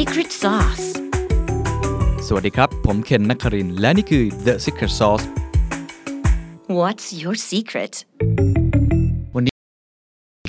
[0.00, 0.86] secret sauce
[2.26, 5.24] สวัสดีครับ ผมเคนนักครินทร์และนี่คือ The Secret Sauce
[6.78, 7.94] What's your secret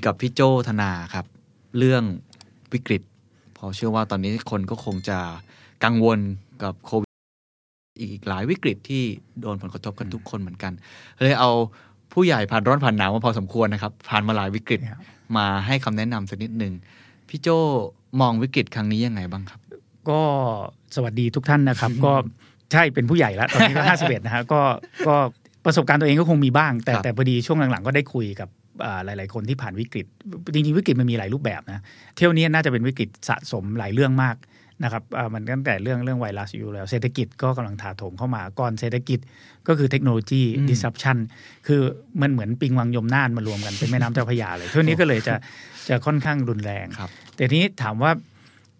[0.05, 1.25] กับพี่โจธนาครับ
[1.77, 2.03] เรื่อง
[2.73, 3.01] วิกฤต
[3.53, 5.19] เพอเชื่อว่าตอนนี้คนก็คงจะ
[5.83, 6.19] กังวล
[6.63, 7.11] กับโควิด
[8.01, 9.03] อีกหลายวิกฤตที่
[9.41, 10.73] โดนผลกระทบกันทุกคนเหมือนกัน
[11.23, 11.51] เลยเอา
[12.13, 15.01] ผู้ใหญ่ผ่านร้อนผ่านหนาวมาพอสมควรนะครับ ผ่านมาหลายวิกฤตครับ
[15.37, 16.73] มาให้คำแนะนำสักนิดหนึ่ง
[17.29, 17.47] พี่โจ
[18.21, 19.59] มองวิกฤตครั้งนี้ยังไงบ้างครับ
[20.09, 20.21] ก็
[20.95, 22.13] สวัสดีทุกท่านนะครับ ก็
[22.71, 24.61] ใช่เป็นผู้ใหญ่แล้วตอนนี้ก็ห้าสิบเอ็ดนะฮะก็
[25.07, 25.15] ก็
[25.65, 28.49] ประสบการณ์ตัวเองก็คงมีบ้าง แต่ครับแต่พอดีช่วงหลังๆ ก็ได้คุยกับ
[28.85, 30.05] อ่าหลาย ๆ คนที่ผ่านวิกฤต
[30.53, 31.81] จริง ๆ วิกฤตมันมีหลายรูปแบบนะ
[32.15, 34.35] เที่ยวนี้น่าจะเป็นวิกฤตสะสมหลายเรื่องมาก
[34.83, 39.19] นะครับอ่ามันตั้งแต่เรื่องเรื่องไวรัสอยู่แล้วเศรษฐกิจก็กำลังถาโถมเข้ามาก่อนเศรษฐกิจ
[39.67, 41.17] ก็คือเทคโนโลยี disruption
[41.67, 41.81] คือ
[42.21, 45.33] มันเหมือนปิงวังยมน่านมารวมกันเป็นแม่น้ำเจ้าพระยาเลยเที่ยวนี้ก็เลยจะ
[45.89, 48.11] จะค่อนข้างรุนแรงครับแต่ทีนี้ถามว่า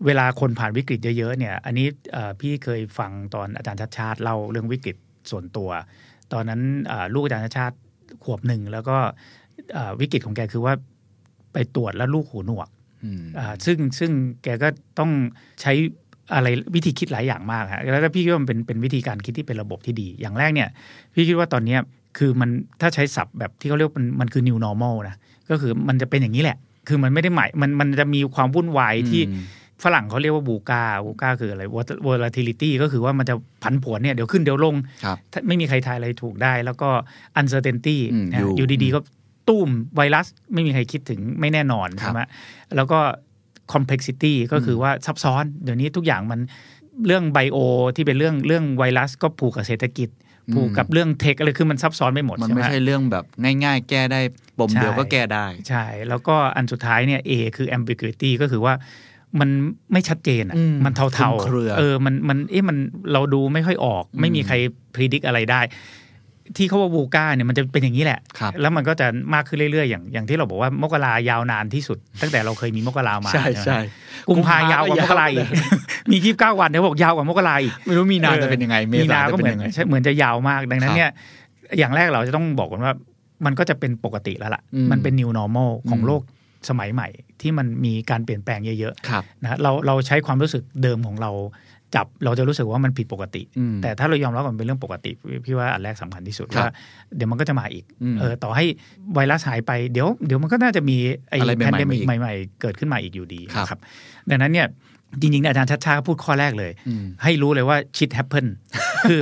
[0.05, 4.96] เวลาคนผ่านวิกฤตเยอะๆเนี่ย อันนี้เอ่อพี่เคยฟังตอนอาจารย์ชัดชาติเล่าเรื่องวิกฤต
[5.32, 5.70] ส่วนตัว
[6.34, 7.77] ตอนนั้นเอ่อลูกอาจารย์ชัดชาติ
[8.24, 8.98] ขวบหนึ่งแล้วก็
[9.74, 10.74] เอ่อวิกฤตของแกคือว่า
[11.54, 12.70] ไปตรวจแล้วลูกหูหนวก
[13.04, 14.12] อืมอ่าซึ่งซึ่ง
[14.43, 14.68] แกก็
[14.99, 15.12] ต้อง
[15.62, 15.74] ใช้
[16.34, 20.70] อะไรวิธีคิดหลายอย่างมากฮะแล้วก็พี่คิดว่ามันเป็นเป็นวิธีการคิดที่เป็นระบบที่ดี อย่างแรกเนี่ย
[21.13, 21.80] พี่คิดว่าตอนเนี้ย
[22.18, 22.49] คือมัน
[22.82, 25.15] ถ้าใช้ศัพท์แบบที่เขาเรียกว่ามันมันคือ new normal นะ
[25.49, 29.44] ก็คือมันจะเป็นอย่างนี้แหละ คือมันไม่ได้หมายมันมันจะมีความวุ่นวายที่อืม
[29.84, 36.90] ฝรั่งเขาเรียกว่าบูกาบูกาคืออะไร Vol- volatility ก็คือว่ามันจะผันผวนเนี่ยเดี๋ยวขึ้นเดี๋ยวลงครับถ้าไม่มีใครทายอะไรถูกได้ แล้วก็
[37.40, 39.00] uncertainty อืมนะอยู่อยู่ดีๆก็
[39.50, 42.22] ตุ้มไวรัสไม่มีใครคิดถึงไม่แน่นอนครับใช่ไหม
[42.76, 42.99] แล้วก็
[43.74, 46.40] complexity ก็คือว่าซับซ้อน เดี๋ยวนี้ทุกอย่างมัน
[47.05, 47.58] เรื่องไบโอ
[47.96, 50.10] ที่เป็นเรื่องเรื่องไวรัสก็ผูกกับเศรษฐกิจ
[50.54, 53.26] ผูกกับเรื่องเทคอะไรคือมันซับซ้อนไปหมดมันใช่ไหไม่มใช่เรื่องแบบ
[53.63, 54.21] ง่าย ๆ แก้ได้
[54.60, 58.74] ปมใช่เดียวก็แก้ได้ ใช่ แล้วก็อันสุดท้ายเนี่ย A คือ ambiguity ก็คือว่า
[59.40, 59.49] มัน
[59.91, 62.77] ไม่ชัดเจนอะอืมมันเทาคลุๆมเครือเออ มัน มัน เอ๊ะ มัน
[63.13, 64.56] เราดูไม่ค่อยออก ไม่มีใคร
[64.96, 65.62] พิจิตอะไรได้
[66.58, 73.80] ที่เขาว่าบูก้าเนี่ยมันจะเป็นอย่างนี้แหละครับแล้วมันก็จะมากขึ้นเรื่อยๆ อย่างอย่างที่เราบอกว่ามกรายาวนานที่สุด ตั้งแต่เราเคยมีมกรามาใช่ไหมใช่
[74.30, 75.48] กุมภายาวกว่ามกราอีก
[76.12, 81.12] มียี่สิบเก้าวันเขาบอกยาวกว่ามกราอีกไม่รู้มีนาจะเป็นยังไงเมมีษานาจะก็เป็เหมืนอนยังไงใช่เหมือนจะยาวมากดังนั้คนรับเนี่ย
[81.78, 82.94] อย่างแรกเราจะต้องบอกกันว่า
[83.46, 86.22] มันก็จะเป็นปกติแล้วล่ะอืมมันเป็น new normal ของอืมโลก
[86.70, 87.08] สมัยใหม่
[87.42, 91.32] ที่มันมีการเปลี่ยนแปลงเยอะครับๆนะเราเราใช้ความรู้สึกเดิมของเรา
[91.96, 96.73] จับเราจะรู้สึกว่ามันผิดปกติอืมแต่ถ้าเรายอมรับว่ามันเป็นเรื่องปกติ พี่พี่ว่าอันแรกสำคัญที่สุดครับว่า
[97.16, 98.66] เดี๋ยวมันก็จะมาอีกอืมเออต่อให้
[99.13, 100.97] ไวรัสหายไปเดี๋ยวเดี๋ยวมันก็น่าจะมี
[101.29, 103.79] ไอ้อะไรใหม่ๆแพนเดมิกมาอีกใหม่ ๆ เกิดขึ้นมาอีกอยู่ดีครับนะครับ
[104.29, 104.68] ดังนั้นเนี่ย
[105.22, 108.46] จริงๆเนี่ยอาจารย์ชัชชาติก็พูดข้อแรกเลยอืมให้รู้เลยว่า shit happen
[109.09, 109.22] คือ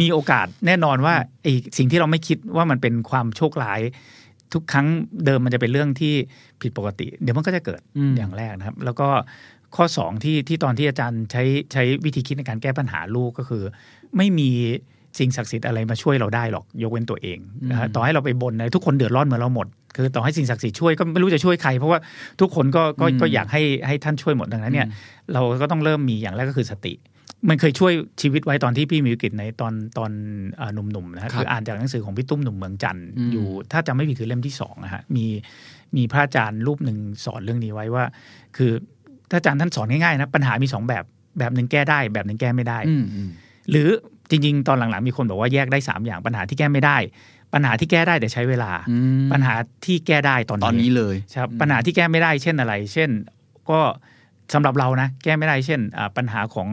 [0.00, 3.80] มีโอกาสแน่นอนว่าไอ้สิ่งที่เราไม่คิดว่ามันเป็นความโชคร้าย
[4.54, 4.86] ทุกครั้ง
[5.24, 6.14] เดิมมันจะเป็นเรื่องที่
[6.60, 9.08] ผิดปกติ เดี๋ยวมันก็จะเกิดอืมอย่างแรกนะครับ แล้วก็
[9.76, 11.42] ข้อสองที่ที่ตอนที่อาจารย์ใช้
[11.72, 13.62] ใช้วิธีคิดในการแก้ปัญหาลูกก็คือ
[14.16, 14.50] ไม่มี
[15.18, 17.38] สิ่งศักดิ์สิทธิ์อะไรมาช่วยเราได้หรอกยกเว้นตัวเอง
[17.70, 19.66] นะฮะต่อให้เราไปบนนะทุกคนเดือดร้อนเหมือนเราหมด
[19.96, 21.98] คือต่อให้สิ่งศักดิ์สิทธิ์ช่วยก็ไม่รู้จะช่วยใคร เพราะว่า
[22.40, 24.88] ทุกคนก็ก็ก็อยากให้ให้ท่านช่วยหมดดังนั้นเนี่ย
[25.32, 26.94] เราก็ต้องเริ่มมีอย่างแรกก็คือสติ
[27.48, 30.10] มันเคยช่วยชีวิตไว้ตอนที่พี่มีวิกฤตในตอนตอน
[30.56, 35.26] เอ่อหนุ่มๆนะฮะครับคืออ่านจากหนังสือของพี่ตุ้มหนุ่มเมืองจันทร์อืมอยู่ ถ้าจำไม่ผิดคือเล่มที่สองนะฮะมี
[35.96, 38.04] มีพระอาจารย์รูปหนึ่งสอนเรื่องนี้ไว้ว่า
[38.56, 38.72] คือ
[39.30, 41.04] ถ้าอาจารย์ท่านสอนง่ายๆนะปัญหามีสองแบบ
[41.38, 43.28] แบบหนึ่งแก้ได้ แบบหนึ่งแก้ไม่ได้อืมอืม
[43.70, 43.88] หรือ
[44.30, 46.96] จริง ๆ ตอนหลังๆมีคนบอกว่าแยกได้สามอย่างปัญหาที่แก้ไม่ได้
[47.54, 49.54] ปัญหาที่แก้ได้แต่ใช้เวลาอืมปัญหา
[49.84, 53.10] ที่แก้ได้ตอนตอนนี้เลยครับปัญหาที่แก้ไม่ได้ เช่นอะไร เช่น
[53.70, 53.80] ก็
[54.54, 56.68] สำหรับเรานะแก้ไม่ได้ เช่นอ่าปัญหาของ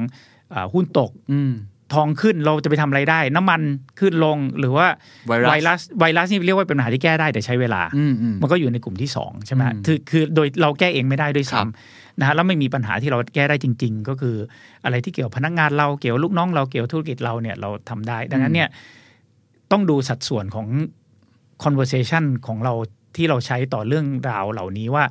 [0.54, 1.52] อ่าหุ้นตกอืม
[1.94, 3.62] ทองขึ้นเราจะไปทำอะไรได้ น้ำมัน
[4.00, 4.88] ขึ้นลงหรือว่า
[5.28, 14.36] ไวรัสสไวรัสนี่เรียกว่าเป็นปัญหาที่แก้ได้แต่ใช้เวลาอืมอืมมันก็อยู่ในกลุ่มที่สองใช่ไหมอืมคือคือโดยเราแก้เองไม่ได้ด้วยครับซ้ำ นะฮะแล้วไม่มีปัญหาที่เราแก้ได้จริง ๆ ก็คือ
[14.84, 18.70] อะไรที่เกี่ยวพนักงานเราเกี่ยวลูกน้องเราเกี่ยวธุรกิจเราเนี่ยเราทำได้ ดังนั้นเนี่ย
[19.72, 20.68] ต้องดูสัดส่วนของ
[21.64, 22.74] conversation ของเรา
[23.16, 25.04] ที่เราใช้ต่อเรื่องราวเหล่านี้ว่า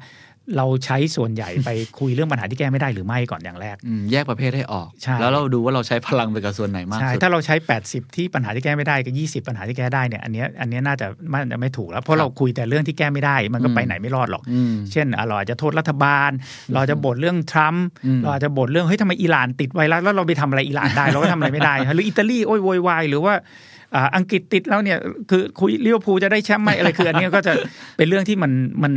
[0.57, 7.55] เราใช้ส่วนใหญ่ไปคุยเรื่องปัญหาที่แก้ไม่ได้หรือไม่ก่อนอย่างแรกอืมแยกประเภทให้ออกใช่แล้วเราดูว่าเราใช้พลังไปกับส่วนไหนมากใช่สุดถ้าเราใช้
[7.87, 16.31] 80 ที่ปัญหาที่แก้ไม่ได้กับ20 ปัญหาที่แก้ได้เนี่ยอันเนี้ยอันเนี้ยน่าจะมันจะไม่ถูกแล้วเพครัราะบเราคุยแต่เรื่องที่แก้ไม่ได้มันก็อืมไปไหนไม่รอดหรอกอืมเช่นอะเราอาจจะโทษรัฐบาล
[16.73, 23.35] เราอาจจะบ่นเรื่องทรัมป์อืมเราอาจจะบ่นเรื่องเฮ้ยทำไมอิหร่านติดไวรัสแล้วเราไปทำอะไรอิหร่านได้เราก็ทำอะไรไม่ได้หรืออิตาลีโอ้ยโวยวายหรือว่า
[23.95, 24.99] อ่าอังกฤษติดแล้วเนี่ย
[25.31, 27.53] คือคุยลิเวอร์พูลจะได้แชมป์ไหมอะไรคืออันเนี้ยก็จะ
[27.97, 28.53] เป็นเรื่องที่มัน
[28.83, 28.93] มัน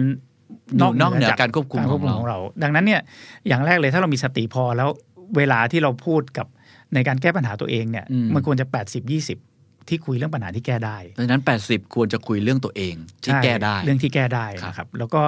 [0.78, 3.02] อยู่นอกเหนือการควบคุมการควบคุมขขอองงเราเรา ดังนั้นเนี่ย
[3.48, 4.90] อย่างแรกเลยถ้าเรามีสติพอแล้ว
[5.38, 6.48] เวลาที่เราพูดกับ
[6.94, 9.12] ในการแก้ปัญหาตัวเองเนี่ยอืมมันควรจะ 80
[9.46, 15.22] 20 ที่คุยเรื่องปัญหาที่แก้ได้ดังนั้น 80 ควรจะคุยเรื่องตัวเองที่ใช่แก้ได้ เรื่องที่แก้ได้ครับนะครับ แล้วก็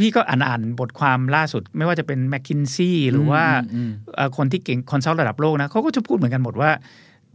[0.00, 3.44] พี่ก็อ่านอ่านบทความล่าสุด ไม่ว่าจะเป็น McKinsey หรือว่า
[3.74, 6.70] อืมเอ่อคนที่เก่ง consult ระดับโลกนะเขาก็จะพูดเหมือนกันหมดว่า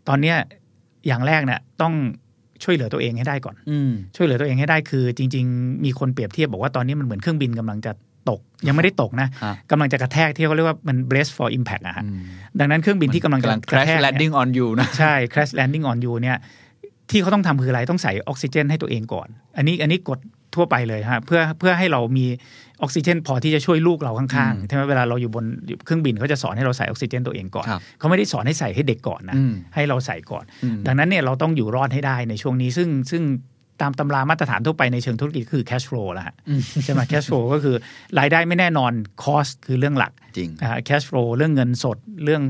[0.07, 0.37] ตอนเนี้ย
[1.07, 1.93] อย่างแรกเนี่ยต้อง
[2.63, 7.91] ช่วยเหลือตัวเองให้ได้ก่อนอืมช่วยเหลือตัวเองให้ได้คือ จริง ๆ มีคนเปรียบเทียบบอกว่าตอนนี้มันเหมือนเครื่องบินกำลังจะ
[8.29, 12.21] ตกยังไม่ได้ตกนะฮะกำลังจะกระแทกที่เขาเรียกว่ามัน brace for impact อะฮะอืม
[12.59, 16.37] ดังนั้นเครื่องบินที่กำลังจะกำลังกระแท crash กเนี่ย landing on you นะใช่ crash landing on you เนี่ย
[17.11, 19.27] ที่เขาต้องทำคืออะไรต้องใส่ออกซิเจนให้ตัวเองก่อน
[19.57, 20.19] อันนี้อันนี้กด
[20.55, 22.25] ทั่วไปเลยฮะเพื่อเพื่อให้เรามี
[22.81, 25.45] ออกซิเจนพอที่จะช่วยลูกเราข้างๆใช่ไหมเวลาเราอยู่บน
[25.85, 33.23] เครื่องบินเขาจะสอนให้เราใส่ออกซิเจนตัวเองก่อนครับเขาไม่ได้สอนให้ใส่ให้เด็กก่อนนะอืมให้เราใส่ก่อนอืมดังนั้นเนี่ยเราต้องอยู่รอดให้ได้ในช่วงนี้ซึ่งซึ่ง
[33.81, 36.35] ตามตำรามาตรฐานทั่วไปในเชิงธุรกิจคือ cash flow แล้วฮะ
[36.83, 37.75] ใช่ไหม cash flow ก็คือ
[38.19, 38.91] รายได้ไม่แน่นอน
[39.23, 42.43] cost คือเรื่องหลักจริงอ่า cash flow เรื่องเงินสดเรื่อง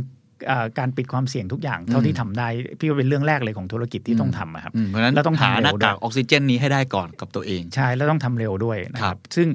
[0.51, 2.48] อ่าการปิดความเสี่ยงทุกอย่างเท่าที่ทำได้
[2.80, 9.48] พี่ว่าเป็นเรื่องแรกเลยของธุรกิจที่ต้องทำอะครับอืมเพราะฉะนั้นแล้วต้องหาทำหเร็น้าวด้วกายกออกซิเจนนี้ให้ได้ก่อนกับตัวเอง ใช่แล้วต้องทำเร็วด้วยนะคครัรับบซึ่ง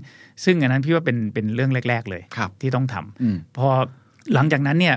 [0.45, 3.69] ซึ่งอันนั้นพี่ว่าเป็นเป็นเรื่องแรก ๆ เลยครับที่ต้องทำอืมพอ
[4.35, 4.97] หลังจากนั้นเนี่ย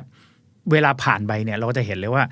[0.72, 2.24] เวลาผ่านไปเนี่ย เราจะเห็นเลยว่า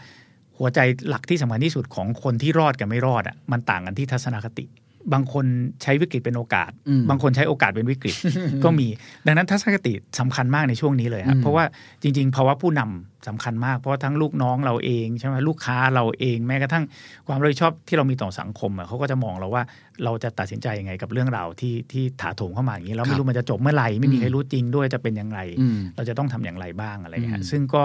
[0.58, 4.66] หัวใจหลักที่สำคัญที่สุดของคนที่รอดกับไม่รอดอะมันต่างกันที่ทัศนคติ
[5.14, 5.46] บางคน
[5.84, 8.16] ใช้วิกฤตเป็นโอกาสอืมบางคนใช้โอกาสเป็นวิกฤต
[8.64, 8.88] ก็มี
[9.26, 11.64] ดังนั้นทัศนคติสำคัญมากในช่วงนี้เลยครัอืบมเพราะว่า
[12.02, 16.84] จริง ๆ ภาวะผู้นำสำคัญมาก เพราะว่าทั้งลูกน้องเราเองใช่ไหมลูกค้าเราเองแม้กระทั่ง
[17.28, 19.64] ความรับผิดชอบที่เรามีต่อสังคมอะเขาก็จะมองเราว่า
[20.04, 27.84] เราจะตัดสินใจยังไงกับเรื่องราวที่ที่ถาโถมเข้ามาอย่างนี้เราครัไม่บรู้มันจะจบเมื่อไหร่ไม่มีอืมใครรู้จริงด้วยจะเป็นยังไงอืมเราจะต้องทำอย่างไรบ้างอะไรอย่างเงี้ยอืฮะมซึ่งก็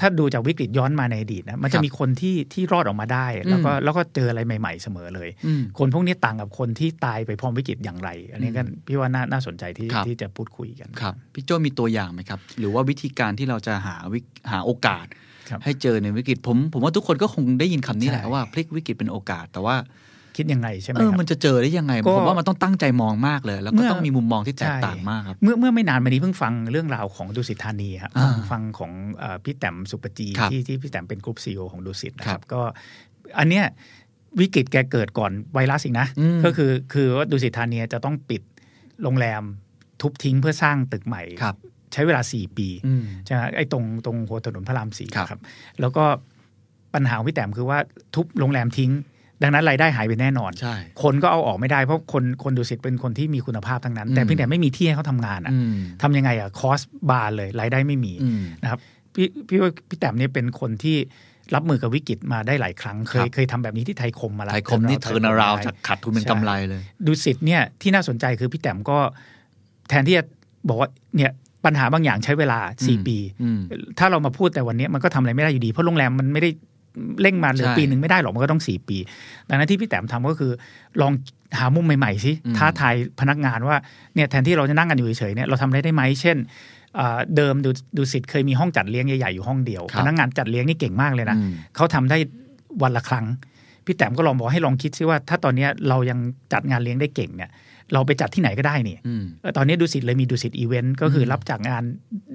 [0.00, 14.20] ถ้าดูจากวิกฤตย้อนมาในอดีตนะมันคจะรับมีคนที่ที่รอดออกมาได้ แล้วก็อืมแล้วก็เจออะไรใหม่ ๆ เสมอเลยอืมคนพวกนี้ต่างกับคนที่ตายไปพร้อมวิกฤตอย่างไร อันนี้ก็อืมพี่ว่าน่าน่าสนใจที่ครับที่จะพูดคุยกันครับพี่โจมีตัวอย่างไหมครับ หรือว่าวิธีการที่เราจะหาวิ
[14.52, 15.06] หาโอกาส
[15.48, 19.76] ครับให้เจอในวิกฤตผม ผมว่าทุกคนก็คงได้ยินคำนี้แหละใช่ว่าพลิกวิกฤตเป็นโอกาสแต่ว่า
[20.40, 32.60] คิดยังไงใช่ไหมเออครับมันจะเจอได้ยังไงก็ผมว่ามันต้องตั้งใจมองมากเลย แล้วเมื่ก็อต้องมีมุมมองที่แตกใช่ต่างมากครับเมื่อเมื่อไม่นานมานี้เพิ่งฟังเรื่องราวของดุสิตธานีครับอ่าฟังของเอ่อพี่แต้มสุปจีครับที่ที่พี่แต้มเป็นกรุ๊ปซีอของดุสิตนะคครัรับบก็
[33.38, 33.64] อันเนี้ย
[34.40, 38.42] วิกฤตแกเกิดก่อนไวรัสอีกนะอืมก็คือคือว่าดุสิตธานีจะต้องปิด
[39.02, 39.42] โรงแรม
[40.00, 41.56] ทุบทิ้งเพื่อสร้างตึกใหม่ครับ
[41.92, 45.40] ใช้เวลา4ปีอืมใช่ไหมไอ้ตรงตรงหัวถนนพระรามสี่ครับครับ
[45.80, 46.04] แล้วก็
[46.94, 47.78] ปัญหาของพี่แต้มคือว่า
[48.14, 48.92] ทุบโรงแรมทิ้ง
[49.42, 58.80] ดังนั้นรายได้หายไปแน่นอนใช่คนก็เอาออกไม่ได้เพราะคนคนดุสิตเป็นคนที่มีคุณภาพทั้งนั้น แต่อืมเพียงแต่ไม่มีที่ให้เขาทำงานอะอืมทำยังไงอะคอสบาร์เลยรายได้ไม่มีอืมนะครับ
[59.14, 60.96] พี่พี่ว่าพี่แต้มเนี่ยเป็นคนที่
[61.54, 68.98] รับมือกับวิกฤตมาได้หลายครั้ง เคครัยบเคยทำแบบนี้ที่ไทยคมมาแล้วไทยคมนี่เทิร์นาราวไทยคมจากขาดทุนเป็นใช่กำไรเลยดุสิตเนี่ยที่น่าสนใจคือพี่แต้มก็
[69.88, 70.24] แทนที่จะ
[70.68, 71.32] บอกว่าเนี่ย
[71.64, 73.60] ปัญหาบางอย่างใช้เวลาอืม4ปีอืม
[73.98, 76.50] ถ้าเรามาพูดแต่วันนี้มันก็ทำอะไรไม่ได้อยู่ดี เพราะโรงแรมมันไม่ได้
[77.22, 78.98] เร่งมาเหลือใช่ปีหนึ่งไม่ได้หรอกมันก็ต้อง4ปี
[79.48, 80.52] ดังนั้นที่พี่แต้มทำก็คือ
[81.00, 81.12] ลอง
[81.58, 83.76] หามุมใหม่ๆสิอืมท้าทายพนักงานว่า
[84.14, 86.36] เนี่ยแทนที่เราจะนั่งกันอยู่เฉยๆเนี่ยเราทำอะไรได้ไหมเช่น
[86.96, 92.18] เอ่อเดิมดูดูสิทธิ์เคยมีห้องจัดเลี้ยงใหญ่ๆอยู่ห้องเดียวครับพนักงานจัดเลี้ยงนี่เก่งมากเลยนะอืมเขาทำได้
[92.82, 93.26] วันละครั้ง
[93.84, 96.18] พี่แต้มก็ลองบอกให้ลองคิดซิว่า ถ้าตอนเนี้ยเรายัง
[96.52, 97.50] จัดงานเลี้ยงได้เก่งเนี่ย
[97.92, 101.82] เราไปจัดที่ไหนก็ได้นี่อืมเออตอนนี้ดุสิตเลยมีดุสิต์ก็คือรับจากงาน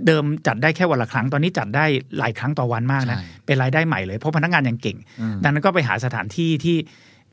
[0.06, 1.86] เดิมจัดได้แค่วันละครั้ง ตอนนี้จัดได้
[2.20, 6.78] หลายครั้งต่อวันมากนะใช่เป็นรายได้ใหม่เลย เพราะพนักงานยังเก่งอืมดังนั้นก็ไปหาสถานที่ที่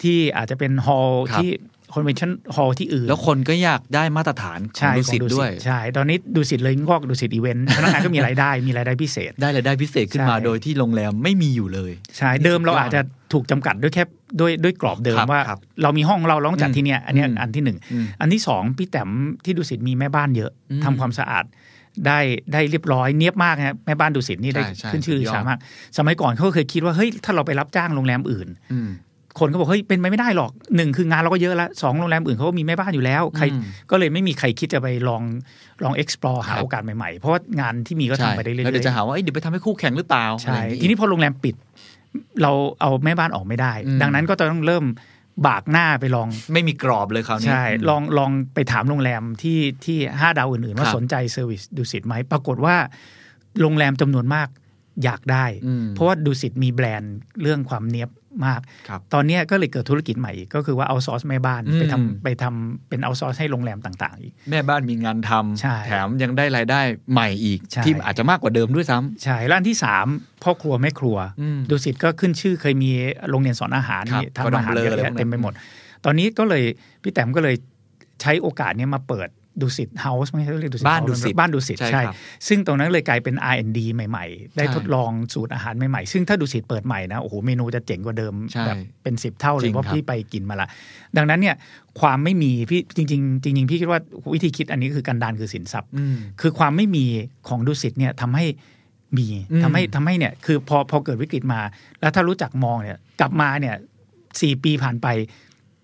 [0.02, 1.50] ที่อาจจะเป็น hall ครับที่
[1.94, 13.00] convention hall ที่อื่น แล้วคนก็อยากได้มาตรฐานของใช่ดุสิตของด้วย ใช่ ตอนนี้ดุสิตเลยงอกดุสิต์พนักงานก็มีรายได้มีรายได้พิเศษ ได้รายได้พิเศษขึ้นมาใช่โดยที่โรงแรมไม่มีอยู่เลย ใช่ เดิมเราอาจจะ
[13.34, 14.04] ถูกจำกัดด้วยแค่
[14.40, 19.10] ด้วยด้วยกรอบเดิมครับว่าครับเรามีห้องเราเราต้องจัดอืมที่เนี้ยอันเนี้ยอืมอันที่หนึ่งอืมอันที่สองพี่แต้ม
[19.44, 21.44] ที่ดุสิตมีแม่บ้านเยอะอืมทำความสะอาด
[22.06, 22.18] ได้
[22.52, 25.58] ได้เรียบร้อยเนียบมากนะแม่บ้านดุสิตนี่ได้ใช่ใช่ขึ้นชื่อสุดยอดชามาก
[25.98, 28.90] สมัยก่อนเขาก็เคยคิดว่าเฮ้ยถ้าเราไปรับจ้างโรงแรมอื่นอืม
[29.40, 35.22] คนก็บอกเฮ้ยเป็นไปไม่ได้หรอกหนึ่งคืองานเราก็เยอะแล้วสองโรงแรมอื่นเขาก็มีแม่บ้านอยู่แล้วใครอืมก็เลยไม่มีใครคิดจะไปลอง
[35.84, 41.54] ลอง explore หาครับโอกาสใหม่ๆ เพราะว่างานที่มีก็ใช่ทำไปได้เรื่อยแล้วเดี๋ยวๆจะหาว่าเอ้ยเดี๋ยวไปทำให้คู่แข่งหรือเปล่าใช่อะไรอย่างทีนี้พอโรงแรมปิด
[42.42, 44.84] เราเอาแม่บ้านออกไม่ได้อืมดังนั้นก็ต้องเริ่ม
[45.46, 52.76] บากหน้าไปลองไม่มีกรอบเลยคราวนี้ใช่มลองลองไปถามโรงแรมที่ที่ห้าดาวอื่นๆ ว่าครับสนใจเซอร์วิสดูสิตไหม ปรากฏว่า
[53.60, 54.48] โรงแรมจำนวนมาก
[55.04, 58.10] อยากได้อืมเพราะว่าดูสิตมีแบรนด์เรื่องความเนี้ยบ
[58.46, 66.80] มากครับตอนเนี้ยก็เลยเกิดธุรกิจใหม่อีกก็คือว่าเอาซอสแม่บ้านอืมไปทำไปทำเป็นเอาซอสให้โรงแรมต่างๆอีกแม่บ้านมีงานทำใช่แถมยังได้รายได้
[67.12, 70.06] ใหม่อีกใช่ที่อาจจะมากกว่าเดิมด้วยซ้ำใช่แล้วอันที่สาม
[70.44, 72.90] พ่อครัวแม่ครัวอืมดูสิตก็ขึ้นชื่อเคยมี
[73.30, 75.52] โรงเรียนสอนอาหารครับมีทำอาหารก็เยต้องเบลออะเลยแยะพวกนั้นเต็มไปหมด
[76.04, 76.62] ตอนนี้ก็เลย
[77.02, 77.56] พี่แต้มก็เลย
[78.20, 79.28] ใช้โอกาสเนี้ยมาเปิด
[79.60, 82.14] ดุสิตเฮาส์ไม่ใช่เรียกดุสิตบ้าน House ดุสิตบ้านดุสิตใช่ใช่ครับ
[82.48, 90.68] ซึ่งตรงนั้นเลยกลายเป็น R&D ใหม่ ๆ ได้ใช่ทดลองสูตรอาหารใหม่ๆ ซึ่งถ้าดุสิตเปิดใหม่นะโอ้โหเมนูจะเจ๋งกว่าเดิมใช่แบบเป็นสิบเท่าเลจริยงเพราะครับพี่ไปกินมาละ
[91.16, 91.56] ดังนั้นเนี่ย
[92.00, 94.00] ความไม่มีพี่จริง ๆ จริง ๆ พี่คิดว่า
[94.34, 97.04] วิธีคิดอันนี้คือการดานคือสินทรัพย์อืมคือความไม่มี
[97.48, 98.46] ของดุสิตเนี่ยทำให้
[99.18, 101.60] มีอืมทำให้ทำให้เนี่ยคือพอพอเกิดวิกฤตมา
[102.00, 103.74] แล้วถ้ารู้จักมองเนี่ยกลับมาเนี่ย
[104.40, 105.06] สี่ปีผ่านไป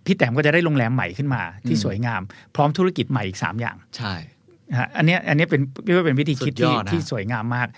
[0.08, 2.20] พี่แต้มก็จะได้โรงแรมใหม่ขึ้นมาที่สวยงาม
[2.54, 4.14] พร้อมธุรกิจใหม่อีก 3 อย่าง ใช่
[4.70, 7.68] นะฮะอันเนี้ยอันเนี้ยเป็นพี่ว่าเป็นวิธีคิดสุดยที่อดนะที่สวยงามมาก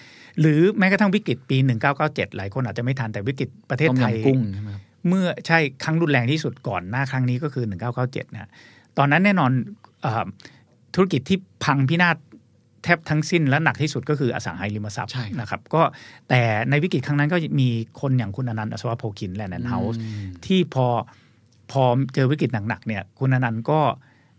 [0.41, 1.57] หรือแม้กระทั่งวิกฤตปี
[1.97, 7.65] 1997 หลายคนอาจจะไม่ทันแต่วิกฤตประเทศต้มไทยยำกุ้งใช่ไหมครับเมื่อใช่ครั้งรุนแรงที่สุดก่อนหน้าครั้งนี้ก็คือ
[8.01, 8.51] 1997นะ
[8.99, 9.51] ตอนนั้นแน่นอน
[10.03, 10.27] เออ
[10.95, 12.17] ธุรกิจที่พังพินาศ
[12.85, 15.83] แทบทั้งสิ้นและหนักที่สุดก็คืออสังหาริมทรัพย์ใช่ครับนะครับก็
[16.29, 17.69] แต่ในวิกฤตครั้งนั้นก็มี
[18.01, 20.87] คนอย่างคุณอนันต์อัศวโพคินแลนด์เฮาส์อืมที่พอ
[21.73, 21.83] พอ
[22.15, 23.81] เจอวิกฤตหนักๆเนี่ยคุณอนันต์ก็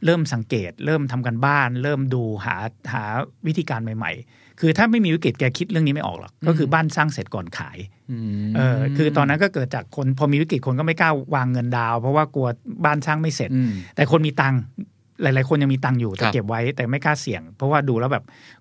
[0.06, 2.56] เริ่มสังเกต เริ่มทำกันบ้าน เริ่มดูหา
[2.94, 3.04] หา
[3.48, 7.78] วิธีการใหม่ ๆ คือถ้าไม่มีวิกฤตแกคิดเรื่องนี้ไม่ออกหรอกก็คือบ้านสร้างเสร็จก่อนขาย
[8.12, 12.48] อืมเออคือตอนนั้นก็เกิดจากคนพอมีวิกฤตคนก็ไม่กล้าวางเงินดาวน์เพราะว่ากลัว
[12.86, 14.62] บ้านสร้างไม่เสร็จอืมแต่คนมีตังค์
[15.22, 18.36] หลาย ๆ คนยังมีตังค์อยู่แต่ครับเก็บไว้แต่ไม่กล้าเสี่ยง เพราะว่าดูแล้วแบบเอ่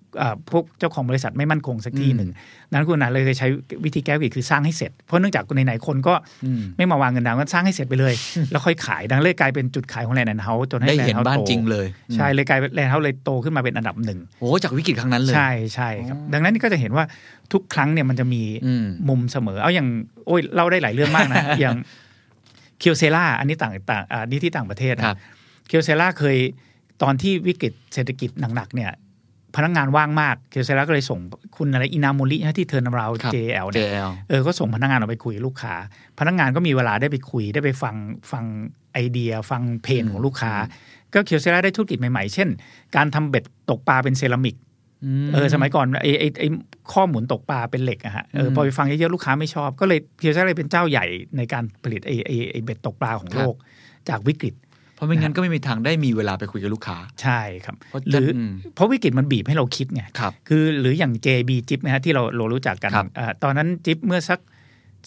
[0.51, 2.29] พวกเจ้าของบริษัทไม่มั่นคงสักทีหนึ่ง
[2.71, 3.47] นั้นคุณอนันต์เลยเคยใช้
[3.85, 6.13] วิธีแก้วิกฤตคือสร้างให้เสร็จ เพราะเนื่องจากไหนๆคนก็
[6.45, 8.13] อืมไม่มาวางเงินดาวน์ก็สร้างให้เสร็จไปเลย
[8.51, 17.05] แล้วค่อยขายดังเลยกลายเป็นจุดขายของ Land & House จนให้ได้เห็น Land & House บ้านโตจริงเลยใช่เลยกลายเป็น Land & House เลยโตขึ้นมาเป็นอันดับหนึ่งโอ้จากวิกฤตครั้งนั้นเลยใช่ใช่ครับดังนั้นก็จะเห็นว่า
[17.53, 19.87] ทุกครั้งเนี่ยมันจะมีอืมมุมเสมอ เอาอย่าง
[20.25, 21.77] โอ้ยเล่าได้หลายเรื่องมากนะอย่าง
[22.79, 25.17] Kyocera อันนี้ต่างต่างอ่านี่ที่ต่างประเทศนะครับ
[25.67, 26.37] Kyocera เคย
[27.03, 28.91] ตอนที่วิกฤตเศรษฐกิจหนักๆเนี่ย
[29.55, 31.19] พนักงานว่างมาก Kyocera ก็เลยส่ง
[31.57, 35.75] คุณอะไรอินาโมริที่ turnaround ครับ JAL เนี่ย JAL เออก็ส่งพนักงานออกไปคุยกับลูกค้า
[36.19, 37.95] พนักงานก็มีเวลาได้ไปคุยได้ไปฟัง
[38.31, 38.45] ฟัง
[38.93, 40.53] ไอเดีย ฟัง pain ของลูกค้า
[41.13, 42.49] ก็ Kyocera ได้ธุรกิจใหม่ๆ เช่น
[42.95, 44.55] การทำเบ็ดตกปลาเป็นเซรามิก
[45.33, 46.47] เออสมัยก่อนไอ้ไอ้ไอ้
[46.91, 51.05] ข้อหมุนตกปลาเป็นเหล็กอะฮะเอออืมพอไปฟังเยอะๆลูกค้าไม่ชอบ ก็เลยเพียวซ่าเลยเป็นเจ้าใหญ่
[51.37, 53.55] ในการผลิตไอ้ไอ้ไอ้เบ็ดตกปลาของครับโลก
[54.09, 54.70] จากวิกฤตเพ
[55.01, 64.39] ราะไม่งั้นก็ไม่มีทางได้มีเวลาไปคุยกับลูกค้า ใช่ครับเพราะหรืออมเพราะวิกฤตมันบีบให้เราคิดไงครับคือหรืออย่าง JB จิ๊บนะฮะที่เราเรารู้จักกันครับเอ่อตอนนั้นจิ๊บเมื่อสัก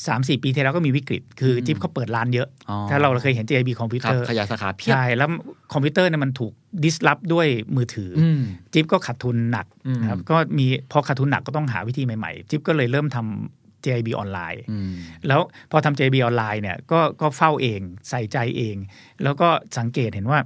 [0.07, 5.29] สามสี่ปีที่แล้วก็มีวิกฤต คือจิ๊บเขาเปิดร้านเยอะอ๋อถ้าเราเคยเห็น JB คอมพิวครัเตบอร์ขยายสาขาเพียบใช่แล้ว
[5.73, 6.53] คอมพิวเตอร์เนี่ยมันถูก
[6.85, 7.47] disrupt ด้วย
[7.77, 8.41] มือถือออืม
[8.73, 14.91] จิ๊บก็ขาดทุนหนักอืมนะครับก็มีพอขาดทุนหนักก็ต้องหาวิธีใหม่ๆ จิ๊บก็เลยเริ่มทำ JIB ออนไลน์อืม
[15.29, 18.77] แล้วพอทำ JIB ออนไลน์เนี่ยก็ก็เฝ้าเองใส่ใจเอง
[19.23, 19.49] แล้วก็
[19.79, 20.41] สังเกตเห็นว่า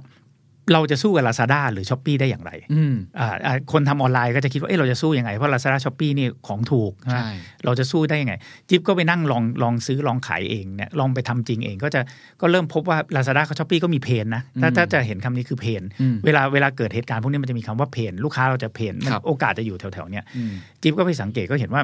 [0.73, 7.31] เราจะสู้กับ Lazada หรือ Shopee ได้อย่างไรอืมอ่าอ่าคนทำออนไลน์ก็จะคิดว่าเอ๊ะเราจะสู้ยังไง เพราะ Lazada s h o p e e นี่ของถูกใช่ไหมใช่
[7.65, 8.33] เราจะสู้ได้ยังไง
[8.69, 12.01] จิ๊บก็ไปนั่งลองลองซื้อลองขายเองเนี่ยลองไปทำจริงเองก็จะ
[12.41, 21.83] ก็เริ่มพบว่า Lazada กับ s h อ p e e ก็มีเพนนะถ้าอืมถ้าจะเห็นคำนี้คือ pain อืมเวลาเวลาเกิดเหตุการณ์พวกนี้มันจะมีคำว่า pain ลูกค้าเราจะ pain มันครับโอกาสจะอยู่แถวๆเนี้ยอืมจิ๊บก็ไปสังเกตก็เห็นว่า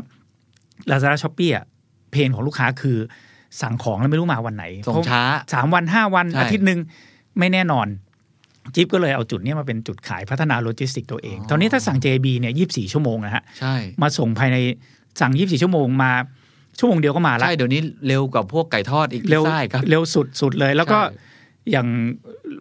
[0.89, 1.65] Lazada s h o p e e อะ
[2.11, 2.97] เพนของลูกค้าคือ
[3.61, 6.79] สั่งของแล้วไม่รู้มาวันไหนส่งช้าสามวันห้าวันใช่อาทิตย์หนึ่ง
[7.39, 7.87] ไม่แน่นอน
[8.75, 14.57] จิ๊บก็เลยเอาจุดเนี้ยมาเป็นจุดขายพัฒนาโลจิสติกตัวเอง ตอนนี้ถ้าสั่ง JIB เนี่ยยี่สี่ชั่วโมงนะฮะใช่มาส่งภายใน
[15.21, 16.11] สั่งยี่สี่ชั่วโมงมา
[16.79, 21.33] ชั่วโมงเดียวก็มาละใช่เดี๋ยวนี้เร็วกว่าพวกไก่ทอดอีกเร็วใช่ครับเร็วสุดสุดเลย แล้วก็ใช่
[21.71, 21.87] อย่าง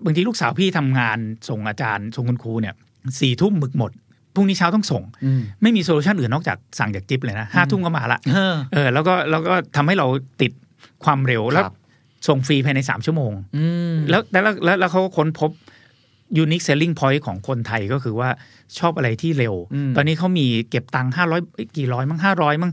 [0.04, 1.18] บางทีลูกสาวพี่ทำงาน
[1.49, 2.75] ส่งอาจารย์ส่งคุณครูเนี่ย
[3.21, 3.92] สี่ทุ่มหมึกหมด
[4.34, 10.06] พรุ่งนี้เช้าต้องส่งอืมไม่มีโซลูชันอื่นนอกจากสั่งจากจิ๊บเลยนะห้าทุ่มก็มาละเออเออแล้วก็แล้วก็ทำให้เรา
[10.42, 10.52] ติด
[11.04, 11.74] ความเร็วแล้วครับ
[12.28, 15.50] ส่งฟรีภายในสามชั่วโมงอืมแล้วแล้วแล้วแล้วเขาก็ค้นพบ
[16.42, 18.28] unique selling point ของคนไทยก็คือว่า
[18.78, 21.40] ชอบอะไรที่เร็วอืมตอนนี้เขามีเก็บตังค์ห้าร้อย
[21.76, 22.72] กี่ร้อยมั้งห้าร้อยมั้ง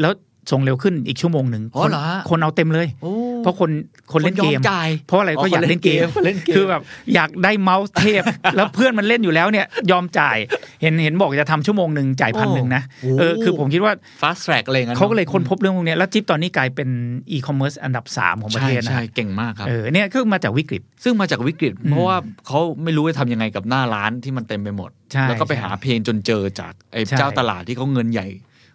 [0.00, 0.12] แล้ว
[0.50, 3.70] ส่งเร็วขึ้นอีกชั่วโมงหนึ่งอ๋อคนเหรอฮะคนเอาเต็มเลยโอ้เพราะคน
[4.12, 6.82] คนเล่นเกมยอมจ่ายเพราะอะไรอ๋อก็อยากคนเล่เล่นนเกมเกมคนเล่นเกมคือแบบ
[7.14, 8.22] อยากได้เมาส์เทพ
[8.56, 10.36] แล้วเพื่อนมันเล่นอยู่แล้วเนี่ยยอมจ่าย
[10.82, 16.88] เห็นเห็นบอกจะทำชั่วโมงหนึ่งจ่ายพันหนึ่งนะโอ้เออคือผมคิดว่า fast track อะไรอย่างนั้นเขาก็เลยค้นพบเรื่องพวกเนี้ยแล้วจิ๊บตอนนี้กลายเป็น
[17.30, 28.26] อีคอมเมิร์ซอันดับสามของประเทศนะใช่ใช่เก่งมากครับเออเนี่ยก็มาจากวิกฤต ซึ่งมาจากวิกฤตอืมเพราะว่าเขาไม่รู้จะทำยังไงกับหน้าร้านที่มันเต็มไปหมดใช่แล้วก็ไปใช่หา pain จนเจอจากไอ้ใช่เจ้าตลาดที่เขาเงินใหญ่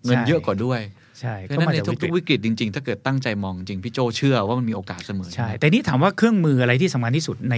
[0.05, 0.79] เงินใช่เยอะกว่าด้วย
[1.19, 7.55] ใช่เพราะก็ฉะนั้มานในจากวิกทุฤกตๆวิกฤตจริง ๆ ถ้าเกิดตั้งใจมองจริงพี่โจเชื่อว่ามันมีโอกาสเสมอใช่ แต่นี่ถามว่าเครื่องมืออะไรที่สำคัญที่สุดใน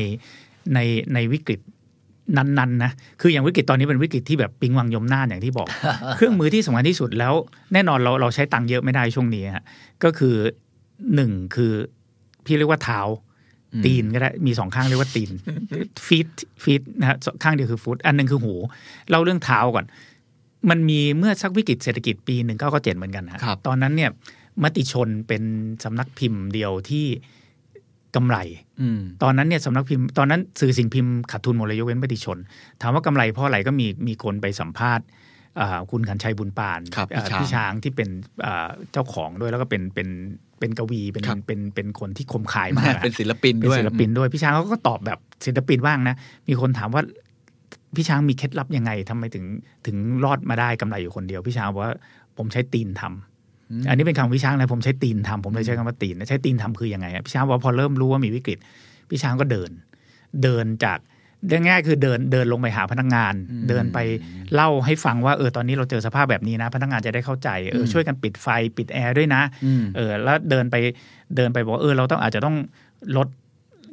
[0.73, 0.79] ใน
[1.13, 1.59] ในวิกฤต
[2.37, 2.91] นั้นๆนะ
[3.21, 5.67] คืออย่างวิกฤตตอนนี้เป็นวิกฤตที่แบบปิงวังยมน่านอย่างที่บอก
[6.15, 7.33] เครื่องมือที่สำคัญที่สุดแล้ว
[7.73, 9.63] แน่นอนเราเราใช้ตังค์เยอะไม่ได้ช่วงนี้ฮะ
[10.03, 10.35] ก็คือ
[11.15, 11.71] หนึ่งคือ
[12.45, 12.99] พี่เรียกว่าเท้า
[13.73, 15.31] อืมตีนก็ได้มีสองข้างเรียกว่าตีน
[16.05, 16.29] ฟีด
[16.63, 18.53] ฟีดนะฮะข้างเดียวคือฟุตอันหนึ่งคือหู
[19.09, 19.85] เล่าเรื่องเท้าก่อน
[20.69, 24.11] มันมีเมื่อสักวิกฤตเศรษฐกิจปีหนึ่งเก้าเจ็ดเหมือนกันฮะครับตอนนั้นเนี่ย
[24.63, 25.43] มติชนเป็น
[25.83, 27.05] สำนักพิมพ์เดียวที่
[28.15, 28.37] กำไร
[28.81, 32.37] อืมตอนนั้นเนี่ยสำนักพิมพ์ตอนนั้นสื่อสิ่งพิมพ์ขาดทุนหมดเลยยกเว้นมติชน
[32.81, 35.05] ถามว่ากำไรเพราะอะไรก็มีมีคนไปสัมภาษณ์
[35.59, 38.09] อ่าคุณขันชัยบุญปานครับอ่าพี่ช้างพี่ช้างที่เป็น
[38.45, 40.07] อ่าเจ้าของด้วยแล้วก็เป็นเป็น
[40.59, 46.15] เป็นกวีเป็นครับเป็นเป็นคนที่คมขายมากอะเป็นศิลปินเป็นด้วยศิลปินด้วยพี่ช้างเขาก็ตอบแบบศิลปินบ้างนะ
[46.47, 47.03] มีคนถามว่า
[47.95, 49.45] พี่ช้างมีเคล็ดลับยังไงทำไมถึง
[49.85, 51.93] ถึงรอดมาได้กำไรอยู่คนเดียว พี่ช้างบอกว่า
[52.37, 58.57] ผมใช้ตีนทำอันนี้เป็นคำพี่ช้างนะผมใช้ตีนทำผมเลยใช้คำว่าตีนนะใช้ตีนทำคือยังไงอะพี่ช้างบอกว่าพอเริ่มรู้ว่ามีวิกฤต
[59.09, 59.71] พี่ช้างก็เดิน
[60.43, 60.99] เดินจาก
[61.47, 63.99] เรื่องง่ายคือเดินเดินลงไปหาพนักงานอืมเดินไป
[64.53, 70.75] เล่าให้ฟังว่าเออตอนนี้เราเจอสภาพแบบนี้นะ พนักงานจะได้เข้าใจเอออืมช่วยกันปิดไฟปิดแอร์ด้วยนะอืมเออแล้วเดินไป
[71.35, 72.55] เดินไปบอกว่าเออเราต้องอาจจะต้อง
[73.17, 73.27] ลด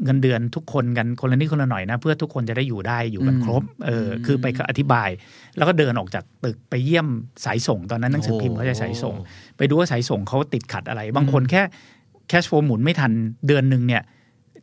[0.05, 5.09] เงินเดือนทุกคนกันคนละนิดคนละหน่อยนะ เพื่อทุกคนจะได้อยู่ได้อยู่กันอืมครบเอออมคือไปอธิบาย
[5.57, 7.07] แล้วก็เดินออกจากตึกไปเยี่ยม
[7.45, 9.15] สายส่งตอนนั้นหนังสือพิมพ์เขาจะสายส่ง
[9.57, 11.63] ไปดูว่าสายส่งเขาติดขัดอะไร บางคนแค่
[12.29, 13.13] แคชโฟหมุนไม่ทัน
[13.47, 14.03] เดือนหนึ่งเนี่ย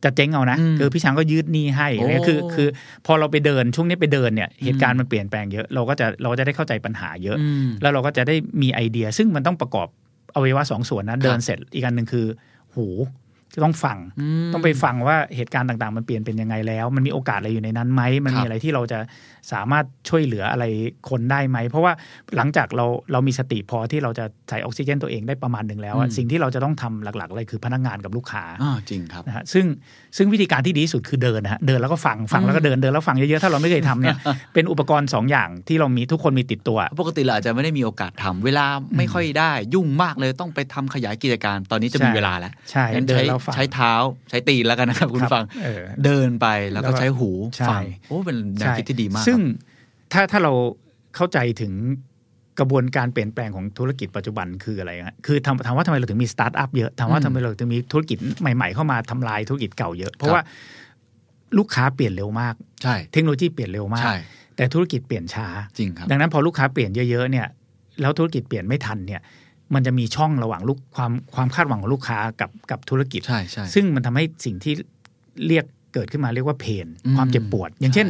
[0.04, 2.68] จะเจ๊งเอานะอืมคือพี่ช้างก็ยืดหนี้ให้โอ้เนี่ยคือคือ
[3.06, 9.88] พอเราไปเดินช่วงนี้ไปเดินเนี่ยเหตุการณ์มันเปลี่ยนแปลงเยอะเราก็จะเราก็จะได้เข้าใจปัญหาเยอะอืมแล้วเราก็จะได้มีไอเดีย ซึ่งมันต้องประกอบ
[10.36, 12.26] อวัยวะสองส่วนนะเดินเสร็จอีกอันหนึ่งคือ
[12.76, 13.25] หูจะ
[13.64, 13.98] ต้องฟัง
[14.46, 19.00] มต้องไปฟังว่าเหตุการณ์ต่าง ๆ มันเปลี่ยนเป็นยังไงแล้ว มันมีโอกาสอะไรอยู่ในนั้นไหมมันครับมีอะไรที่เราจะ
[19.54, 20.66] สามารถช่วยเหลืออะไร
[21.10, 21.94] คนได้ไหม เพราะว่า
[22.38, 29.66] หลังจากเราเรามีสติพอที่เราจะใส่ออกซิเจนตัวเองได้ประมาณหนึ่งแล้วอะอืมสิ่งที่เราจะต้องทำหลักๆเลยคือพนักงานกับลูกค้าอ่าจริงครับนะฮะซึ่ง
[30.18, 34.18] ซึ่งวิธีการที่ดีที่สุดคือเดินนะฮะเดินแล้วก็ฟังฟังแล้วก็เดินเดินแล้วฟังเยอะๆถ้าเราไม่เคยทำเนี่ย
[34.54, 38.66] เป็นอุปกรณ์สองอย่างที่เรามีทุกคนมีติดตัว ปกติเราอาจจะไม่ได้มีโอกาสทำเวลา
[38.98, 43.94] ไม่ค่อยได้ ยุ่งมากเลยต้องไปทำขยายกิจการ ตอนนี้จะมีใช่เวลาแล้วใช่งั้นเดินใช้แล้วฟัง ใช้เท้า
[44.30, 50.54] ใช้ตีนแล้วกันนะครับคุณครับฟังเออเดินไปแล้วแล้วก็ก็ใช้หูใช่ฟังโอ้เป็นแนวคิดที่ดีมาก ซึ่งครับถ้าถ้าเรา
[51.16, 51.74] เข้าใจถึง
[52.60, 60.42] กระบวนการเปลี่ยนแปลงของธุรกิจปัจจุบันคืออะไรฮะคือถามถามว่าทำไมเราถึงมีสตาร์ทอัพเยอะถามว่าอืมทำไมเราถึงมีธุรกิจใหม่ ๆ เข้ามาทำลายธุรกิจเก่าเยอะ เพราะว่า
[61.58, 64.16] ลูกค้าเปลี่ยนเร็วมาก ใช่ เทคโนโลยีเปลี่ยนเร็วมากใช่
[64.56, 65.48] แต่ธุรกิจเปลี่ยนช้า
[65.78, 67.48] จริงครับ ดังนั้นพอลูกค้าเปลี่ยนเยอะๆเนี่ย
[68.02, 69.22] แล้วธุรกิจเปลี่ยนไม่ทันเนี่ย
[69.74, 74.74] มันจะมีช่องระหว่างลูกความความคาดหวังของลูกค้ากับกับธุรกิจ ใช่ใช่ซึ่งมันทำให้สิ่งที่
[75.48, 78.08] เรียกเกิดขึ้นมาเรียกว่าเพนอืมความเจ็บปวด อย่างเช่น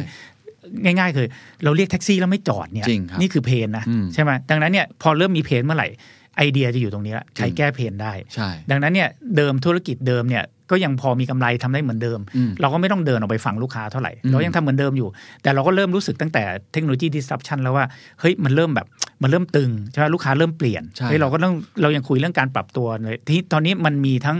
[0.84, 1.26] ง่ายๆคือ
[1.64, 5.88] เราเรียกแท็กซี่แล้วไม่จอดเนี่ยจริงครับนี่คือเพนนะอืมใช่ไหมดังนั้นเนี่ยพอเริ่มมีเพนเมื่อไหร่
[6.36, 15.08] ไอเดียจะอยู่ตรงนี้ละใช้จริงแก้เพนได้ใช่ดังนั้นเนี่ยเดิมธุรกิจเดิมเนี่ยก็ยังพอมีกำไรทำได้เหมือนเดิมอืมเราก็ไม่ต้องเดินออกไปฟังลูกค้าเท่าไหร่อืมเรายังทำเหมือนเดิมอยู่
[15.42, 16.42] แต่เราก็เริ่มรู้สึกตั้งแต่
[16.72, 17.84] เทคโนโลยี disruption แล้วว่า
[18.20, 18.86] เฮ้ย มันเริ่มแบบ
[19.22, 24.38] มันเริ่มตึงใช่ไหมลูกค้าเริ่มเปลี่ยนใช่เฮ้ยเราก็ต้องเรายังคุยเรื่องการปรับตัวเลยที่ตอนนี้มันมีทั้ง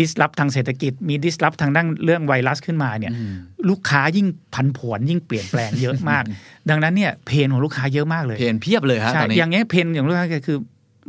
[0.00, 3.34] disrupt ทางเศรษฐกิจมี disrupt ทางด้านเรื่องไวรัสขึ้นมาเนี่ยอืม
[3.68, 6.24] ลูกค้ายิ่งพันผวนยิ่งเปลี่ยนแปลงเยอะมาก
[6.70, 10.58] ดังนั้นเนี่ยเพนของลูกค้าเยอะมากเลยเพนเพียบเลยฮะใช่ตอนนี้อย่างเงี้ยเพนของลูกค้าก็คือ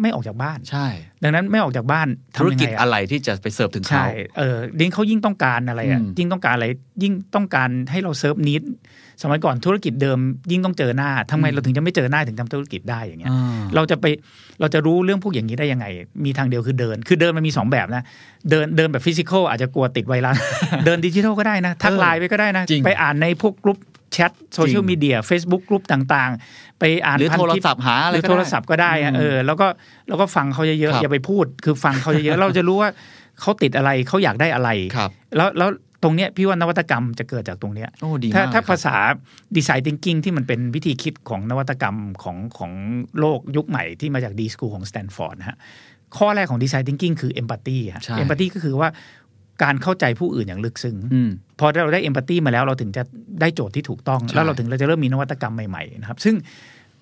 [0.01, 0.88] ไม่ออกจากบ้านใช่
[1.23, 6.67] ดังนั้นไม่ออกจากบ้านธุรกิจทำยังไงอะอะไรที่จะไปเสิร์ฟถึงเขาใช่เออยิ่งเขายิ่งต้องการอะไรอะอืมยิ่งต้องการอะไร
[7.04, 8.63] ยิ่งต้องการให้เราเซิร์ฟนิด
[9.22, 10.18] สมัยก่อนธุรกิจเดิม
[10.52, 14.06] ยิ่งต้องเจอหน้าทำไมเราถึงจะไม่เจอหน้าถึงทำธุรกิจได้อย่างเงี้ยอ่าเราจะไป
[14.60, 15.86] เราจะรู้เรื่องพวกอย่างนี้ได้ยังไง
[16.26, 18.04] มีทางเดียวคือเดิน คือเดินมันมีสองแบบนะ
[18.50, 20.36] เดินเดินแบบ physical อาจจะกลัวติดไวรัส
[20.86, 23.78] เดินดิจิทัลก็ได้นะทักเออไปก็ได้นะจริงไปอ่านในพวกกลุ่ม
[24.14, 29.68] แชท social media จริง Facebook กลุ่มต่างๆ ไปอ่านหรือพันทิปหรืออะไรก็ได้ โทรศัพท์หาโทรศัพท์ก็ได้อะอืมเออแล้วก็
[30.08, 32.90] แล้วก็ฟังเขาเยอะครับๆอย่าไปพูด คือฟังเขาเยอะๆเราจะรู้ว่า
[33.42, 35.70] เขาติดอะไรเขาอยากได้อะไรครับแล้วแล้ว
[36.04, 38.96] ตรงเนี้ยพี่ว่านวัตกรรมจะเกิดจากตรงเนี้ยโอ้ดีถ้ามากถ้าครับภาษา
[39.56, 42.72] ดีไซน์ thinking ที่มันเป็นวิธีคิดของนวัตกรรมของของ
[43.20, 45.58] โลกยุคใหม่ที่มาจาก D School ของ Stanford นะฮะ
[46.18, 48.90] ข้อแรกของดีไซน์ thinking คือ empathy ฮะใช่ empathy ก็คือว่า
[49.64, 53.04] การเข้าใจผู้อื่นอย่างลึกซึ้งอืมพอเราได้ empathy มาแล้วเราถึงจะ
[53.42, 56.36] ได้โจทย์ที่ถูกต้องใช่แล้วเราถึงเราจะเริ่มมีนวัตกรรมใหม่ๆนะครับซึ่ง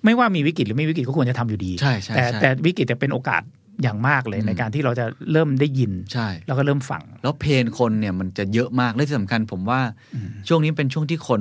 [0.04, 3.42] ไม่ว่ามีวิกฤตหรือไม่วิกฤตก็ควรจะทำอยู่ดีใช่ใช่แต่ใช่แต่วิกฤตจะเป็นโอกาส
[3.82, 9.80] อย่างมากเลยอืมในการที่เราจะเริ่มได้ยินใช่แล้วก็เริ่มฟัง แล้วเพนคนเนี่ยมันจะเยอะมากและที่สำคัญผมว่า
[10.48, 11.40] ช่วงนี้เป็นช่วงที่คน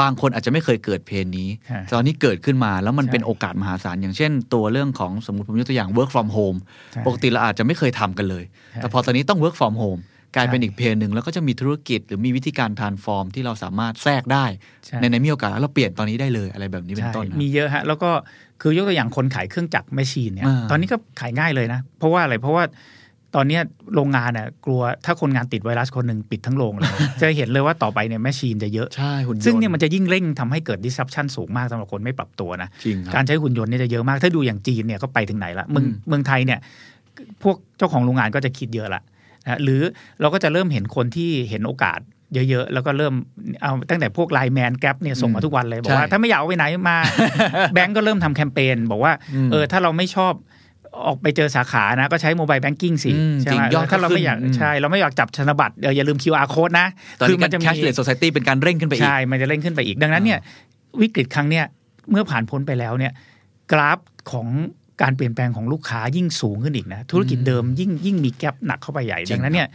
[0.00, 6.58] บางคนอาจจะไม่เคยเกิดเพนนี้ฮะตอนนี้เกิดขึ้นมาแล้วมันใช่เป็นโอกาสมหาศาล อย่างเช่น ตัวเรื่องของสมมติผมยกตัวอย่าง work from home
[6.92, 10.00] ใช่ปกติเราอาจจะไม่เคยทำกันเลยใช่แต่พอตอนนี้ต้อง work from home
[10.36, 14.44] กลายเป็นใช่อีกเพนหนึ่งแล้วก็จะมีธุรกิจหรือมีวิธีการทานฟอร์มที่เราสามารถแทรกได้
[14.86, 18.10] ใช่ในในมีโอกาสแล้วเราเปลี่ยนตอนนี้ได้เลยอะไรแบบนี้เป็นใช่ต้นนะมีเยอะฮะแล้วก็
[18.60, 22.64] คือยกตัวอย่างคนขายเครื่องจักรแมชชีนเนี่ยอ่าตอนนี้ก็ขายง่ายเลยนะ เพราะว่าอะไรเพราะว่า
[23.36, 23.62] ตอนเนี้ย
[23.94, 36.58] โรงงานน่ะกลัวถ้าคนงานติดไวรัสคนหนึ่งปิดทั้งโรงเลย จะเห็นเลยว่าต่อไปเนี่ยแมชชีนจะเยอะใช่หุ่นยนต์ซึ่งเนี่ยมันจะยิ่งเร่งทำให้เกิด disruption สูงมากสำหรับคนไม่ปรับตัวนะจริงคการับรใช้หุ่นยนต์เนี่ยจะเยอะมากถ้าดูอย่างจีนเนี่ยก็ไปถึงไหนละเมืองอืมเมืองไทยเนี่ย
[37.42, 39.02] พวกเจ้าของโรงงานก็จะคิดเยอะละนะ
[39.62, 39.82] หรือ
[40.20, 42.00] เราก็จะเริ่มเห็นคนที่เห็นโอกาส
[42.34, 43.14] เยอะๆ แล้วก็เริ่ม
[43.62, 46.98] เอาตั้งแต่พวกไลน์แมนแก p เนี่ยส่งมาทุกวันเลยบอกว่าใช่ถ้าไม่อยากเอาไปไหนมา
[47.74, 50.32] แบงก์ก็เริ่มทำแคมเปญบอกว่าอืมเออถ้าเราไม่ชอบ
[51.06, 56.86] ออกไปเจอสาขานะก็ใช้ mobile banking สิอืมใช่ไหมจริงยอดถ้าเราไม่อยากขึ้นอืมใช่ เราไม่อยากจับธนบัตรเอออย่าลืม QR code นะ
[57.18, 60.38] ตอนนี้คือการจะ cashless society เป็นการเร่งขึ้นไปอีก ใช่ มันจะเร่งขึ้นไปอีกดังนั้นเนี่ย
[61.00, 61.64] วิกฤตครั้งเนี้ย
[62.10, 63.12] เมื่อผ่านพ้นไปแล้วเนี่ย
[63.72, 63.98] กราฟ
[64.32, 64.48] ของ
[65.02, 69.68] การเปลี่ยนแปลงของลูกค้ายิ่งสูงขึ้นอีกนะธุรกิจเดิมยิ่งยิ่งมี gap หนักเข้าไปใหญ่จริงดังนั้นเนี่ย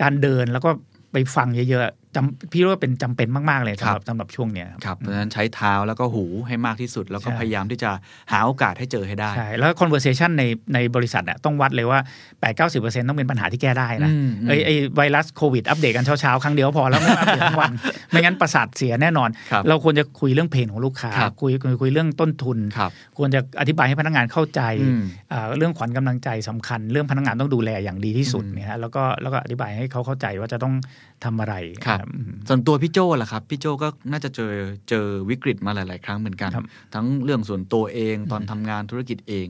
[0.00, 0.70] การเดินแล้วก็
[1.12, 7.90] ไปฟังเยอะๆ จำพี่ว่าเป็นจำเป็นมาก ๆ เลยสำหรับสำหรับช่วงเนี้ยครับเพราะฉะนั้นใช้เท้าแล้วก็หูให้มากที่สุด แล้วก็ใช่พยายามที่จะ
[8.32, 10.42] หาโอกาสให้เจอให้ได้ ใช่ แล้ว conversation ใน
[10.74, 17.72] ในบริษัทน่ะต้องวัดเลยว่า 8 9 0 ต้องเป็นปัญหาที่แก้ได้นะอืมอืมไอ้ไอ้ไวรัสโควิด อัปเดตกันเช้า ๆ ครั้งเดียวพอแล้วไม่ต้องอัปเดตทั้งวัน
[18.10, 25.02] ไม่งั้นประสาทเสียแน่นอนครับเราควรจะคุยเรื่องเพนของลูกค้าครับคุยคุยคุยเรื่องต้นทุนครับควรจะอธิบายให้พนักงานเข้าใจอืม
[25.32, 30.74] อ่าเรื่องขวัญกำลังใจสำคัญ เรื่องพนักงานต้องดูแลอย่างดีที่สุดอืมเนี่ยฮะแล้วก็แล้วก็อธิบายให้เขาเข้าใจว่าจะต้อง
[31.24, 31.54] ทำอะไร
[31.86, 32.05] ครับอืม
[32.48, 34.52] ส่วนตัวพี่โจ้ล่ะครับ พี่โจ้ก็น่าจะเจอ
[34.88, 36.64] เจอวิกฤตมาหลาย ๆ ครั้งเหมือนกันครับ
[36.94, 39.46] ทั้งเรื่องส่วนตัวเองตอนทำงานธุรกิจเอง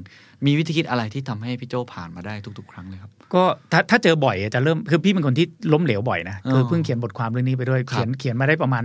[0.47, 3.43] มีวิธีคิดอะไรที่ทำให้พี่โจ้ผ่านมาได้ทุก ๆ ครั้งเลยครับ ก็
[3.73, 8.85] ถ้าถ้าเจอบ่อยจะเริ่มคือพี่เป็นคนที่ล้มเหลวบ่อยนะอ๋อคือเพิ่งเขียนบทความเรื่องนี้ไปด้วยครับเขียนเขียนมาได้ประมาณ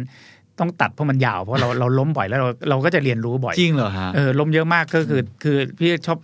[0.59, 6.19] ต้องตัดเพราะมันยาวเพราะเราเราล้มบ่อยแล้วเราเราก็จะเรียนรู้บ่อยจริงเหรอฮะเออล้มเยอะมากก็คือคือพี่ชอบ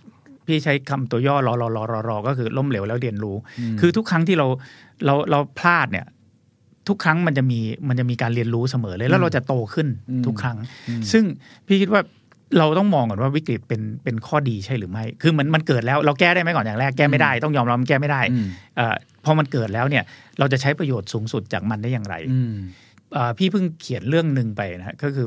[0.46, 3.36] พี่ใช้คำตัวย่อรอรอรอรอรอก็คือล้มเหลวแล้วเรียนรู้
[3.74, 4.46] มคือทุกครั้งที่เรา
[5.04, 6.06] เราเราพลาดเนี่ย
[6.88, 11.24] ทุกครั้งมันจะมีมันจะมีการเรียนรู้เสมอเลย แล้วเราจะโตขึ้นอืมทุกครั้งอืมซึ่ง
[11.66, 12.02] พี่คิดว่า
[12.58, 18.46] เราต้องมองก่อนว่าวิกฤตเป็นเป็นข้อดีใช่หรือไม่ คือมันมันเกิดแล้วเราแก้ได้ไหมก่อนอย่างแรกแก้ไม่ได้ ต้องยอมรับมันแก้ไม่ได้อืม
[18.76, 20.04] เอ่อพอมันเกิดแล้วเนี่ย
[20.38, 22.54] เราจะใช้ประโยชน์สูงสุดจากมันได้อย่างไรอืม
[23.14, 25.26] เอ่อพี่เพิ่งเขียนเรื่องหนึ่งไปนะฮะก็คือ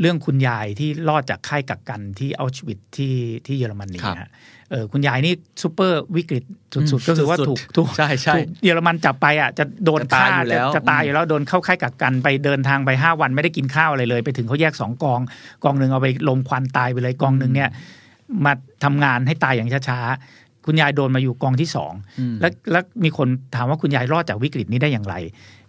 [0.00, 3.14] เรื่องคุณยายที่รอดจากค่ายกักกันที่เอาชีวิตที่
[3.46, 15.20] ที่เยอรมนีครับนะฮะเออคุณยายนี่ซูเปอร์วิกฤตสุดๆก็คือว่าสุดๆถูกถูกใช่ใช่ถูกเยอรมันจับไปอะจะโดนจะตายฆ่าอยู่แล้วจะจะตายอยู่แล้วโดนเข้าค่ายกักกันไปเดินทางไปห้าวันไม่ได้กินข้าวอะไรเลย ไปถึงเขาแยกสองกอง
[15.64, 17.70] กองหนึ่งเอาไปลมควันตายไปเลยกองหนึ่งเนี่ย
[18.44, 18.52] มา
[18.84, 25.14] ทำงานให้ตายอย่างช้าๆคุณยายโดนมาอยู่กองที่สองอืมแล้วแล้วมีคนถามว่าคุณยายรอดจากวิกฤตนี้ได้อย่างไร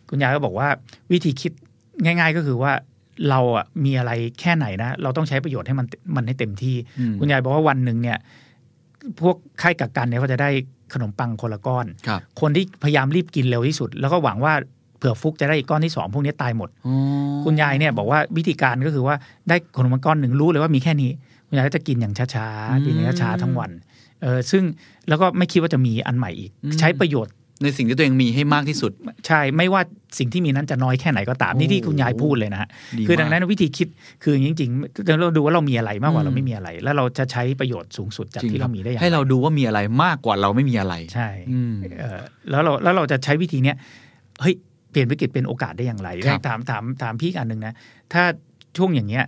[0.10, 0.68] คุณยายก็บอกว่า
[1.12, 1.52] วิธีคิด
[2.04, 2.72] ง่าย ๆก็คือว่า
[3.30, 8.18] เราอะมีอะไรแค่ไหนนะ เราต้องใช้ประโยชน์ให้มันมันให้เต็มที่อืมคุณยายบอกว่าวันหนึ่งเนี่ย
[9.22, 10.50] พวกค่ายกักกันเนี่ยเขาจะได้
[10.94, 14.54] ขนมปังคนละก้อนครับคนที่พยายามรีบกินเร็วที่สุด แล้วก็หวังว่า
[14.98, 16.96] เผื่อฟุกจะได้อีกก้อนที่สองพวกนี้ตายหมดอ๋อ
[17.46, 19.16] คุณยายเนี่ยบอกว่าวิธีการก็คือว่า
[19.50, 21.12] ได้ขนมปังก้อนหนึ่งรู้เลยว่ามีแค่นี้
[21.48, 23.72] คุณยายก็จะกินอย่างช้าๆกินอย่างช้าๆทั้งวัน
[24.22, 24.64] เออซึ่ง
[25.08, 28.92] แล้วก็ไม่คิดว่าจะมีอันใหม่อีก ใช้ประโยชน์ ในสิ่งที่ตัวเองมีให้มากที่สุด
[29.28, 29.82] ใช่ไม่ว่า
[30.20, 33.88] สิ่งที่มีนั้นจะน้อยแค่ไหนก็ตามนี่ที่คุณยายพูดเลยนะฮะดีคือดังมากนั้นวิธีคิด
[34.24, 43.76] คือจริงๆเราดูว่าเรามีอะไรมากกว่าอืมเราไม่มีอะไร แล้วเราจะใช้ประโยชน์สูงสุดจากจริงที่ครัเราบมีได้อย่างให้ไรเราดูว่ามีอะไรมากกว่าเราไม่มีอะไรใช่อืมเออแล้วเราแล้วเราจะใช้วิธีเนี้ย
[44.42, 44.56] เฮ้ย
[44.92, 47.74] เปลี่ยนวิกฤตเป็นโอกาสได้อย่างไรครับถามถามถามพี่อีกอันหนึ่งนะ
[48.14, 48.24] ถ้า
[48.78, 49.24] ช่วงอย่างเงี้ย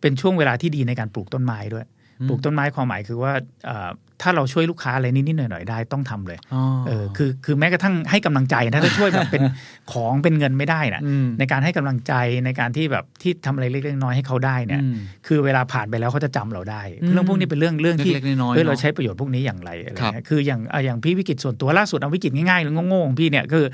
[0.00, 1.86] เป็นช่วงเวลาที่ดีในการปลูกต้นไม้ด้วย
[2.28, 3.32] ปลูกต้นไม้ความหมายคือว่า
[3.66, 3.90] เอ่อ
[4.22, 9.42] ถ้าเราช่วยลูกค้าอะไรนิดๆหน่อยๆได้ต้องทำเลยอ๋อเออคือคือแม้กระทั่งให้กำลังใจนะถ้าช่วยแบบเป็น
[9.92, 12.12] ของเป็นเงินไม่ได้นะมในการให้กำลังใจ
[12.44, 23.64] ในการที่แบบที่ทำอะไรเล็กๆน้อยๆให้เขาได้เนี่ยอืมคือเวลาผ่านไปแล้วเขาจะจำเราได้อืมเรื่องพวกนี้เป็นเรื่องเรื่องที่เล็กๆน้อยๆเฮ้ยเราเนอะใช้ประโยชน์พวกนี้อย่างไรอะไรครับเงี้ยคืออย่างอะอย่างพี่วิกฤตส่วนตัวล่าสุดเอาวิกฤตง่ายๆหรือโง่ๆของพี่เนี่ยคือ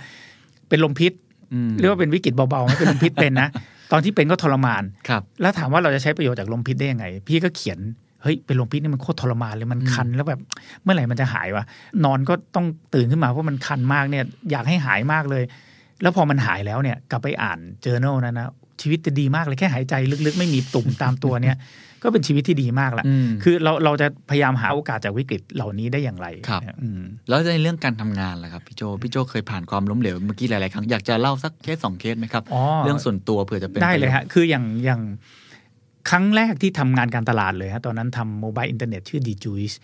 [0.69, 1.13] เป็นลมพิษ
[1.53, 3.49] อืมเรียกว่าเป็นวิกฤตเบาๆไหมเป็นลมพิษเป็นนะ
[3.93, 7.79] ตอนที่เป็นก็ทรมานครับแล้วถามว่าเราจะใช้ประโยชน์จากลมพิษได้ยังไง พี่ก็เขียน
[8.27, 10.41] เฮ้ยเป็นลมพิษนี่มันโคตรทรมานเลยมันคันแล้วแบบ
[10.83, 11.65] เมื่อไหร่มันจะหายวะ
[12.05, 15.43] นอนก็ต้องตื่นขึ้นมาเพราะมันคันมากเนี่ยอยากให้หายมากเลย
[16.03, 18.49] แล้วพอมันหายแล้วเนี่ยกลับไปอ่านเจอ r n a l นั้นนะ
[18.81, 19.95] ชีวิตจะดีมากเลยแค่หายใจ
[20.27, 21.57] ลึกๆ ไม่มีตุ่มตามตัวเนี่ย
[22.03, 35.01] ก็เป็นชีวิตที่ดีมากละอืมคือเราเราจะพยายามหาโอกาสจากวิกฤตเหล่านี้ได้อย่างไรครับอืมแล้วในเรื่องการทำงานล่ะครับพี่โจพี่โจเคยผ่านความล้มเหลวเมื่อกี้หลายๆครั้งอยากจะเล่าสักเคสสองเคสไหมครับอ๋อเรื่องส่วนตัวเผื่อจะเป็นได้เลยประโชน์ฮะคืออย่างอย่าง
[36.11, 39.77] ครั้งแรกที่ทำงานการตลาดเลยฮะตอนนั้นทำโมบายอินเทอร์เน็ตชื่อ d j u i c e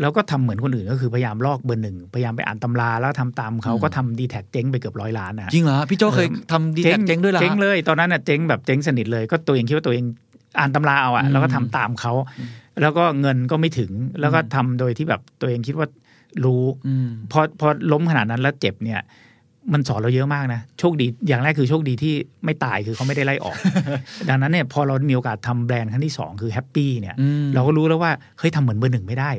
[0.00, 10.04] แล้วก็ทำเหมือนคนอื่นก็คือพยายามลอกเบอร์หนึ่งพยายามไปอ่านตำราแล้วทำตามเขาก็ทำดีแทคเจ๊งไปเกือบร้อยล้านนะฮะจริงเหรอฮะพี่โจเคยทำดีแทคเจ๊งด้วยเหรอฮะเจ๊งเลยตอนนั้นน่ะเจ๊งแบบเจ๊งสนิทเลย ก็ตัวเองคิดว่าตัวเอง
[10.58, 12.12] อ่านตำราเอาอะอืมแล้วก็ทำตามเขา
[12.82, 15.86] แล้วก็เงินก็ไม่ถึงแล้วก็ทำโดยที่แบบตัวเองคิดว่า
[16.44, 19.00] รู้อืมพอพอล้มขนาดนั้นแล้วเจ็บเนี่ย
[19.72, 23.56] มันสอนเราเยอะมากนะ โชคดีอย่างแรกคือโชคดีที่ไม่ตายคือเขาไม่ได้ไล่ออก
[24.28, 29.30] ดังนั้นเนี่ยพอเรามีโอกาสทำแบรนด์ครั้งที่สองคือแฮปปี้เนี่ยอืมเราก็รู้แล้วว่าเฮ้ยทำเหมือนเบอร์หนึ่งไม่ได้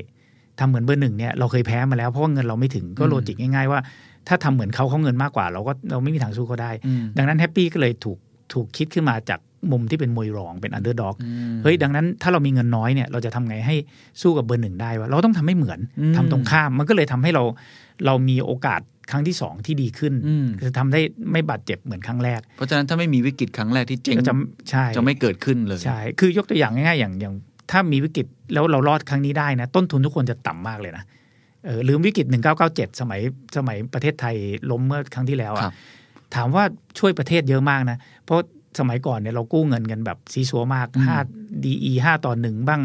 [0.59, 3.79] ทำเหมือนเบอร์หนึ่งเนี่ยเราเคยแพ้มาแล้วเพราะว่าเงินเราไม่ถึงก็อืม logic ง่ายๆว่า
[4.27, 8.17] ถ้าทำเหมือนเขาเขาเงินมากกว่า เราก็เราไม่มีทางสู้เขาได้อืมดังนั้นแฮปปี้ก็เลยถูก
[8.53, 9.39] ถูกคิดขึ้นมาจาก
[9.71, 13.75] มุมที่เป็นมวยรองเป็น underdog อืมเฮ้ยดังนั้นถ้าเรามีเงินน้อยเนี่ยเราจะทำไงให้
[14.21, 17.43] สู้กับเบอร์หนึ่งได้วะเราต้องทำให้เหมือนอืมทำตรงข้ามมันก็เลยทำให้เรา
[18.05, 24.35] เรามีโอกาส ครั้งที่สองที่ดีขึ้นอืมคือทำได้ไม่บาดเจ็บเหมือนครั้งแรก เพราะฉะนั้นถ้าไม่มีวิกฤตครั้งแรกที่เจ๊งก็จะ
[24.69, 27.33] ใช่จะไม่เกิดขึ้นเลยใช่คือยกตัวอย่างง่ายๆอย่างอย่าง
[27.71, 31.03] ถ้ามีวิกฤตแล้วเรารอดครั้งนี้ได้นะ ต้นทุนทุกคนจะต่ำมากเลยนะ
[31.65, 32.25] เออลืมวิกฤต
[32.63, 33.21] 1997สมัย
[33.57, 34.35] สมัยประเทศไทย
[34.71, 35.73] ล้มเมื่อครั้งที่แล้วครัอะบ
[36.35, 36.63] ถามว่า
[36.99, 38.39] ช่วยประเทศเยอะมากนะ เพราะ
[38.79, 42.81] สมัยก่อนเนี่ยเรากู้เงินกันแบบซีซัวมากอืม5 DE 5ต่อหนึ่งบ้าง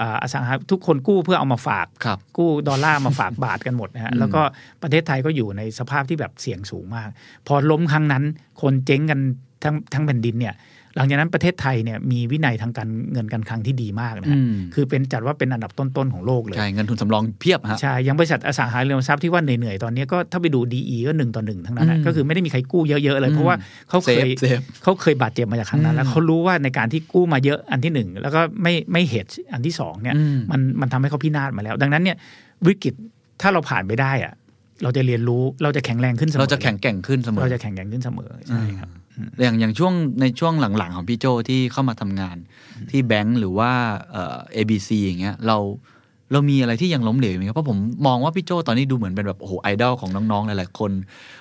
[0.00, 4.42] อ่าอสังหาทุกคนกู้เพื่อเอามาฝากครับกู้ดอลลาร์มาฝากบาทกันหมดนะฮะอืมแล้วก็
[4.82, 7.08] ประเทศไทยก็อยู่ในสภาพที่แบบเสี่ยงสูงมาก
[7.46, 8.24] พอล้มครั้งนั้น
[8.62, 9.20] คนเจ๊งกัน
[9.62, 10.54] ทั้งทั้งแผ่นดินเนี่ย
[10.96, 23.56] หลังจากนั้นประเทศไทยเนี่ยมีวินัยทางการเงินการคลังที่ดีมากนะฮะอืมคือเป็นจัดว่าเป็นอันดับต้นๆของโลกเลย ใช่ เงินทุนสำรองเพียบฮะ ใช่ ยังบริษัทอสังหาริมทรัพย์ที่ว่าเหนื่อยๆ ตอนนี้ก็ถ้าไปดู DE ก็หนึ่งต่อหนึ่งทั้งนั้นนะอืมก็คือไม่ได้มีใครกู้เยอะๆเลย เพราะว่า
[23.88, 32.16] เขา safe เคย safe เขาเคยบาดเจ็บมาจากครั้งนั้น แล้วอืมเขารู้ว่าในการที่กู้มาเยอะอันที่หนึ่งแล้วก็ไม่ไม่ hedge อันที่สองเนี่ยอืมมันมันทำให้เขาพินาศมาแล้ว ดังนั้นเนี่ย
[32.66, 32.94] วิกฤต
[33.40, 34.34] ถ้าเราผ่านไปได้อะ
[34.82, 38.90] เราจะเรียนรู้เราจะแข็งแรงขึ้นเสมอเราจะแข็งแกร่งขึ้นเสมอเราจะแข็งแรงขึ้นเสมอใช่ครับ
[39.42, 42.36] อย่างอย่างช่วงในช่วงหลังๆ ของพี่โจที่เข้ามาทำงาน
[42.90, 43.70] ที่แบงก์หรือว่า
[44.12, 45.58] เอ่อ ABC อย่างเงี้ยเรา
[46.32, 50.92] เรามีอะไรที่ยังล้มเหลวไหมครับเพราะผมมองว่าพี่โจตอนนี้ดูเหมือนเป็นแบบโอ้โหไอดอลของน้องๆหลายๆคน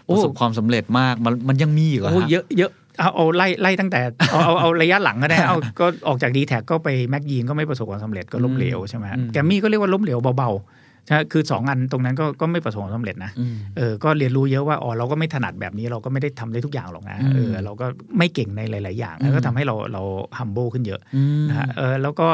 [0.05, 3.99] โอ้ประสบความสำเร็จมากมันมันยังมีอีกเหรอโอ้ฮะเยอะเยอะเอาเอาไล่ไล่ตั้งแต่
[4.31, 10.84] เอาเอาเอาระยะหลังก็ได้เอาก็ออกจากดีแท็กก็ไปแม็กยีนก็ไม่ประสบความสำเร็จก็ล้มเหลวใช่ไหมอืมแกรมมี่ก็เรียกว่าล้มเหลวเบาๆใช่
[11.31, 17.85] คือสองอันตรงนั้นก็ก็ไม่ประสบความสำเร็จนะอืมเออก็เรียนรู้เยอะว่าอ๋อเราก็ไม่ถนัดแบบนี้เราก็ไม่ได้ทำได้ทุกอย่างหรอกนะอืมเออเราก็
[18.17, 20.01] ไม่เก่งในหลาย ๆ อย่างอืมแล้วก็ทำให้เราเรา
[20.37, 22.27] humble ขึ้นเยอะอืมนะฮะเออแล้วก็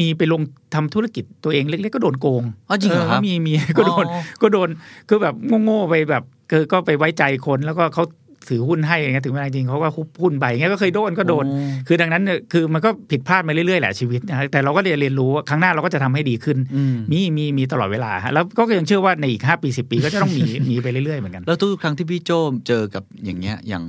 [0.00, 0.42] มีไปลง
[0.74, 4.68] ทำธุรกิจตัวเองเล็ก ๆ ก็โดนโกงอ๋อจริงเหรอครับมีมีก็โดนอ๋อก็โดน
[5.08, 8.04] คือแบบโง่ๆไปแบบคือก็ไปไว้ใจคนแล้วก็เขา
[8.48, 11.44] ถือหุ้นให้อย่างเงี้ยถึงเวลาจริงเขาก็คุบหุ้นไปอย่างเงี้ยก็เคยโดนก็โดน
[11.88, 22.30] คือดังนั้นเนี่ยคือมันก็ผิดพลาดมาเรื่อยๆแหละชีวิตนะฮะแต่เราก็เรียนเรียนรู้ว่าครั้งหน้าเราก็จะทำให้ดีขึ้นอืมมีมีมีตลอดเวลาฮะแล้วก็ยังเชื่อว่าในอีกห้าปีสิปีก็จะต้องมีมีไปเรื่อยๆเหมือนกันแล้วทุกครั้งที่พี่โจ
[22.66, 23.84] เจอกับอย่างเงี้ยอย่าง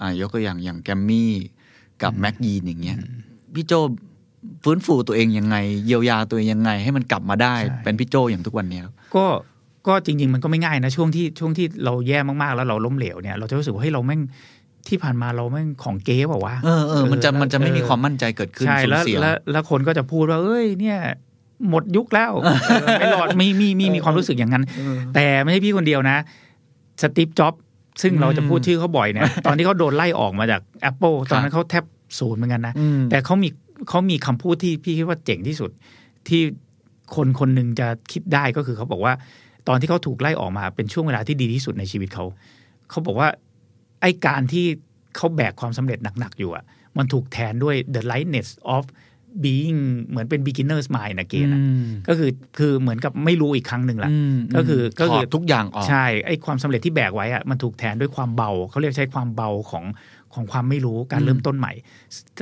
[0.00, 1.32] อ่ายกตัวอย่างอย่างแกมมี่
[2.02, 2.98] กับแม็กยีนอย่างเงี้ย
[3.54, 3.72] พี่โจ
[4.64, 9.26] ฟื้นฟูตัวเองยังไง เยียวยาตัวเองยังไง ให้มันกลับมาได้ใช่เป็นพี่โจอย่างทุกวันเนี้ยครับก็
[9.88, 14.20] ก็จริง ๆ มันก็ไม่ง่ายนะช่วงที่ช่วงที่เราแย่มากๆแล้วเราล้มเหลวเนี่ยเราจะรู้สึกว่าเฮ้ยเราแม่ง
[14.88, 20.98] ที่ผ่านมาเราแม่งของเก๊เปล่าวะเออเออมันจะเออมันจะไม่มีเออความมั่นใจเกิดขึ้นใช่สูญแล้วเสียแล้วแล้วคนก็จะพูดว่า เอ้ยเนี่ย
[21.68, 22.48] หมดยุคแล้วเอ
[22.84, 26.16] อไม่รอดมีมีมีมีความรู้สึกอย่างนั้นเออแต่ไม่ใช่พี่คนเดียวนะ
[27.02, 27.54] สตีฟจ็อบ
[28.02, 31.84] ซึ่งเราจะพูดชื่อเขาบ่อยเนี่ยตอนที่เขาโดนไล่ออกมาจาก Apple ตอนนั้นเขาแทบ
[32.18, 33.48] ศูนย์เหมือนกันนะอืมแต่เขามี
[33.88, 35.70] เขามีคำพูดที่พี่คิดว่าเจ๋งที่สุด
[36.28, 36.40] ที่
[37.14, 39.12] คนคนหนึ่งจะคิดได้ก็คือเขาบอกว่า
[39.68, 42.24] ตอนที่เขาถูกไล่ออกมาเป็นช่วงเวลาที่ดีที่สุดในชีวิตเขา
[42.90, 43.28] เขาบอกว่า
[44.00, 44.66] ไอ้การที่
[45.16, 46.64] เขาแบกความสำเร็จหนักๆอยู่อะ
[46.98, 48.84] มันถูกแทนด้วย the lightness of
[49.44, 51.60] being เหมือนเป็น beginner's mind นะเกณฑ์อะ
[52.08, 59.84] ก็คือคือเหมือนกับไม่รู้อีกครั้งหนึ่งละมก็คือก็คือถอดทุกอย่างออกใช่ไอ้ความสำเร็จที่แบกไว้อะมันถูกแทนด้วยความเบาเขาเรียกใช้ความเบาของ
[60.34, 61.72] ของความไม่รู้การเริ่มต้นใหม่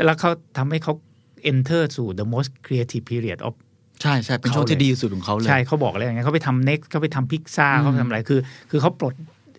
[0.04, 0.92] แล้วเขาทำให้เขา
[1.50, 3.54] enter สู่ the most creative period of
[4.02, 9.14] ใช่ใช่เป็นช่วงที่ดีที่สุดของเขาเลยใช่เขาบอกอะไรอย่างเงี้ยเขาไปทำ next เขาไปทำพิกซ่าอืมเขาไปทำอะไรคือ คือเขาปลด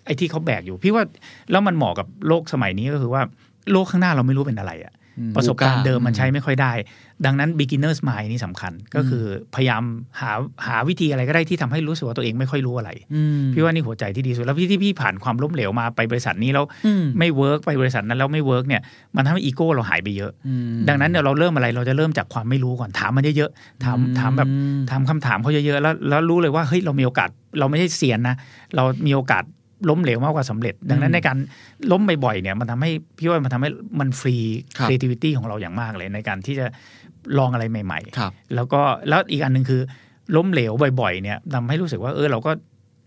[0.05, 1.03] ไอ้ที่เขาแบกอยู่ พี่ว่า
[1.51, 3.21] แล้วมันเหมาะกับโลกสมัยนี้ก็คือว่า
[3.71, 4.94] โลกข้างหน้าเราไม่รู้เป็นอะไรอะอืม
[5.35, 6.73] ประสบการณ์เดิมมันใช้อืมไม่ค่อยได้
[7.25, 9.23] ดังนั้น beginner's mind นี่สำคัญก็คือ
[9.55, 9.83] พยายาม
[10.21, 10.31] หา
[10.65, 18.81] หาวิธีอะไรก็ได้ที่ทำให้รู้สึกว่าตัวเองไม่ค่อยรู้อะไรอืมพี่ว่านี่หัวใจที่ดีสุด แล้วพี่ที่พี่ผ่านความล้มเหลวมาไปบริษัทนี้แล้วอืมไม่ work ไปบริษัทนั้นแล้วไม่ work เนี่ย
[19.15, 24.49] มันทำให้อีโก้เราหายไปเยอะอืมดังนั้นเนี่ยเราเริ่มอะไรเราจะเริ่มจากความไม่รู้ก่อนถามมันเยอะๆถามอืมถามแบบ
[24.89, 28.35] ถามคำถามเขาเยอะๆแล้วแล้วรู้เลยว่าเฮ้ยเรามีโอกาสเราไม่ใช่เซียนนะ
[28.75, 29.43] เรามีโอกาส
[29.89, 31.37] ล้มเหลวมากกว่าสำเร็จ ดังนั้นในการ
[31.91, 33.69] ล้มบ่อยๆเนี่ยมันทำให้พี่ว่ามันทำให้
[33.99, 34.35] มันฟรี
[34.77, 36.65] ครับ creativity ของเราอย่างมากเลย ในการที่จะ
[37.37, 39.81] ลองอะไรใหม่ๆครับแล้วก็แล้วอีกอันหนึ่งคือ
[40.35, 40.71] ล้มเหลว
[41.01, 42.51] บ่อยๆเนี่ยทำให้รู้สึกว่าเออเราก็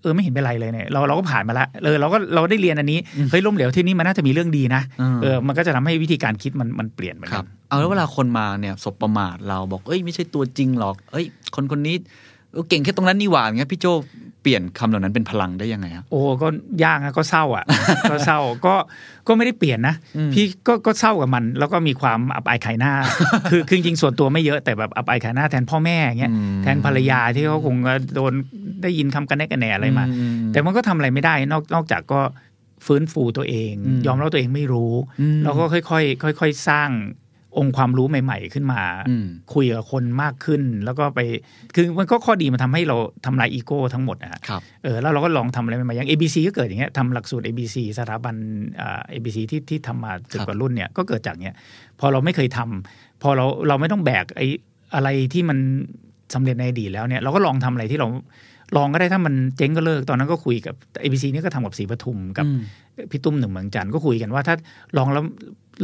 [0.02, 2.98] เออไม่เห็นเป็นไรเลยเนี่ยเราเราก็ผ่านมาละเออเราก็เราได้เรียนอันนี้
[3.30, 11.96] เฮ้ยล้มเหลวที่นี่มันน่าจะมีเรื่องดีนะอืมเออมันก็จะทำให้วิธีการคิดมันมันเปลี่ยนเหมือนคกัรับนเอาแล้วเวลาคนมาเนี่ยสบประมาทเราบอกเอ้ยไม่ใช่ตัวจริงหรอก เอ้ย คนคนนี้
[12.52, 16.48] เออเก่งแค่ตรงนั้นนี่หว่าอย่างเงี้ยพี่โจเปลี่ยนคำเหล่านั้นเป็นพลังได้ยังไงครับโอ้ก็
[16.84, 17.64] ยากนะก็เศร้าอะ
[18.10, 18.74] ก็เศร้าก็
[19.26, 22.92] ก็ไม่ได้เปลี่ยนนะอืมพี่ก็ก็เศร้ากับมัน แล้วก็มีความอับอายขายหน้า
[23.50, 27.76] คือคือจริงๆส่วนตัวไม่เยอะแต่แบบอับอายขายหน้าแทนพ่อแม่อย่างเงี้ยอืมแทนภรรยาที่เขาคง
[28.14, 28.32] โดน
[28.82, 32.20] ได้ยินคำกันแนกันแหนอะไรมาอืมแต่มันก็ทำอะไรไม่ได้ นอกนอกจากก็
[32.86, 36.90] ฟื้นฟูตัวเองอืมยอมรับว่าตัวเองไม่รู้อืมแล้วก็ค่อยๆค่อย ๆ สร้าง
[37.56, 41.20] องค์ความรู้ใหม่ ๆ ขึ้นมาอืมคุยกับคนมากขึ้น แล้วก็ไป
[41.74, 48.34] คือมันก็ข้อดีมันทำให้เราทำลายอีโก้ทั้งหมดนะฮะครับเออแล้วเราก็ลองทำอะไรใหม่ๆอย่าง ABC ก็เกิดอย่างเงี้ยทำหลักสูตร ABC สถาบัน
[48.80, 51.54] อ่า ABC ที่ที่ทำมาสิบครับกว่ารุ่นเนี่ยก็เกิดจากเนี้ย
[52.00, 54.46] พอเราไม่เคยทำพอเราเราไม่ต้องแบกไอ้
[54.94, 55.58] อะไรที่มัน
[56.34, 58.08] สำเร็จในอดีตแล้วเนี่ยเราก็ลองทำอะไรที่เรา
[58.76, 62.60] ลองก็ได้ถ้ามันเจ๊งก็เลิกตอนนั้นก็คุยกับ ABC นี่ก็ทำกับศรีปทุมกับอืม
[63.10, 64.54] พี่ตุ้มหนึ่งเมืองจันทร์ก็คุยกันว่าถ้า
[64.96, 65.24] ลองแล้ว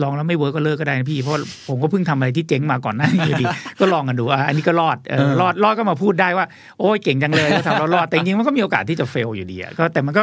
[0.03, 1.35] ลองแล้วไม่ work ก็เลิกก็ได้นะพี่ เพราะ
[1.69, 3.47] ผมก็เพิ่งทำอะไรที่เจ๊งมาก่อนหน้านี้อยู่ดี
[3.81, 6.47] ก็ลองกันดูอะอันนี้ก็รอดเออเออรอดรอดก็มาพูดได้ว่า
[6.79, 10.23] โอ้ยเก่งจังเลยก็ทำแล้วรอดแต่จริงๆมันก็มีโอกาสที่จะ fail อยู่ดีอะก็แต่มันก็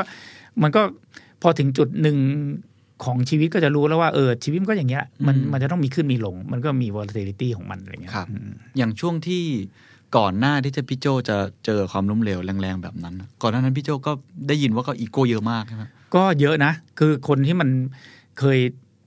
[0.61, 0.81] มันก็
[1.41, 2.17] พอถึงจุดหนึ่ง
[3.03, 9.43] ของชีวิตก็จะรู้แล้วว่าเออชีวิตมันก็อย่างเงี้ยมันมันจะต้องมีขึ้นมีลง มันก็มี volatility ของมันอะไรเงี้ยครับอืมอย่างช่วงที่
[10.17, 14.11] ก่อนหน้าที่จะพี่โจจะเจอความล้มเหลวแรงๆแบบนั้นน่ะก่อนหน้านั้นพี่โจก็
[14.47, 15.83] ได้ยินว่าก็อีโก้เยอะมากใช่ไหม
[16.15, 17.69] ก็เยอะนะ คือคนที่มัน
[18.39, 18.59] เคย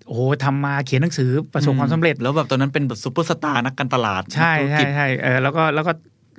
[0.07, 5.93] โอ้โหทำมาเขียนหนังสือประสบความสำเร็จ แล้วแบบตอนนั้นเป็นแบบซูเปอร์สตาร์นักการตลาด ใช่ธุรกิจใช่ใช่เออแล้วก็แล้วก็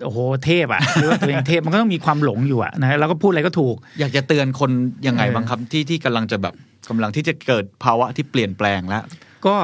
[0.03, 4.71] โอ้โหเทพอะหรือว่าตัวเองเทพมันก็ต้องมีความหลงอยู่อะนะแล้วก็พูดอะไรก็ถูก อยากจะเตือนคน
[5.07, 6.53] ยังไงเออบ้างครับที่ที่กำลังจะแบบ
[6.89, 9.03] กำลังที่จะเกิดภาวะที่เปลี่ยนแปลงแล้ว
[9.45, 9.55] ก็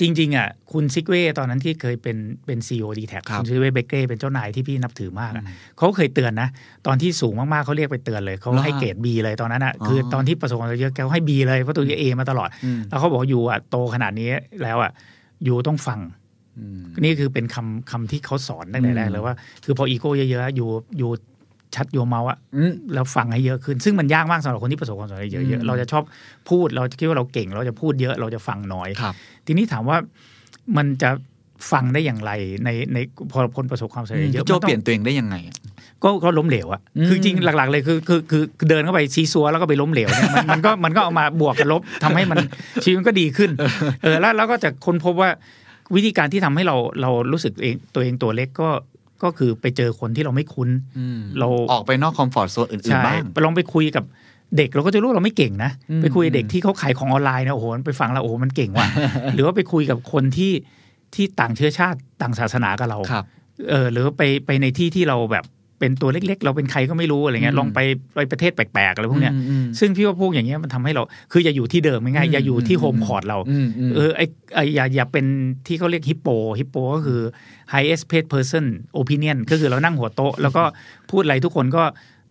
[0.00, 5.44] จริงๆอะคุณซิกเว่ตอนนั้นที่เคยเป็นเป็น CEO ดีแทคครับคุณซิกเว่เบเก้เป็นเจ้านายที่พี่นับถือมากอะ
[5.78, 6.48] เขาเคยเตือนนะ
[6.86, 14.30] ตอนที่สูงมากๆเขาเรียกไปเตือนเลยเขาให้เกรด B เลยตอนนั้นอะอ๋อคือตอนที่ประสบความสำเร็จเยอะแกให้ B เลยเพราะตัวเอมาตลอดอืมแล้วเขาบอกว่าอยู่อะโตขนาดนี้
[14.62, 14.90] แล้วอะ
[15.44, 16.00] อยู่ต้องฟัง
[16.58, 21.10] อืมนี่คือเป็นคำคำที่เขาสอนตั้งแต่แรกเลยว่า คือพออีโก้เยอะๆอยู่อยู่
[21.76, 26.02] ชัดโยเมาอะอืมแล้วฟังให้เยอะขึ้น ซึ่งมันยากมากสำหรับคนที่ประสบความสำเร็จเยอือะมๆเราจะชอบ
[26.50, 29.14] พูดเราจะคิดว่าเราเก่ง เราจะพูดเยอะเราจะฟังน้อยครับ
[29.46, 29.96] ทีนี้ถามว่า
[30.76, 31.10] มันจะ
[31.72, 32.32] ฟังได้อย่างไร
[32.64, 32.98] ในใน
[33.32, 35.56] พอคนประสบความสำเร็จเยอะพี่โจมันต้องเปลี่ยนตัวเองได้ยังไงอะ
[36.02, 42.38] ก็ก็ล้มเหลวอะอืมคือจริงหลัก ๆ เลยคือคือคือคือเดินเข้าไปซีซัวแล้วก็ไปล้มเหลวเนี่ยมันมันก็มันก็เอามาบวกกับลบทำให้มัน
[42.84, 43.50] ชีวิตมันก็ดีขึ้น
[44.02, 45.30] เออแล้วแล้วก็จะค้นพบว่า
[45.94, 48.68] วิธีการที่ทำให้เราเรารู้สึกเองตัวเองตัวเล็กก็
[49.24, 54.04] ก็คือไปเจอคนที่เราไม่คุ้นอืมเราออกไปนอกคอมฟอร์ทโซนอื่นใช่ๆบ้างไปลองไปคุยกับ
[54.56, 58.88] เด็กเราก็จะรู้ว่าเราไม่เก่งนะอืมไปคุยกับเด็กที่เขาขายของออนไลน์นะโอ้โหไปฟังแล้วโอ้โหมันเก่งว่ะ
[59.34, 60.52] หรือว่าไปคุยกับคนที่
[61.14, 63.24] ที่ต่างเชื้อชาติต่างศาสนากับเราครับ
[63.70, 65.44] เออหรือว่าไปไปในที่ที่เราแบบ
[65.78, 67.78] เป็นตัวเล็ก ๆ เราเป็นใครก็ไม่รู้อะไรเงี้อืยมลองไป
[68.14, 74.20] ไปประเทศแปลกๆอะไรพวกเนี้ยอืมอืมซึ่งพี่ว่าพวกอย่างเงี้ยมันทำให้เรา คืออย่าอยู่ที่เดิมง่ายๆอย่าอยู่ที่โฮมคอร์ดเราอืมอืมเออไอ
[74.54, 75.26] ไออย่าอย่าเป็น
[75.66, 77.20] ที่เขาเรียกฮิปโปฮิปโปก็คือ
[77.72, 78.64] highest paid person
[79.00, 80.62] opinion ก็คือเรานั่งหัวโต๊ะ แล้วก็
[81.10, 81.84] พูดอะไรทุกคนก็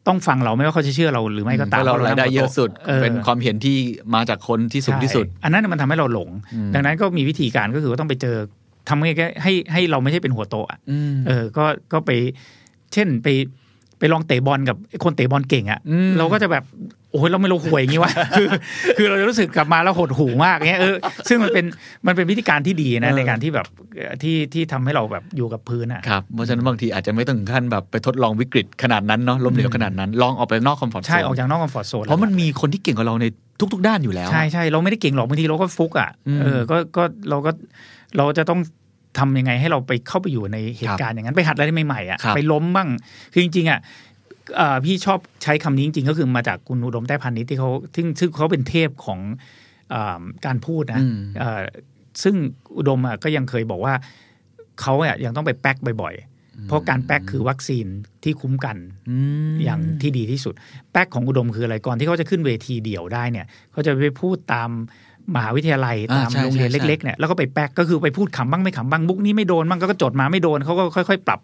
[0.07, 3.77] ต้องฟังเราไม่ว่าเขาจะเชื่อเราหรือไม่ก็ตามเพราะเรารายได้เยอะสุดออเป็นความเห็นที่
[4.15, 8.37] มาจากคนที่สูงที่สุดใช่อันนั้นนะมันทำให้เราหลงอืมดังนั้นก็มีวิธีการก็คือว่าต้องไปเจอ
[8.89, 12.11] ทำไงก็ให้ให้เราไม่ใช่เป็นหัวโตะอะอืมเออก็ก็ไป
[12.93, 13.27] เช่นไป
[13.99, 16.63] ไปลองเตะบอลกับไอ้คนเตะบอลเก่งอะอืมเราก็จะแบบ
[17.11, 18.47] โอ้ยเราไม่เราห่วยอย่างงี้วะคือ
[18.97, 20.95] คือเราจะรู้สึกกลับมาแล้วหดหูมากเงี้ยเออ
[21.29, 21.65] ซึ่งมันเป็น
[22.07, 33.25] มันเป็นวิธีการที่ดีนะในการที่แบบเอ่อที่ที่ทำให้เราแบบอยู่กับพื้นอะครับเพราะฉะนั้นบางทีอาจจะไม่ต้องถึงขั้นแบบไปทดลองวิกฤตขนาดนั้นเนาะล้มเหลวขนาดนั้นลองออกไปนอกคอมฟอร์ทโซนใช่ออกจากนอกคอมฟอร์ทโซนเพราะมันมีคนที่เก่งกว่าเราใน
[33.73, 37.51] ทุก ๆ ด้านอยู่แล้ว ใช่ใช่เราไม่ได้เก่งหรอกบางทีเราก็ฟุกอะอืมเออก็ก็เราก็
[38.17, 38.59] เราจะต้อง
[39.17, 42.89] ทำยังไงให้เราไปเข้าไปอยู่ในเหตุการณ์อย่างนั้นไปหัดอะไรใหม่ๆอะครับไปล้มบ้าง
[43.33, 43.79] คือจริงๆอะ
[44.55, 49.19] เอ่อพี่ชอบใช้คำนี้จริงๆ ก็คือมาจากคุณอุดมแต้พันนิชที่เขาซึ่งซึ่งเขาเป็นเทพของ
[49.89, 51.61] เออการพูดนะอืมเอ่อ
[52.23, 52.35] ซึ่ง
[52.77, 53.93] อุดมอะก็ยังเคยบอกว่า
[54.81, 57.85] เขาอะยังต้องไปแป๊กบ่อยๆ เพราะการแป๊กคือวัคซีน
[58.23, 58.77] ที่คุ้มกัน
[59.09, 59.15] อื
[59.53, 60.53] มอย่างที่ดีที่สุด
[60.91, 64.69] แป๊กของอุดมคืออะไรก่อนที่เขาจะขึ้นเวทีเดี่ยวได้เนี่ยเขาจะไปพูดตาม
[65.35, 71.39] มหาวิทยาลัยอ่าตามใช่โรงเรียนใช่เล็กๆเนี่ยแล้วก็ไปแป๊กก็คือไปพูดขำบ้างไม่ขำบ้างบุ๊กนี้ไม่โดนบ้างก็จดมาไม่โดนเขาก็ค่อยๆ ปรับ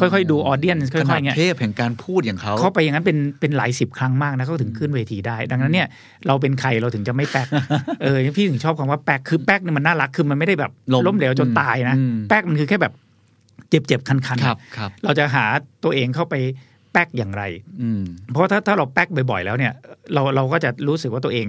[0.00, 5.88] ค่อยๆ ดูออเดียนค่ขนาอดยๆเงี้ยเทพแห่งการพูดอย่างเขาเขาไปอย่างนั้นเป็นเป็นหลายสิบครั้งมากนะเขาถึงขึ้นเวทีได้ ดังนั้นเนี่ย
[6.26, 7.48] เราเป็นใครเราถึงจะไม่แป๊ก
[8.02, 12.92] เออพี่ถึงชอบคำว่าแป๊กคือแป๊กเนี่ยมันน่ารักคือมันไม่ได้แบบล้มล้มเหลวจนตายนะอืมแป๊กมันคือแค่แบบ
[13.70, 15.44] เจ็บๆคันๆครับครับเราจะหา
[15.84, 16.34] ตัวเองเข้าไป
[16.92, 17.42] แป๊กอย่างไร
[17.82, 19.72] อืมเพราะถ้าถ้าเราแป๊กบ่อยๆ แล้วเนี่ย
[20.14, 21.46] เราเราก็จะรู้สึกว่าตัวเอง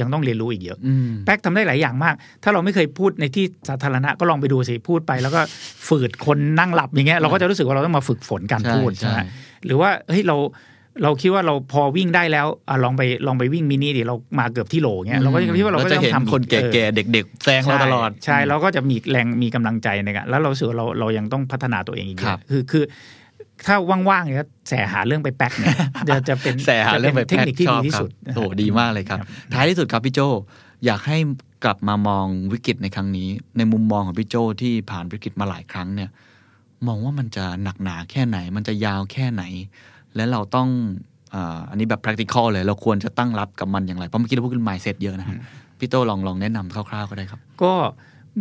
[0.00, 5.40] ยังต้องเรียนรู้อีกเยอะอืมแป๊กทำได้หลายอย่างมาก ถ้าเราไม่เคยพูดในที่สาธารณะก็ลองไปดูสิพูดไป แล้วก็
[5.88, 9.24] ฝืดคนนั่งหลับอย่างเงี้ยเราก็จะรู้สึกว่าเราต้องมาฝึกฝนการพูดใช่ใช่ไหมใช่
[9.64, 10.36] หรือว่าเฮ้ยเรา
[11.02, 22.84] เราคิดว่าเราพอวิ่งได้แล้วอะลองไปลองไปวิ่งมินิดิเรามาเกือบที่โหลเงี้ยเราก็จะคิดว่าเราก็จะต้องเห็นทำอีกคนเออแก่ๆเด็ก ๆแซงเราตลอด ใช่ใช่เราก็จะมีแรงมีกำลังใจในการแล้วเราสึกว่าเราเรายังต้องพัฒนาตัวเองอีกเยครัอะบคือคือ
[23.66, 23.76] ถ้า
[24.08, 25.76] ว่างๆเนี่ยแสหาเรื่องไปแป๊กเนี่ย
[26.08, 29.18] จะจะเป็นแสหาเรื่องไปจะป็นเทคนิคที่ชดีอบที่ครับสุดโอ้โหดีมากเลยครับ
[29.54, 30.20] ท้ายที่สุดครับพี่โจ
[30.84, 31.18] อยากให้
[31.64, 36.10] กลับมามองวิกฤตในครั้งนี้ ในมุมมองของพี่โจที่ผ่านวิกฤตมาหลายครั้งเนี่ย
[36.86, 39.42] มองว่ามันจะหนักหนาแค่ไหน มันจะยาวแค่ไหน
[40.16, 40.68] และเราต้อง
[41.34, 45.36] อาอันนี้แบบ practical เลย เราควรจะตั้งรับกับมันอย่างไร เพราะเมื่อกี้เราพูดถึง mindset เยอะนะฮะ
[45.78, 47.72] พี่โตลองลองแนะนำคร่าวๆก็ได้ครับ ก็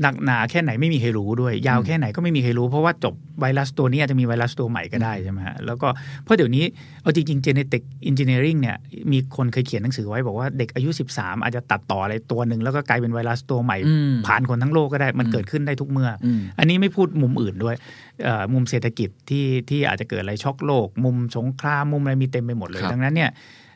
[0.02, 5.88] หนักหนาแค่ไหนไม่มีใครรู้ด้วย ยาวแค่ไหนก็ไม่มีใครรู้ เพราะว่าจบไวรัสตัวนี้อาจจะมีไวรัสตัวใหม่ก็ได้ใช่ไหมฮะแล้วก็
[6.24, 6.64] เพราะเดี๋ยวนี้
[7.02, 8.78] เอาจริงๆ genetic engineering เนี่ย
[9.12, 17.76] มีคนเคยเขียนหนังสือไว้บอกว่าเด็กอายุ 13 อาจจะตัดต่ออะไรตัวหนึ่งแล้วก็กลายเป็นไวรัสตัวใหม่อืมผ่านคนทั้งโลกก็ได้มันเกิดขึ้นได้ทุกเมื่อออืมอันนี้ไม่พูดมุมอื่นด้วย
[18.24, 23.30] เอ่อมุมเศรษฐกิจที่ที่อาจจะเกิดอะไรช็อกโลก มุมสงครามมุมอะไรมีเต็มไปหมดเลยครับดังนั้นเนี่ย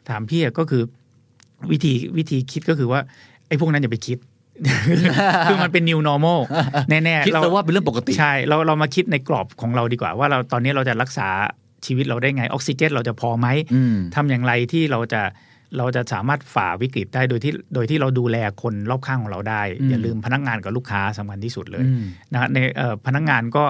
[0.09, 0.83] ถามพี่อะก็คือ
[1.71, 2.99] วิธีวิธีคิดก็คือว่า
[3.47, 4.17] ไอ้พวกนั้นอย่าไปคิด
[5.49, 6.39] คือมันเป็น new normal
[6.89, 11.29] แน่ๆคิดเราซะว่าเป็นเรื่องปกติ ใช่ เราเรามาคิดในกรอบของเราดีกว่า ว่าเราตอนนี้เราจะรักษา
[11.85, 15.21] ชีวิตเราได้ไง ออกซิเจนเราจะพอไหมอืมทำอย่างไรที่เราจะ
[15.77, 23.63] เราจะสามารถฝ่าวิกฤตได้โดยที่โดยที่เราดูแลคนรอบข้างของเราได้อืมอย่าลืมพนักงานกับลูกค้าสำคัญที่สุดเลยอืมนะฮะในเอ่อพนักงานก็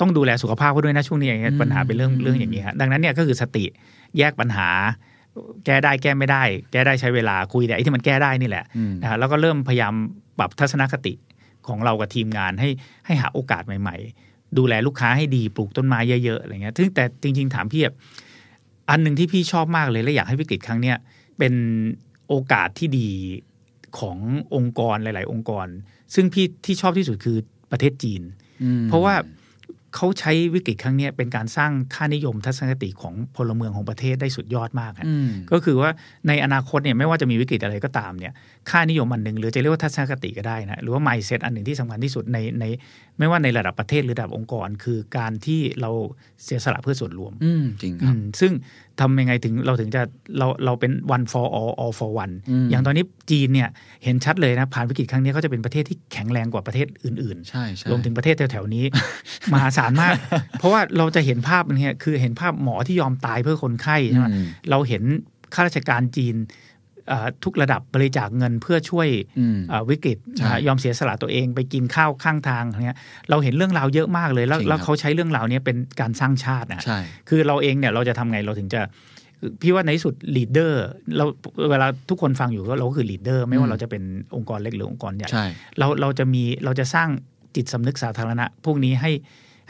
[0.00, 3.64] ต้องดูแลสุขภาพเขาด้วยนะช่วงนี้อย่างเงี้ยอืมปัญหาเป็นเรื่องเรื่องอย่างนี้ฮะดังนั้นเนี่ยก็คือสติ
[4.18, 4.68] แยกปัญหา
[5.64, 9.94] แก้ได้แก้ไม่ได้ แก้ได้ใช้เวลาคุยแต่ไอ้ที่มันแก้ได้นี่แหละอืมนะฮะแล้วก็เริ่มพยายาม
[10.40, 11.14] ปรับทัศนคติ
[11.68, 12.70] ของเรากับทีมงานให้
[13.06, 17.96] ให้หาโอกาสใหม่ ๆ ดูแลลูกค้าให้ดีปลูกต้นไม้เยอะๆอะไรเงี้ยซึ่งแต่จริง ๆ ถามพี่แบบ
[18.90, 20.96] อันหนึ่งที่พี่ชอบมากเลยและอยากให้วิกฤตครั้งเนี้ย
[21.38, 21.54] เป็น
[22.28, 23.08] โอกาสที่ดี
[23.98, 24.18] ของ
[24.54, 25.66] องค์กรหลาย ๆ องค์กร
[26.14, 27.38] ซึ่งพี่ที่ชอบที่สุดคือ
[27.70, 28.22] ประเทศจีน
[28.62, 29.14] อืมเพราะว่า
[29.96, 35.90] เขาใช้วิกฤตครั้งเนี้ยเป็นการสร้างค่านิยมทัศนคติของพลเมืองของประเทศได้สุดยอดมากฮะอืมก็คือว่า
[36.28, 38.32] ในอนาคตเนี่ยไม่ว่าจะมีวิกฤตอะไรก็ตามเนี่ย
[38.70, 42.64] ค่านิยมอันหนึ่งหรือจะเรียกว่าทัศนคติก็ได้นะหรือว่า mindset อันหนึ่งที่สำคัญที่สุดในใน
[43.18, 45.90] ไม่ว่าในระดับประเทศหรือระดับองค์กร คือการที่เรา
[46.44, 48.52] เสียสละเพื่อส่วนรวมอืมจริงครับอืมซึ่ง
[49.00, 50.02] ทำยังไงถึงเราถึงจะ
[50.38, 53.68] เราเราเป็น one for all all for one อืมอย่างตอนนี้จีนเนี่ย
[54.04, 58.84] เห็นชัดเลยนะ ผ่านวิกฤตครั้งนี้เขาจะเป็นประเทศที่แข็งแรงกว่าประเทศอื่นๆใช่ใช่รวมถึงประเทศแถวๆนี้
[59.52, 60.12] มหาศาลมาก
[60.58, 65.02] เพราะว่าเราจะเห็นภาพมันเนี่ยคือเห็นภาพหมอที่ยอมตายเพื่อคนไข้ใช่ไหมอืมเราเห็น
[65.54, 66.48] ข้าราชการจีนเอ่อ
[67.44, 69.08] ทุกระดับบริจาคเงินเพื่อช่วย
[69.38, 72.98] อืมเอ่อวิกฤตใช่นะฮะยอมเสียสละตัวเองไปกินข้าวข้างทางอะไรเงี้ย
[73.30, 76.98] เราเห็นเรื่องราวเยอะมากเลย แล้วจริงครับแล้วเขาใช้เรื่องราวเนี้ยเป็นการสร้างชาตินะใช่
[77.28, 78.80] คือเราเองเนี่ยเราจะทำไงเราถึงจะ
[79.62, 80.82] พี่ว่าในที่สุด leader
[81.16, 81.24] เรา
[81.70, 84.02] เวลาทุกคนฟังอยู่ก็เราก็คือ leader อืมไม่ว่าเราจะเป็น
[84.36, 85.44] องค์กรเล็กหรือองค์กรใหญ่ใช่
[85.78, 87.08] เราเราจะมีเราจะสร้าง
[87.56, 89.12] จิตสำนึกสาธารณะ พวกนี้ให้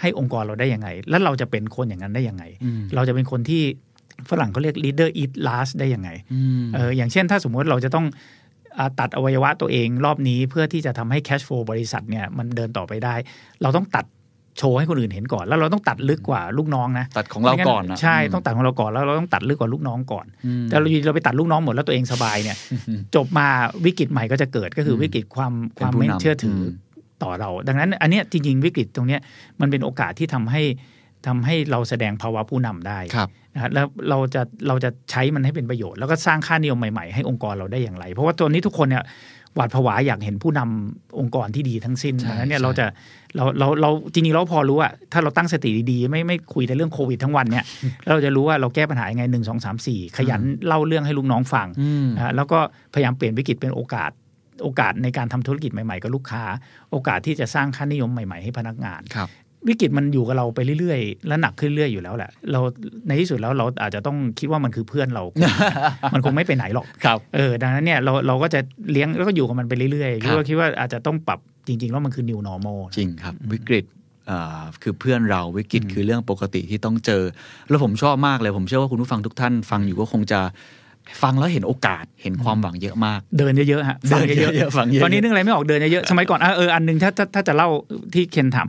[0.01, 3.63] ให้องค์กรเราได้ยังไง แล้วเราจะเป็นคนอย่างนั้นได้ยังไงอืมเราจะเป็นคนที่
[4.31, 8.07] ฝรั่งเขาเรียก leader eat last ได้ยังไงอืมเอออย่างเช่นถ้าสมมติเราจะต้อง
[8.79, 13.15] อ่าตัดอวัยวะตัวเองรอบนี้เพื่อที่จะทำให้ cash flow บริษัทเนี่ยมันเดินต่อไปได้
[13.63, 14.07] เราต้องตัด
[14.59, 22.57] โชว์ให้คนอื่นเห็นก่อน แล้วเราต้องตัดลึกกว่าลูกน้องนะตัดของเราก่อนไม่นะใช่ต้องตัดของเราก่อนแล้วเราต้องตัดลึกกว่าลูกน้องก่อนอืมแต่เราอยู่ดีเราไปตัดลูกน้องหมดแล้วตัวเองสบายเนี่ย
[23.15, 23.47] จบมา
[23.87, 26.73] วิกฤตใหม่ก็จะเกิดก็คือวิกฤตความเป็นความผู้ไม่นำเชื่อถืออม
[27.23, 29.21] ต่อเรา ดังนั้นอันเนี้ยจริงๆวิกฤตตรงเนี้ย
[29.61, 30.63] มันเป็นโอกาสที่ทำให้
[31.27, 39.05] ทำให้เราแสดงภาวะผู้นำได้ครับ นะฮะแล้วเราจะเราจะใช้มันให้เป็นประโยชน์ แล้วก็สร้างค่านิยมใหม่ๆ ให้องค์กรเราได้อย่างไร เพราะว่าตัวนี้ทุกคนเนี่ย
[39.57, 42.87] หวาดผวาอยากเห็นผู้นำองค์กรที่ดีทั้งสิ้นใช่ดังนั้นเนี่ยใช่เราจะ
[43.37, 47.65] เราเราเราจริงๆเราพอรู้อะถ้าเราตั้งสติดีๆ ไม่ไม่คุยแต่เรื่องโควิดทั้งวันเนี่ย
[48.09, 52.59] เราจะรู้ว่าเราแก้ปัญหายังไงหนึ่งสองสามสี่ขยันเล่าเรื่องให้ลูกน้องฟังอืมนะฮะแล้วก็
[52.95, 54.11] พยายามเปลี่ยนวิกฤตเป็นโอกาส
[54.63, 56.43] โอกาสในการทำธุรกิจใหม่ๆกับลูกค้า
[56.91, 59.29] โอกาสที่จะสร้างค่านิยมใหม่ ๆ ให้พนักงานครับ
[59.69, 62.61] วิกฤตมันอยู่กับเราไปเรื่อยๆ และหนักขึ้นเรื่อยอยู่แล้วแหละ เรา
[63.07, 65.23] ในที่สุดแล้วเราอาจจะต้องคิดว่ามันคือเพื่อนเรา
[66.15, 68.61] มันคงไม่ไปไหนหรอกครับเออดังนั้นเนี่ยเราเราก็จะ
[68.93, 71.39] เลี้ยงแล้วก็อยู่กับมันไปเรื่อยๆครัคิบดว่าคิดว่าอาจจะต้องปรับ
[71.69, 73.85] จริงๆแล้วมันคือ new normal จริงครับ วิกฤต
[74.31, 77.23] อ่าคือเพื่อนเราวิกฤตคือเรื่องปกติที่ต้องเจอ
[77.69, 80.41] แล้วผมชอบมากเลยผมเชื่อว่าคุณผู้ฟังทุกท่านฟังอยู่ก็คงจะ
[81.23, 87.69] ฟังแล้วเห็นโอกาสเห็นความหวังเยอะมาก เดินเยอะๆฮะฟังเดินเยอะเยอะๆฟังเยอะๆตอนนี้นึกอะไรไม่ออกเดินเยอะๆสมัยก่อนอะเอออันหนึงถ้าถ้าถ้าจะเล่า
[88.15, 88.67] ที่เคนถาม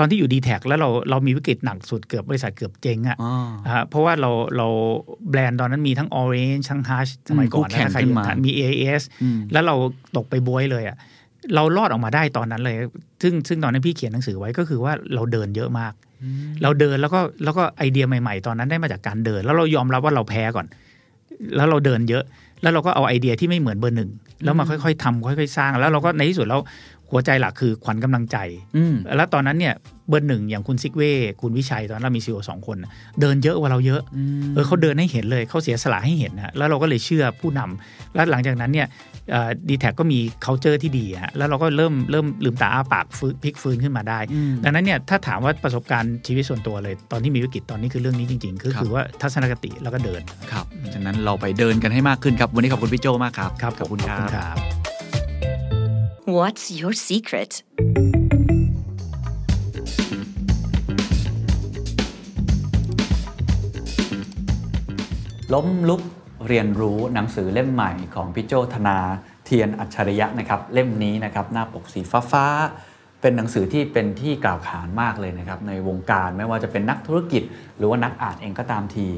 [0.00, 3.32] ตอนที่อยู่ดีแท็แล้วเราเรามีวิกฤตหนักสุดเกือบบริษัทเกือบเจ๊งอะอ๋อ
[3.64, 4.66] นะฮะเพราะว่าเราเรา
[5.30, 9.74] แบรนด์ตอนนั้นมีทั้ง Orange ทั้ง Hush สมัยก่อนคู่แข่งนะถ้าใครขึ้นมามี AAS อืมแล้วเรา
[10.16, 10.96] ตกไปบวยเลยอะ
[11.54, 12.76] เรารอดออกมาได้ตอนนั้นเลย
[13.22, 15.92] ซึ่งซึ่งตอนนั้นพี่เขียนหนังสือไว้ก็คือว่าเราเดินเยอะมาก
[16.62, 20.66] เราเดินแล้วก็แล้วก็ไอเดียใหม่ๆ ตอนนั้นได้มาจากการเดิน แล้วเรายอมรับว่าเราแพ้ก่อน
[21.56, 22.24] แล้วเราเดินเยอะ
[22.62, 24.10] แล้วเราก็เอาไอเดียที่ไม่เหมือนเบอร์หนึ่ง
[24.44, 26.60] แล้วมาค่อยๆทำค่อยๆ สร้าง แล้วเราก็ในที่สุดแล้ว
[27.10, 28.36] หัวใจหลักคือขวัญกำลังใจ
[28.76, 29.74] อืมแล้วตอนนั้นเนี่ย
[30.08, 32.90] เบอร์หนึ่งอย่างคุณซิกเว่คุณวิชัยตอนนั้นเรามี CEO สองคนน่ะ
[33.20, 34.02] เดินเยอะกว่าเราเยอะ
[34.54, 38.86] เออเขาเดินให้เห็นเลยเขาเสียสละให้เห็นนะแล้วเราก็เลยเชื่อผู้นำแล้วหลังจากนั้นเนี่ย
[39.68, 54.89] ดีแท็ก็มี c u เจอร์ที่ดีฮะแล้วเราก็เริ่มเริ่มลืมตาอ้าปากฟื้นพลิกฟื้นขึ้นมาได้อืมดังนั้นเนี่ยถ้าถามว่าประสบการณ์ชีวิตส่วนตัวเลย ตอนที่มีวิกฤตตอนนี้คือเรื่องนี้จริงๆ คือครับคือว่าทัศนคติแล้วก็เดินครับฉะนั้นเราไปเดินกันให้มากขึ้นครับวันนี้ขอบคุณพี่โจมากครับครับขอบคุณขอบคคุณรับครับ
[56.38, 57.52] What's your secret?
[65.54, 66.02] ล้มลุก
[66.48, 68.98] เรียนรู้หนังสือเล่มใหม่ของพี่โจธนา
[69.44, 72.46] เทียนอัจฉริยะนะครับเล่มนี้นะครับหน้าปกสีฟ้าฟ้า
[73.20, 77.42] เป็นหนังสือที่เป็นที่กล่าวขานมากเลยนะครับในวงการไม่ว่าจะเป็นนักธุรกิจ
[77.76, 79.08] หรือว่านักอ่านเองก็ตามที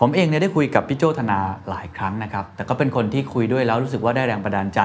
[0.00, 4.80] ผมเองเนี่ยได้คุยกับพี่โจธนาหลายครั้งนะครับแต่ก็เป็นคนที่คุยด้วยแล้วรู้สึกว่าได้แรงบันดาลใจ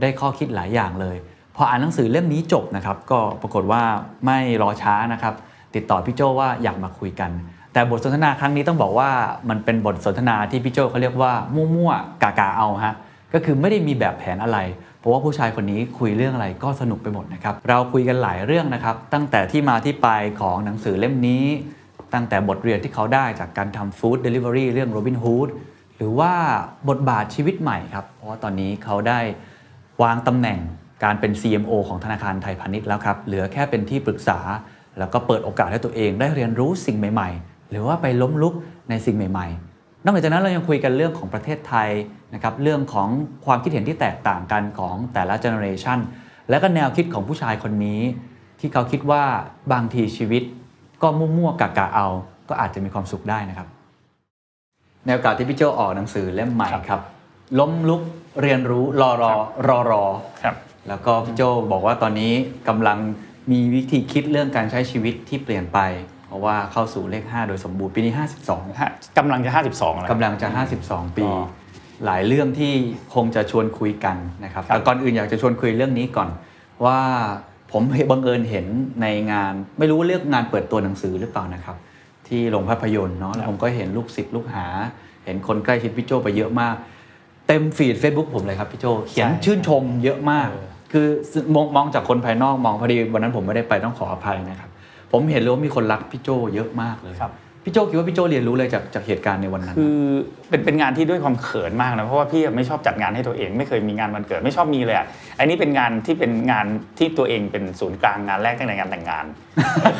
[0.00, 1.16] ได้ข้อคิดหลายอย่างเลย
[1.56, 3.82] พออ่านหนังสือเล่มนี้จบนะครับ ก็ปรากฏว่า
[4.26, 5.34] ไม่รอช้านะครับ
[5.74, 7.30] ติดต่อพี่โจว่าอยากมาคุยกัน
[7.72, 9.10] แต่บทสนทนาครั้งนี้ต้องบอกว่า
[9.48, 12.94] มันเป็นบทสนทนาที่พี่โจเขาเรียกว่ามั่วๆกากาเอาฮะ
[13.34, 14.58] ก็คือไม่ได้มีแบบแผนอะไร
[14.98, 20.08] เพราะว่าผู้ชายคนนี้คุยเรื่องอะไรก็สนุกไปหมดนะครับ เราคุยกันหลายเรื่องนะครับ ตั้งแต่ที่มาที่ไป
[20.40, 21.44] ของหนังสือเล่มนี้
[22.14, 25.48] ตั้งแต่บทเรียนที่เขาได้จากการทำฟู้ดเดลิเวอรี่เรื่องโรบินฮูด
[25.96, 26.32] หรือว่า
[26.88, 29.20] บทบาทชีวิตใหม่ครับ เพราะว่าตอนนี้เขาได้
[30.02, 30.58] วางตำแหน่ง
[31.04, 34.38] การเป็น CMO ของธนาคารไทยพาณิชย์แล้วครับ เหลือแค่เป็นที่ปรึกษา
[34.98, 38.54] แล้วก็เปิดโอกาสให้ตัวเองได้เรียนรู้สิ่งใหม่ๆ หรือว่าไปล้มลุก
[38.90, 41.88] ในสิ่งใหม่ๆ นอกจากนั้นเรายังคุยกันเรื่องของประเทศไทย
[42.34, 43.08] นะครับเรื่องของ
[43.46, 45.98] ความคิดเห็นที่แตกต่างกันของแต่ละเจเนอเรชัน
[46.50, 48.00] และก็แนวคิดของผู้ชายคนนี้
[48.60, 49.24] ที่เขาคิดว่า
[49.72, 50.42] บางทีชีวิต
[51.02, 52.08] ก็มั่วๆกะกะเอา
[52.48, 53.68] ก็อาจจะมีความสุขได้นะครับ
[55.04, 57.00] ในโอกาสที่พี่โจออกหนังสือเล่มใหม่ครับ
[57.58, 58.02] ล้มลุก
[58.42, 59.32] เรียนรู้รอรอ
[59.68, 60.04] รอรอ
[60.42, 60.56] ครับ
[60.88, 61.42] แล้วก็พี่โจ
[61.72, 62.32] บอกว่าตอนนี้
[62.68, 62.98] กำลัง
[63.52, 65.78] มีวิธีคิดเรื่องการใช้ชีวิตที่เปลี่ยนไป
[66.26, 68.12] เพราะว่าเข้าสู่เลข 5 โดยสมบูรณ์ปีนี้
[68.64, 70.48] 52กำลังจะ 52แล้วกำลังจะ
[70.82, 71.34] 52 ปีก็
[72.04, 72.72] หลายเรื่องที่
[73.14, 76.28] คงจะชวนคุยกันนะครับครับแต่ก่อนอื่นอยากจะชวนคุยเรื่องนี้ก่อน
[76.84, 76.98] ว่า
[77.72, 78.66] ผมบังเอิญเห็น
[79.02, 81.76] ในงาน ไม่รู้ว่าเรียกงานเปิดตัวหนังสือหรือเปล่านะครับ
[82.28, 84.66] ที่โรงภาพยนตร์เนาะแล้วผมก็เห็นลูกศิษย์ลูกหา
[85.24, 86.76] เห็นคนใกล้ชิดพี่โจไปเยอะมาก
[87.46, 91.06] เต็มฟีด Facebook ผมเลยครับพี่โจเขียนใช่ชื่นชมเยอะมากเออคือ
[91.54, 94.70] มองมองจากคนภายนอกมองพอดีวันนั้นผมไม่ได้ไปต้องขออภัยนะครับ
[95.12, 97.32] ผมเห็นเลยว่ามีคนรักพี่โจเยอะมากเลยครับ
[97.66, 99.98] พี่โจคิดว่าพี่โจเรียนรู้อะไรจากจากเหตุการณ์ในวันนั้น คือ
[100.48, 105.06] เป็นเป็นงานที่ด้วยความเขินมากนะเพราะว่าพี่ไม่ชอบจัดงานให้ตัวเอง ไม่เคยมีงานวันเกิดไม่ชอบมีเลยอะ
[105.38, 106.66] อันนี้เป็นงานที่เป็นงาน
[106.98, 109.24] ที่ตัวเองเป็นศูนย์กลางงานแรกตั้งแต่งานแต่งงาน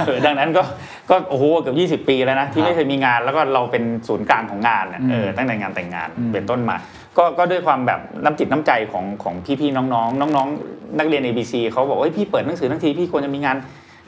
[0.07, 0.63] เออดังนั้นก็
[1.11, 6.77] ก็โอ้โหเกือบ20 ปีแล้วนะที่ไม่เคยมีงานแล้วก็เราเป็นศูนย์กลางของงานอะเออตั้งแต่งานแต่งงานอืมเป็นต้นมา
[7.19, 13.57] ก็ก็ด้วยความแบบน้ำจิตน้ำใจของของพี่ๆน้องๆน้องๆ นักเรียน ABC เขาบอกว่าเฮ้ยพี่เปิดหนังสือทั้งทีพี่ควรจะมีงาน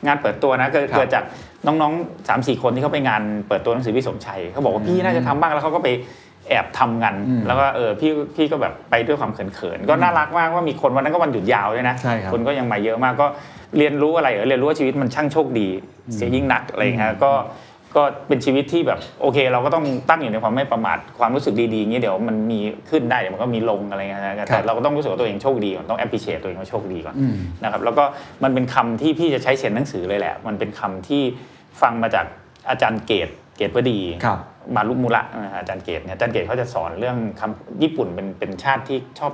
[0.06, 1.24] งานเปิดตัวนะเกิดครับเกิดจาก
[1.66, 5.88] น้องๆ3ามสี่คนที่เขาไปงานเปิดตัวหนังสือพี่สมชัยเขาบอกว่าพี่น่าจะทำบ้างแล้วเขาก็ไป
[6.48, 13.26] แอบทำกันอืมแล้วก็เออพี่พี่ก็แบบไปด้วยความเขินๆก็น่ารักมากว่ามีคนวันนั้นก็วันหยุดยาวด้วยนะใช่ครับคนก็ยังมาเยอะมากก็
[13.78, 15.68] เรียนรู้อะไรเออเรียนรู้ว่าชีวิตมันช่างโชคดี
[16.14, 17.32] เสียยิ่งนักอะไรอย่างเงี้ยก็
[17.96, 28.04] ก็เป็นชีวิตที่แบบโอเค เราก็ต้องตั้งอยู่ในความไม่ประมาทความรู้สึกดีๆอย่างเงี้ยเดี๋ยวมันมีขึ้นได้เดี๋ยวมันก็มีลงอะไรเงี้ยนะครัแต่บเราก็ต้องรู้สึกว่าตัวเองโชคดีก่อนต้อง appreciate ตัวเองว่าโชคดีก่อนอืมนะครับแล้วก็
[28.44, 31.22] มันเป็นคำที่พี่จะใช้เขียนหนังสือเลยแหละ มันเป็นคำที่
[31.82, 32.26] ฟังมาจาก
[32.70, 34.38] อาจารย์เกตเกตวดีครับ
[34.76, 39.32] มารุมุระนะฮะอาจารย์เกตเนี่ยอาจารย์เกตเขาจะสอนเรื่องคำญี่ปุ่นเป็นเป็นชาติที่ชอบ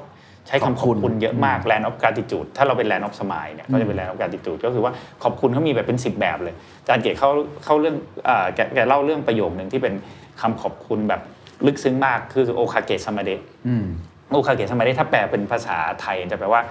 [0.49, 7.31] ใช้คำขอบคุณเยอะมาก land of gratitude ถ้าเราเป็น land of smile เนี่ยก็จะเป็น land of gratitude ก็คือว่าขอบคุณเขามีแบบเป็น 10 แบบเลยอาจารย์เกตเขา
[7.65, 7.97] เขาเรื่อง
[8.29, 9.95] อ่าแกแกเล่าเรื่องประโยคหนึ่งที่เป็น
[10.41, 11.21] คำขอบคุณแบบ
[11.67, 13.87] ลึกซึ้งมากคือโอคาเกะสมาเดะอืม
[14.33, 16.63] おかげさまで ถ้าแปลเป็นภาษาไทยจะแปลว่า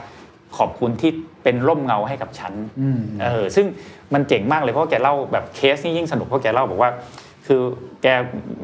[0.57, 1.11] ขอบคุณที่
[1.43, 3.65] เป็นร่มเงาให้กับฉันอืมเออซึ่ง
[4.13, 6.89] มันเจ๋งมากเลยเพราะว่าแกเล่าแบบเคสนี่ยิ่งสนุกเพราะแกเล่าบอกว่า
[7.47, 7.61] คือ
[8.03, 8.07] แก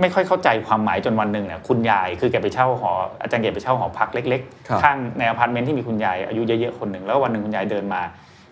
[0.01, 8.01] ไม่ค่อยเข้าใจความหมายจนวันหนึ่งเนี่ยคุณยายคือแกไปเช่าหออาจารย์เกตไปเช่าหอพักเล็กๆครับข้างในอพาร์ตเมนต์ที่มีคุณยายอายุเยอะๆคนหนึ่งแล้ววันหนึ่งคุณยายเดินมา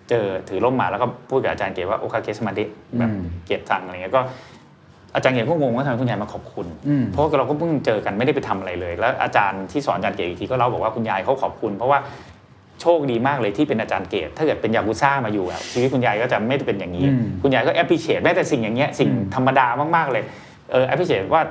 [0.10, 2.70] เจอถือร่มมาแล้วก็พูดกับอาจารย์เกตว่าโอคาเกะสมาเดะ
[3.00, 4.22] แบบอืมเกตสั่งอะไรเงี้ยก็
[5.16, 12.00] อาจารย์เกตก็งงว่าทำไมคุณยายมาขอบคุณอืมเพราะว่าเราก็เพิ่งเจอกันไม่ได้ไปทำอะไรเลย แล้วอาจารย์ที่สอนอาจารย์เกตอีกทีก็เล่าบอกว่าคุณยายเขาขอบคุณ เพราะว่า
[12.82, 20.24] โชคดีมากเลยที่เป็นอาจารย์เกตถ้าเกิดเป็นยากุซ่ามาอยู่อะชีวิตคุณยายก็จะไม่ได้เป็นอย่างนี้อืมคุณยายก็แอปพลิเคชแม้แต่สิ่งอย่างเงี้ยสิ่งอืมธรรมดามากๆเลย
[20.72, 21.42] เออแอปพลิเคชว่า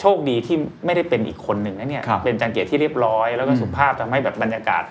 [0.00, 0.56] โชคดีที่
[0.86, 4.82] ไม่ได้เป็นอีกคนหนึ่งนะเนี่ยครับเป็นอาจารย์เกตที่เรียบร้อย แล้วก็อืมสุภาพทำให้แบบบรรยากาศ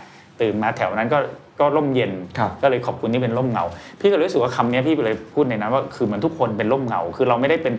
[0.41, 1.19] ตื่นมาแถวนั้นก็
[1.59, 3.65] ก็ร่มเย็นครับก็เลยขอบคุณที่เป็นร่มเงา
[3.99, 7.73] พี่ก็เลยรู้สึกว่าคำเนี้ยพี่เลยพูดในนั้นว่าคือเหมือนทุกคนเป็นร่มเงา คือเราไม่ได้เป็น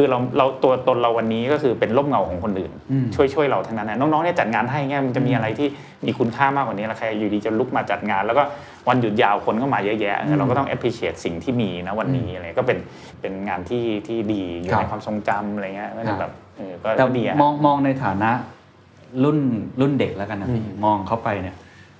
[0.00, 5.68] คือเราเราตัวตนเราวันนี้ก็คือเป็นร่มเงาของคนอื่นอืมช่วยช่วยเราทั้งนั้นนะน้องๆเนี่ยจัดงานให้เงี้ยมันจะมีอะไรที่
[6.06, 8.42] มีคุณค่ามากกว่านี้แล้วใครอยู่ดีจะลุกมาจัดงาน แล้วก็
[8.88, 12.78] วันหยุดยาวคนก็มาเยอะแยะอืมเราก็ต้อง appreciate สิ่งที่มีนะวันนี้อะไรก็เป็น
[13.20, 18.30] เป็นงานที่ที่ดีอยู่ครับในความทรงจำอะไรเงี้ยก็ครัจะบแบบเออก็แต่ดีอะมองมองในฐานะ
[19.24, 19.38] รุ่น
[19.80, 21.56] รุ่นเด็กแล้วกันนะพี่มองเข้าไปเนี่ย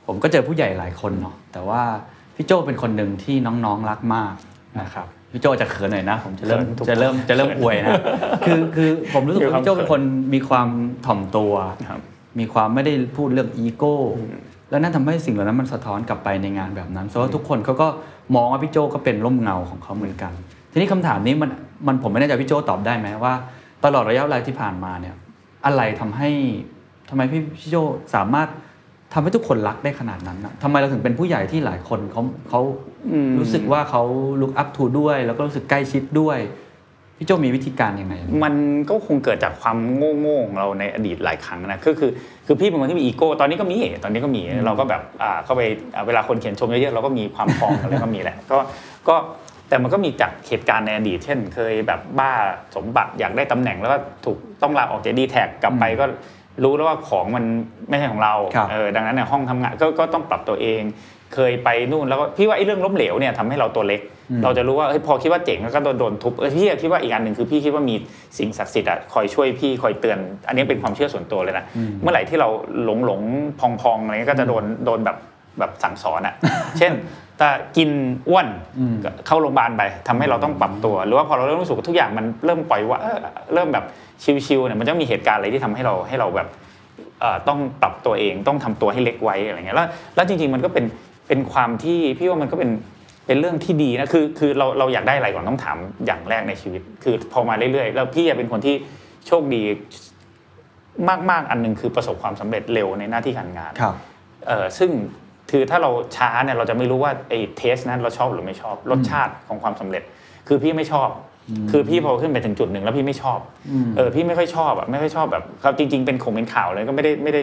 [0.07, 1.82] ผมก็เจอผู้ใหญ่หลายคนเนาะแต่ว่า
[2.34, 4.34] พี่โจเป็นคนหนึ่งที่น้องๆรักมาก
[4.80, 7.95] นะครับ พี่โจจะเขินหน่อยนะ ผมจะเริ่มเขินทุกจะเริ่มจะเริ่มอวยนะ
[8.47, 10.03] คือคือผมรู้สึกว่ามีความพี่โจเป็นคน
[10.35, 10.68] มีความ
[11.07, 11.53] ถ่อมตัว
[11.91, 12.01] ครับ
[12.39, 13.97] มีความไม่ได้พูดเรื่องอีโก้
[14.70, 17.89] แล้วนั่นทำให้สิ่งเหล่านั้นมันสะท้อนกลับไปในงานแบบนั้นเพราะว่าทุกคนเขาก็
[18.35, 20.33] มองว่าพี่โจก็เป็นร่มเงาของเขาเหมือนกัน
[20.72, 21.51] ทีนี้คำถามนี้มัน
[21.87, 23.35] มันผมไม่แน่ใจพี่โจตอบได้ไหมว่า
[23.85, 25.14] ตลอดระยะเวลาที่ผ่านมาเนี่ย
[25.66, 26.31] อะไรทำให้
[27.09, 27.76] ทำไมพี่พี่โจ
[28.14, 28.49] สามารถ
[29.12, 32.61] ทำให้ทุกคนรักได้ขนาดนั้นนะทำไมเราถึงเป็นผู้ใหญ่ที่หลายคนเขาเขา
[33.12, 34.02] อืมรู้สึกว่าเขา
[34.40, 36.38] look up to ด้วย แล้วก็รู้สึกใกล้ชิดด้วย
[37.20, 38.54] พี่โจมีวิธีการยังไง มัน
[38.90, 39.76] ก็คงเกิดจากความ
[40.18, 42.11] โง่ๆของเราในอดีตหลายครั้งนะคือคือ
[42.46, 45.62] คือพี่เป็นคนที่มีอีโก้ตอนนี้ก็มีตอนนี้ก็มีเราก็แบบอ่าเข้าไป
[45.94, 48.59] อ่าเวลาคนเขียนชมเยอะๆเราก็มีความพองอะไรก็มีแหละก็
[49.09, 49.16] ก็
[49.68, 52.32] แต่มันก็มีจากเหตุการณ์ในอดีต เช่น เคยแบบบ้า
[52.76, 53.96] สมบัติอยากได้ตำแหน่งแล้วก็
[54.26, 56.04] ถูกต้องลาออกจากดีแท็กกลับไปก็
[56.64, 57.44] รู้แล้วว่าของมัน
[57.88, 60.82] ไม่ใช่ของเราครับเออดังนั้นเนี่ยห้องทำงานก็ก็ต้องปรับตัวเอง
[61.34, 64.00] เคยไปนู่นแล้วก็พี่ว่าไอ้เรื่องล้มเหลวเนี่ยทำให้เราตัวเล็ก
[64.44, 67.94] เราจะรู้ว่าเฮ้ยพอคิดว่าเจ๋งแล้วก็โดนโดนทุบเออพี่คิดว่าอีกอันหนึ่งคือพี่คิดว่ามี
[68.38, 71.64] สิ่งศักดิ์สิทธิ์อะคอยช่วยพี่คอยเตือน อันนี้เป็นความเชื่อส่วนตัวเลยนะ
[72.02, 72.48] เมื่อไหร่ที่เรา
[72.84, 73.20] หลงหลง
[73.61, 75.16] พองพองอะไรเงี้ยก็จะโดนโดนแบบ
[75.59, 76.34] แบบสั่งสอนอะ
[76.78, 76.92] เช่น
[77.41, 77.91] ถ้ากิน
[78.28, 78.47] อ้วน
[79.05, 83.18] ก็เข้าโรงพยาบาลไปทำให้เราต้องปรับตัว หรือว่าพอเราเริ่มรู้สึกว่าทุกอย่างมันเริ่มปล่อยว่าเออ
[83.55, 83.84] เริ่มแบบ
[84.47, 86.49] ชิวๆเนี่ยมันจะมีเหตุการณ์อะไรที่ทำให้เราให้เราแบบ
[87.20, 90.84] เอ่อต้องปรับตัวเองต้องทำตัวให้เล็กไว้อะไรเงี้ยแล้วแล้วจริงๆมันก็เป็น
[91.28, 92.70] เป็นความที่พี่ว่ามันก็เป็น
[93.26, 95.76] เป็นเรื่องที่ดีนะคือคือเราเราอยากได้อะไรก่อนต้องถาม
[96.07, 98.74] อย่างแรกในชีวิต คือพอมาเรื่อยๆ แล้วพี่เป็นคนที่
[99.26, 99.62] โชคดี
[101.30, 103.95] มากๆอันหนึงคือประสบความสำเร็จเร็วในหน้าที่การงานครับ
[104.47, 104.91] เออซึ่ง
[105.51, 110.03] คือถ้าเราช้าเนี่ยเราจะไม่รู้ว่าไอ้เทสนั้นเราชอบหรือไม่ชอบ รสชาติของความสำเร็จ
[110.49, 111.09] คือพี่ไม่ชอบ
[111.70, 113.38] คือพี่พอขึ้นไปถึงจุดหนึ่งแล้วพี่ไม่ชอบ
[113.96, 117.40] เออพี่ไม่ค่อยชอบอะไม่ค่อยชอบแบบเขาจริง ๆ เป็นคงเป็นข่าวเลยก็ไม่ได้ไม่ได้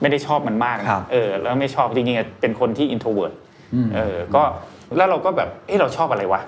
[0.00, 3.34] ไม่ได้ชอบมันมากนะครับเออแล้วไม่ชอบจริงๆอะเป็นคนที่ introvert
[3.94, 4.42] เออก็
[4.96, 6.40] แล้วเราก็แบบเฮ้เราชอบอะไรวะ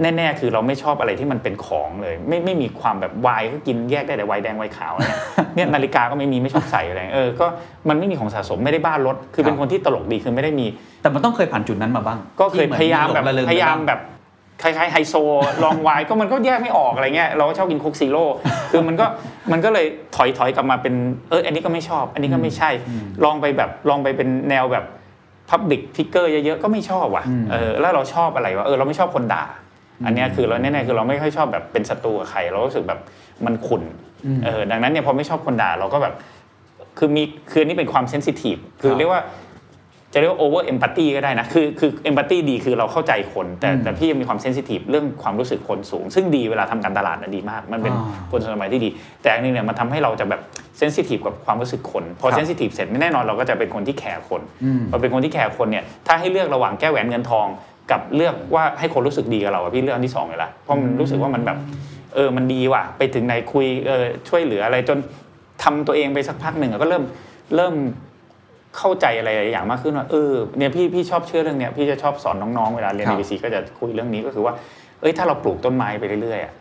[0.00, 5.18] แน่ๆ คือเราไม่ชอบอะไรที่มันเป็นของเลย ไม่ไม่มีความแบบวายก็กินแยกได้แต่ไวน์แดงไวน์ขาวเนี่ย
[5.54, 7.46] เนี่ยนาฬิกาก็ไม่มีไม่ชอบใส่อะไรเออก็
[7.88, 10.66] มันไม่มีของสะสมไม่ได้บ้ารถคือเป็นคนที่ตลกดีคือไม่ได้มี
[11.02, 14.00] แต่มันต้องเคยผ่านจุดนั้นมาบ้าง ก็เคยที่หมือนพยายามแบบหลงระเริงพยายามไปบ้งแบบ
[14.62, 15.14] คล้ายๆไฮโซ
[15.64, 18.24] ลองไวน์ก็มันก็แยกไม่ออกอะไรเงี้ยเราก็ชอบกิน Coke Zero
[18.70, 19.06] คือมันก็
[19.52, 20.94] มันก็เลยถอยถอยกลับมาเป็น
[21.30, 22.70] เอออันนี้ก็ไม่ชอบ อันนี้ก็ไม่ใช่
[23.24, 24.84] ลองไปแบบลองไปเป็นแนวแบบ
[25.50, 29.44] พับ l ิ c ฟิกเกอร์เยอะๆก็ไม่ชอบว่ะเออแล้วเราชอบอะไรวะเออเราไม่ชอบคนด่า
[30.06, 33.00] อันเนี้ยคือเราแน่ๆคือเราไม่ค่อยชอบแบบเป็นศัตรูกับใครเรารู้สึกแบบ
[33.46, 33.82] มันขุ่น
[34.44, 36.14] เออดังนั้นเนี่ยพอไม่ชอบคนด่าเราก็แบบ
[36.98, 39.22] คือมีคืออันนี้เป็นความ sensitive คือครับเรียกว่า
[40.14, 48.88] จะเรียกว่า over empathy ก็ได้นะ คือคือ empathy ดีคือเราเข้าใจคน แต่แต่พี่ยังมีความ sensitive เรื่องความรู้สึกคนสูง ซึ่งดีเวลาทำการตลาดนะดีมาก มันเป็นอ่าคุณสมบัติที่ดี
[49.22, 50.40] แต่อันนี้เนี่ยมันทำให้เราจะแบบ
[50.78, 54.40] sensitive กับความรู้สึกคน พอครับ sensitive เสร็จแน่นอนเราก็จะเป็นคนที่แคร์คน
[54.90, 57.46] พอเป็นคนที่แคร์คนเนี่ยถ้าให้เลือกระหว่างแก้วแหวนเงินทอง
[57.90, 61.58] กับเลือกว่าให้คนรู้สึกดีกับเราอะพี่เลือกอันที่สองเลยละเพราะมันรู้สึกว่ามันแบบ
[62.14, 64.98] เออมันดีว่ะ ไปถึงไหนคุยเออช่วยเหลืออะไรจน
[65.62, 67.02] ทำตัวเองไปสักพักหนึ่งอะก็เริ่ม
[67.56, 67.74] เริ่ม
[68.78, 74.54] เข้าใจอะไรหลายอย่างมากขึ้นว่าเออเนี่ยพี่พี่ชอบเชื่อเรื่องเนี้ยพี่จะชอบสอนน้องๆเวลาเรียนครัในบบีซีก็จะคุยเรื่องนี้ก็คือว่า
[75.00, 76.52] เอ้ยถ้าเราปลูกต้นไม้ไปเรื่อยๆอะ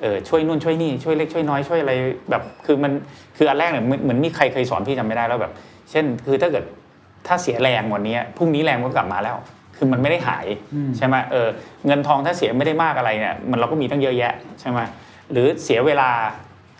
[0.00, 1.92] เออช่วยนู่นช่วยนี่ช่วยเล็กช่วยน้อยช่วยอะไร
[2.30, 2.92] แบบคือมัน
[3.36, 5.52] คืออันแรกเนี่ยเหมือนเหมือนมีใครเคยสอนพี่จำไม่ได้แล้วแบบ
[5.90, 6.64] เช่น คือถ้าเกิด
[7.26, 9.36] ถ้าเสียแรงวันนี้พรุ่งนี้แรงมันก็กลับมาแล้ว
[9.76, 10.46] คือมันไม่ได้หาย
[10.96, 11.48] ใช่ไหมเออ
[11.86, 14.78] เงินทองถ้าเสียไม่ได้มากอะไรเนี่ยมันเราก็มีตั้งเยอะแยะใช่ไหม
[15.32, 16.10] หรือเสียเวลา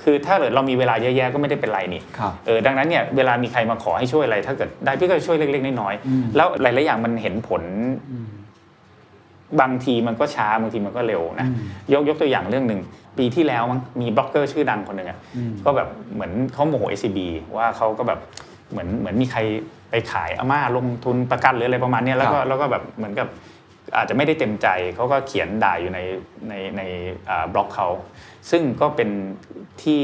[0.02, 7.62] คือถ้าเกิดเรามีเวลาเยอะแยะก็ไม่ได้เป็นไรนี่ครับเออดังนั้นเนี่ยเวลามีใครมาขอให้ช่วยอะไร ถ้าเกิดได้พี่ก็จะช่วยเล็กๆน้อยๆแล้วหลายๆอย่างมันเห็นผล
[9.60, 11.46] บางทีมันก็ช้าบางทีมันก็เร็วนะ
[11.92, 12.80] ยกยกตัวอย่างเรื่องหนึ่ง
[13.18, 15.18] ปีที่แล้วมั้งมีบล็อกเกอร์ชื่อดังคนหนึ่งอะ
[15.64, 17.18] ก็แบบเหมือนเขาโมโห SCB
[17.56, 18.18] ว่าเขาก็แบบ
[18.70, 19.40] เหมือนเหมือนมีใคร
[19.90, 23.28] ไปขายอาม่าลงทุนประกันหรืออะไรประมาณเนี้ยแล้วก็แล้วก็แบบเหมือนกับ
[23.96, 26.00] อาจจะไม่ได้เต็มใจเขาก็เขียนด่าอยู่ใน
[26.48, 26.82] ในใน
[27.30, 27.88] อ่าบล็อกเขา
[28.50, 29.08] ซึ่งก็เป็น
[29.82, 30.00] ที่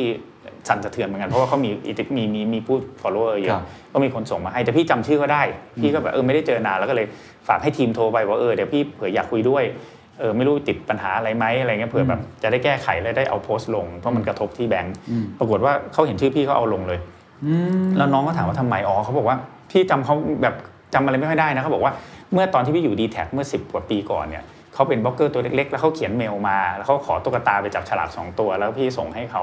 [0.69, 5.43] สั่นสะเทือนเหมือนกันเพราะว่าเขามีอิทธิมีมีมีผู้ follower เยครัอะบก็มีคนส่งมาให้แต่พี่จำชื่อก็ได้
[5.81, 7.07] พี่ก็แบบเออไม่ได้เจอนานแล้วก็เลย
[7.49, 9.65] ฝากให้ทีมโทรไปว่าเออเดี๋ยวพี่เผื่ออยากคุยด้วย
[10.19, 14.95] เออไม่รู้ติดปัญหาอะไรไหมอะไรเงี้ยเผื่อแบบจะได้แก้ไขและได้เอาโพสต์ลงเพราะมันกระทบที่แบงก์
[15.39, 16.99] ปรากฏว่าเขาเห็นชื่อพี่เขาเอาลงเลย
[17.97, 19.37] แล้วน้องก็ถามว่าทำไมอ๋อเขาบอกว่า
[19.71, 20.55] พี่จำเขาแบบ
[20.95, 21.93] จำอะไรไม่ค่อยได้นะเขาบอกว่า
[22.33, 24.45] เมื่อตอนที่พี่อยู่ดีแท็เมื่อ10กว่าปีก่อนเนี่ย
[24.81, 29.43] เขาเป็นบล็อกเกอร์ตัวเล็กๆ แล้วเขาเขียนเมลมา แล้วเขาขอตุ๊กตาไปจับฉลากสองตัว แล้วพี่ส่งให้เขา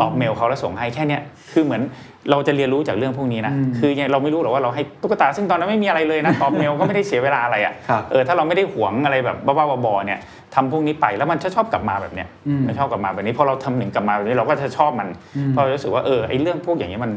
[0.00, 1.82] ตอบเมลเขาแล้วส่งให้แค่เนี้ยคือเหมือน
[2.30, 10.18] เราจะเรียนรู้จากเรื่องพวกนี้นะคือยังเราไม่รู้หรอกว่าเราให้ตุ๊กตาซึ่งตอนนั้นไม่มีอะไรเลยนะตอบเมลก็ไม่ได้เสียเวลาอะไรอะครับเออถ้าเราไม่ได้หวงอะไรแบบบ้าๆบอๆเนี่ย
[10.54, 12.28] ทำพวกนี้ไปแล้วมันจะชอบกลับมาแบบเนี้ย
[12.66, 15.08] มันชอบกลับมาแบบนี้พอเราทำหนึ่งกลับมาแบบนี้เราก็จะชอบมัน
[15.50, 17.12] เพราะเรารู้สึกว่าเออไอ้เรื่องพวกอย่างนี้มัน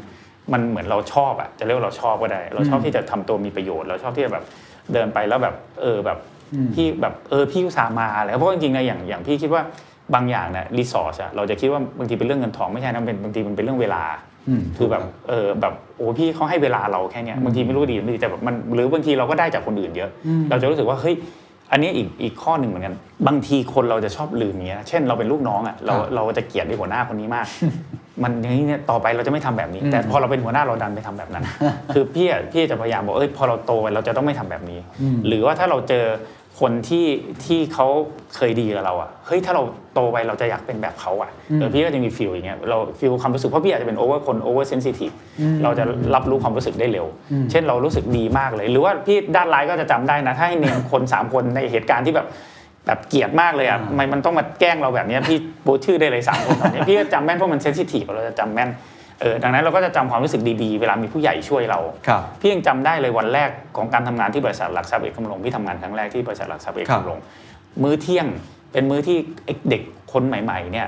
[0.53, 4.43] มันเหมือนเราชอบอะจะเรียกว่าเราชอบก็ได้ เราชอบที่จะทำตัวมีประโยชน์ เราชอบที่จะแบบ
[4.93, 6.17] เดินไปแล้วแบบเออแบบ
[6.75, 9.61] พี่แบบเออพี่อุตส่าห์มาอะไรเพราะจริงๆนะอย่างอย่างพี่คิดว่า
[10.13, 14.03] บางอย่างเนี่ยรีสอร์ทอะเราจะคิดว่าบางทีเป็นเรื่องเงินทองไม่ใช่นะเป็นบางทีมันเป็นเรื่องเวลา
[14.49, 20.09] อืมคือแบบเออแบบโอ้พี่เขาให้เวลาเราแค่เนี้ยบางทีไม่รู้ดีไม่ดีแต่แบบมันหรือบางทีเราก็ได้จากคนอื่นเยอะ
[20.49, 21.15] เราจะรู้สึกว่าเฮ้ย
[21.71, 22.95] อันนี้อีกอีกข้อหนึ่งเหมือนกัน
[23.27, 27.45] บางทีคนเราจะชอบลืมเงี้ย เช่นเราเป็นลูกน้องอะเราครับเราจะเกลียดไอ้หัวหน้าคนนี้มาก
[28.23, 31.43] มันอย่างนี้เนี่ยต่อไปเราจะไม่ทำแบบนี้ แต่พอเราเป็นหัวหน้าเราดันไปทำแบบนั้น
[31.93, 34.79] คือพี่อะพี่จะพยายามบอกเอ้ยพอเราโตไปเราจะต้องไม่ทำแบบนี้
[35.27, 36.05] หรือว่าถ้าเราเจอ
[36.59, 37.05] คนที่
[37.45, 37.87] ที่เขา
[38.35, 45.11] เคยดีกับเราอะเฮ้ยถ้าเราโตไปเราจะอยากเป็นแบบเขาอะเออพี่ก็จะมี feel อย่างเงี้ยเรา feel ความรู้สึกเพราะพี่อาจจะเป็น over คน over sensitive
[45.63, 45.83] เราจะ
[46.15, 47.07] รับรู้ความรู้สึกได้เร็ว
[47.51, 52.27] เช่นเรารู้สึกดีมากเลย หรือว่าพี่ด้านร้ายก็จะจำได้นะ ถ้าให้เนียมคนสามคนในเหตุการณ์ที่แบบ
[52.85, 58.69] แบบเกลียดมากเลยอะทำไมมันต้องมาแกล้งเราแบบเนี้ยพี่โบทชื่อได้เลยสามคนตอนเนี้ยพี่ก็จำแม่นเพราะมันเซนซิทีฟเราจะจำแม่น
[59.21, 67.19] เออดังนั้นเราก็จะจำความรู้สึกดีๆ เวลามีผู้ใหญ่ช่วยเราครับพี่ยังจำได้เลยวันแรกของการทำงานที่บริษัทหลักทรัพย์เอกคำลงพี่ทำงานครั้งแรกที่บริษัทหลักทรัพย์เอกครับคำลง
[67.83, 68.27] มื้อเที่ยง
[68.71, 69.81] เป็นมื้อที่ไอ้เด็ก
[70.13, 70.87] คนใหม่ ๆ เนี่ย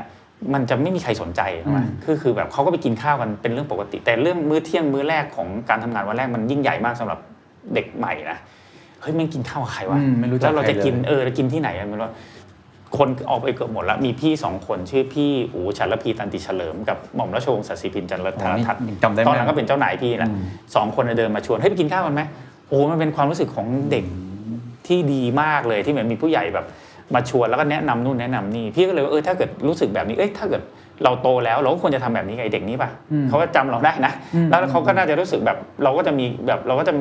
[0.53, 7.19] มันจะไม่มีใครสนใจใช่ไหมคือคือแบบเขาก็ไปกินข้าวกันเป็นเรื่องปกติ แต่เรื่องมื้อเที่ยงมื้อแรกของการทำงานวันแรกมันยิ่งใหญ่มากสำหรับ
[7.73, 8.38] เด็กใหม่นะ
[9.01, 12.09] เฮ้ยแมันกินข้าวกับใครวะอืมไม่รู้จักแล้วเราจะใครเลยกินเออจะกินที่ไหนกันไม่รู้
[12.97, 20.43] คนออกไปเกือบหมดแล้วมีพี่สองคนชื่อพี่อูฉันละพีตันติเฉลิมกับหม่อมราชวงศ์ศศิพินจันทรโอ้ธารนี่ทัศน์จำได้ไหมตอนหลังก็เป็นเจ้านายพี่แหละอืม
[20.75, 22.21] สองคนน่ะเดินมาชวนให้ยไปกินข้าวกันไหม
[22.69, 24.05] โอ้มันเป็นความรู้สึกของเด็ก
[24.87, 26.65] ที่ดีมากเลยที่เหมือนมีผู้ใหญ่แบบ
[27.15, 30.61] มาชวนแล้วก็แนะนำนู่นแนะนำนี่พี่ก็เลยว่าเออถ้าเกิดรู้สึกแบบนี้เอ้ยถ้าเกิด
[31.03, 32.89] เราโตแล้วเราก็ควรจะทำแบบนี้กับไอ้เด็กนี้ป่ะ
[33.29, 34.13] เขาก็จำเราได้นะ
[34.49, 36.93] แล้วเขาก็น่าจะรู้สึกแบบเราก็จะมีแบบเราก็จะ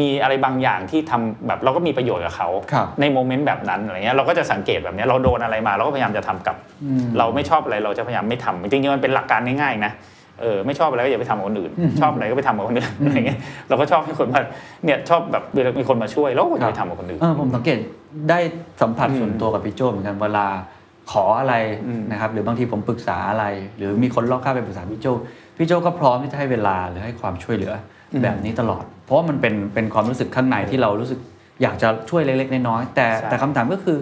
[0.00, 6.56] มีอะไรบางอย่างที่ทำแบบเราก็มีประโยชน์กับเขาครับในโมเมนต์แบบนั้นอะไรเงี้ยเราก็จะสังเกตแบบเนี้ยเราโดนอะไรมาเราก็พยายามจะทำกลับ
[7.18, 9.92] เราไม่ชอบอะไรเราจะพยายามไม่ทำจริงๆมันเป็นหลักการง่ายๆนะ
[10.40, 14.40] เออไม่ชอบอะไรก็อย่าไปทำกับคนอื่น ชอบอะไรก็ไปทำกับคนอื่นอะไรเงี้ยเราก็ชอบให้คนมา
[14.84, 17.78] เนี่ยชอบแบบเวลามีคนมาช่วยเราก็ควรจะไปทำกับคนอื่นเออผมสังเกต
[18.30, 18.38] ได้
[18.82, 20.46] สัมผัสอืมส่วนตัวกับพี่โจเหมือนกันเวลา
[21.12, 21.54] ขออะไร
[21.86, 23.44] อืมนะครับหรือบางทีผมปรึกษาอะไร
[23.76, 25.06] หรือมีคนรอบข้างไปปรึกษาพี่โจ
[25.56, 27.72] พี่โจก็พร้อมที่จะให้เวลาหรือให้ความช่วยเหลือ
[28.12, 31.18] อแบบนี้ตลอด เพราะว่ามันเป็นเป็นความรู้สึกข้างในที่เรารู้สึก
[31.62, 33.98] อยากจะช่วยเล็กๆน้อยๆแต่ใช่แต่คำถามก็คือ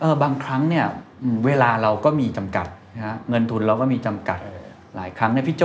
[0.00, 0.86] เออบางครั้งเนี่ย
[1.22, 4.38] อืมเวลาเราก็มีจำกัดนะฮะเงินทุนเราก็มีจำกัด
[4.96, 5.62] หลายครั้งเนี่ยพี่โจ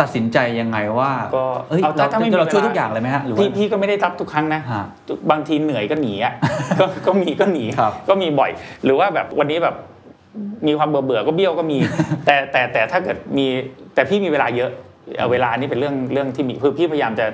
[0.00, 4.84] ตัดสินใจยังไงว่าก็เอ้ยเอาเราถ้าไม่มีเราช่วยเวลาทุกอย่างเลยไหมฮะหรือว่าพี่พี่ก็ไม่ได้รับทุกครั้งนะฮะ
[5.30, 6.34] บางทีเหนื่อยก็หนีอะ
[6.80, 8.50] ก็ก็มีก็หนีครับก็มีบ่อย
[8.84, 9.76] หรือว่าแบบวันนี้แบบ
[10.66, 11.78] มีความเบื่อเบื่อๆก็เบี้ยวก็มี
[12.26, 13.46] แต่แต่แต่ถ้าเกิดมี
[13.94, 14.70] แต่พี่มีเวลาเยอะ
[15.18, 17.26] เอาเวลานี่เป็นเรื่องเรื่องที่มีคือพี่พยายามจะ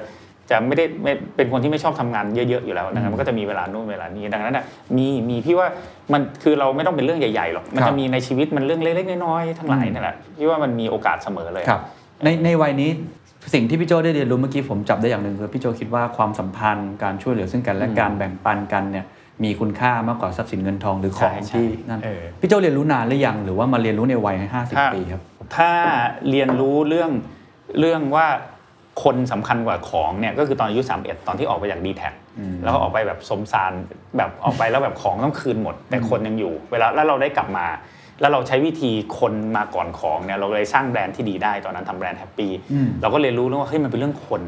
[0.51, 4.65] จะไม่ได้ไม่เป็นคนที่ไม่ชอบทำงานเยอะๆอยู่แล้วนะครับมันก็จะมีเวลานู่นเวลานี้ดังนั้นน่ะ
[4.97, 5.69] มีมีพี่ว่า
[6.13, 11.81] มันคือเราไม่ต้องเป็นเรื่องใหญ่ๆหรอกมันครัจะบมีในชีวิตมันเรื่องเล็กๆน้อยๆทั้งหลายนั่นแหละพี่ว่ามันมีโอกาสเสมอเลยครับ
[12.25, 12.91] ในในวัยนี้
[13.55, 19.05] สิ่งที่พี่โจได้เรียนรู้เมื่อกี้ผมจับได้อย่างหนึ่งคือพี่โจคิดว่าความสัมพันธ์การช่วยเหลือซึ่งกันและการแบ่งปันกันเนี่ย
[19.45, 25.23] มีคุณค่ามากกว่าทรัพย์สินเงินทองหรือของใช่ใช่ที่นั่นเออพี่โจเรียนรู้นานหรือยังหรือว่ามาเรียนรู้ในวัยห้าสิบถ้าปีครับ
[25.57, 25.73] ถ้า
[26.31, 27.11] เรียนรู้เรื่อง
[27.81, 28.27] เรื่องว่า
[29.03, 32.09] คนสำคัญกว่าของเนี่ยก็คือตอนอายุ31 ตอนที่ออกไปจากดีแท็
[32.63, 33.73] แล้วก็ออกไปแบบสมสาร
[34.17, 37.67] แบบออกไปแล้วแบบของต้องคืนหมด แต่คนยังอยู่ เวลาแล้วเราได้กลับมา
[38.21, 44.43] แล้วเราใช้วิธีคนมาก่อนของเนี่ยเราเลยสร้างแบรนด์ที่ดีได้ตอนนั้นทำแบรนด์แฮปปี้อืมเราก็เรียนรู้แล้วว่าเฮ้ยมันเป็นเรื่องคน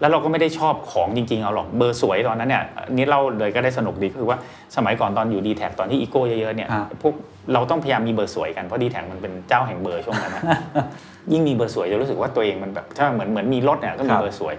[0.00, 4.38] แล้วเราก็ไม่ได้ชอบของจริงๆเอาหรอกเบอร์สวยตอนนั้นเนี่ยอันนี่เราเลยก็ได้สนุกดีก็คือว่า
[4.76, 7.14] สมัยก่อนตอนอยู่ดีแทคตอนที่อีโก้เยอะๆเนี่ยอ่าพวก
[7.52, 10.42] เราต้องพยายามมีเบอร์สวยกันเพราะดีแทคมันเป็นเจ้าแห่งเบอร์ช่วงนั้นนะ
[11.32, 14.54] ยิ่งมีเบอร์สวยจะรู้สึกว่าตัวเองมันแบบถ้าเหมือนเหมือนมีรถเนี่ยก็มีครับเบอร์สวย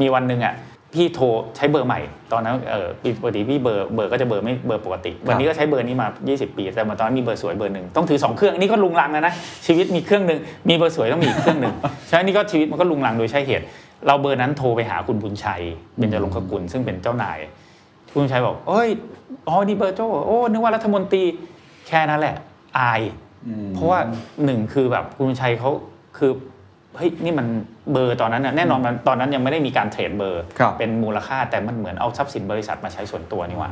[0.00, 0.54] มีวันหนึ่งอะ
[0.96, 2.00] พี่โทรใช้เบอร์ใหม่
[2.32, 2.88] ตอนนั้นเออ
[3.20, 9.34] ปกติพี่เบอร์เบอร์ก็จะเบอร์ไม่เบอร์ปกติ วันนี้ก็ใช้เบอร์นี้มา 20 ปี แต่มาตอนนั้นมีเบอร์สวยเบอร์หนึ่งต้องถือสองเครื่องอันนี่ก็ลุงลังนะนะ
[9.66, 11.74] ชีวิตมีเครื่องหนึ่งมีเบอร์สวยต้องมีอีกเครื่องหนึ่ง
[12.08, 13.64] ใช่นี่ก็ชีวิตมันก็ลุงลังโดยใช่เหตุ
[14.06, 15.62] เราเบอร์นั้นโทรไปหาคุณบุญชัย
[15.96, 17.38] เบญจรงคกุลซึ่งเป็นเจ้านาย
[18.12, 18.88] คุณบุญชัยบอกเอ้ย
[19.48, 21.22] อ๋อนี่เบอร์โจ้โอ้นึกว่ารัฐมนตรี
[21.88, 22.36] แค่นั้นแหละ
[22.78, 23.02] อาย
[23.74, 23.98] เพราะว่า
[24.44, 25.70] หนึ่งคือแบบคุณบุญชัยเขา
[26.22, 26.34] คือ
[26.96, 27.46] เฮ้ยนี่มัน
[27.92, 33.70] เบอร์ตอนนั้นน่ะแน่นอนมันตอนนั้นยังไม่ได้มีการเทรดเบอร์ ครับ เป็นมูลค่าแต่มันเหมือนเอาทรัพย์สินบริษัทมาใช้ส่วนตัวนี่หว่า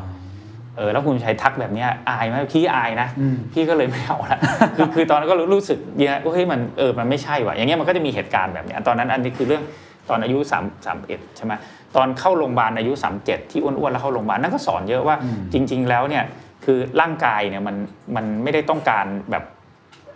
[0.77, 3.09] เออแล้วคุณบุญชัยทักแบบเนี้ยอายไหมพี่อายนะ
[3.53, 4.39] พี่ก็เลยไม่เอาละ
[4.77, 9.63] คือคือตอนนั้นก็รู้สึกเนี้ยเฮ้ยมันเออมันไม่ใช่ว่ะอย่างเงี้ยมันก็จะมีเหตุการณ์แบบเนี้ยตอนนั้นอันนี้คือเรื่อง
[10.09, 10.55] ตอนอายุ3
[10.95, 11.53] 31ใช่ไหม
[11.97, 12.93] ตอนเข้าโรงพยาบาลอายุ
[13.23, 15.17] 37 ที่อ้วนๆแล้วเข้าโรงพยาบาลนั่นก็สอนเยอะว่า
[15.53, 16.25] จริง ๆ แล้วเนี่ย
[16.65, 17.77] คือร่างกายเนี่ยมัน
[18.17, 19.45] มันไม่ได้ต้องการแบบ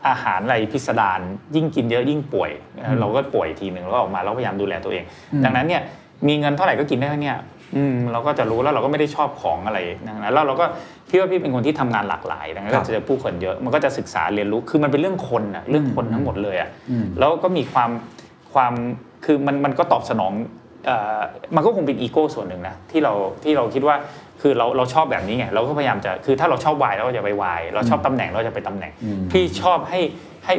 [0.08, 1.20] อาหารอะไรพิสดาร
[1.56, 5.04] ยิ่งกินเยอะยิ่งป่วยนะเราก็ป่วยทีหนึ่งแล้วก็ออกมาเราพยายามดูแลตัวเอง
[5.44, 5.82] ดังนั้นเนี่ย
[6.28, 7.38] มีเงินเท่าไหร่ก็กินได้เท่าเนี้ย
[7.76, 9.78] อืมเราก็จะรู้แล้วเราก็ไม่ได้ชอบของอะไร
[10.08, 10.64] ดังนั้นแล้วเราก็
[11.08, 17.90] พี่ว่าพี่เป็นคนที่ทำงานหลากหลายดังนั้นครัก็บจะเจอผู้คนเยอะมันก็จะศึกษาเรียนรู้คือมันเป็นเรื่องคนอะเรื่องคนทั้งหมดเลยอะอืมแล้วก็มีความ
[18.52, 18.72] ความ
[19.24, 20.32] คือมันมันก็ตอบสนอง
[20.86, 21.20] เอ่อ
[21.56, 23.96] มันก็คงเป็นอีโก้ส่วนหนึ่งนะที่เราที่เราคิดว่า
[24.46, 30.00] คือเราเราชอบแบบนี้ไงเราก็พยายามจะคือถ้าเราชอบวายเราก็จะไปวายเราชอบตำแหน่งเราจะไปตำแหน่งอืมพี่ชอบให้
[30.46, 30.54] ให้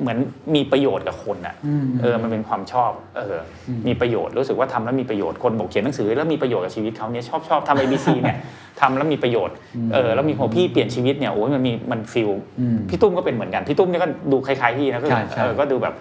[0.00, 0.18] เหมือน
[0.54, 3.36] มีประโยชน์กับคนอะอืมเออมันเป็นความชอบเออ
[3.68, 8.36] อมีประโยชน์รู้สึกว่าทำแล้วมีประโยชน์คนบอกเขียนหนังสือ แล้วมีประโยชน์กับชีวิตเขาเนี่ยชอบชอบทำ ABC เนี่ย
[8.80, 9.56] ทำแล้วมีประโยชน์
[9.94, 12.30] เออแล้วมีพอพี่เปลี่ยนชีวิตเนี่ยโอ้ยมันมีมันฟิล
[12.60, 15.94] อืมพี่ตุ้มก็เป็นเหมือนกันพี่ตุ้มเนี่ยก็ดูคล้ายๆพี่นะก็ใช่ใช่เออก็ดูแบบ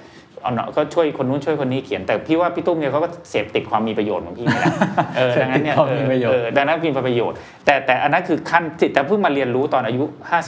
[0.46, 4.74] เอาเนาะก็ช่วยคนนู้นช่วยคนนี้เขียนแต่พี่ว่าพี่ตุ้มเนี่ยเขาก็เสพติดความมีประโยชน์ของพี่นี่แหละ
[5.18, 10.04] เออดังนั้นเนี่ยเสพติดความมีประโยชน์เออดังนั้นมีประโยชน์ แต่แต่อันนั้นคือขั้นแต่เพิ่งมาเรียนรู้ตอนอายุ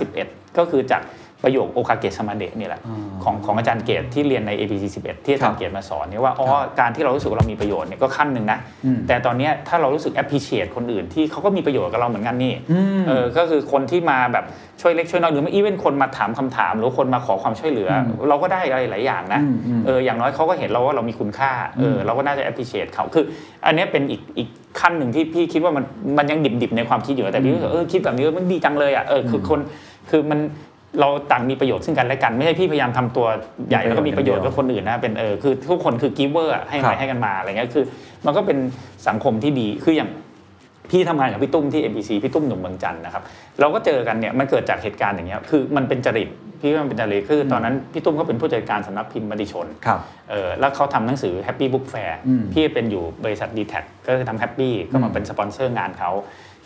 [0.07, 1.01] 51 ก็คือจาก
[1.43, 14.45] ประโยคโอคาเกะสมาเดะนี่แหละอ่าของของอาจารย์เกตที่เรียนใน APC 11 ที่อาจารย์เกตมาสอนเนี่ยว่าอ๋อครับการที่เรารู้สึกว่าเรามีประโยชน์เนี่ยก็ขั้นหนึ่งนะอืมแต่ตอนเนี้ยถ้าเรารู้สึก appreciate คนอื่นที่เขาก็มีประโยชน์กับเราเหมือนกันนี่อืมเออก็คือคนที่มาแบบ
[14.81, 17.89] ช่วยเล็กช่วยน้อยหรือไม่อีเวนคนมาถามคำถาม หรือคนมาขอความช่วยเหลือ
[18.21, 23.25] อเราก็ได้อะไรหลายอย่างนะอืมอืมเอออย่างน้อยเขาก็เห็นเราว่าเรามีคุณค่าเออเราก็น่าจะ appreciate เขาคือ
[23.65, 25.83] อันเนี้ยเป็นอีกอีกขั้นหนึ่งที่พี่คิดว่ามัน
[26.17, 29.59] มันยังดิบๆในความคิดอยู่แต่พี่รู้สึกเออคิดแบบนี้มันดีจังเลยอะเออคือคน
[30.09, 30.39] คือมัน
[30.99, 33.27] เราต่างมีประโยชน์ซึ่งกันและกัน ไม่ใช่พี่พยายามทำตัว
[33.69, 37.85] ใหญ่แล้วก็มีประโยชน์กับคนอื่นนะเป็นเออคือทุกคนคือ giver อะให้ครัไปบให้กันมาอะไรเงี้ยคือ
[38.25, 38.57] มันก็เป็น
[39.07, 40.09] สังคมที่ดีคืออย่าง
[40.91, 43.23] พี่ทำงานกับพี่ตุ้มที่ ABC พี่ตุ้มหนุ่มเมืองจันทร์นะครับ
[43.59, 46.29] เราก็เจอกันเนี่ยมันเกิดจากเหตุการณ์อย่างเงี้ยคือมันเป็นจริต
[46.61, 53.73] พี่ว่ามันเป็นจริตคือตอนนั้นพี่ตุ้มก็เป็นผู้จัดการสำนักพิมพ์มติชนครับเออแล้วเขาทำหนังสือ Happy Book Fair อืมพี่เป็นอยู่บริษัท d t แท
[54.07, 56.11] ก็คือทำ Happy ก็มาเป็นสปอนเซอร์งานเขา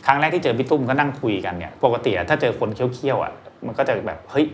[0.06, 3.34] ครั้งแรกที่เจอพี่ตุ้มก็นั่งคุยกันเนี่ยปกติอะถ้าเจอคนเคี่ยวๆอะ
[3.68, 4.46] มันก็จะแบบเฮ้ย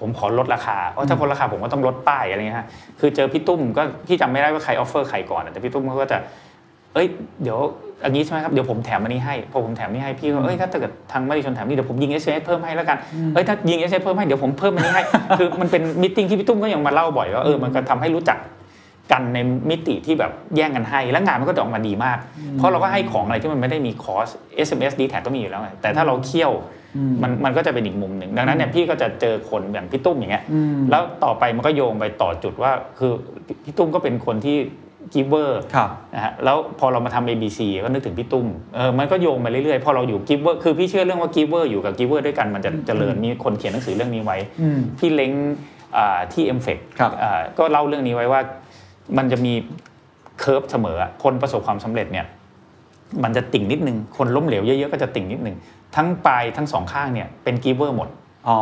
[0.00, 2.66] ผมขอลดราคา เพราะถ้าลดราคาผมก็ต้องลดป้ายอะไรเงี้ยฮะ
[3.00, 6.18] คือเจอพี่ตุ้มก็พี่จำไม่ได้ว่าใคร offer ใครก่อนอะแต่พี่ตุ้มเขาก็จะ
[6.94, 7.06] เอ้ย
[7.42, 7.58] เดี๋ยว
[8.04, 12.98] อันนี้ใช่ไหมครับ เดี๋ยวผมแถมอันนี้ให้ พอผมแถมนี่ให้พี่ก็เอ้ย ถ้าเกิดทางมติชนแถมนี่เดี๋ยวผมยิง s อ s เพิ่มให้แล้วกัน
[13.34, 15.02] เอ้ย ถ้ายิง s อ s เพิ่มให้เดี๋ยวผมเพิ่มอันนี้ให้
[15.38, 18.38] คือมันเป็น meeting ที่พี่ตุ้มก็ยังมาเล่าบ่อยว่าเออ มันก็ทำให้รู้จัก
[19.12, 19.38] กันใน
[19.70, 22.18] มิติที่แบบแย่งกันให้ แล้วงานมันก็จะออกมาดีมาก
[22.54, 24.28] เพราะเราก็ให้ของอะไรที่มันไม่ได้มีคอส
[24.66, 26.52] SMS d t แท็ก็มีอยู่แล้วไงแต่ถ้าเราเคี่ยว
[27.22, 33.12] มันมันก็จะเป็นอีกมุมหนึ่ง ดังนั้นเนี่ยพี่ก็จะเจอคนอย่างพี่ตุ้มอย่างเงี้ยอืมแล้วต่อไปมันก็โยงไปต่อจุดว่า คือ
[33.64, 34.56] พี่ตุ้มก็เป็นคนที่
[35.14, 45.32] giver ครับนะฮะแล้วพอเรามาทำ ABC ก็นึกถึงพี่ตุ้มเออมันก็โยงไปเรื่อยๆ พอเราอยู่ giver คือพี่เชื่อเรื่องว่า giver อยู่กับ giver ด้วยกันมันจะเจริญมีคนเขียนหนังสือเรื่องนี้ไว้อืมพี่เล้ง
[45.96, 47.12] อ่าที่ MFEC ครับ
[47.58, 48.40] ก็เล่าเรื่องนี้ไว้ว่า
[49.18, 49.52] มันจะมี
[50.40, 52.26] curve เสมออะคนประสบความสำเร็จเนี่ย
[53.24, 55.56] มันจะติ่งนิดนึง คนล้มเหลวเยอะๆก็จะติ่งนิดนึง
[55.96, 58.08] ทั้งปลายทั้งสองข้างเนี่ยเป็น giver หมด
[58.48, 58.58] อ๋อ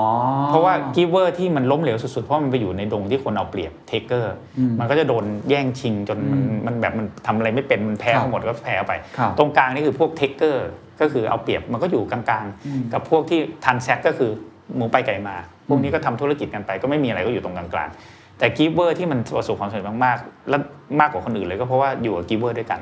[0.48, 10.66] เพราะว่า giver ที่มันล้มเหลวสุดๆ เพราะมันไปอยู่ในดงที่คนเอาเปรียบ taker อืมมันก็จะโดนแย่งชิงจนมันอืมมันแบบมันทำอะไรไม่เป็นมันแพ้ครับทั้งหมดก็แพ้ไปครับตรงกลางนี่คือพวก taker
[11.00, 14.30] ก็คือเอาเปรียบมันก็อยู่กลางๆ กับพวกที่ transact ก็คือ
[14.76, 15.36] หมูไปไก่มา
[15.68, 18.13] พวกนี้ก็ทำธุรกิจกันไปก็ไม่มีอะไรก็อยู่ตรงกลางๆ
[18.44, 20.56] แต่ giver ที่มันประสบความสำเร็จมากๆ และ
[21.00, 22.80] มากกว่าคนอื่นเลยก็เพราะว่าอยู่กับ giver ด้วยกัน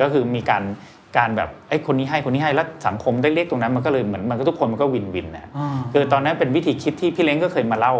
[0.00, 0.62] ก็คือมีการ
[1.16, 7.94] การแบบเฮ้ยคนนี้ให้คนนี้ให้แล้วสังคมได้เรียกตรงนั้นมันก็เลยเหมือนมันก็ทุกคนมันก็ win-win นะอ่าคือตอนนั้นเป็นวิธีคิดที่พี่เล้งก็เคยมาเล่า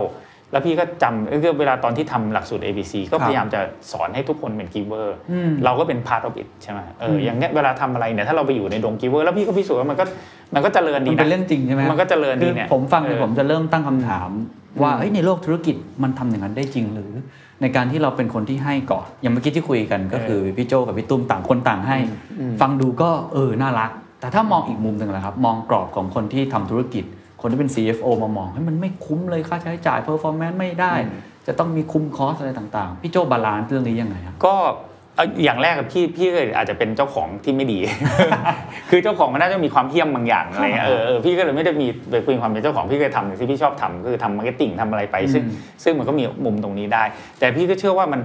[0.53, 3.61] แล้วพี่ก็จำเออเวลาตอนที่ทำหลักสูตร ABC ก็ครับพยายามจะ
[3.93, 10.05] สอนให้ทุกคนเป็น giver อืมเราก็เป็น part of it ใช่ไหมเอออย่างเนี้ยเวลาทำอะไรเนี่ยถ้าเราไปอยู่ในดง giver แล้วพี่ก็พิสูจน์ว่ามันก็
[10.55, 14.31] มันก็เจริญมันดีนะเป็นเรื่องจริงใช่ไหมมันก็เจริญดีเนี่ยคือผมฟังเนี่ยเออผมจะเริ่มตั้งคำถาม
[14.83, 17.13] ว่าเอ้ยในโลกธุรกิจมันทำอย่างนั้นได้จริงหรือ
[17.61, 21.97] ในการที่เราเป็นคนที่ให้ก่อนอย่างเมื่อกี้ที่คุยกันก็คือพี่โจกับพี่ตุ้มต่างคนต่างให้
[22.61, 27.05] ฟังดูก็เออน่ารัก แต่ถ้ามองอีกมุมหนึ่งนะครับ มองกรอบของคนที่ทำธุรกิจ
[27.41, 30.93] คนที่เป็น CFO มามองเฮ้ยมันไม่คุ้มเลยค่าใช้จ่าย performance ไม่ได้
[31.47, 34.55] จะต้องมีคุม cost อะไรต่างๆ พี่โจ balance เรื่องนี้ยังไงครับก็
[34.88, 37.79] เอาอย่างแรกกับพี่พี่ก็อาจจะเป็นเจ้าของที่ไม่ดี
[38.91, 45.43] คือเจ้าของมันน่าจะมีความเหี้ยมบางอย่างอะไรเงี้ยเออเออพี่ก็เลยไม่ได้มีไปคุยความเป็นเจ้าของพี่เคยทำอย่างที่พี่ชอบทำก็คือทำ marketing ทำอะไรไป ซึ่ง
[45.85, 47.05] ซึ่งมันก็มีมุมตรงนี้ได้
[47.39, 48.21] แต่พี่ก็เชื่อว่ามัน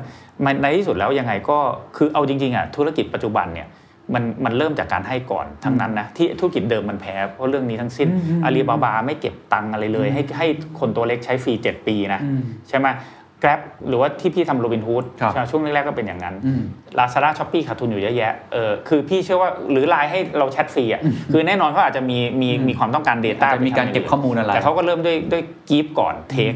[0.46, 1.58] มันในที่สุดแล้วยังไงก็
[1.98, 3.70] คือเอาจริงๆอะธุรกิจปัจจุบันเนี่ย
[4.14, 8.08] มันมันเริ่มจากการให้ก่อนทั้งนั้นนะที่ธุรกิจเดิมมันแพ้เพราะเรื่องนี้ทั้งสิ้น
[8.46, 10.48] อาลีบาบาไม่เก็บตังค์อะไรเลย ให้ให้
[10.80, 12.88] คนตัวเล็กใช้ฟรี 7 ปีนะอืมใช่ไหม
[13.44, 16.62] Grab หรือว่าที่พี่ทำโรบินฮูดครับช่วงแรกๆก็เป็นอย่างนั้นอืม
[16.98, 26.54] Lazada Shopee ขาดทุนอยู่เยอะแยะเออคือพี่เชื่อว่าหรือไลน์ให้เราแชทฟรีอะคือแน่นอนเขาอาจจะมีมีมีความต้องการ Data อาจจะมีการเก็บข้อมูลอะไรแต่เขาก็เริ่มด้วยด้วย give ก่อน take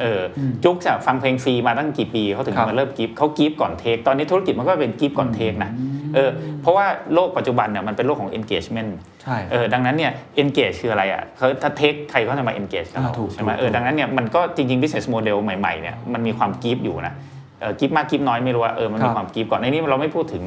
[0.00, 5.70] เออ JOOX จะฟังเพลงฟรีมาตั้งกี่ปีเขาถึงครับมาเริ่ม give เขา give ก่อน take ตอนนี้ธุรกิจมันก็เป็น give ก่อน take นะ
[6.14, 6.30] เออ
[6.62, 8.90] เพราะว่าโลกปัจจุบันเนี่ยมันเป็นโลกของ engagement
[9.22, 10.12] ใช่เออดังนั้นเนี่ย
[10.42, 17.14] engage คืออะไรอะเขาถ้า take ใครเขาจะมา engage กับเราอ่าถูกใช่ไหมถูกเออดังนั้นเนี่ยมันก็จริงๆ business model ใหม่ๆเนี่ยมันมีความ give อยู่นะ
[17.60, 20.44] เออกีฟมากกีฟน้อยไม่รู้ว่าเออมันมีครับความกีฟก่อนในนี้เราไม่พูดถึง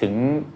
[0.00, 0.12] ถึง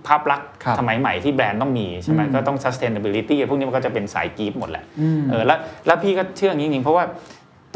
[0.06, 7.04] ภาพลักษณ์ครับสมัยใหม่ที่แบรนด์ต้องมีใช่ไหมอืมก็ต้อง sustainability พวกนี้มันก็จะเป็นสายกีฟหมดแหละอืมเออแล้วแล้วพี่ก็เชื่ออย่างนี้จริงๆเพราะว่า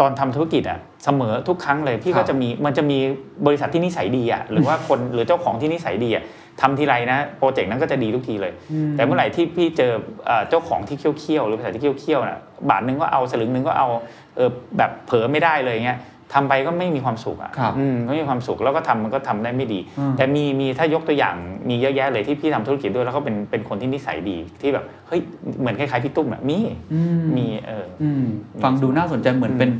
[0.00, 2.98] ตอนทำธุรกิจอะเสมอทุกครั้งเลยพี่ครัก็บจะมีมันจะมี
[3.46, 6.24] บริษัทที่นิสัยดีอะหรือว่าคนหรือเจ้าของที่นิสัยดีอะ
[6.60, 8.52] ทำทีไรนะโปรเจกต์นั้นก็จะดีทุกทีเลย
[8.96, 9.92] แต่เมื่อไหร่ที่พี่เจอ
[10.26, 12.40] เอ่อเจ้าของที่เคี้ยวๆหรือบริษัทที่เคี้ยวๆนะ
[12.70, 13.88] บาทหนึงก็เอาสลึงหนึงก็เอา
[14.36, 15.98] เออแบบเผลอไม่ได้เลยเงี้ย
[16.34, 21.36] ทำไปก็ไม่มีความสุขอะครับอืมไม่มีความสุขแล้วก็ทำมันก็ทำได้ไม่ดีอืมแต่มีมีถ้ายกตัวอย่าง
[21.68, 25.20] มีเยอะแยะเลยที่พี่ทำธุรกิจด้วยแล้วก็เป็นเป็นคนที่นิสัยดีที่แบบเฮ้ย
[25.58, 26.58] เหมือนคล้ายๆพี่ตุ้มอะมี
[26.92, 28.24] อืมมีเอออืม
[28.62, 29.70] ฟังดูน่าสนใจเหมือนเป็น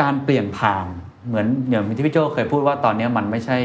[0.00, 0.86] การเปลี่ยนผ่าน
[1.28, 3.58] เหมือนอย่างที่พี่โจเคยพูดว่าตอนนี้มันไม่ใช่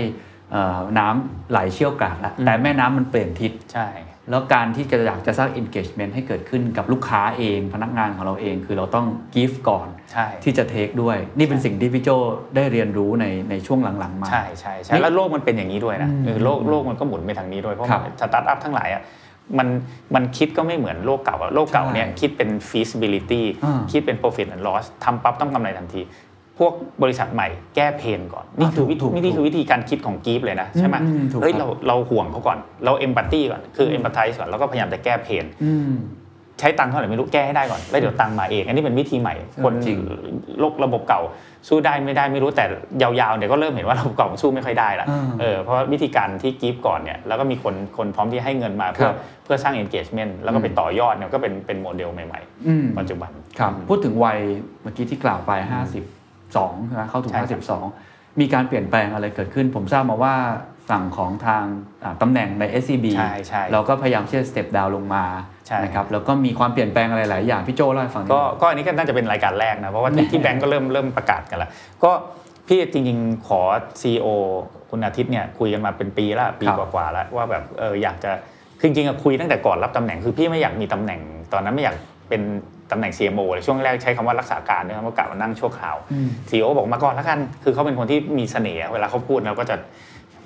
[0.51, 3.87] เอ่อน้ำไหลเชี่ยวกรากแล้วอืมแต่แม่น้ำมันเปลี่ยนทิศใช่
[4.29, 9.05] แล้วการที่จะอยากจะสร้าง engagement ให้เกิดขึ้นกับลูกค้าเอง พนักงานของเราเอง คือเราต้อง
[9.35, 12.09] give ก่อนใช่ที่จะ take ด้วย นี่เป็นสิ่งที่พี่โจ
[12.55, 19.03] ได้เรียนรู้ในในช่วงหลังๆมา ใช่ใช่ใช่นี่แล้วโลกมันเป็นอย่างนี้ด้วยนะอืมเออโลกโลกมันก็หมุนไปทางนี้ด้วย เพราะครับสตาร์ทอัพทั้งหลายอะ
[19.57, 19.67] มัน
[20.15, 26.01] มันคิดก็ไม่เหมือนโลกเก่าอะโลกเก่าเนี่ยใช่คิดเป็น feasibility อ่าคิดเป็น profit and loss ทำปั๊บต้องกำไรทันที
[26.59, 35.93] พวกบริษัทใหม่แก้ pain ก่อน นี่คือวิธีถูกถูกนี่คือวิธีการคิดของ give เลยนะใช่ไหมอืมถูกเฮ้ยครับเราเราห่วงเขาก่อน เรา empathy ก่อนคือ empathize ก่อนแล้วก็พยายามจะแก้ pain อืม
[36.59, 39.97] ใช้ตังค์เท่าไหร่ไม่รู้แก้ให้ได้ก่อนแล้วเดี๋ยวตังค์มาเอง อันนี้เป็นวิธีใหม่ คนจริง
[40.59, 41.21] โลกระบบเก่า
[41.67, 42.65] สู้ได้ไม่ได้ไม่รู้แต่
[43.01, 54.39] ยาวๆเดี๋ยวก็เริ่มเห็นว่าระบบเก่ามันสู้ไม่ค่อยได้ละอ่าเออเพราะวิธีการที่กีฟก่อนเนี่ยแล้วก็มีคนคนพร้อมที่ให้เงินมาเพื่คอรับเพื่อสร้าง engagement แล้วก็ไปต่อยอดเนี่ยก็เป็นเป็นโมเดลใหม่อืมๆปัจจุบันครับพูดถึงวัย
[54.83, 55.51] เมื่อกี้ที่กล่าวไป
[56.55, 57.63] 52ใช่ไหมเข้าถึงใช่ครับ
[58.05, 60.35] 52 มีการเปลี่ยนแปลงอะไรเกิดขึ้น ผมทราบมาว่า
[60.89, 61.63] ฝั่งของทาง
[62.03, 65.25] อ่าตำแหน่งใน SCB ใช่ใช่เราก็พยายามที่จะสเต็ปดาวลงมา
[65.67, 71.71] ใช่นะครับแล้วก็มีความเปลี่ยนแปลงอะไรหลายอย่างพี่โจเล่าให้ฟังหน่อยก็ก็อันนี้ก็น่าจะเป็นรายการแรกนะเพราะว่าที่ที่แบงก์ก็เริ่มเริ่มประกาศกันแล้ว
[72.03, 72.11] ก็
[72.67, 73.61] พี่จริงๆขอ
[74.01, 74.27] CEO
[74.89, 78.31] คุณอาทิตย์เนี่ยคุยกันมาเป็นปีแล้วปีครับกว่าๆแล้วว่าแบบเอออยากจะ
[78.79, 81.19] คือจริงๆอะคุยตั้งแต่ก่อนรับตำแหน่งคือพี่ไม่อยากมีตำแหน่ง
[81.53, 81.95] ตอนนั้นไม่อยาก
[82.29, 82.41] เป็น
[82.91, 85.95] ตำแหน่ง CMO เลยช่วงแรกใช้คำว่ารักษาการด้วยนะเพราะกะว่านั่งชั่วคราว
[86.49, 89.77] CEO บอกมาก่อนแล้วกัน คือเขาเป็นคนที่มีเสน่ห์เวลาเขาพูดเราก็จะ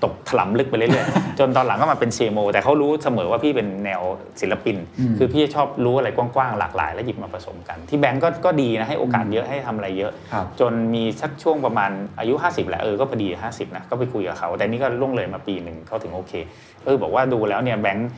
[0.03, 4.01] ตกถลำลึกไปเรื่อยๆ จนตอนหลังก็มาเป็น CMO แต่เขารู้เสมอว่าพี่เป็นแนว
[4.41, 4.77] ศิลปิน
[5.17, 16.33] คือพี่ชอบรู้อะไรกว้างๆ หลากหลาย แล้วหยิบมาผสมกัน ที่แบงก์ก็ก็ดีนะ ให้โอกาสเยอะให้ทำอะไรเยอะครับจนมีสักช่วงประมาณอายุ 50 แหละเออ ก็พอดี 50 นะ ก็ไปคุยกับเขา แต่นี่ก็ล่วงเลยมาปีหนึ่งเขาถึงโอเค
[16.85, 18.09] เออ บอกว่าดูแล้วเนี่ยแบงก์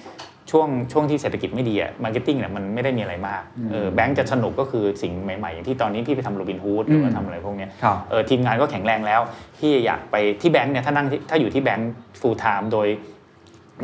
[0.52, 3.42] ช่วงช่วงที่เศรษฐกิจไม่ดีอะ marketing เนี่ยมันไม่ได้มีอะไรมาก
[3.72, 9.22] เออแบงก์จะสนุกก็คือสิ่งใหม่ๆอย่างที่ตอนนี้พี่ไปทำโรบินฮูดหรือว่าทำอะไรพวกเนี้ยครับเออทีมงานก็แข็งแรงแล้ว
[9.60, 12.88] พี่อยากไปที่แบงก์เนี่ยถ้านั่งที่ถ้าอยู่ที่แบงก์ full-time โดย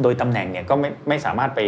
[0.04, 1.60] โดยตำแหน่งเนี่ยก็ไม่ไม่สามารถไป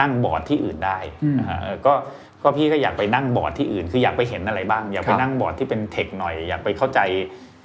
[0.00, 1.94] นั่งบอร์ดที่อื่นได้อืมนะฮะเออก็
[2.42, 7.00] ก็พี่ก็อยากไปนั่งบอร์ดที่อื่น คืออยากไปเห็นอะไรบ้าง อยากไปครับ นั่งบอร์ดที่เป็น tech หน่อย อยากไปเข้าใจ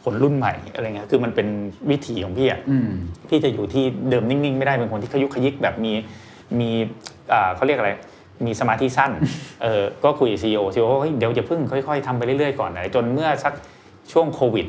[0.04, 1.48] คนรุ่นใหม่อะไรเงี้ยคือมันเป็น
[1.90, 2.90] วิถีของพี่อะอืม
[3.30, 5.94] พี่จะอยู่ที่เดิมนิ่ง ๆ ไม่ได้เป็นคนที่ขยุกขยิกแบบมี
[6.60, 6.72] มี
[7.34, 7.92] อ่าเขาเรียกอะไร
[8.46, 9.12] มีสมาธิสั้น
[9.64, 13.54] เออก็คุยกับ CEO CEO เฮ้ยเดี๋ยวจะเพิ่งค่อยๆทำไปเรื่อยๆก่อนนะจนเมื่อสัก
[14.12, 14.68] ช่วงโควิด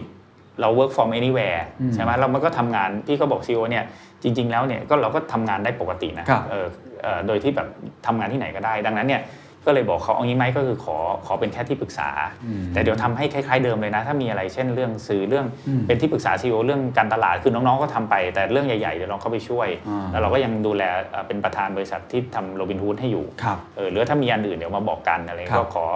[0.60, 3.84] เรา work from anywhere อืมใช่ไหมเรามันก็ทำงานพี่ก็บอกซีโอเนี่ย
[4.22, 6.66] จริง ๆ แล้วเนี่ยก็เราก็ทำงานได้ปกตินะครับเออ
[7.02, 7.68] เออโดยที่แบบ
[8.06, 9.20] ทำงานที่ไหนก็ได้ ดังนั้นเนี่ย
[9.66, 10.96] ก็เลยบอกเขาเอางี้ไหมก็คือขอ
[11.26, 12.10] ขอเป็นแค่ที่ปรึกษา
[12.74, 25.86] แต่เดี๋ยวทำให้คล้ายๆเดิมเลยนะ ถ้ามีอะไรเช่นเรื่องสื่อเรื่องอืมเป็นที่ปรึกษาซีอเรื่องการตลาดคือน้องๆก็ทำไป แต่เรื่องใหญ่ๆเดี๋ยวน้องเข้าไปช่วยอ่าแล้วเราก็ยังดูแลเอ่อเป็นประธานบริษัทที่ทำโรบินฮูดให้อยู่ครับเออหรือว่าถ้ามีอันอื่นเดี๋ยวมาบอกกันอะไรครัก็บขอ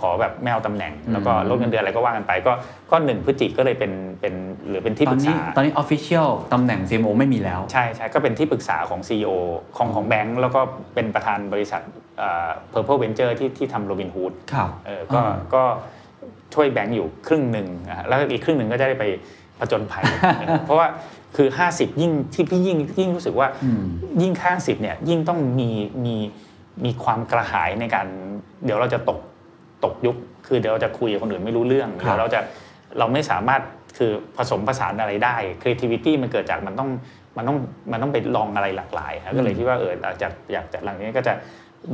[0.00, 2.52] ขอแบบไม่เอาตำแหน่งอืมแล้วก็ลดเงินเดือนอะไรก็ว่ากันไป ก็
[2.90, 4.34] ก็หนึ่งพฤศจิกก็เลยเป็นเป็น
[4.68, 9.30] หรือเป็นที่ตปอนรึกนี้ษา ตอนนี้ official ตำแหน่ง CMO ไม่มีแล้ว ใช่ใช่ก็เป็นที่ปรึกษาของ CEO
[9.76, 10.60] ของของแบงก์แล้วก็
[10.94, 11.82] เป็นประธานบริษัท
[12.18, 15.62] เอ่อ Purple Venture ที่ที่ทำโรบินฮูดครับเออก็อ่าก็
[16.54, 19.04] ช่วยแบงก์อยู่ครึ่งหนึ่งนะฮะแล้วอีกครึ่งหนึ่งก็จะได้ไป
[19.60, 20.04] ผจญภัย
[20.46, 20.86] เออเพราะว่า
[21.36, 23.82] คือ 50 ยิ่งที่พี่ยิ่งยิ่งรู้สึกว่าอืม
[24.22, 25.70] ยิ่งข้างสิบเนี่ยยิ่งต้องมี
[26.04, 26.16] มี
[26.84, 28.06] มีความกระหายในการ
[28.64, 29.18] เดี๋ยวเราจะตก
[29.84, 30.16] ตกยุค
[30.46, 32.40] คือเดี๋ยวเราจะคุยกับคนอื่นไม่รู้เรื่องครับ เดี๋ยวเราจะ
[32.98, 33.62] เราไม่สามารถ
[33.98, 36.90] คือผสมผสานอะไรได้ creativity มันเกิดจากมันต้อง
[37.36, 37.58] มันต้อง
[37.92, 41.32] มันต้องไปลองอะไรหลากหลายครับก็เลยคิดว่าเอออยากอยากจะหลังนี้ก็จะ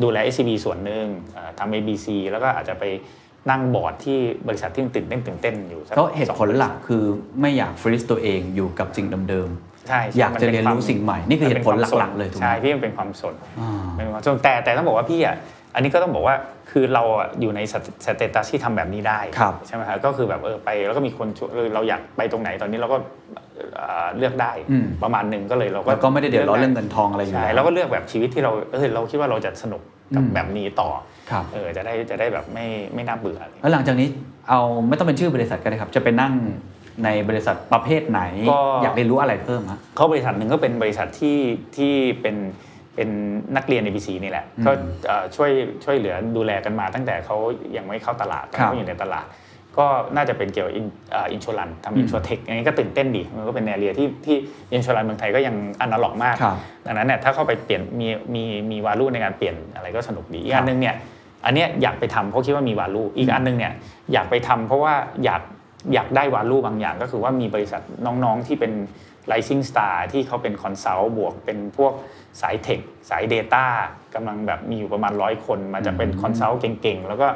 [0.02, 2.84] ดูแล SCB ส่วนหนึ่งเอ่อทำ ABC แล้วก็อาจจะไป
[3.50, 4.18] นั่งบอร์ดที่
[4.48, 7.04] บริษัทที่มันตื่นเต้นตื่นเต้นอยู่สักก็เหตุผลสองหลักคือ
[7.40, 9.50] ไม่อยากฟรีสตัวเองอยู่กับสิ่งเดิม
[9.88, 15.36] ใช่ใช่อยากจะมัป็เรียนรู้ควาสิ่งใหม่นี่คือเหตุผลมันป็นความหลักๆเลยถูกไหม ใช่พี่มันเป็นความสน ๆอ่าเป็นความสนแต่แต่ต้องบอกว่าพี่อะ
[15.74, 16.36] อันนี้ก็ต้องบอกว่า
[16.70, 17.60] คือเราอะอยู่ใน
[18.06, 22.96] สเตตัสที่ทำแบบนี้ได้ครับใช่ไหมครับก็คือแบบเออไปแล้วก็มีคนชวนเออเราอยากไปตรงไหนตอนนี้เราก็
[23.76, 29.82] เอ่อเลือกได้อืมประมาณหนึ่งก็เลยเราก็แล้วก็ไม่ได้เดือดร้อนเรื่องเงินทองอะไรอยู่ใช่แล้วเราก็เลือกแบบชีวิตที่เราเออเราคิดว่าเราจะสนุก
[30.14, 30.90] กับอืมแบบนี้ต่อ
[31.30, 34.08] ครับเออจะได้จะได้แบบไม่ไม่น่าเบื่ออะไรแล้วหลังจากนี้
[34.48, 36.34] เอาไม่ต้องเป็นชื่อบริษัทก็ได้ครับ จะไปนั่ง
[37.04, 41.38] ในบริษัทประเภทไหนก็อยากเรียนรู้อะไรเพิ่มฮะเขาบริษัทหนึ่งก็เป็นบริษัทที่
[41.76, 42.36] ที่เป็น
[42.96, 43.08] เป็น
[43.56, 44.70] นักเรียน ABC นี่แหละอืมก็
[45.06, 45.50] เอ่อช่วย
[45.84, 47.36] ช่วยเหลือดูแลกันมาตั้งแต่เขา
[47.76, 49.26] ยังไม่เข้าตลาดตอนครับเขาอยู่ในตลาด
[49.78, 49.86] ก็
[50.16, 50.74] น่าจะเป็นเกี่ยวกับ
[51.32, 54.36] อินชัวรันทำอินชัวเทคอันนี้ก็ตื่นเต้นดีมันก็เป็นแนวเรียที่ที่
[54.72, 60.94] อินชัวรันเมืองไทยก็ยังอนาล็อกมากครับดังนั้นเนี่ยถ้าเข้าไปเปลี่ยนมีมีมีวาลูในการเปลี่ยนอะไรก็สนุกดีอีกครับอันหนึงเนี่ย
[61.44, 63.72] อันเนี้ยอยากไปทำเพราะคิดว่ามีวาลูอีกอันหนึงเนี่ย
[64.12, 65.42] อยากไปทำเพราะว่าอยาก
[65.94, 68.72] อยากได้ value บางอย่าง ก็คือว่ามีบริษัทน้องๆที่เป็น
[69.30, 71.92] Rising Star ที่เขาเป็น consult บวกเป็นพวก
[72.40, 73.64] สาย tech สาย Data
[74.14, 77.28] กำลังแบบมีอยู่ประมาณร้อยคน มาจะเป็น consult เก่งๆ แล้วก็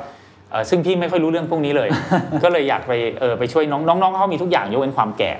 [0.52, 1.88] เออซึ่งพี่ไม่ค่อยรู้เรื่องพวกนี้เลย
[2.44, 5.32] ก็เลยอยากไปเออไปช่วยน้องน้องๆเขามีทุกอย่างยกเว้นความแก่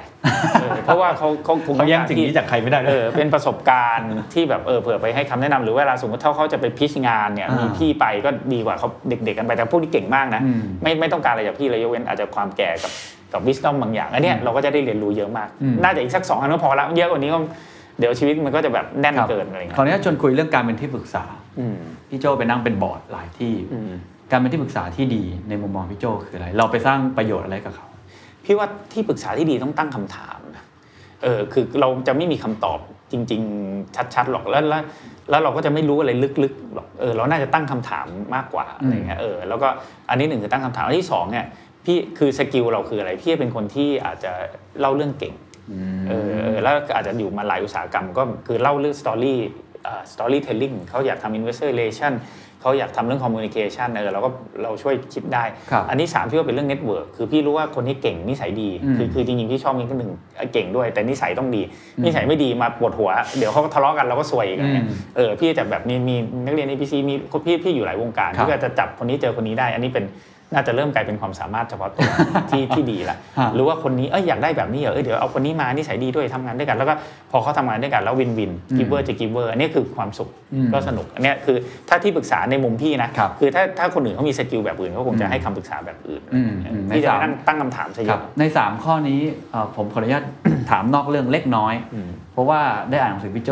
[0.60, 12.92] เออเพราะว่าเขาเขาคงเขาแย่งต้อสิ่งนี้จากใครไม่ได้เลยเออเป็นประสบการณ์ที่แบบเออเผื่อไปให้คำแนะนำหรือเวลาสมมติถ้าเขาจะไป pitch งานเนี่ยอ่ามีมีพี่ไปก็ดีกว่าเขาเด็กๆกันไปแต่พวกที่เก่งมากนะอืมไม่ไม่ต้องการอะไรจากพี่เลยยกเว้นอาจจะความแก่กับ
[13.32, 17.38] กับวิสตอมบางอย่างอันเนี้ยเราก็จะได้เรียนรู้เยอะมากอืมน่าจะอีกสักสองอันก็พอละเยอะกว่านี้ก็
[17.98, 21.24] เดี๋ยวชีวิตมันก็จะแบบแน่นครับเกินอะไรเงี้ขออยนุญาตชวนคุยเรื่องการเป็นที่ปรึกษา
[21.58, 21.78] อืม
[22.08, 23.92] พี่โจไปนั่งเป็นบอร์ดหลายที่อืม
[24.30, 27.86] การเป็นที่ปรึกษาที่ดีในมุมมองพี่โจคืออะไร เราไปสร้างประโยชน์อะไรกับเขา
[28.44, 30.64] พี่ว่าที่ปรึกษาที่ดีต้องตั้งคำถามนะ
[31.22, 32.78] เออคือเราจะไม่มีคำตอบ
[33.12, 33.42] จริง
[33.72, 34.82] ๆ ชัดๆหรอกแล้วแล้ว
[35.30, 39.68] แล้วเราก็จะไม่รู้อะไรลึกๆหรอกเออเราน่าจะตั้งคำถามมากกว่าอะไรเงี้ยเออแล้วก็
[40.10, 41.46] อันนี้หนึ่งคือตั้งคำถามอันที่สองเนี่ย
[41.84, 44.32] พี่คือ skill เราคืออะไรพี่เป็นคนที่อาจจะ
[44.80, 45.34] เล่าเรื่องเก่ง
[46.08, 52.14] เออเออแล้วอาจจะอยู่มาหลายอุตสาหกรรม ก็คือเล่าเรื่อง story storytelling เขาอยากทำ investor relation
[52.62, 54.30] เขาอยากทำเรื่อง communication เออเราก็
[54.62, 61.62] เราช่วยคิดได้ครับอันที่สามพี่ว่าเป็นเรื่อง network คือพี่รู้ว่าคนที่เก่งนิสัยดีอืมคือคือจริงๆพี่ชอบมีคนหนึ่งเอ่อเก่งด้วย แต่นิสัยต้องดี
[62.04, 67.14] นิสัยไม่ดีมาปวดหัว เดี๋ยวเขาก็ทะเลาะกันเราก็ซวยอีกอะไรเงี้ยอืมเออพี่จะแบบมีมีนักเรียน ABC มี
[67.46, 70.04] พี่พี่อยู่หลาย วงการครับพี่ก็จะจับคนนี้เจอคนนี้ได้ อันนี้เป็น
[70.54, 72.08] น่าจะเริ่มกลายเป็นความสามารถเฉพาะตัว
[72.50, 76.94] ที่ที่ดีละฮะหรือว่าคนนี้เอ้ยอยากได้แบบนี้เหรอเอ้ยเดี๋ยวเอาคนนี้มานิสัยดีด้วยทำงานด้วยกัน แล้วก็
[77.30, 81.56] พอเขาทำงานด้วยกันแล้ว win win giver เจอ giver อันนี้คือความสุขอืมก็สนุกอันเนี้ยคือ
[81.88, 89.20] ถ้าที่ปรึกษาในมุมพี่นะครับอถ้าถ้าคนอื่นเขามี skill แบบอื่นเขาคงจะให้คำปรึกษาแบบอื่นอืมอืมพี่จะในสามนั่งตั้งคำถามซะเยอะครับอะใน 3 ข้อนี้
[89.50, 90.24] เอ่อผมขออนุญาต
[90.70, 93.50] ถามนอกเรื่องเล็กน้อยอืมเพราะว่าได้อ่านหนังสือพี่โจ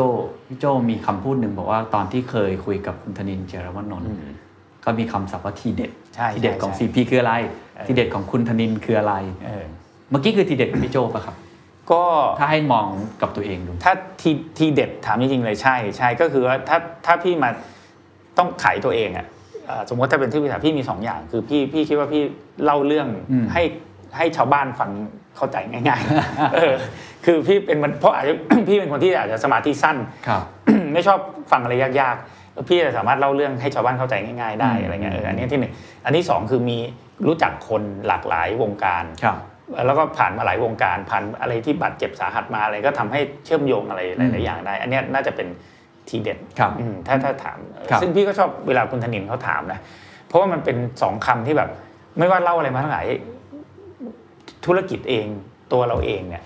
[0.49, 4.09] พี่โจมีคำพูดหนึ่งบอกว่าตอนที่เคยคุยกับคุณธนินเจรวนนท์
[4.85, 6.04] ก็มีคำศัพท์ว่าทีเด็ดใช่
[6.35, 7.35] ทีเด็ดใช่ของใช่ CP คืออะไร
[7.77, 9.15] เออทีเด็ดของคุณธนินคืออะไร
[9.47, 9.65] เออ
[10.11, 11.37] เมื่อกี้คือทีเด็ดของพี่โจปะครับ
[11.93, 12.03] ก็
[12.39, 12.87] ถ้าให้มอง
[13.21, 17.51] กับตัวเองดูถ้าทีทีเด็ดถามจริงๆเลยใช่ใช่ก็คือว่าถ้าถ้าพี่มา
[18.39, 19.27] ต้องขายตัวเองอะ
[19.67, 22.23] เอะสมมติถ้าเป็นที่ปรึกษาพี่มีสองอย่าง คือพี่พี่คิดว่าพี่
[22.65, 23.63] เล่าเรื่องอืมให้
[24.17, 24.91] ให้ชาวบ้านฟัง
[25.37, 26.75] เข้าใจง่ายๆเออ
[27.25, 28.35] คือพี่เป็นมันเพราะอาจจะ
[28.69, 29.97] พี่เป็นคนที่อาจจะสมาธิสั้น
[30.29, 30.43] ครับ
[30.95, 31.19] ไม่ชอบ
[31.53, 32.34] ฟังอะไรยากๆ
[32.69, 35.73] พี่จะสามารถเล่าเรื่องให้ชาวบ้านเข้าใจง่าย ๆ ได้อืมอะไรเงี้ยเอออันนี้ที่หนึ่ง
[36.05, 36.79] อันที่สองคือมี
[37.27, 39.39] รู้จักคนหลากหลายวงการครับ
[39.87, 44.01] แล้วก็ผ่านมาหลายวงการผ่านอะไรที่บาดเจ็บสาหัสมาอะไรก็ทำให้เชื่อมโยงอะไร
[44.33, 45.49] หลายๆอย่างได้ อันเนี้ยน่าจะเป็น
[46.09, 49.81] ทีเด็ดครับอืมถ้าถ้าถามเออครับซึ่งพี่ก็ชอบเวลาคุณธนินเขาถามนะ
[50.29, 51.71] เพราะว่ามันเป็นสองคำที่แบบ
[52.19, 53.07] ไม่ว่าเล่าอะไรมาทั้งหลาย
[54.67, 55.27] ธุรกิจเอง
[55.73, 56.43] ตัวเราเองเนี่ย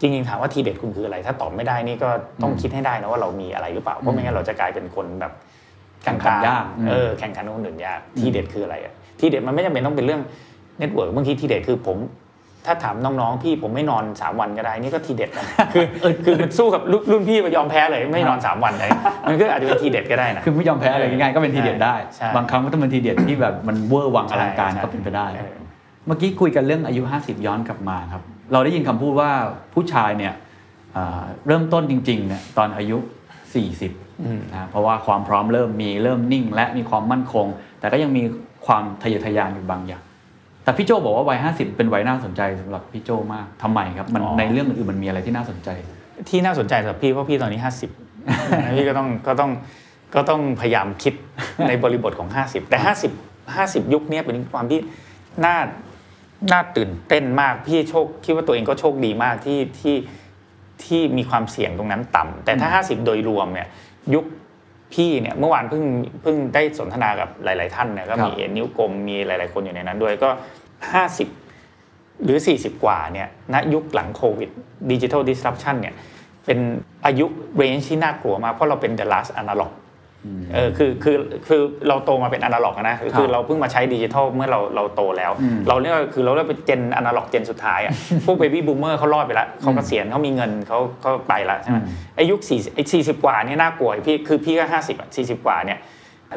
[0.00, 2.08] จริงๆถามว่าทีเด็ดคุณคืออะไร ถ้าตอบไม่ได้นี่ก็
[2.42, 5.32] ต้องคิดให้ได้นะว่าเรามีอะไรหรือเปล่าเพราะไม่งั้นเราจะกลายเป็นคนแบบ
[6.06, 10.20] กลางแข่งขันยากๆเออแข่งขันกับคนอื่นยากทีเด็ดคืออะไรอะทีเด็ดมันไม่จำเป็นต้องเป็นเรื่อง
[10.78, 11.98] network บางทีทีเด็ดคือผม
[12.66, 15.84] ถ้าถามน้องๆพี่ผมไม่นอนสามวันก็ได้นี่ก็ทีเด็ดนะคือ
[16.24, 18.90] คือมันสู้กับรุ่นรุ่นพี่มายอมแพ้เลยไม่นอนสามวันเลย
[19.28, 25.54] มันก็อาจจะเป็นทีเด็ดก็ได้นะคือไม่ยอมแพ้อะไรง่ายๆก็เป็นทีเด็ดได้ใช่บางครั้งก็ต้องเป็นทีเด็ดที่แบบมันเวอร์วังอลังการใช่ก็เป็นไปได้เออ
[26.06, 28.22] เมื่อกี้คุยกันเรื่องอายุ 50 ย้อนกลับมาครับ
[28.52, 29.30] เราได้ยินคำพูดว่า
[29.74, 30.34] ผู้ชายเนี่ย
[30.96, 32.98] อ่าเริ่มต้นจริงๆเนี่ยตอนอายุ
[33.76, 37.46] 40นะเพราะว่าความพร้อมเริ่มมีเริ่มนิ่ง และมีความมั่นคง
[37.80, 38.22] แต่ก็ยังมี
[38.66, 40.02] ความทะเยอทะยานอยู่บางอย่าง
[40.64, 45.68] แต่พี่โจบอกว่าวัย 50 เป็นวัยน่าสนใจสำหรับพี่โจมากทำไมครับมันอ๋อในเรื่องอื่นๆมันมีอะไรที่น่าสนใจ
[46.28, 47.60] ที่น่าสนใจสำหรับพี่เพราะพี่ตอนนี้
[48.16, 49.50] 50พี่ก็ต้องก็ต้อง
[50.14, 51.14] ก็ต้องพยายามคิด
[51.68, 52.78] ในบริบทของ 50 แต่
[53.32, 54.80] 50 50 ยุคเนี้ยเป็นความที่
[55.44, 55.56] น่า
[56.52, 59.96] น่าตื่นเต้นมากพี่โชคคิดว่าตัวเองก็โชคดีมากที่ที่
[60.84, 63.68] ที่มีความเสี่ยงตรงนั้นต่ำแต่ถ้า 50 โดยรวมเนี่ย
[64.14, 64.24] ยุค
[64.92, 65.84] พี่เนี่ยเมื่อวานเพิ่ง
[66.22, 70.30] เพิ่งได้สนทนากับหลาย ๆ ท่านเนี่ยก็มีครับเอ็นนิ้วกลมมีหลาย ๆ คนอยู่ในนั้นด้วยก็
[71.46, 74.50] 50 หรือ 40 กว่าเนี่ยณยุคหลังโควิด
[74.90, 75.94] ดิจิทัลดิสรั p ชันเนี่ย
[76.46, 76.58] เป็น
[77.06, 77.26] อายุ
[77.56, 79.72] range ที่น่ากลัวมากเพราะเราเป็น the last analog
[80.54, 81.16] เออคือคือ
[81.48, 87.92] คือเราโตมาเป็นอนาล็อกนะคือคือเราเพิ่งมาใช้ดิจิทัลเมื่อเราเราโตแล้วอืมเราเรียกว่าคือเราเรียกเป็น gen analog gen สุดท้ายอะ
[88.24, 91.84] พวก baby boomer เขารอดไปแล้วเขาเกษียณเขามีเงินเขาเขาไปแล้วใช่ไหมอืม
[92.16, 95.78] ไออายุสี่ไอ้สี่สิบกว่าเนี่ยน่ากลัวพี่คือพี่ก็ห้าสิบอะสี่สิบกว่าเนี่ย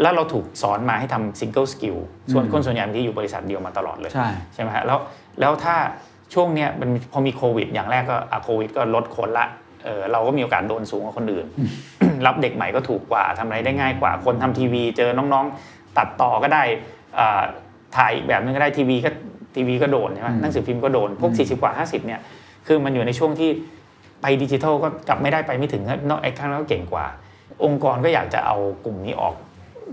[0.01, 1.97] แล้วเราถูกสอนมาให้ทำ single skill
[2.31, 4.99] ส่วนคนส่วนใหญ่ที่อยู่บริษัทเดียวมาตลอดเลย ใช่ใช่ไหมฮะแล้ว
[5.39, 5.75] แล้วถ้า
[6.33, 9.45] ช่วงเนี้ยมันพอมีโควิด อย่างแรกก็อะโควิดก็ลดคนละ
[9.89, 11.45] เออเราก็มีโอกาสโดนสูงกว่าคนอื่น
[12.25, 16.63] รับเด็กใหม่ก็ถูกกว่าทำอะไรได้ง่ายกว่า คนทำทีวี เจอน้องๆ ตัดต่อก็ได้
[17.19, 17.41] อ่า
[17.97, 19.09] ถ่ายอีกแบบนึงก็ได้ทีวีก็
[19.55, 22.19] ทีวีก็โดนใช่ไหมหนังสือพิมพ์ก็โดนพวก 40 กว่า 50 เนี่ย
[22.67, 23.49] คือมันอยู่ในช่วงที่
[24.21, 27.05] ไปดิจิทัลก็กลับไม่ได้ไปไม่ถึงนอกไอ้ข้างนั้นก็เก่งกว่า
[27.63, 29.35] องค์กรก็อยากจะเอากลุ่มนี้ออก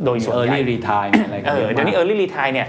[0.05, 2.69] โดยมีส่วนใหญ่ early retire อะไรกันเอเยออะเดี๋ยวนี้มาก early retire เนี่ย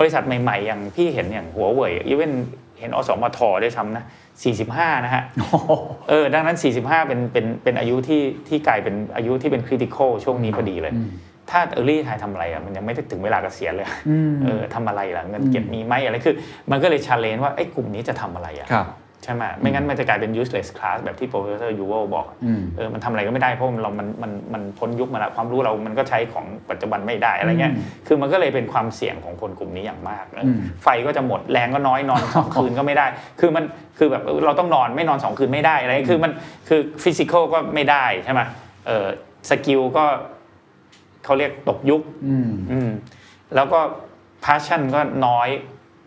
[0.00, 2.32] บริษัทใหม่ๆ อย่างพี่เห็นอย่างหัวเว่ย even
[2.80, 4.04] เห็นอสมทด้วยซ้ำนะ
[4.40, 5.72] 45 นะฮะโอ้โห
[6.08, 11.08] เออ ดังนั้น 45 เป็น เป็น เป็นอายุที่ที่กลายเป็นอายุที่เป็น critical ช่วงนี้พอดีเลยอืม
[11.50, 16.36] ถ้า early retire ทำอะไรอะ มันยังไม่ได้ถึงเวลาเกษียณเลยอืมเออทำอะไรล่ะ เงินเก็บมีไหมอะไร คือ
[16.70, 18.86] มันก็เลย challenge ว่า ไอ้กลุ่มนี้จะทำอะไรอะครับ
[19.24, 33.06] ใช่ไหมไม่งั้นมันจะกลายเป็น useless class แบบที่ professor Yuval บอกอืมเออมันทำอะไรก็ไม่ได้เพราะมันเรามันมันมันพ้นยุคมาแล้วความรู้เรามันก็ใช้ของปัจจุบันไม่ได้อะไรเงี้ยอืมคือมันก็เลยเป็นความเสี่ยงของคนกลุ่มนี้อย่างมากเอออมไฟก็จะหมดแรงก็น้อยนอนสองคืนก็ไม่ได้
[33.40, 33.64] คือมัน
[33.98, 36.32] คือแบบเออเราต้องนอนไม่นอนสองคืนไม่ได้อะไรคือมัน
[36.68, 38.40] คือ physical ก็ไม่ได้ใช่ไหม
[38.86, 39.06] เออ
[39.50, 40.04] skill ก็
[41.24, 42.90] เขาเรียกตกยุคอืมอืม
[43.56, 43.80] แล้วก็
[44.44, 45.48] passion ก็น้อย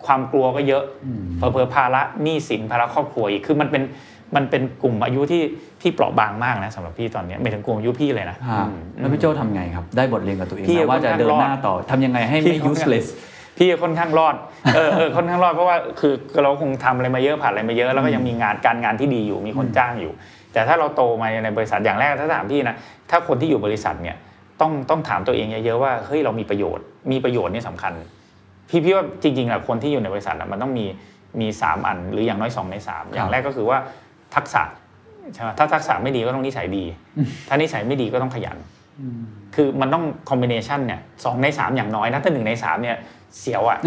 [0.05, 3.83] ความกลัวก็เยอะอืมเผลอๆภาระหนี้สินภาระครอบครัวอีกคือมันเป็น
[4.35, 5.43] มันเป็นกลุ่มอายุที่
[5.81, 13.07] ที่เปราะบางมากนะสำหรับพี่ตอนเนี้ยไม่ถึงกลุ่มอายุพี่เลยนะฮะอืมแล้วพี่โจ้ทำไงครับ ได้บทเรียนกับตัวเองพี่นะว่าจะเดินหน้าต่อทำยังไงให้ไม่พี่ useless
[13.57, 14.35] พี่ค่อนข้างรอด
[14.75, 16.13] เออเออค่อนข้างรอดเพราะว่าคือ
[16.43, 20.13] เราคงทำอะไรมาเยอะผ่านอะไรมาเยอะแล้วก็ยังมีงานการงานที่ดีอยู่มีคนจ้างอยู่
[20.53, 22.75] แต่ถ้าเราโตมาในบริษัทอย่างแรกถ้าถามพี่นะ
[23.09, 24.15] ถ้าคนที่อยู่บริษัทเนี่ย
[24.61, 27.93] ต้องต้องถามตัวเองเยอะๆว่าเฮ้ยเรามีประโยชน์ มีประโยชน์นี่สำคัญ
[28.69, 30.85] พี่พี่ว่าจริงๆอะคนที่อยู่ในบริษัทอะมันต้องมี
[31.41, 33.77] มีสามอันหรืออย่างน้อยสองในสามอย่างแรกก็คือว่า
[34.35, 34.63] ทักษะ
[35.33, 36.85] ใช่ไหมถ้าทักษะไม่ดีก็ต้องนิสัยดี
[37.47, 38.57] ถ้านิสัยไม่ดีก็ต้องขยัน
[39.55, 42.97] คือมันต้องคอมบิเนชันเนี่ยสองในสามอย่างน้อยนะถ้าหนึ่งในสามเนี่ย
[43.39, 43.79] เสียวอะ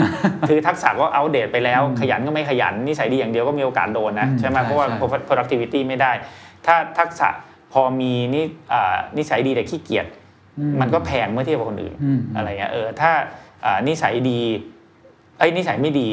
[0.48, 4.98] คือทักษะก็เอาเดตไปแล้ว ขยันก็ไม่ขยันนิสัยดีอย่างเดียวก็มีโอกาสโดนนะอืมใช่ไหมใช่เพราะว่าใช่
[5.28, 6.12] productivity ไม่ได้
[6.66, 7.28] ถ้าทักษะ
[7.72, 8.42] พอมีนิ
[8.72, 10.06] อ่านิสัยดีแต่ขี้เกียจ
[10.80, 13.47] มันก็แพงเมื่อเทียบกับคนอื่นอืมอะไรเงี้ยเออถ้าอ่า
[13.88, 14.40] นิสัยดี
[15.38, 16.08] ไอ้ยนิสัยไม่ดี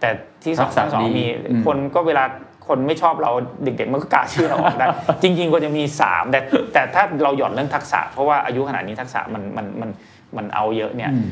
[0.00, 0.08] แต่
[0.44, 2.24] ที่สองทักษะทั้งสองดีมีอืมคนก็เวลา
[2.68, 3.32] คนไม่ชอบเรา
[3.64, 4.86] เด็กๆมันก็กล้าชื่อเราออกได้
[5.22, 6.40] จริงๆควรจะมีสามแต่
[6.72, 9.90] แต่ถ้าเราหย่อนเรื่องทักษะ เพราะว่าอายุขนาดนี้ทักษะมันมันมัน
[10.36, 11.28] มันเอาเยอะเนี่ยอืม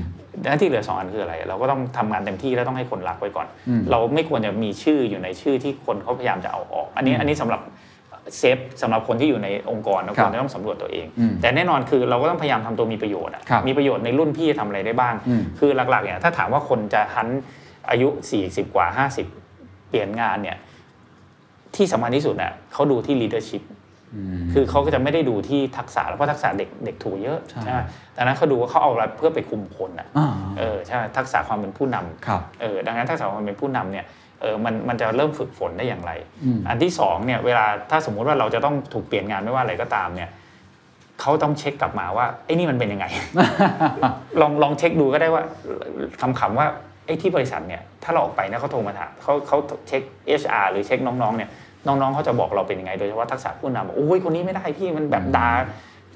[0.49, 7.61] หน้าที่เหลือสองอันคืออะไร เราก็ต้องทำงานเต็มที่แล้วต้องให้คนรักไว้ก่อนอืมเราไม่ควรจะมีชื่ออยู่ในชื่อที่คนเขาพยายามจะเอาออก อันนี้อันนี้สำหรับ
[8.39, 17.29] เซฟสำหรับคนที่อยู่ในองค์กรนะคครับวรจะต้องสำรวจตัวเองอืมแต่แน่นอนคือเราก็ต้องพยายามทำตัวมีประโยชน์อะครับมีประโยชน์ในรุ่นพี่ทำอะไรได้บ้างอืมคือหลักๆเนี่ยถ้าถามว่าคนจะหัน
[17.91, 18.09] อายุ
[18.43, 18.87] 40 กว่า
[19.37, 20.57] 50 เปลี่ยนงานเนี่ย
[21.77, 23.63] ที่สำคัญที่สุดน่ะเขาดูที่ leadership
[24.53, 27.81] คือเขาก็จะไม่ได้ดูที่ทักษะแล้วเพราะทักษะเด็กเด็กถูกเยอะใช่ใช่ไหม
[28.15, 30.29] แต่นั้นเขาดูว่าเขาเอาอะไรเพื่อไปคุมคนอะอ่า
[30.59, 34.05] เออใช่ไหมทักษะความเป็นผู้นำครับเออดังนั้นทักษะความเป็นผู้นำเนี่ย
[34.41, 36.13] เออมันมันจะเริ่มฝึกฝนได้อย่างไร
[36.45, 40.31] อืมอันที่สองเนี่ยเวลาถ้าสมมุติว่าเราจะต้องถูกเปลี่ยนงานไม่ว่าอะไรก็ตามเนี่ย
[41.21, 43.07] เขาต้องเช็คกลับมาว่าไอ้นี่มันเป็นยังไง
[44.41, 45.43] ลองลองเช็คดูก็ได้ว่า
[46.21, 46.67] คำขำๆว่า
[47.07, 49.59] ไอ้ที่บริษัทเนี่ยถ้าเราออกไปนะเขาโทรมาถามเขาเขา
[49.89, 50.03] เช็ค
[50.41, 51.51] HR หรือเช็คน้องๆเนี่ย
[51.87, 55.49] น้องๆเขาจะบอกเราเป็นยังไง โดยเฉพาะทักษะผู้นำบอกโอ้ยคนนี้ไม่ได้พี่มันแบบด่า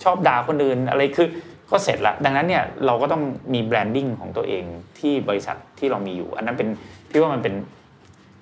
[0.05, 1.29] ชอบด่าคนอื่นอะไรคือ
[1.71, 3.23] ก็เสร็จละดังนั้นเนี่ยเราก็ต้อง
[3.55, 4.65] มี branding ของตัวเอง
[4.99, 6.69] ที่บริษัทที่เรามีอยู่ อันนั้นเป็น
[7.11, 7.55] พี่ว่ามันเป็น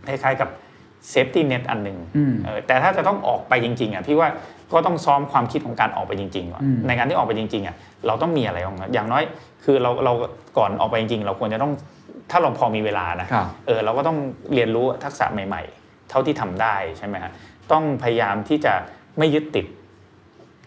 [0.08, 0.48] คล้ายๆกับ
[1.10, 4.28] safety net อันหนึ่งอืมเออแต่ถ้าจะต้องออกไปจริงๆอะพี่ว่า
[4.72, 7.76] ก็ต้องซ้อมความคิดของการออกไปจริงๆก่อนอืมในการที่ออกไปจริงๆอะ
[8.06, 9.22] เราต้องมีอะไรบ้างนะอย่างน้อย
[9.64, 10.12] คือเราเรา
[10.58, 11.72] ก่อนออกไปจริงๆ เราควรจะต้อง
[12.30, 14.18] ถ้าเราพอมีเวลานะครับเออเราก็ต้อง
[14.54, 17.32] เรียนรู้ทักษะใหม่ ๆ เท่าที่ทำได้ใช่ไหมฮะ
[17.72, 18.72] ต้องพยายามที่จะ
[19.18, 19.66] ไม่ยึดติด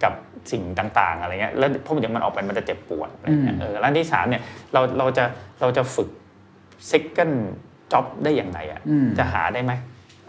[0.04, 0.14] กับ
[0.52, 4.42] สิ่งต่างๆอะไรเงี้ยแล้วเพราะอย่างมันออกไปมันจะเจ็บปวดอะไรเงี้ยอืมเออแล้วอันที่สามเนี่ย
[4.74, 5.24] เราเราจะ
[5.62, 6.10] เราจะฝึก
[6.92, 7.36] second
[7.96, 9.72] job ได้อย่างไรอะอืมจะหาได้ไหม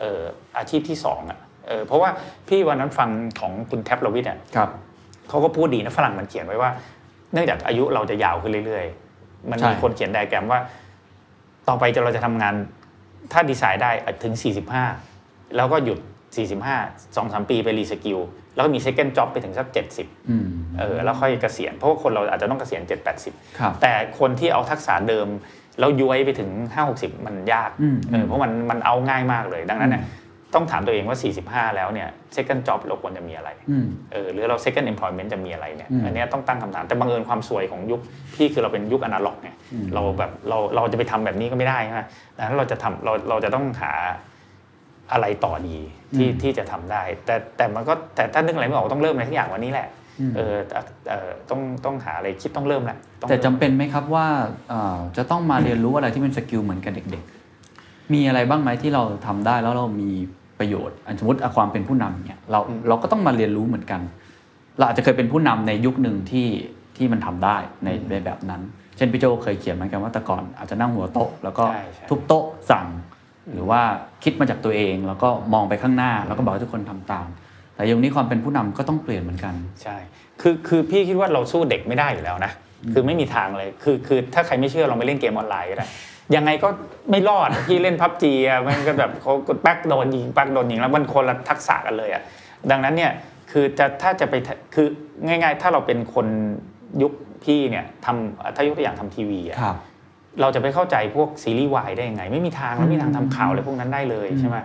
[0.01, 0.20] เออ
[0.59, 1.38] อาชีพที่สองอะ
[1.68, 2.10] เออเพราะว่า
[2.48, 3.09] พี่วันนั้นฟัง
[3.40, 4.70] ของคุณแท็บลวิทอะครับ
[5.28, 6.70] เขาก็พูดดีนะฝรั่งมันเขียนไว้ว่า
[7.32, 8.84] เนื่องจากอายุเราจะยาวขึ้นเรื่อย
[9.18, 10.60] ๆ มันใช่มีคนเขียนไดอะแกรมว่า
[11.68, 12.55] ต่อไปจะเราจะทำงาน
[13.32, 13.90] ถ้าดีไซน์ได้
[14.24, 14.34] ถึง
[14.94, 15.98] 45 แล้วก็หยุด
[16.36, 18.18] 45 2 3 ปีไปรีสกิล
[18.55, 19.66] แล้วก็มี second job ไปถึงสัก
[19.98, 20.47] 70อืม
[20.78, 25.28] เออแล้วค่อยเกษียณเพราะว่าคนเราอาจจะต้องเกษียณ7 80ครับแต่คนที่เอาทักษะเดิม
[25.78, 30.05] แล้วย้วยไปถึง 5 60 มันยากอืมเออเพราะมันมันเอาง่ายมากเลย ดังนั้นเนี่ย
[30.55, 31.19] ต้องถามตัวเองว่า
[31.51, 38.01] 45 แล้วเนี่ย second job เราควรจะมีอะไรอืมเออหรือเรา second employment จะมีอะไรเนี่ยอืมอันเนี้ยต้องตั้งคำถามแต่บังเอิญความสวยของยุค
[38.35, 39.51] พี่คือเราเป็นยุคอนาล็อกไง
[39.94, 42.03] เราแบบเราเราจะไปทำแบบนี้ก็ไม่ได้ใช่ไหม
[42.36, 43.93] ดังนั้นเราจะทำเราเราจะต้องหา
[45.12, 45.78] อะไรต่อดี
[46.16, 49.89] ที่ที่จะทำได้ แต่แต่มันก็แต่ถ้านึกอะไรไม่ออกต้องเริ่มอะไรทุกอย่างวันนี้แหละ
[50.36, 50.78] เออแต่
[51.10, 54.26] เออต้องต้องหาอะไรคิดต้องเริ่มแหละองแต่จำเป็นไหมครับว่า
[54.68, 57.22] เอ่อจะต้องมาเรียนรู้อะไรที่เป็นสกิลเหมือนกันเด็ก
[57.68, 60.10] ๆ มีอะไรบ้างไหมที่เราทำได้แล้วเรามี
[60.59, 64.01] ประโยชน์อันสมมติอะความเป็นผู้นำเนี่ยเราเราก็ต้องมาเรียนรู้เหมือนกัน
[64.78, 66.48] เราอาจจะเคยเป็นผู้นำในยุคหนึ่งที่
[66.97, 68.62] ที่มันทำได้ในในแบบนั้น
[68.97, 72.86] เช่นพี่โจเคยเขียนเหมือนกันว่าแต่ก่อนอาจจะนั่งหัวโต๊ะแล้วก็ใช่ใช่ทุบโต๊ะสั่ง
[73.52, 73.80] หรือว่า
[74.24, 77.26] คิดมาจากตัวเอง แล้วก็มองไปข้างหน้า แล้วก็บอกให้ทุกคนทำตาม
[77.77, 79.97] แต่ยุคนี้ความเป็นผู้นำก็ต้องเปลี่ยนเหมือนกัน ใช่
[80.40, 82.53] คือคือพี่คิดว่าเราสู้เด็กไม่ได้อยู่แล้วนะ
[82.93, 85.86] คือไม่มีทางเลย คือคือถ้าใครไม่เชื่อลองไปเล่นเกมออนไลน์ก็ได้
[86.36, 86.69] ยังไงก็
[87.11, 92.23] ไม่รอดพี่เล่นพับจีอะมันก็แบบเขากดแป๊กโดนยิงแป๊กโดนยิงแล้วมันคนละทักษะกันเลยอะ
[92.70, 93.12] ดังนั้นเนี่ย
[93.51, 94.35] คือจะถ้าจะไป
[94.74, 94.86] คือ
[95.27, 96.27] ง่าย ๆ ถ้าเราเป็นคน
[97.03, 97.12] ยุค
[97.44, 99.77] พี่เนี่ยทำถ้ายกตัวอย่างทำทีวีอะครับ
[100.40, 104.57] เราจะไปเข้าใจพวกซีรีส์วายได้ยังไง ไม่มีทางเราไม่มีทางทำข่าวอะไรพวกนั้นได้เลยใช่ไหม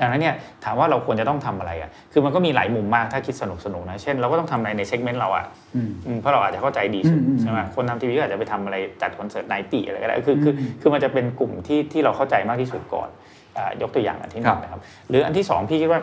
[0.00, 5.44] ดังนั้นเนี่ยถามว่าเราควรจะต้องทำอะไรอะคือมันก็มีหลายมุมมากถ้าคิดสนุกสนุกๆนะเช่นเราก็ต้องทำอะไรในเซกเมนต์เราอะ
[5.76, 13.08] อืมอืมเพราะเราอาจจะเข้าใจดีสุดอืมอืมใช่ไหมคนทำทีวีก็อาจจะไปทำอะไรจัดคอนเสิร์ต ninety อะไรก็ได้คือคือคือมันจะเป็นกลุ่มที่ที่เราเข้าใจมากที่สุดก่อน
[13.56, 16.00] อ่ายกตัวอย่างอันที่หนึ่งนะครับ หรืออันที่สองพี่คิดว่า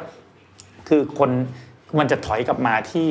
[0.90, 1.30] คือคน
[1.99, 3.07] มันจะถอยกลับมาที่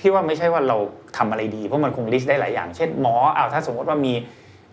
[0.00, 0.76] พี่ว่าไม่ใช่ว่าเรา
[1.16, 4.14] ทำอะไรดี เพราะมันคง list ได้หลายอย่าง เช่นหมอเอาถ้าสมมติว่ามี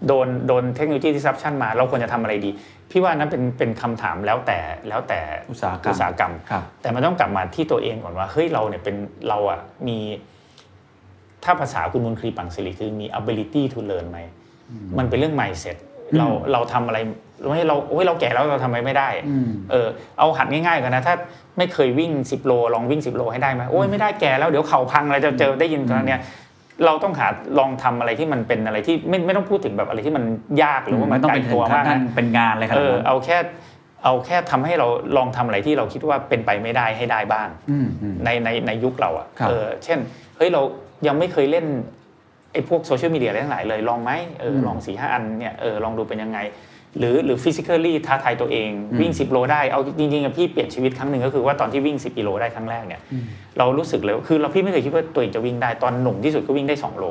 [0.08, 2.52] โดนโดนเทคโนโลยี disruption มา เราควรจะทำอะไรดี
[2.92, 4.60] พี่ว่านั้นเป็นเป็นคำถามแล้วแต่
[4.90, 8.96] แล้วแต่อุตสาหกรรมอุตสาหกรรมครับแต่มันต้องกลับมาที่ตัวเองก่อนว่าเฮ้ยเราเนี่ยเป็น
[9.28, 9.98] เราอะมี
[11.44, 14.20] ถ้าภาษาคุณมุนครีปังสิริคือมี ability to learn ไหม
[14.98, 15.78] มันเป็นเรื่อง mindset
[16.18, 17.00] เราเราทำอะไร
[17.50, 19.88] ไม่เราโอ้ยเราแก่แล้วเราทำอะไรไม่ได้อืมเออ
[20.20, 21.16] เอาหัดง่ายๆกันนะถ้า
[21.58, 26.20] ไม่เคยวิ่ง 10 โลลองวิ่ง 10 โลให้ได้ไหมโอ้ยไม่ได้แก่แล้วเดี๋ยวเข่าพังอะไรจะเจอได้ยินตอนเนี้ย
[26.86, 27.28] เราต้องหา
[27.60, 30.24] ลองทำอะไรที่มันเป็นอะไรที่ไม่ไม่ต้องพูดถึงแบบอะไรที่มัน
[30.64, 33.38] ยากหรือว่ามันต้องไกลเป็นตัวมากขั้นนะเป็นงานอะไรขเอนาดอนั้นเอาแค่
[34.04, 34.88] เอาแค่ทำให้เรา
[35.18, 40.00] ลองทำอะไรที่เราคิดว่าเป็นไปไม่ได้ให้ได้บ้างอืมอืมในในในยุคเราอะครับเออเช่น
[40.38, 40.62] เฮ้ยเรา
[41.08, 41.66] ยังไม่เคยเล่น
[42.54, 46.40] ไอ้พวกโซเชียลมีเดียอะไรทั้งหลายเลยลองไหมเออลองสี่ห้าอันเนี่ยเออลองดูเป็นยังไง
[47.00, 48.70] หรือหรือฟิสิก a l ี่ท้าทายตัวเอง
[49.02, 53.02] วิ่ง 10 โลได้เอาจริงๆอะพี่เปลี่ยนชีวิตครั้งหนึ่งก็คือว่าตอนที่วิ่ง 10กิโลได้ครั้งแรกเนี่ย
[53.58, 57.06] เรารู้สึกเลยว่าคือเราพี่ไม่เคยคิดว่าตัวเองจะวิ่งได้ตอนหนุ่มที่สุดก็วิ่งได้ 2 โล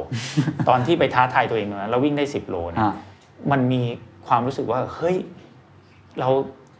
[0.69, 2.93] ตอนที่ไปท้าทายตัวเองตรงนั้นเราวิ่งได้ 10 โลเนี่ยอ่า
[3.51, 3.83] มันมี
[4.27, 5.17] ความรู้สึกว่าเฮ้ย
[6.21, 6.31] เรา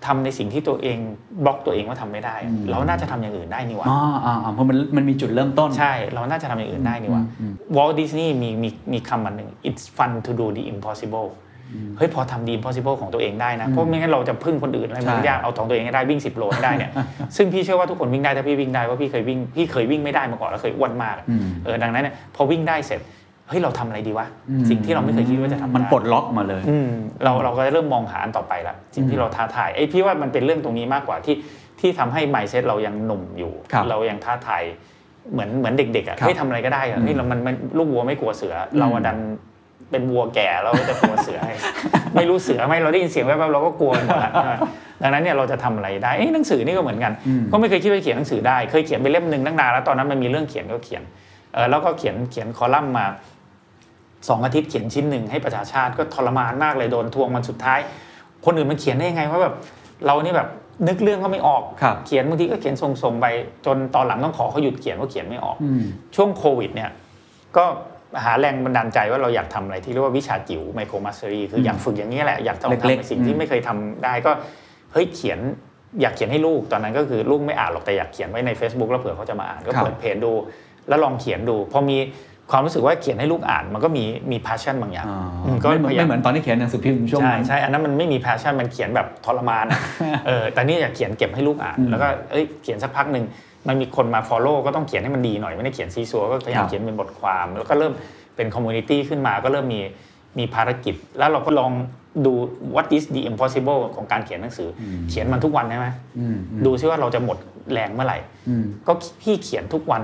[0.07, 0.99] ทำในสิ่งที่ตัวเอง
[1.45, 2.37] บล็อกตัวเองว่าทำไม่ได้
[2.71, 11.29] เราน่าจะทำอย่างอื่นได้นี่หว่าอ๋ออ่าอ่าเพราะมันมันมีจุดเริ่มต้นใช่ เราน่าจะทำอย่างอื่นได้นี่หว่าอืมวอลดิสนีย์มีมีมีคำมันหนึ่ง it's fun to do the impossible
[11.99, 16.91] เฮ้ยพอทำ the impossible ของตัวเองได้นะ เพราะไม่งั้นเราจะพึ่งคนอื่นอะไรมันใช่ยากเอาของตัวเองให้ได้วิ่ง 10 โลให้ได้เนี่ย
[17.37, 23.01] ซึ่งพี่เชื่อว่าทุกคนวิ่งได้ถ้าพี่วิ่งได้ว่าพี่เคยวิ่งพี่เคยวิ่งไม่ได้มาก่อนแล้วเคยอ้วนมากอะอืมเออดังนั้นเนี่ยพอวิ่งได้เสร็จ
[23.49, 24.27] เฮ้ยเราทำอะไรดีวะ
[24.71, 26.91] สิ่งที่เราไม่เคยคิดว่าจะทำมันได้ปลดล็อกมาเลยอืม
[27.25, 31.37] เราเราก็จะเริ่มมองหาอันต่อไปละสิ่งที่เราท้าทายไอ้พี่ว่ามันเป็นเรื่องตรงนี้มากกว่าที่
[31.81, 34.63] ที่ทำให้ mindset เรายังหนุ่มอยู่ครับเรายังท้าทาย
[35.33, 39.19] เหมือนเหมือนเด็กๆอะครับเฮ้ยทำอะไรก็ได้อะเฮ้ยเรามันมันลูกวัวไม่กลัวเสืออเราอะดัน
[39.95, 41.55] เป็นวัวแก่เราก็จะกลัวเสือให้
[42.17, 44.55] ไม่รู้เสือไหมเราได้ยินเสียงแวบๆเราก็กลัวหมดละใช่ไหม
[45.03, 47.13] ดังนั้นเนี่ยเราจะทำอะไรได้เอ้ยหนังสือนี่ก็เหมือนกัน
[47.53, 51.03] ก็ไม่เคยคิดว่าเขียนหนังสือได้ เคยเขียนไปเล่มหนึ่งตั้งนานแล้วตอนนั้นมันมีเรื่องเขียนก็เขียน
[51.55, 53.07] เออแล้วก็เขียนเขียนคอลัมน์มา
[54.29, 57.79] สองอาทิตย์เขียนชิ้นหนึ่งให้ประชาชาติก็ทรมานมากเลยโดนทวงมันสุดท้าย
[58.45, 59.55] คนอื่นมันเขียนได้ยังไงว่าแบบ
[60.07, 60.49] เรานี่แบบ
[60.89, 63.27] นึกเรื่องก็ไม่ออกครับเขียนบางทีก็เขียนส่งๆไป
[63.67, 65.83] จนตอนหลังต้องขอเขาหยุดเขียนว่าเขียนไม่ออกอืม
[66.17, 66.91] ช่วงโควิดเนี่ย
[67.57, 67.65] ก็
[68.23, 74.33] หาแรงบันดาลใจว่าเราอยากทำอะไรที่เรียกว่าวิชาจิ๋ว micro mastery คืออยากฝึกอย่างเนี้ยแหละ อยากจะลองทำในสิ่งเล็กๆอืมที่ไม่เคยทำได้ก็
[74.93, 75.39] เฮ้ยเขียน
[76.01, 80.33] อยากเขียนให้ลูกตอนนั้นก็คือลูกไม่อ่านหรอกแต่อยากเขียนไว้ใน Facebook แล้วเผื่อเขาจะมาอ่านก็เปิดเพจดู
[80.89, 81.99] แล้วลองเขียนดูพอมี
[82.51, 89.81] ความรู้สึกว่าเขียนให้ลูกอ่านมันก็มีมี passion บางอย่างอ่าอืมก็ไม่เหมือนพยายาไม่เหมือนตอนที่เขียนหนังสือพิมพ์ช่วงใช่นั้นใช่อันนั้นมันไม่มี passion มันเขียนแบบทรมานอะ
[90.27, 93.25] เออแต่นี่อยากเขียนเก็บให้ลูกอ่าน แล้วก็เอ้ยเขียนสักพักหนึ่ง
[93.69, 97.93] มันมีคนมา follow ก็ต้องเขียนให้มันดีหน่อย ไม่ได้เขียนซีซัวก็พยายาคมรับเขียนเป็นบทความ แล้วก็เริ่ม
[98.37, 99.81] เป็น community ขึ้นมาก็เริ่มมี
[100.39, 101.73] มีภารกิจ แล้วเราก็ลอง
[102.27, 102.33] ดู
[102.75, 105.87] what is the impossible ของการเขียนหนังสืออเขียนมันทุกวันได้ไหม
[106.19, 107.39] อืมอืมดูซิว่าเราจะหมด
[107.73, 108.19] แรงเมื่อไหร่
[108.49, 108.93] อืมก็
[109.23, 110.03] พี่เขียนทุกวัน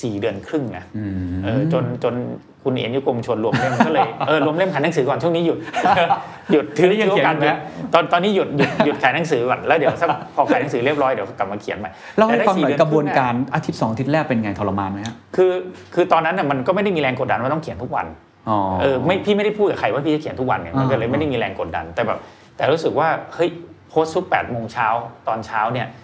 [0.00, 2.14] สี่เดือนครึ่งนะอืมเออจนจน
[2.64, 5.58] คุณเอ็นยุกรมชวนรวมเล่มก็เลยเออรวมเล่มขายหนังสือก่อนช่วงนี้หยุด
[6.52, 7.56] หยุดถือนี่ยังถือโอกาสเขีหยนยุไหดม
[7.94, 15.52] ตอนตอนนี้หยุดหยุดหยุดขายหนังสือก่อนแล้วเดี๋ยวสักพอขายหนังสือเรียบร้อยเดี๋ยวกลับมาเขียนใหม่เล่าให้แต่ได้ฟังหน่อยสี่เดืกระบวนคงการอาทิตย์สองอาทิตย์แรกเป็นไงทรมานไหมฮะคือ
[15.94, 18.06] คือตอนนั้นน่ะมันก็ไม่ได้มีแรงกดดันว่าต้องเขียนทุกวัน
[18.48, 22.18] อ๋อเออไม่พี่ไม่ได้พูดกับใครว่าพี่จะเขียนทุกวันเนี่ยมันก็เลยอ่าไม่ได้มีแรงกดดัน แต่แบบ
[22.56, 23.50] แต่รู้สึกว่าเฮ้ย
[23.88, 24.86] โพสต์ทุกแปดโมงเช้า
[25.28, 25.86] ตอนเช้าเนี่ย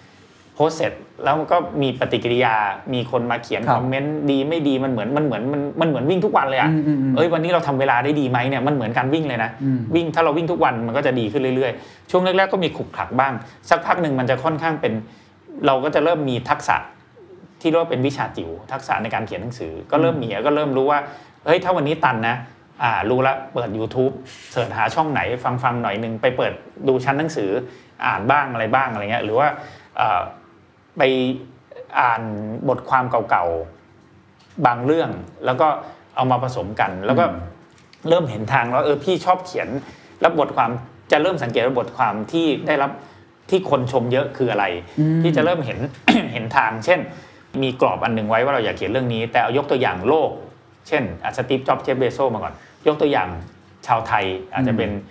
[0.65, 0.93] สต์เสร็จ
[1.23, 2.55] แล้วมันก็มีปฏิกิริยา
[2.93, 13.33] มีคนมาเขียนครับคอมเมนต์ดีไม่ดีมันเหมือนมันเหมือนมันมันเหมือนวิ่งทุกวันเลยอะอืมอืมอืมเอ้ยวันนี้เราทำเวลาได้ดีไหมเนี่ยมันเหมือนการวิ่งเลยนะอืมวิ่งถ้าเราวิ่งทุกวันมันก็จะดีขึ้นเรื่อยๆ ช่วงแรกๆก็มีขลุกขลักบ้าง
[13.69, 14.93] สักพักหนึ่งมันจะค่อนข้างเป็น
[15.65, 16.75] เราก็จะเริ่มมีทักษะ
[17.61, 20.99] ที่เรียกว่าเป็นวิชาจิ๋วทักษะในการเขียนหนังสือ ก็เริ่มมีก็เริ่มรู้ว่า
[21.45, 22.35] เฮ้ยถ้าวันนี้ตันนะ
[22.83, 24.13] อ่ารู้ละเปิด YouTube
[24.51, 26.53] เสิร์ชหาช่องไหนฟังฟังหน่อยหนึ่งไปเปิด
[26.87, 27.49] ดูชั้นหนังสือ
[28.05, 29.47] อ่านบ้างอะไรบ้างอะไรเงี้ยหรือว่า
[29.97, 30.21] เอ่อ
[30.97, 31.01] ไป
[31.99, 32.21] อ่าน
[32.69, 35.09] บทความเก่าๆ บางเรื่อง
[35.45, 35.67] แล้วก็
[36.15, 37.25] เอามาผสมกัน แล้วก็
[38.09, 39.69] เริ่มเห็นทางว่าเออพี่ชอบเขียน
[40.21, 40.69] แล้วบทความ
[41.11, 42.91] จะเริ่มสังเกตว่าบทความที่ได้รับ
[43.49, 44.65] ที่คนชมเยอะคืออะไร
[45.21, 45.79] พี่จะเริ่มเห็น
[46.33, 46.99] เห็นทาง เช่น
[47.61, 50.31] มีกรอบอันหนึ่งไว้ว่าเราอยากเขียนเรื่องนี้ แต่เอายกตัวอย่างโลก
[50.87, 51.03] เช่น
[51.37, 52.53] สตีฟจ็อบเจฟเบโซมาก่อน
[52.87, 53.29] ยกตัวอย่าง
[53.87, 55.01] ชาวไทยอาจจะเป็นอ่า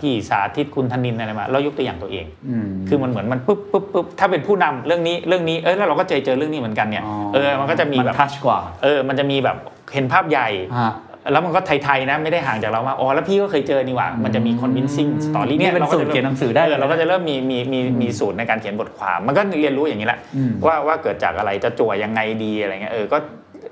[0.00, 9.56] พี่สาธิตคุณธนินอะไรมาเรายกตัวอย่างตัวเองอืมคือมันเหมือนมันปุ๊บปุ๊บปุ๊บถ้าเป็นผู้นำเรื่องนี้เรื่องนี้เออแล้วเราก็เจอเจอเรื่องนี้เหมือนกันเนี่ยเออมันก็จะมีมันแบบทัชกว่าเออมันจะมีแบบ
[9.94, 10.48] เห็นภาพใหญ่
[10.80, 10.92] ฮะ
[11.32, 23.18] แล้วมันก็ไทยๆนะไม่ได้ห่างจากเรามากอ๋อแล้วพี่ก็เคยเจอนี่หว่ามันจะมี convincing story นี่เป็นสูตรเขียนหนังสือได้เลยเราก็จะเริ่มมีมีมีมีสูตรในการเขียนบทความ มันก็เรียนรู้อย่างนี้แหละอืมว่าว่าเกิดจากอะไรจะจั่วยังไงดีอะไรเงี้ยเออก็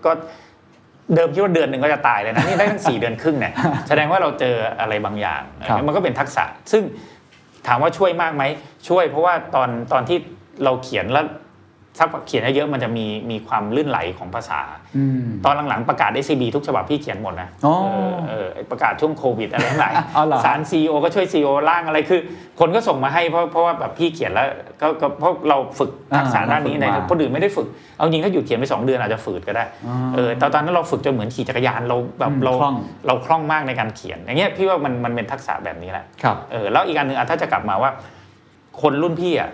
[0.05, 0.11] ก็
[1.15, 3.53] เดิมคิดว่าเดือนหนึ่งก็จะตายเลยนะนี่ได้ตั้งสี่เดือนครึ่งเนี่ย
[3.89, 6.83] แสดงว่าเราเจออะไรบางอย่างครับมันก็เป็นทักษะ ซึ่ง
[7.67, 8.43] ถามว่าช่วยมากไหม
[8.89, 10.19] ช่วยเพราะว่าตอนตอนที่
[10.65, 11.25] เราเขียนแล้ว
[11.99, 14.61] สักเขียนเยอะๆมันจะมีมีความลื่นไหลของภาษา
[14.97, 22.21] อืมตอนหลังๆประกาศ SCB ทุกฉบับพี่เขียนหมดนะอ๋อเออเออไอ้ประกาศช่วงโควิดอะไรทั้งหลายอ๋อเหรอสารซีโอก็ช่วยซีโอร่างอะไรคือ
[22.61, 24.47] คนก็ส่งมาให้เพราะเพราะว่าแบบพี่เขียนแล้ว
[24.81, 29.65] ก็ก็เพราะเราฝึกทักษะด้านนี้ในคนอื่นไม่ได้ฝึกเอาจริงถ้าหยุดเขียนไปสองเดือนอาจจะฝืดก็ได้
[30.15, 32.75] เออแต่ตอนนั้นเราฝึกจนเหมือนขี่จักรยานเราแบบอืมเราคล่อง
[33.07, 37.91] เราคล่องมากในการเขียน อย่างเงี้ยพี่ว่ามันมันเป็นทักษะแบบนี้แหละครับเออแล้วอีกอันหนึ่งอะถ้าจะกลับมาว่า
[38.83, 39.51] คนรุ่นพี่อะ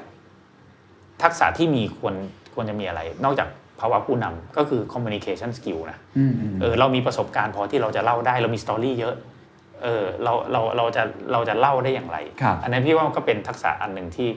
[1.22, 2.14] ทักษะที่มีควร
[2.54, 3.48] ควรจะมีอะไร นอกจาก
[3.80, 9.14] ภาวะผู้นำก็คือ communication skill นะอืมอืมเออเรามีประสบการณ์พอที่เราจะเล่าได้เรามีสตอรี่เยอะ
[9.82, 11.02] เออเราเราเราจะ
[11.32, 14.30] เราจะเล่าได้อย่างไรครับอันนั้นพี่ว่าก็เป็นทักษะอันหนึ่งที่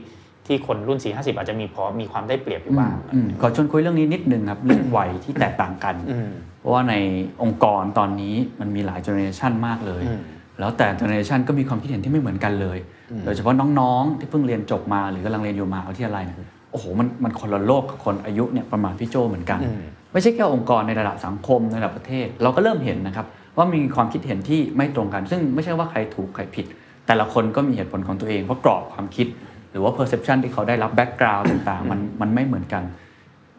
[0.47, 6.29] ที่คนรุ่น 4 50 อาจจะมีพอมีความได้เปรียบอยู่บ้างอืมขอชวนคุยเรื่องนี้นิดนึงครับ เรื่องวัยที่แตกต่างกันอืม
[6.59, 6.95] เพราะว่าใน
[7.43, 10.21] องค์กรตอนนี้มันมีหลายเจเนอเรชันมากเลยอืม
[10.59, 12.77] แล้วแต่เจเนอเรชันก็มีความคิดเห็นที่ไม่เหมือนกันเลย
[13.25, 16.37] โดยเฉพาะน้องๆ ที่เพิ่งเรียนจบมาหรือกำลังเรียนอยู่มหาวิทยาลัยเนี่ย
[16.73, 19.81] โอ้โหมันมันคนละโลกกับคนอายุเนี่ยประมาณพี่โจเหมือนกันอืม
[20.13, 23.25] ไม่ใช่แค่องค์กรในระดับสังคมในระดับประเทศ เราก็เริ่มเห็นนะครับ
[23.57, 26.65] ว่ามีความคิดเห็นที่ไม่ตรงกัน ซึ่งไม่ใช่ว่าใครถูกใครผิด
[27.07, 29.27] แต่ละคนก็มีเหตุผลของตัวเองเพราะกรอบความคิด
[29.71, 32.83] หรือว่า perception ที่เขาได้รับ background ต่างๆ มันมันไม่เหมือนกัน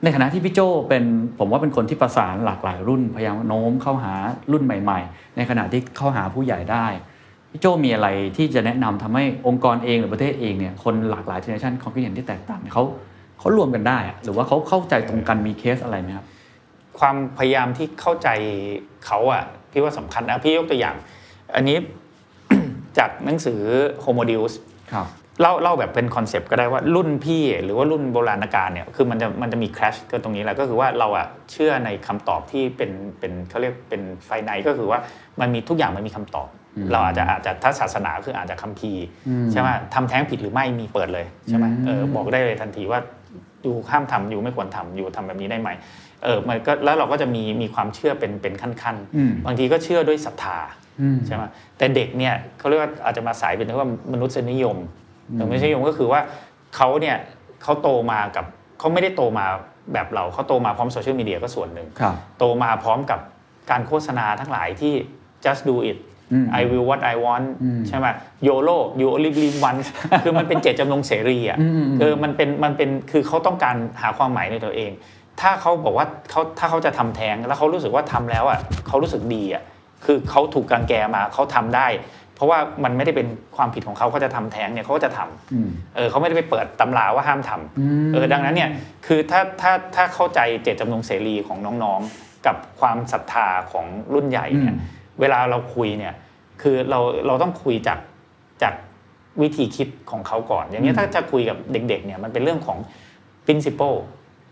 [0.04, 1.04] ในขณะที่พี่โจเป็น
[1.38, 4.14] ผมว่าเป็นคนที่ประสานหลากหลายรุ่นพยายามโน้มเข้าหา
[4.52, 6.86] รุ่นใหม่ ๆ ในขณะที่เข้าหาผู้ใหญ่ได้
[7.54, 12.84] พี่โจมีอะไรที่จะแนะนำทำให้องค์กรเองหรือประเทศเองเนี่ยคนหลากหลายเจเนอเรชันความคิดเห็นที่แตกต่างเนี่ยเขา
[13.38, 16.26] เขารวมกันได้อะหรือว่าเขาเข้าใจตรงกันมีเคสอะไรไหมครับ
[16.98, 18.28] ความพยายามที่เข้าใจ
[19.06, 20.96] เขาอะพี่ว่าสำคัญนะพี่ยกตัวอย่าง
[21.54, 21.78] อันนี้
[22.98, 23.60] จากหนังสือ
[24.04, 24.52] Homo Deus
[24.92, 25.06] ครับ
[25.40, 34.98] เล่าเล่าแบบเป็น concept ก็ได้ว่ารุ่นพี่หรือว่ารุ่นโบราณกาลเนี่ยคือมันจะมันจะมีค a ชก็ตรงนี้แหละก็คือว่าเราอะเชื่อในคำตอบที่เป็นเป็นเขาเรียกเป็น final ก็คือว่า
[35.40, 36.48] มันมีทุกอย่างมันมีคำตอบ
[36.92, 43.00] เราอาจจะอาจจะถ้าศาสนาคืออาจจะคัมภีร์อืมใช่ไหมทำแท้งผิดหรือไม่มีเปิดเลยใช่ไหมอืมเออบอกได้เลยทันทีว่า
[43.62, 45.70] อยู่ห้ามทำอยู่ไม่ควรทำอยู่ทำแบบนี้ได้ไหม
[46.24, 50.58] เออมันก็แล้วเราก็จะมีมีความเชื่อเป็นเป็นขั้นอืมๆบางทีก็เชื่อด้วยศรัทธา
[51.00, 51.42] อืมใช่ไหม
[51.78, 54.76] แต่เด็กเนี่ยเขาเรียกว่าอาจจะมาสายเป็นที่ว่ามนุษยนิยม
[55.48, 56.20] มนุษยนิยมก็คือว่า
[56.76, 57.16] เขาเนี่ย
[57.62, 58.44] เขาโตมากับ
[58.78, 59.46] เขาไม่ได้โตมา
[59.92, 63.20] แบบเราเขาโตมาพร้อมโซเชียลมีเดียก็ส่วนหนึ่งครับโตมาพร้อมกับ
[63.70, 64.92] การโฆษณาทั้งหลายที่
[65.44, 66.13] just do it อืม
[66.60, 68.06] I will what I want อืมใช่ไหม
[68.46, 69.86] YOLO you only live once
[70.24, 74.92] คือมันเป็นเจตจำนงเสรีอะอืมอืมคือมันเป็นมันเป็นคือเขาต้องการหาความหมายในตัวเอง
[75.40, 79.62] ถ้าเขาบอกว่าเขาถ้าเขาจะทำแท้งแล้วเขารู้สึกว่าทำแล้วอะเขารู้สึกดีอะ
[80.04, 81.88] คือเขาถูกกังแกมาเขาทำได้
[82.34, 88.70] เพราะว่ามันไม่ได้เป็นความผิดของเขาเขาจะทำแท้งเนี่ยเขาก็จะทำอืมเออเขาไม่ได้ไปเปิดตำราว่าห้ามทำอืมเออดังนั้นเนี่ย
[89.06, 96.14] คือถ้าถ้าถ้าเข้าใจเจตจำนงเสรีของน้องๆ กับความศรัทธาของรุ่นใหญ่เนี่ยอืม เวลาเราคุยเนี่ย
[96.62, 97.98] คือเราเราต้องคุยจาก
[98.62, 98.74] จาก
[99.42, 102.78] วิธีคิดของเขาก่อน อย่างเนี้ยถ้าจะคุยกับเด็กๆเนี่ยมันเป็นเรื่องของ
[103.46, 103.96] principle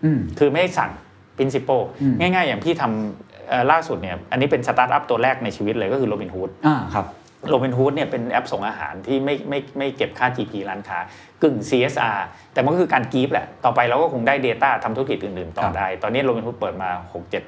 [0.05, 0.91] อืมคือไม่ได้สั่ง
[1.37, 7.07] principle อืมง่ายๆ อย่างพี่ทำเอ่อล่าสุดเนี่ยอันนี้เป็นสตาร์ทอัพตัวแรกในชีวิตเลยก็คือ Robinhood อ่าครับ
[7.49, 10.99] โรบินฮูดเนี่ยเป็นแอปส่งอาหารที่ไม่ไม่ไม่เก็บค่า GP ร้านค้า
[11.43, 12.19] กึ่ง CSR
[12.53, 16.91] แต่มันก็คือการ give แหละ ต่อไปเราก็คงได้ Data ทำธุรกิจอื่นๆ ต่อครับได้ ตอนนี้โรบินฮูดเปิดมา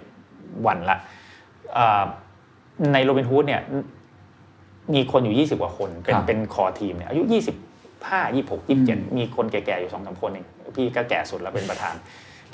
[0.05, 0.97] 6-7 วันละ
[1.75, 2.05] เอ่อ
[2.93, 3.63] ในโรบินฮูดเนี่ย
[4.95, 7.35] มีคนอยู่ 20 กว่าคน เป็นเป็น core team เนี่ยอายุ25
[8.35, 10.47] 26 27มีคนแก่ๆอยู่2อสคนเอง
[10.77, 11.95] พี่ก็แก่สุดแล้วเป็นประธาน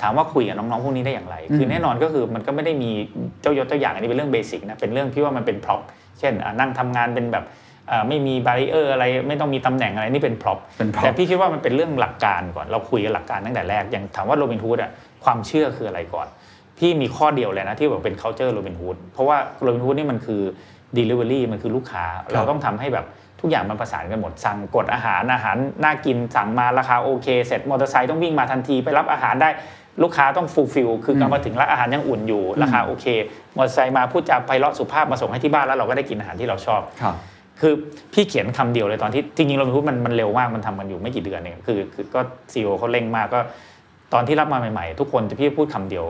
[0.01, 2.91] ถามว่าคุยกับน้องๆพวกนี้ได้อย่างไร คือแน่นอนก็คือมันก็ไม่ได้มี
[3.41, 5.81] เจ้ายศเจ้าอย่างอันนี้เป็นเรื่อง basic นะเป็นเรื่องพี่ว่ามันเป็น prop
[6.19, 7.45] เช่นอะนั่งทำงานเป็นแบบ
[7.91, 14.91] อ่าไม่มี barrier อะไรไม่ต้องมีตำแหน่งอะไรนี่เป็นพร็อพเป็น prop แต่พี่คิดว่ามันเป็นเรื่องหลักการก่อนเราคุยกันหลักการตั้งแต่แรกอย่างถามว่าโรบินฮูดอะ
[15.23, 16.27] ความเชื่อคืออะไรก่อน
[16.81, 20.41] พี่มีข้อเดียวเลยนะที่บอกเป็น culture โรบินฮูดเพราะว่าโรบินฮูดนี่มันคือ
[20.97, 23.05] delivery มันคือลูกค้า เราต้องทำให้แบบ
[23.41, 29.49] ทุกอย่างมันประสานกันหมด สั่งกดอาหารอาหารน่ากินสั่งมาราคาโอเค เสร็จมอเตอร์ไซค์ต้องวิ่งมาทันทีไปรับอาหารได้
[30.03, 33.05] ลูกค้าต้อง fulfill คือกลับมาถึงร้านอาหารยังอุ่นอยู่ราคาโอเค
[33.57, 37.15] มอเตอร์ไซค์มาพูดจาไพเราะสุภาพมาส่งให้ที่บ้านแล้วเราก็ได้กินอาหารที่เราชอบครับ
[37.61, 37.73] คือ
[38.13, 42.19] พี่เขียนคำเดียวเลยตอนที่จริงๆเราพูดมันมันเร็วมากมันทำกันอยู่ไม่กี่เดือนเองคือคือก็
[42.53, 43.39] CEO เขาเร่งมากก็
[44.13, 46.05] ตอนที่รับมาใหม่ๆ ทุกคนจะพี่พูดคำเดียว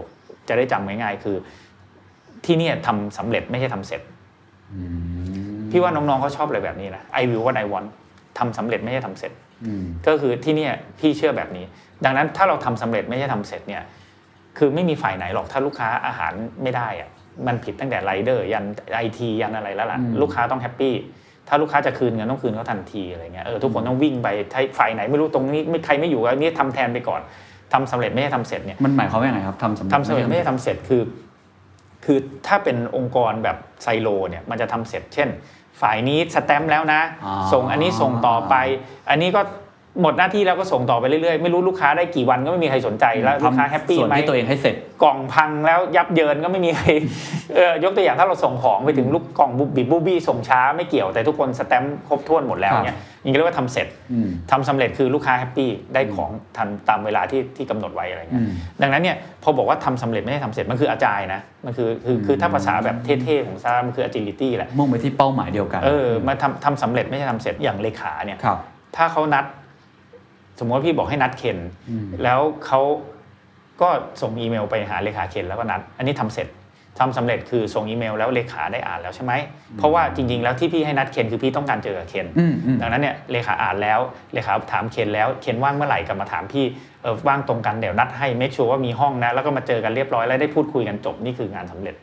[0.47, 1.35] จะได้จำง่ายๆ คือ
[2.45, 4.01] ที่เนี่ยทำสำเร็จไม่ใช่ทำเสร็จ
[5.71, 7.87] พี่ว่าน้องๆเขาชอบอะไรแบบนี้นะ I will what I want
[8.39, 9.31] ทำสำเร็จไม่ใช่ทำเสร็จ
[9.65, 11.65] อืมก็คือที่เนี่ยพี่เชื่อแบบนี้
[12.05, 13.83] ดังนั้นถ้าเราทำสำเร็จไม่ใช่ทำเสร็จเนี่ย
[14.57, 17.09] คือไม่มีฝ่ายไหนหรอกถ้าลูกค้าอาหารไม่ได้อะ
[17.47, 18.65] มันผิดตั้งแต่ไรเดอร์ยัน
[18.95, 20.93] ไอทียันอะไรแล้วล่ะอืมลูกค้าต้อง happy
[21.47, 27.21] ถ้าลูกค้าจะคืนเงินต้องคืนเขาทันทีอะไรเงี้ยเออทุกคนต้องวิ่งไปถ้าฝ่ายไหนไม่รู้ตรงนี้ไม่ใครไม่อยู่อันนี้ทำแทนไปก่อน
[27.73, 31.03] ทำสำเร็จไม่ใช่ทำเสร็จเนี่ยมันหมายความว่ายังไงครับทำสำเร็จทำสำเร็จไม่ใช่ทำเสร็จคือ
[32.05, 32.17] คือ
[32.47, 35.29] ถ้าเป็นองค์กรแบบไซโลเนี่ยมันจะทำเสร็จ เช่น
[35.81, 38.55] ฝ่ายนี้สแตมป์แล้วนะอ๋อส่งอันนี้ส่งต่อไป
[39.09, 39.41] อันนี้ก็
[40.01, 46.85] หมดหน้าที่แล้วก็ส่งต่อไปเรื่อยๆ ไม่รู้ลูกค้าได้กี่วันก็ไม่มีใครสนใจแล้วลูกค้า happy ส่วนไหมที่ตัวเองให้เสร็จกล่องพังแล้วยับเยินก็ไม่มีใคร
[47.55, 58.51] เออยกตัวอย่างถ้าเราส่งของไปถึงลูกกล่องบุบบิบบูบี้ส่งช้าไม่เกี่ยวแต่ทุกคนสแตมป์ครบถ้วนหมดแล้วครับเนี่ยอย่างนี้เรียกว่าทำเสร็จอืมทำสำเร็จคือลูกค้า happy ได้ของทันตามเวลาที่ที่กำหนดไว้อะไรเงี้ยอืม
[58.81, 68.59] ดังนั้นเนี่ยพอบอกว่าทำสำเร็จไม่ได้ทำเสร็จมันคือ agile นะมันคือคือคือถ้าภาษาแบบเท่ๆของซามันคือ agility แหละมุ่งไปที่เป้าหมายเดียวกันเออมาทำทำสำเร็จไม่ใช่ทำเสร็จอย่างเลขาเนี่ยครับ
[68.97, 69.45] ถ้าเขานัด
[70.61, 71.57] สมมติว่าพี่บอกให้นัดเคน
[71.89, 72.81] อืมแล้วเขา
[73.81, 73.89] ก็
[74.21, 76.47] ส่งอีเมลไปหาเลขาเคนแล้วก็นัด อันนี้ทำเสร็จ
[76.99, 79.33] ทำสำเร็จคือส่งอีเมลแล้วเลขาได้อ่านแล้วใช่ไหม
[79.77, 83.99] เพราะว่าจริง ๆ แล้วที่พี่ให้นัดเคนคือพี่ต้องการเจอกับเคนอืมอืมดังนั้นเนี่ยเลขาอ่านแล้ว
[84.33, 86.65] เลขาถามเคนแล้วเคนว่างเมื่อไหร่กลับมาถามพี่
[87.03, 91.95] เออว่างตรงกันเดี๋ยวนัดให้เมคชัวร์ว่ามีห้องนะแล้วก็มาเจอกันเรียบร้อยแล้วได้พูดคุยกันจบนี่คืองานสำเร็จ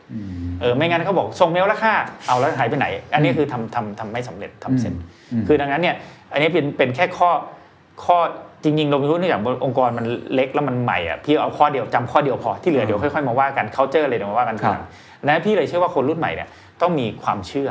[0.61, 1.95] เออไม่งั้นเขาบอกส่งเมลแล้วค่ะ
[2.27, 4.93] เอาแล้วหายไปไหน อันนี้คือทำทำทำไม่สำเร็จทำเสร็จ
[5.31, 5.95] อืมคือดังนั้นเนี่ย
[6.31, 7.29] อันนี้เป็นเป็นแค่ข้อ
[8.05, 8.19] ข้อ
[8.63, 14.83] จริงๆเราไม่รู้เนื่องจากองค์กรมันเล็กแล้วมันใหม่อะพี่เอาข้อเดียวจำข้อเดียวพอที่เหลือเดี๋ยวค่อยๆมาว่ากันเขาเจอเลยเดี๋ยวมาว่ากันทีหลัง
[15.27, 16.47] นะพี่เลยเชื่อว่าคนรุ่นใหม่เนี่ย
[16.81, 17.69] ต้องมีความเชื่อ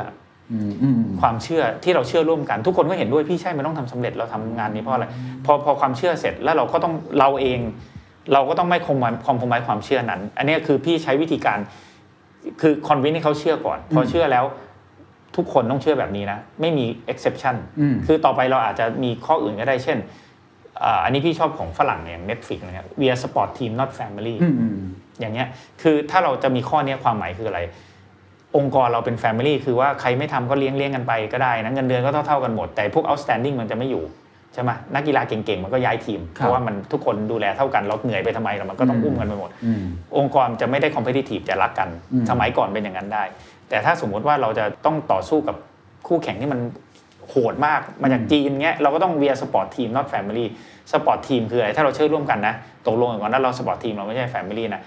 [0.51, 5.05] อืมอืมความเชื่อที่เราเชื่อร่วมกัน ทุกคนก็เห็นด้วยพี่ใช่มันต้องทำสำเร็จเราทำงานนี้เพราะอะไร
[5.45, 7.59] พอพอความเชื่อเสร็จแล้วเราก็ต้องเราเอง
[8.33, 11.59] เราก็ต้องไม่คอมคอมพมายความเชื่อนั้น อันนี้คือพี่ใช้วิธีการ
[12.61, 14.45] คือคอนวินให้เขาเชื่อก่อน พอเชื่อแล้ว
[15.35, 19.97] ทุกคนต้องเชื่อแบบนี้นะ ไม่มี exception อืมคือต่อไปเราอาจจะมีข้ออื่นก็ได้เช่น
[20.83, 24.77] อ่าอันนี้พี่ชอบของฝรั่งอย่าง Netflix นะครับ we are sport team not family อืมอืม
[25.19, 25.47] อย่างเงี้ย
[25.81, 27.59] คือถ้าเราจะมีข้อเนี้ยความหมายคืออะไร
[28.57, 34.03] องค์กรเราเป็น Family คือว่าใครไม่ทำก็เลี้ยงเลี้ยงกันไปก็ได้นะเงินเดือนก็เท่าๆกันหมด แต่พวก outstanding มันจะไม่อยู่
[34.53, 39.83] ใช่ไหมนักกีฬาเก่งๆ มันก็ย้ายทีม เพราะว่ามันทุกคนดูแลเท่ากันเราเหนื่อยไปทำไมเรามันก็ต้องอุ้มกันไปหมดอืม
[40.17, 43.23] องค์กรจะไม่ได้ competitive จะรักกันอืมสมัยก่อนเป็นอย่างนั้นได้
[43.69, 45.55] แต่ถ้าสมมุติว่าเราจะต้องต่อสู้กับ
[46.07, 46.59] คู่แข่งที่มัน
[47.29, 50.45] โหดมากมาจากจีนเงี้ยเราก็ต้อง via sport team not family
[50.91, 52.53] sport team คืออะไรถ้าเราเชื่อร่วมกันนะ
[52.87, 54.81] ตกลงกันก่อนนะเรา sport team เราไม่ใช่ family นะ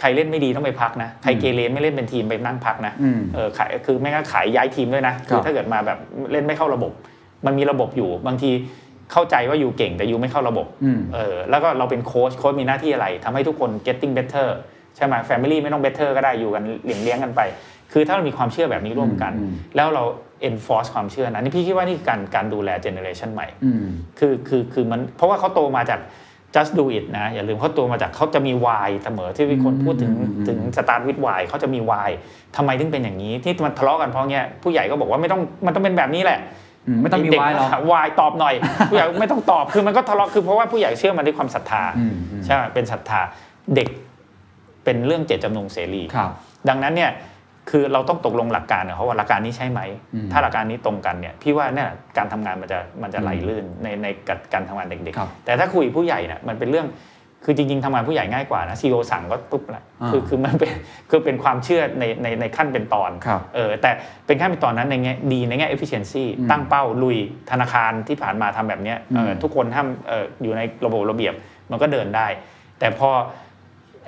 [0.00, 5.98] ใครเล่นไม่ดีต้องไปพักนะใครเกเรไม่เล่นเป็นทีมไปนั่งพักนะอืมเออขายคือไม่งั้นขายย้ายทีมด้วยนะครับคือถ้าเกิดมาแบบ
[6.32, 6.92] เล่นไม่เข้าระบบ
[7.46, 8.50] มันมีระบบอยู่บางที
[9.12, 14.48] เข้าใจว่าอยู่เก่งแต่อยู่ไม่เข้าระบบอืมเออแล้วก็เราเป็นโค้ชโค้ชมีหน้าที่อะไรทำให้ทุกคน getting better
[14.96, 17.40] ใช่ไหม family ไม่ต้อง better ก็ได้อยู่กันเลี้ยงเลี้ยงกันไป
[17.92, 20.04] คือถ้าเรามีความเชื่อแบบนี้ร่วมกันอืมแล้วเรา
[20.48, 23.84] enforce ความเชื่อนะนี่พี่คิดว่านี่คือการการดูแล generation ใหม่อืม
[24.18, 26.00] คือคือคือมันเพราะว่าเขาโตมาจาก
[26.54, 32.10] just do it นะ อย่าลืมเขาโตมาจากเขาจะมี why เสมอที่มีคนพูดถึงอืมอืมถึง start with why เขาจะมี why
[32.56, 36.38] ทำไมถึงเป็นอย่างนี้ ที่มันทะเลาะกันเพราะเงี้ยผู้ใหญ่ก็บอกว่าไม่ต้องมันต้องเป็นแบบนี้แหละ
[36.86, 38.54] อืมไม่ต้องมีเด็กวายหรอกวายตอบหน่อย
[38.90, 43.20] ผู้ใหญ่ไม่ต้องตอบคือมันก็ทะเลาะคือเพราะว่าผู้ใหญ่เชื่อมันด้วยความศรัทธาอืมอืมใช่ไหมเป็นศรัทธา
[43.76, 43.88] เด็ก
[44.84, 46.30] เป็นเรื่องเจตจำนงเสรีครับ
[46.68, 47.10] ดังนั้นเนี่ย
[47.70, 49.80] คือเราต้องตกลงหลักการกับเขาว่าหลักการนี้ใช่ไหม
[50.14, 56.88] อืมถ้าหลักการนี้ตรงกันเนี่ยพี่ว่าเนี่ยการทำงานมันจะมันจะไหลลื่นในในการการทำงานเด็กครับๆแต่ถ้าคุยผู้ใหญ่เนี่ยมันเป็นเรื่อง
[57.46, 60.70] คือจริงๆทำงานผู้ใหญ่ง่ายกว่านะซีโอสั่งก็ปุ๊บละอ่าคือคือมันเป็น
[61.10, 63.90] คือเป็นความเชื่อในในในขั้นเป็นตอนครับเออแต่
[64.26, 67.18] เป็นขั้นเป็นตอนนั้นในแง่ดีในแง่ efficiency อืมตั้งเป้าลุย
[67.50, 71.34] ธนาคารที่ผ่านมาทำแบบเนี้ยเอออืมทุกคนห้ามเอออยู่ในระบบระเบียบ
[71.70, 72.26] มันก็เดินได้
[72.78, 73.10] แต่พอ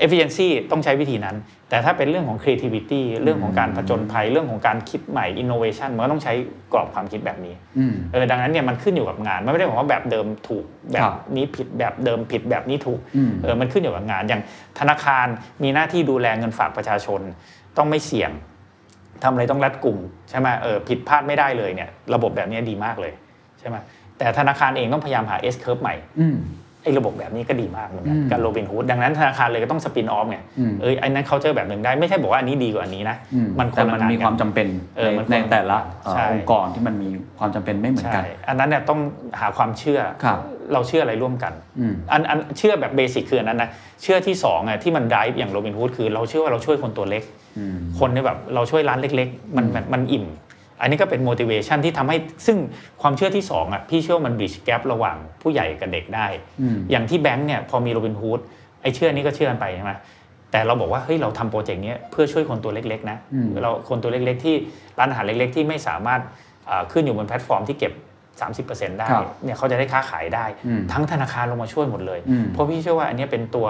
[0.02, 1.36] efficiency ต้องใช้วิธีนั้น
[1.68, 6.32] แต่ถ้าเป็นเรื่องของ creativity เรื่องของการผจญภัย เรื่องของการคิดใหม่ innovation มันก็ต้องใช้
[6.72, 14.42] กรอบความคิดแบบนี้อืมเออดังนั้นเนี่ยมันขึ้นอยู่กับงาน มันไม่ได้บอกว่าแบบเดิมถูกแบครับบนี้ผิดแบบเดิมผิดแบบนี้ถูกอืมเออมันขึ้นอยู่กับงาน อย่าง
[14.78, 15.26] ธนาคาร
[15.62, 17.20] มีหน้าที่ดูแลเงินฝากประชาชน
[17.76, 18.30] ต้องไม่เสี่ยง
[19.22, 19.98] ทำอะไรต้องรัดกลุ่ม
[20.30, 23.12] ใช่ไหมเออผิดพลาดไม่ได้เลยเนี่ย ระบบแบบนี้ดีมากเลย
[23.58, 23.76] ใช่ไหม
[24.18, 26.36] แต่ธนาคารเองต้องพยายามหา S curve ใหม่อืม
[26.84, 34.66] ไอ้ระบบแบบนี้ก็ดีมากเหมือนกันอืมการโรบินฮูดดังนั้นธนาคารเลยก็ต้องสปินออฟไงอืมเอ้ยไอ้นั้นเขาเจอแบบหนึ่งได้ไม่ใช่บอกว่าอันนี้ดีกว่าอันนี้นะอืมมันคแต่นมัละนงานมีกัความจำเป็น
[34.96, 37.08] เออมันในคนละแต่ละเอ่อใช่องค์กรที่มันมี
[37.38, 39.00] ความจำเป็นไม่เหมือนกันใช่อันนั้นเนี่ยต้อง
[39.40, 40.38] หาความเชื่อครับ
[40.72, 43.70] เราเชื่ออะไรร่วมกันอืมอันอันเชื่อแบบเบสิกคืออันนั้นนะ
[44.02, 47.22] เชื่อที่สองอะที่มัน drive อย่างโรบินฮูดคือเราเชื่อว่าเราช่วยคนตัวเล็ก
[47.58, 50.24] อืมคนที่แบบเราช่วยร้านเล็ก ๆ มันมันมันอิ่ม
[50.84, 52.16] อันนี้ก็เป็น motivation ที่ทำให้
[52.46, 52.58] ซึ่ง
[53.02, 56.26] ความเชื่อที่สองอะพี่เชื่อว่ามัน bridge gap ระหว่างผู้ใหญ่กับเด็กได้
[56.60, 58.40] อืมอย่างที่แบงค์เนี่ยพอมีโรบินฮูด
[58.82, 59.92] ไอ้เชื่อนี้ก็เชื่อกันไปใช่ไหม
[60.50, 64.54] แต่เราบอกว่าเฮ้ยเราทำโปรเจกต์เนี้ยเพื่อช่วยคนตัวเล็กๆนะอืมเราคนตัวเล็กๆที่
[64.98, 66.20] ร้านอาหารเล็ก ๆ ที่ไม่สามารถ
[66.70, 67.92] อ่าขึ้นอยู่บนแพลตฟอร์มที่เก็บ
[68.52, 73.66] 30%ได้ครับเนี่ยเขาจะได้ค้าขายได้อืมทั้งธนาคารลงมาช่วยหมดเลยอืมเพราะพี่เชื่อว่าอันเนี้ยเป็นตัว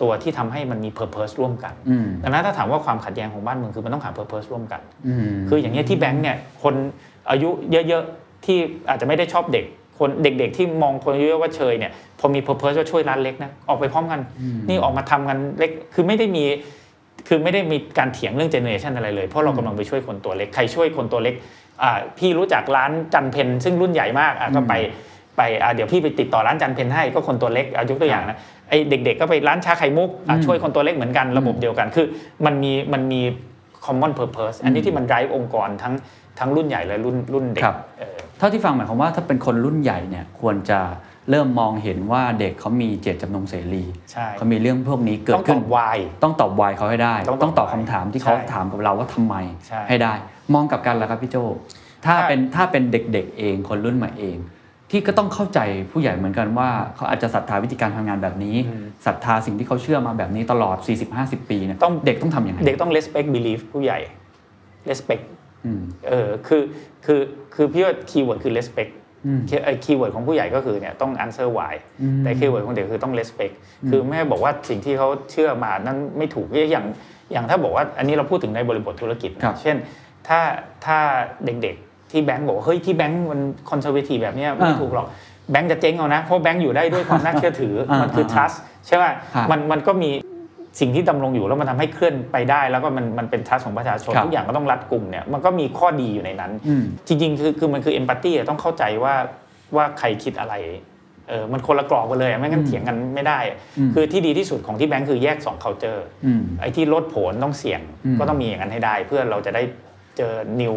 [0.00, 6.74] ตัวที่ทำให้มันมี purpose ร่วมกันอืมดังนั้นถ้าถามว่าความขัดแย้งของบ้านเมืองคือมันต้องหา purpose ร่วมกันอืมคืออย่างเงี้ยที่แบงค์เนี่ยคน
[7.30, 7.48] อายุ
[7.88, 8.58] เยอะๆที่
[8.88, 9.64] อาจจะไม่ได้ชอบเด็ก
[9.98, 14.20] คนเด็กๆที่มองคนอายุเยอะว่าเชยเนี่ยพอมี purpose ว่าช่วยร้านเล็กนะออกไปพร้อมกัน
[14.68, 16.44] นี่ออกมาทำกันเล็กคือไม่ได้มี
[17.28, 21.34] คือไม่ได้มีการเถียงเรื่อง generation อะไรเลย เพราะเรากำลังไปช่วยคนตัวเล็กใครช่วยคนตัวเล็ก
[21.82, 24.74] อ่าพี่รู้จักร้านจันทร์เพ็ญซึ่งรุ่นใหญ่มากอะก็ไป
[25.36, 28.38] ไปอะเดี๋ยวพี่ไปติดต่อร้านจันทร์เพ็ญให้ก็คนตัวเล็กเอายกตัวอย่างนะ
[28.70, 32.06] ไอเด็กๆก็ไปร้านชาไข่มุกอะช่วยคนตัวเล็กเหมือนกันระบบเดียวกัน คือ
[32.46, 33.20] มันมีมันมี
[33.86, 35.94] common purpose อันนี้ที่มัน drive องค์กรทั้ง
[36.38, 40.80] ทั้งรุ่นใหญ่และรุ่นรุ่นเด็กครับเออเท่าที่ฟังหมายความว่าถ้าเป็นคนรุ่นใหญ่เนี่ยควรจะ
[41.30, 49.34] เริ่มมองเห็นว่าเด็กเขามีเจตจำนงเสรีใช่เขามีเรื่องพวกนี้เกิต้ดองตขึ้อนบวายต้องตอบวายเขาให้ได้ ต้องตอบต้องตอบคำถามที่เขาใช่ถามกับเราว่าทำไม
[49.66, 50.12] ใช่ให้ได้
[50.54, 51.36] มองกลับกันแล้วครับพี่โจ
[52.04, 54.36] ถ้าถ้าเป็นถ้าเป็นเด็กๆเองคนรุ่นใหม่เอง
[54.90, 55.60] ที่ก็ต้องเข้าใจ
[55.90, 58.56] ผู้ใหญ่เหมือนกันว่าเขาอาจจะศรัทธาวิธีการทำงานแบบนี้
[59.06, 60.76] ศรัทธาสิ่งที่เขาเชื่อมาแบบนี้ตลอด
[61.14, 63.98] 40-50 ปีเนี่ยต้องเด็กต้องทำยังไงเด็กต้อง respect belief ผู้ใหญ่
[64.90, 65.24] respect
[65.66, 66.62] อืมเออคือ
[67.04, 67.20] คือ
[67.54, 68.92] คือพี่ว่า keyword คือ respect
[69.26, 73.54] อืมไอ้ keyword ของผู้ใหญ่ก็คือเนี่ยต้อง answer why อืมแต่ keyword ของเด็กคือต้อง respect
[73.90, 76.84] คือแม่บอกว่าสิ่งที่เขาเชื่อมานั้นไม่ถูกอย่าง
[77.32, 79.76] อย่างถ้าบอกว่าอันนี้เราพูดถึงในบริบทธุรกิจนะครับเช่น
[80.28, 80.40] ถ้า
[80.84, 80.98] ถ้า
[81.44, 83.40] เด็กๆ ที่แบงก์บอกว่าเฮ้ยที่แบงก์มัน
[83.70, 85.06] conservative แบบเนี้ยไม่อ่าถูกหรอก
[85.50, 88.56] แบงก์จะเจ๊งเอานะเพราะแบงก์อยู่ได้ด้วยความน่าเชื่อถืออ่ามันคืออ่า trust
[88.86, 89.04] ใช่ไหม
[89.34, 90.10] ครับมันมันก็มี
[90.80, 99.14] สิ่งที่ดำรงอยู่แล้วมันทำให้เคลื่อนไปได้ แล้วก็มันมันเป็น trust ของประชาชนครับทุกอย่างก็ต้องรัดกลุ่มเนี่ยมันก็มีข้อดีอยู่ในนั้นอืมจริงๆ คือคือมันคือเอมพัตตีต้องเข้าใจว่า
[99.76, 100.54] ว่าใครคิดอะไร
[101.28, 109.62] เออมันคนละกรอบกันเลยอะไม่งั้นเถียงกันไม่ได้อะอืมคือที่ดีที่สุดของที่แบงค์คือแยก2 culture อืมไอ้ที่ลดผลต้องเสี่ยงอืมก็ต้องมีอย่างนั้นให้ได้ เพื่อเราจะได้
[110.16, 110.76] เจอ new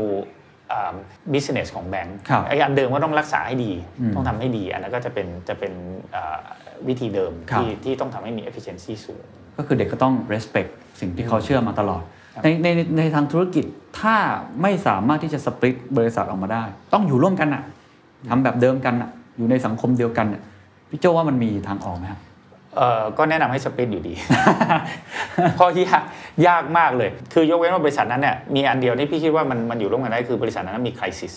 [0.74, 0.94] อ่า
[1.34, 5.74] business ของแบงค์ครับไอ้อันเดิมก็ต้องรักษาให้ดีอืมต้องทำให้ดี อันนั้นก็จะเป็นจะเป็น
[6.16, 6.42] อ่า
[6.88, 9.24] วิธีเดิมครับที่ที่ต้องทำให้มี efficiency สูง
[9.58, 10.70] ก็คือเด็กก็ต้อง respect
[11.00, 12.68] สิ่งที่เขาเชื่อมาตลอดครับในใน
[12.98, 13.66] ในทางธุรกิจ
[14.00, 14.16] ถ้า
[14.62, 16.64] ไม่สามารถที่จะสปริตบริษัทออกมาได้
[16.94, 17.64] ต้องอยู่ร่วมกันอะ
[18.30, 20.42] ทำแบบเดิมกันอะอยู่ในสังคมเดียวกันอะ
[20.90, 22.22] พี่โจว่ามันมีทางออกไหมครับ
[22.78, 24.14] เอ่อก็แนะนำให้สปริตอยู่ดี
[25.56, 26.04] เพราะยาก
[26.48, 31.36] ยากมากเลย คือยกเว้นว่าบริษัทนั้นเนี่ยมีอันเดียวที่พี่คิดว่ามันมันอยู่ร่วมกันได้คือบริษัทนั้นมี crisis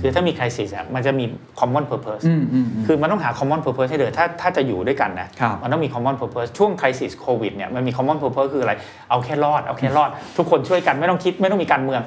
[0.00, 1.24] คือถ้ามี crisis อะมันจะมี
[1.60, 8.72] common purpose อืมอืมอืมคือมันต้องหา common purpose ให้เดินถ้าถ้าจะอยู่ด้วยกันนะครับมันต้องมี common purpose ช่วง crisis โควิดเนี่ยมันมี common purpose คืออะไร
[9.10, 12.00] เอาแค่รอด เอาแค่รอด ทุกคนช่วยกันไม่ต้องคิดไม่ต้องมีการเมือง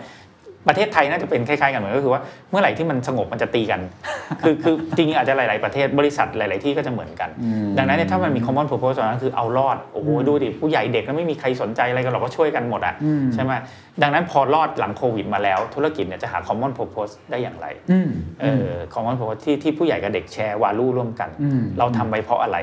[0.68, 3.82] ประเทศไทยน่าจะเป็นคล้ายๆกันเหมือนก็คือว่าเมื่อไหร่ที่มันสงบมันจะตีกัน
[4.42, 7.30] คือคือจริงๆอาจจะหลาย ๆประเทศบริษัทหลาย ๆ ที่ก็จะเหมือนกัน
[7.78, 13.54] ดังนั้นเนี่ยถ้ามันมี common purpose ตรงนั้นคือเอารอดโอ้โหดูดิผู้ใหญ่เด็กแล้วไม่มีใครสนใจอะไรกันหรอกก็ช่วยกันหมดอะอืมใช่ไหม
[14.02, 18.10] ดังนั้นพอรอดหลังโควิดมาแล้ว ธุรกิจเนี่ยจะหา common purpose ได้อย่างไรอืม
[18.42, 22.58] เออ common purpose ที่ที่ผู้ใหญ่กับเด็กแชร์วาลูร่วมกันอืมเราทำไปเพราะอะไร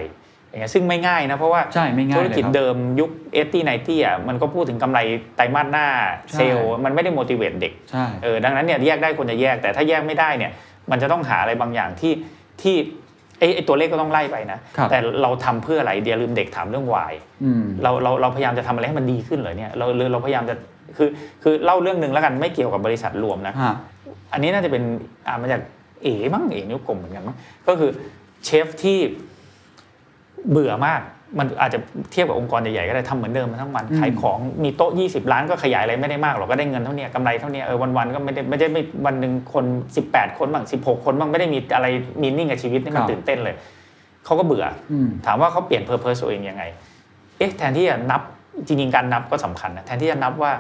[0.54, 4.98] อย่างเงี้ยซึ่งไม่ง่ายนะเพราะว่าใช่ไม่ง่ายธุรกิจเลยครับเดิมยุคเอตี้ไนตี้อะมันก็พูดถึงกำไร
[5.36, 5.86] ไตรมาสหน้า
[6.30, 10.52] ใช่เซลล์มันไม่ได้ motivate เด็กใช่เออดังนั้นเนี่ยแยกได้ควรจะแยกแต่ถ้าแยกไม่ได้เนี่ย
[10.90, 12.12] มันจะต้องหาอะไรบางอย่างที่
[12.62, 12.76] ที่
[13.38, 17.14] ไอ้ไอ้ตัวเลขก็ต้องไล่ไปนะครับแต่เราทำเพื่ออะไรเดี๋ยวลืมเด็กถามเรื่องวาย
[17.44, 20.54] อืมเราเราเราพยายามจะทำอะไรให้มันดีขึ้นเหรอเนี่ยเราเราเราพยายามจะ
[20.96, 21.08] คือ
[21.42, 23.74] คือเล่าเรื่องหนึ่งแล้วกันไม่เกี่ยวกับบริษัทรวมนะฮะ
[24.32, 24.82] อันนี้น่าจะเป็น
[25.28, 25.60] อ่านมาจาก
[26.02, 27.36] เอ๋มั้งเอ๋นิ้วกลมเหมือนกันมั้ง
[27.68, 27.90] ก็คือ
[28.44, 28.98] เชฟที่
[30.50, 31.00] เบื่อมาก
[31.38, 31.78] มันอาจจะ
[32.12, 39.64] เทียบกับองค์กรใหญ่ๆก็ได้ทำเหมือนเดิมมาทั้งวันอืมขายของมีโต๊ะ 20 ล้านก็ขยายอะไรไม่ได้มากหรอกก็ได้เงินเท่าเนี้ยกำไรเท่าเนี้ยเออวันๆก็ไม่ได้ไม่ได้ไม่วันหนึ่งคน
[40.02, 41.86] 18 คนบ้าง16 คนบ้างไม่ได้มีอะไร
[42.22, 43.54] มีนิ่งกับชีวิตนี่มันตื่นเต้นเลย
[44.24, 46.62] เขาก็เบื่ออืมถามว่าเขาเปลี่ยนเพอร์เพสตัวเองยังไง
[47.38, 48.22] เอ๊ะแทนที่จะนับ
[48.66, 50.52] จริงๆการนับก็สำคัญนะแทนที่จะนับว่า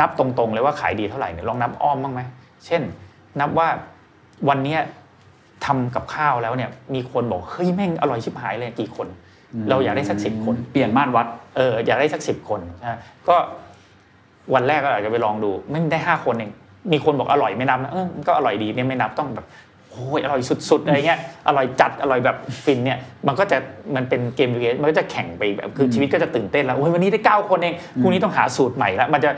[0.00, 2.20] นับตรงๆเลยว่าขายดีเท่าไหร่เนี่ยลองนับอ้อมบ้างไหม
[2.66, 2.82] เช่น
[3.40, 3.68] นับว่า
[4.48, 4.80] วันเนี้ย
[5.64, 9.08] ทำกับข้าวแล้วเนี่ยมีคนบอกเฮ้ยแม่งอร่อยชิบหายเลยกี่คน
[9.70, 11.26] เราอยากได้สักสิบคน เปลี่ยนมาตรวัด
[11.56, 13.36] เอออยากได้สักสิบคนนะก็
[14.54, 16.52] วันแรกก็อาจจะไปลองดูไม่ได้ห้าคนเอง
[16.92, 19.46] มีคนบอกอร่อยไม่นับนะเออก็อร่อยดีเนี่ยไม่นับต้องแบบ
[19.90, 23.58] โอ้ยอร่อยสุดๆอะไรเงี้ยอร่อยจัดอร่อยแบบฟินเนี่ยมันก็จะ
[23.96, 29.30] มันเป็นเกมเกมมันก็จะแข่งไปแบบคือชีวิตก็จะตื่นเต้นแล้วโอ้ยวันนี้ได้เก้าคนเองพรุ่งนี้ต้องหาสูตรใหม่แล้วมันจะ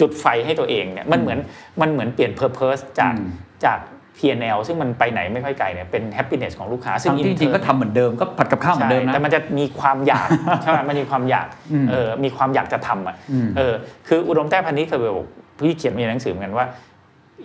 [0.00, 1.38] จุดไฟให้ตัวเองเนี่ยมันเหมือน
[1.80, 3.28] มันเหมือนเปลี่ยนเพอร์เพสจากอืม
[3.64, 3.78] จาก
[4.18, 10.28] P&L ซึ่งมันไปไหนไม่ค่อยไกลเนี่ยเป็น happiness ของลูกค้า ซึ่งทั้งที่จริงๆ intern ก็ทำเหมือนเดิมก็ผัดกับข้าวเหมือนเดิมนะใช่แต่มันจะมีความอยาก
[10.62, 13.74] ใช่ไหมมันมีความอยากอืมเออมีความอยากจะทำอะอืมเออ
[14.08, 15.26] คืออุดมแต้พันนี้เคยบอก
[15.64, 16.66] พี่เขียนในหนังสือเหมือนกันว่า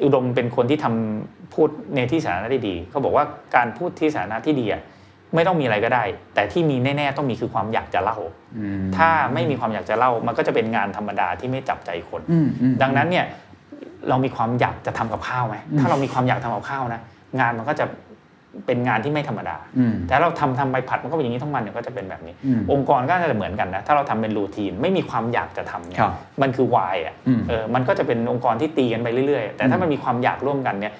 [0.04, 3.26] อุดมเป็นคนที่ทำพูดในที่สาธารณะได้ดีเขาบอกว่า
[3.56, 4.82] การพูดที่สาธารณะที่ดีอะ
[5.36, 6.04] ไม่ต้องมีอะไรก็ได้
[6.36, 8.18] แต่ที่มีแน่ๆต้องมีคือความอยากจะเล่า
[8.58, 13.26] อืมถ้าไม่มีความอยากจะเล่ามันก็จะเป็นงานธรรมดาที่ไม่จับใจคนอืมอืมดังนั้นเนี่ย
[14.10, 17.02] เรามีความอยากจะทำกับข้าวไหมอืมถ้าเรามีความอยากทำกับข้าวนะ
[17.40, 17.86] งานมันก็จะ
[18.66, 30.94] เป็นงานที่ไม่ธรรมดาอืมแต่เราทำทำไปผัดมันก็เป็นอย่างนี้ทั้งวันเนี่ยก็จะเป็นแบบนี้อืมองค์กรก็จะเหมือนกันนะ ถ้าเราทำเป็นรูทีนไม่มีความอยากจะทำเนี่ครัยบมันคือวายอะอืมเออมันก็จะเป็นองค์กรที่ตีกันไปเรื่อยๆ แต่ถ้ามันมีความอยากร่วมกันเนี่ย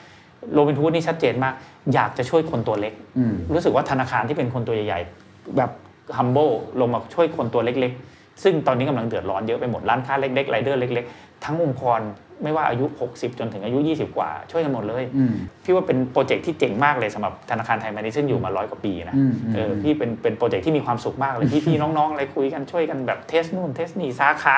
[0.54, 1.54] โรบินฮูดนี่ชัดเจนมาก
[1.94, 5.72] อยากจะช่วยคนตัวเล็กอืมรู้สึกว่าธนาคารที่เป็นคนตัวใหญ่ๆ แบบ
[6.18, 12.00] humble ลงมาช่วยคนตัวเล็ก ๆ ซึ่งตอนนี้กำลังเดือดร้อนเยอะไปหมดร้านค้าเล็กๆไรเดอร์เล็ก ๆ ทั้งองค์กร
[12.44, 15.34] ไม่ว่าอายุ 60 จนถึงอายุ 20 กว่า ช่วยกันหมดเลยอืม
[15.64, 24.56] พี่ว่าเป็นโปรเจกต์ที่เจ๋งมากเลยสำหรับธนาคารไทยพาณิชย์ซึ่งอยู่มาร้อยกว่าปีนะอืมอืมเออพี่เป็นเป็นโปรเจกต์ที่มีความสุขมากเลยพี่ๆน้องๆอะไรคุยกันช่วยกันแบบ test นู่น test นี่สาขา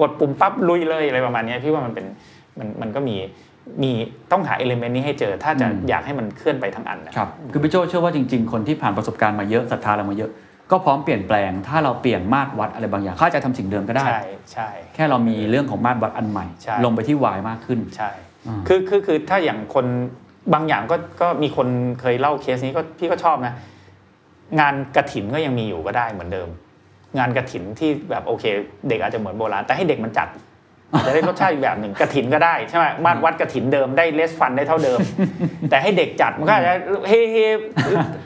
[0.00, 2.06] กดปุ่มปั๊บลุยเลยอะไรประมาณเนี้ยพี่ว่ามันเป็น
[2.58, 3.16] มันมันก็มี
[3.82, 3.92] มี
[4.32, 10.30] ต้องหา ele ment นี้ให้เจอ ถ้าจะอืมอยากให้มันเคลื่อนไปทั้งอันนะครับคือพี่โจเชื่อว่าจริง ๆ คนที่ผ่านประสบการณ์มาเยอะศรัทธาเรามาเยอะ
[10.72, 14.22] ก็พร้อมเปลี่ยนแปลง ถ้าเราเปลี่ยนมาตรวัดอะไรบางอย่างเขาอาจจะทำสิ่งเดิมก็ได้ ใช่
[14.52, 18.10] ใช่แค่เรามีเรื่องของมาตรวัดอันใหม่ใช่ลงไปที่ why มากขึ้นใช่
[18.48, 19.86] อ่าคือคือคือถ้าอย่างคน
[20.54, 21.68] บางอย่างก็ก็มีคน
[22.00, 23.54] เคยเล่าเคสนี้ก็พี่ก็ชอบนะ
[24.60, 26.48] งานกระถินก็ยังมีอยู่ก็ได้เหมือนเดิม
[27.18, 28.44] งานกระถินที่แบบโอเค
[28.88, 30.42] เด็กอาจจะเหมือนโบราณแต่ให้เด็กมันจัดอา
[31.00, 34.98] จจะได้รสชาติอีกแบบหนึ่งกระถินก็ได้ใช่ไหมมาตรวัดกระถินเดิมได้ raise fund ได้เท่าเดิม
[35.70, 36.74] แต่ให้เด็กจัดมันก็อาจจะ
[37.08, 37.46] เฮ้เฮ้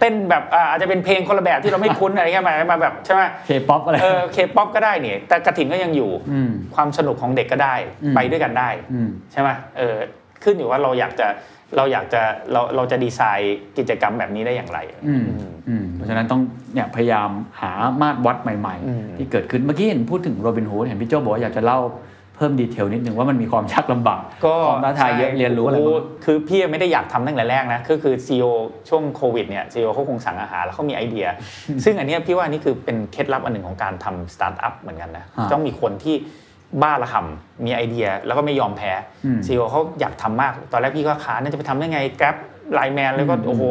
[0.01, 9.49] เต้นแบบอ่าอาจจะเป็นเพลงคนละแบบที่เราไม่คุ้นอะไรเงี้ยมามาแบบใช่ไหมเคป๊อปอะไรเออเคป๊อปก็ได้เนี่ยแต่กระถินก็ยังอยู่อืมความสนุกของเด็กก็ได้อืมไปด้วยกันได้อืมใช่ไหม
[9.79, 9.97] เออ
[10.45, 11.29] ขึ้นอยู่ว่าเราอยากจะ
[11.77, 12.23] เราอยากจะ
[12.53, 14.79] เราเราจะดีไซน์กิจกรรมแบบนี้ได้อย่างไร
[15.09, 15.25] อืม
[15.69, 16.41] อืมเพราะฉะนั้นต้อง
[16.75, 17.31] เนี่ยพยายาม
[17.61, 21.79] หามาตรวัดใหม่อืมๆที่เกิดขึ้นเมื่อกี้เห็นพูดถึงโรบินฮูดเห็นพี่โจบอกว่าอยากจะเล่า
[22.37, 28.47] เพิ่ม detail นิดนึงว่ามันมีความยากลำบากก็ความท้าทายเยอะใช่เรียนรู้อะไรบ้างโคือพี่ไม่ได้อยากทำตั้งแต่แรกนะก็คือ CEO
[28.89, 31.27] ช่วงโควิดเนี่ย CEO เขาคงสั่งอาหารแล้วเขามีไอเดีย
[31.85, 36.17] ซึ่งอันเนี้ยพี่ว่านี่คือเป็นเคล็ดลับอันหนึ่งของการทำสตาร์ทอัพเหมือนกันนะฮะต้องมีคนที่
[36.83, 38.93] บ้าระห่ำมีไอเดียแล้วก็ไม่ยอมแพ้
[39.25, 42.37] อืมซีอเขาอยากทำมาก ตอนแรกพี่ก็ค้านน่าจะไปทำได้ไงแกร็บ
[42.73, 43.63] ไลแมนแล้วก็อืมโอ้โห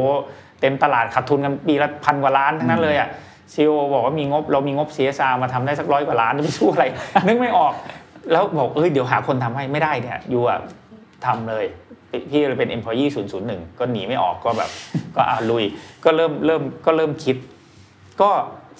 [0.61, 3.09] เต็มตลาดขาดทุนกันปีละพันกว่าล้านทั้งนั้นเลยอะ
[3.53, 6.85] ซีอบอกว่ามีงบเรามีงบ CSR มาทำได้สักร้อยกว่าล้านจะไปสู้อะไร
[7.27, 7.73] นึกไม่ออก
[8.31, 10.59] แล้วบอกเอ้ยเดี๋ยวหาคนทำให้ไม่ได้เนี่ยยูอะ
[11.25, 11.65] ทำเลย
[12.29, 13.11] พี่เลยเป็น employee
[13.43, 14.69] 001 ก็หนีไม่ออกก็แบบ
[15.15, 15.63] ก็อ่าลุย
[16.03, 17.37] ก็เริ่มเริ่มก็เริ่มคิด
[18.21, 18.29] ก็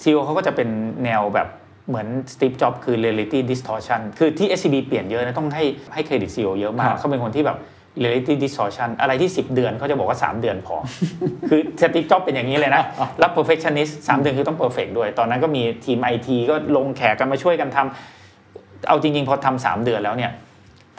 [0.02, 0.68] ซีอเขาก็จะเป็น
[1.04, 1.48] แนวแบบ
[1.88, 5.64] เหมือนสตีฟจ็อบคือ reality distortion คือที่ SCB เปลี่ยนเยอะนะต้องให้
[5.94, 7.58] ให้เครดิตซีอเยอะมาครักบเขาเป็นคนที่แบบ
[8.02, 10.76] reality distortion อะไรที่ 10 เดือนเขาจะบอกว่า 3 เดือนพอ
[11.48, 12.82] คือสตีฟจ็อบเป็นอย่างนี้เลยนะ
[13.18, 18.15] แล้ว perfectionist 3 เดือนคือต้อง perfect ด้วย ตอนนั้นก็มีทีม IT ก็ลงแขกกันมาช่วยกันทำ
[18.88, 20.32] เอาจริงๆ พอทำสามเดือนแล้วเนี่ย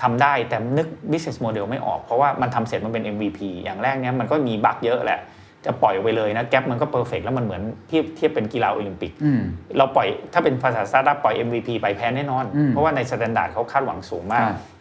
[0.01, 5.19] ทำได้แต่นึก business model ไม่ออก เพราะว่ามันทำเสร็จมันเป็น MVP อย่างแรกเนี้ยมันก็มีบั๊กเยอะแหละ
[5.65, 9.41] จะปล่อยออกไปเลยนะแก๊ปมันก็ perfect แล้วมันเหมือนเทียบเทียบเป็นกีฬาโอลิมปิกอืม
[9.77, 14.75] เราปล่อยถ้าเป็นภาษาสตาร์ทอัพปล่อย MVP ไปแพ้แน่นอนอืมเพราะว่าใน standard เขาคาดหวังสูงมากใช่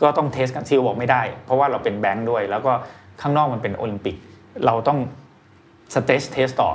[0.00, 2.72] ก็ต้อง test กัน CEO บอกไม่ได้ เพราะว่าเราเป็นแบงค์ด้วย แล้วก็
[3.20, 4.16] ข้างนอกมันเป็นโอลิมปิก
[4.66, 4.98] เราต้อง
[5.94, 6.70] สเต t เทสต่อ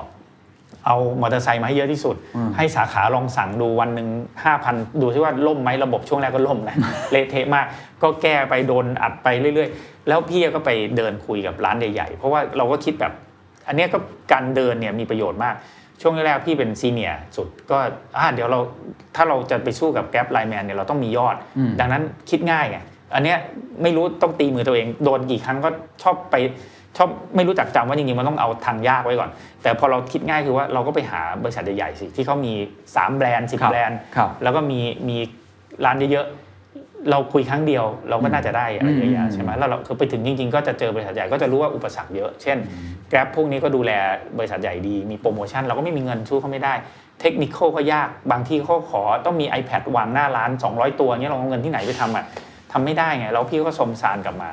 [0.86, 4.08] เอามอเตอร์ไซค์มาให้เยอะที่สุดอืมให้สาขาลองสั่งดูวันหนึ่ง
[4.44, 6.76] ห้าพันดูซิว่าล่มไหมระบบช่วงแรกก็ล่มนะ
[7.12, 7.66] เละเทะมาก
[8.04, 13.14] ก็แก้ไปโดนอัดไปเรื่อยๆ แล้วพี่ก็ไปเดินคุยกับร้านใหญ่ๆ เพราะว่าเราก็คิดแบบ
[13.68, 13.98] อันเนี้ยก็
[14.32, 15.56] การเดินเนี่ยมีประโยชน์มาก
[16.02, 17.78] ช่วงแรกๆพี่เป็นซีเนียร์สุดก็
[18.18, 18.60] อ่าเดี๋ยวเรา
[19.16, 22.78] ถ้าเราจะไปสู้กับแก๊ปไลแมนเนี่ยเราต้องมียอดอืมดังนั้นคิดง่ายไง
[23.16, 23.38] อันเนี้ย
[23.82, 25.70] ไม่รู้ต้องตีมือตัวเองโดนกี่ครั้งก็
[26.04, 26.36] ชอบไป
[27.00, 29.30] ชอบไม่รู้จักจำว่าจริงๆมันต้องเอาทางยากไว้ก่อน
[29.64, 32.54] แต่พอเราคิดง่ายคือว่าเราก็ไปหาบริษัทใหญ่ๆสิที่เขามี
[32.88, 35.18] 3 แบรนด์10ครับแบรนด์ครับแล้วก็มีมี
[35.86, 42.58] ร้านเยอะๆเราคุยครั้งเดียวเราก็น่าจะได้อะไรเยอะอืมแยะใช่ไหมแล้วเราคือไปถึงจริง ๆ ก็จะเจอบริษัทใหญ่ก็จะรู้ว่าอุปสรรคเยอะ เช่น
[43.12, 43.92] Grab พวกนี้ก็ดูแล
[44.38, 46.74] บริษัทใหญ่ดีมีโปรโมชั่นเราก็ไม่มีเงินสู้เขาไม่ได้
[47.22, 52.26] เทคนิคก็ยากบางที่เขาขอต้องมี iPad วางหน้าร้าน 200 ตัวเงี้ยเราเอาเงินที่ไหนไปทำอะ
[52.72, 54.50] ทำไม่ได้ไงแล้วพี่ก็สมสารกลับมา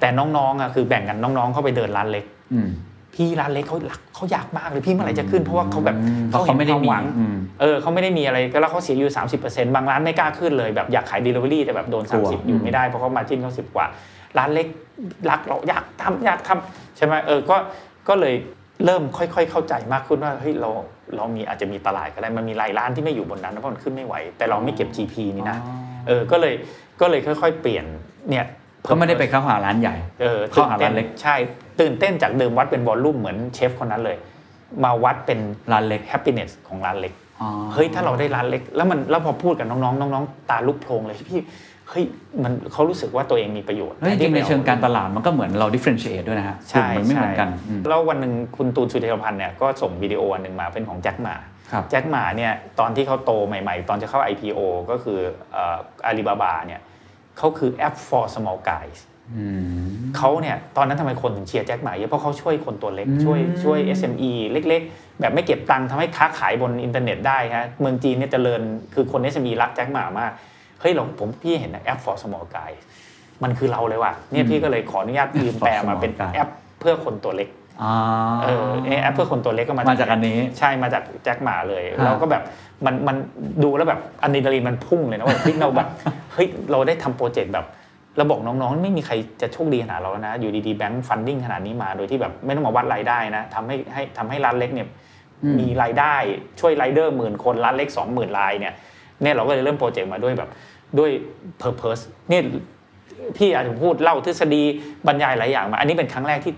[0.00, 2.24] แต่น้องๆอะคือแบ่งกันน้องๆเข้าไปเดินร้านเล็ก
[2.54, 2.68] อืม
[3.14, 9.12] พี่ร้านเล็กเขารักเขาอยากมากเลยพี่เมื่อไหร่จะขึ้นเพราะว่าเขาแบบอืมเพราะเขาไม่ได้ห็นควมีหวังอืมเออเขาไม่ได้มีอะไรแล้วเขาเสียอยู่
[9.44, 13.86] 30%บางร้านไม่กล้าขึ้นเลยแบบอยากขาย Delivery แต่แบบโดนกลัว30 อยู่ไม่ได้เพราะเขามาจิ้นเขาสิบกว่า
[14.38, 14.66] ร้านเล็ก
[15.30, 17.56] รักเราอยากทำอยากทำใช่ไหมเออก็
[18.08, 18.34] ก็เลย
[18.84, 20.70] เริ่มค่อย ๆ เข้าใจมากขึ้นว่าเฮ้ยเรา
[21.16, 25.58] เรามีอาจจะมีตลาดก็ได้มันมีรายร้านที่ไม่อยู่บนนั้นนะเพราะมันขึ้นไม่ไหว แต่เราไม่เก็บ GP นี่นะ
[26.06, 26.54] เออก็เลย
[27.00, 27.84] ก็เลยค่อย ๆ เปลี่ยน
[28.30, 28.46] เนี่ย
[28.90, 31.36] ก็ไม่ได้ไปเข้าหาร้านใหญ่เออเข้าหาร้านเล็กใช่
[31.80, 34.16] ตื่นเต้นจากเดิมวัดเป็นวอลลุ่มเหมือนเชฟคนนั้นเลย
[34.84, 35.38] มาวัดเป็น
[35.72, 41.40] ร้านเล็กแฮปปี้เนสของร้านเล็กอ๋อเฮ้ยถ้าเราได้ร้านเล็ก แล้วมันแล้วพอพูดกับน้องๆน้องๆตาลุกโพลงเลยพี่
[41.90, 42.04] เฮ้ย
[42.42, 51.34] มันเขารู้สึกว่าตัวเองมีประโยชน์เฮ้ยจริงๆในเชิงการตลาดมันก็เหมือนเรา differentiate ด้วยนะฮะกลุ่มใช่มันไม่เหมือนกันใช่อืมแล้ววันหนึ่งคุณตูนสุเทพพันธ์เนี่ยก็ส่งวิดีโออันหนึ่งมาเป็นของแจ็คหมา
[51.72, 54.58] ครับแจ็คหมาเนี่ยตอนที่เขาโตใหม่ ๆ ตอนจะเข้า IPO
[54.90, 55.18] ก็คือ
[56.06, 56.80] อาลีบาบาเนี่ย
[57.38, 58.98] เขาคือแอป for small guys
[59.36, 59.44] อื
[59.80, 68.60] มเขาเนี่ยตอนนั้นทำไมคนถึงเชียร์แจ็คหม่าเยอะเพราะเขาช่วยคนตัวเล็กอืมช่วยช่วย SME เล็ก ๆ แบบไม่เก็บตังค์ทำให้ค้าขายบนอินเทอร์เน็ตได้ฮะเมืองจีนเนี่ยเจริญ
[68.94, 70.32] คือคน SME รักแจ็คหม่ามาก
[70.80, 72.70] เฮ้ยเราผมพี่เห็นนะแอป for small guy
[73.42, 76.48] มันคือเราเลยว่ะเนี่ยพี่ก็เลยขออนุญาตยืมแปลมาเป็น For small guy แอป
[76.80, 77.57] เพื่อคนตัวเล็กอ่า
[78.42, 82.42] เออเนี่ยแอปเพื่อคนตัวเล็กก็มามาจากอันนี้ ใช่มาจากแจ็คหม่าเลยฮะเราก็แบบ
[82.86, 83.16] มันมัน
[83.64, 85.88] ดูแล้วแบบอะดรีนาลีนมันพุ่งเลยนะว่าเฮ้ยเราแบบ
[86.32, 87.66] เฮ้ยเราได้ทำโปรเจกต์แบบ
[88.16, 94.88] เราบอกน้องๆ ไม่มีใครจะโชคดีขนาดเราแล้วนะ อยู่ดีๆแบงก์ funding ขนาดนี้มาโดยที่แบบไม่ต้องมาวัดรายได้นะทำให้ให้ทำให้ร้านเล็กเนี่ย
[95.42, 96.14] อืมมีรายได้
[96.60, 98.74] ช่วยไรเดอร์หมื่นคนร้านเล็กสองหมื่นรายเนี่ย
[99.22, 100.50] เนี่ยเราก็เลยเริ่มโปรเจกต์มาด้วยแบบ
[100.98, 101.10] ด้วย
[101.62, 102.42] purpose เนี่ย
[103.36, 104.62] พี่อาจจะพูดเล่าทฤษฎี
[105.06, 106.52] บรรยายหลายอย่างมา อันนี้เป็นครั้งแรกที่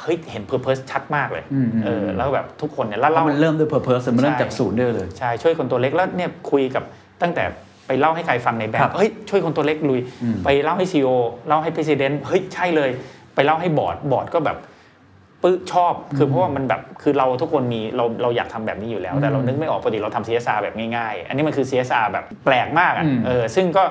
[0.00, 6.84] เฮ้ยเห็น purpose ชัดมากเลยอืมอืมเออแล้วแบบทุกคนเนี่ยแล้วแล้วเล่ามันเริ่มด้วย purpose มันเริ่มใช่จากศูนย์ด้วยเลยใช่ช่วยคนตัวเล็กแล้วเนี่ยคุยกับ
[7.22, 7.44] ตั้งแต่
[7.86, 11.08] ไปเล่าให้ใครฟังในแบงครัค์บเฮ้ยช่วยคนตัวเล็กลุยอืมไปเล่าให้ซีอ
[11.48, 12.90] เล่าให้ประธานเฮ้ยใช่เลย
[13.34, 14.58] ไปเล่าให้บอร์ดบอร์ดก็แบบ
[15.42, 23.84] ปึ๊ชอบคือเพราะว่ามันแบบคือเราทุกคนมีเราเราอยากทำแบบนี้อยู่แล้ว แต่เรานึกไม่ออกปกติเราทำ CSR แบบง่ายๆ อันนี้มันคือ CSR แบบแปลกมากอะอืมเออซึ่งก็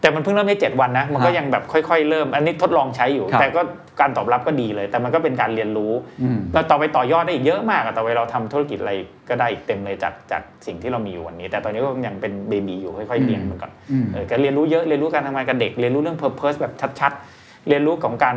[0.00, 3.60] แต่มันเพิ่งเริ่มได้7วันนะ มันก็ครับยังแบบค่อย ๆ เริ่ม อันนี้ทดลองใช้อยู่ครับแต่ก็
[4.00, 5.92] การตอบรับก็ดีเลย แต่มันก็เป็นการเรียนรู้
[6.22, 8.92] อืมเราต่อไปต่อยอดได้อีกเยอะมากอะต่อไปเราทำธุรกิจอะไร
[9.28, 18.36] ก็ได้อีกเต็มเลยจากจากสิ่งที่เรามีอยู่วันนี้ แต่ตอนนี้ก็ยังเป็นเบบีอยู่ค่อยๆเลี้ยงมันก่อนอืมเออก็เรียนรู้เยอะเรียนรู้การทำงานกับเด็กเรียนรู้เรื่อง purpose แบบชัดๆ เรียนรู้ของการ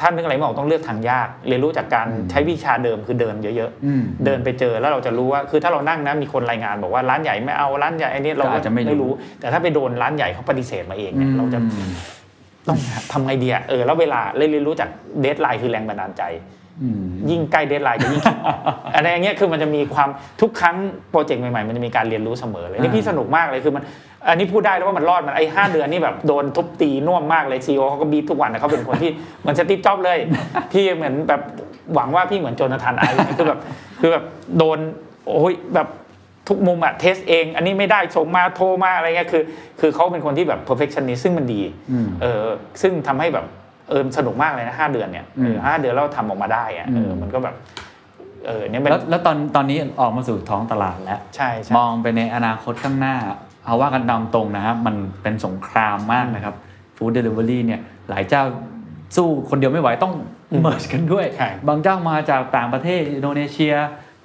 [0.00, 11.90] ท่านนึกอะไรไม่ออกต้องเลือกทางยาก เรียนรู้จากการใช้วิชาเดิมคือเดินเยอะอืมๆเดินไปเจอแล้วเราจะรู้ว่าคือถ้าเรานั่งนะมีคนรายงานบอกว่าร้านใหญ่ไม่เอาร้านใหญ่ไอ้นี่เราก็อาจจะไม่รู้ไม่รู้ แต่ถ้าไปโดนร้านใหญ่เขาปฏิเสธมาเองเนี่ยเราจะอืม
[12.68, 12.78] ต้อง
[13.12, 14.88] ทำไงดีอะเออแล้วเวลาเรียนรู้จาก
[15.20, 16.24] deadline คือแรงบันดาลใจ
[16.82, 18.58] อืมยิ่งใกล้ deadline จะยิ่งคิดออก
[18.94, 20.08] อะไรอย่างเงี้ยคือมันจะมีความ
[20.40, 20.76] ทุกครั้ง
[21.10, 23.82] โปรเจกต์ใหม่ๆ มันจะมีการเรียนรู้เสมอเลยนี่อ่าพี่สนุกมากเลยคือมัน
[24.28, 29.10] อันนี้พูดได้แล้วว่ามันรอดมันไอ้ห้าเดือนนี่แบบโดนทุบตีน่วมมากเลย CEO เขาก็ beat ทุกวันนะเขาเป็นคนที่
[29.40, 30.18] เหมือนสตีฟจ็อบส์เลย
[30.72, 31.42] พี่เหมือนแบบ
[31.94, 33.60] หวังว่าพี่เหมือนโจนาธานไอซ์คือแบบ
[34.00, 34.24] คือแบบ
[34.58, 34.78] โดน
[35.26, 35.88] โอ้ยแบบ
[36.48, 39.42] ทุกมุมอะ test เอง อันนี้ไม่ได้ส่งมาโทรมาอะไรเงี้ยคือ
[39.80, 41.60] คือเขาเป็นคนที่แบบ perfectionist ซึ่งมันดี
[41.92, 42.44] อืมเออ
[42.82, 43.46] ซึ่งทำให้แบบ
[43.88, 47.54] เออสนุกมากเลยนะห้าเดือนเนี่ยเออมห้าเดือนแล้วทำออกมาได้อะเอออืมมันก็แบบ
[48.46, 53.16] เออเนี่ยเป็นแล้วแล้วตอนตอนนี้ออกมาสู่ท้องตลาดแล้วใช่ใช่มองไปในอนาคตข้างหน้า
[53.66, 56.54] เอาว่ากันตามตรงนะครับมันเป็นสงครามมากนะครับ
[56.96, 57.80] food delivery เนี่ย
[58.10, 58.42] หลายเจ้า
[59.16, 60.14] สู้คนเดียวไม่ไหวต้อง
[60.62, 63.74] merge กันด้วยใช่บางเจ้ามาจากต่างประเทศอินโดนีเซีย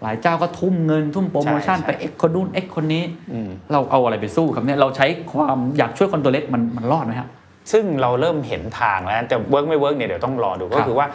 [0.02, 3.04] หลายเจ้าก็ทุ่มเงินทุ่มโปรโมชั่นใช่ใช่ไปเอ็กคนนู้นเอ็กคนนี้
[3.34, 7.30] อืมเราเอาอะไรไปสู้ครับเนี่ยเราใช้ความอยากช่วยคนตัวเล็กมันมันรอดไหมครับ
[7.72, 11.08] ซึ่งเราเริ่มเห็นทางแล้วแต่ work ไม่ work เนี่ยเดี๋ยวต้องรอดูครับก็คือว่า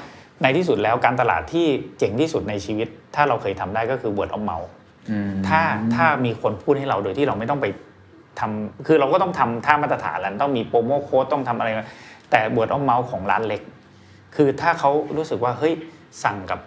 [0.42, 1.66] ในที่สุดแล้วการตลาดที่
[1.98, 4.70] เจ๋งที่สุดในชีวิต ถ้าเราเคยทำได้ก็คือ word of mouth
[5.10, 5.60] อืมถ้า
[5.94, 7.66] ถ้ามีคนพูดให้เราโดยที่เราไม่ต้องไป
[8.40, 11.68] ทำคือเราก็ต้องทำท่ามาตรฐานแล้วต้องมี promo code ต้องทำอะไร
[12.30, 13.62] แต่ word of mouth ของร้านเล็ก
[14.36, 15.74] คือถ้าเขารู้สึกว่าเฮ้ย
[16.24, 16.60] สั่งกับ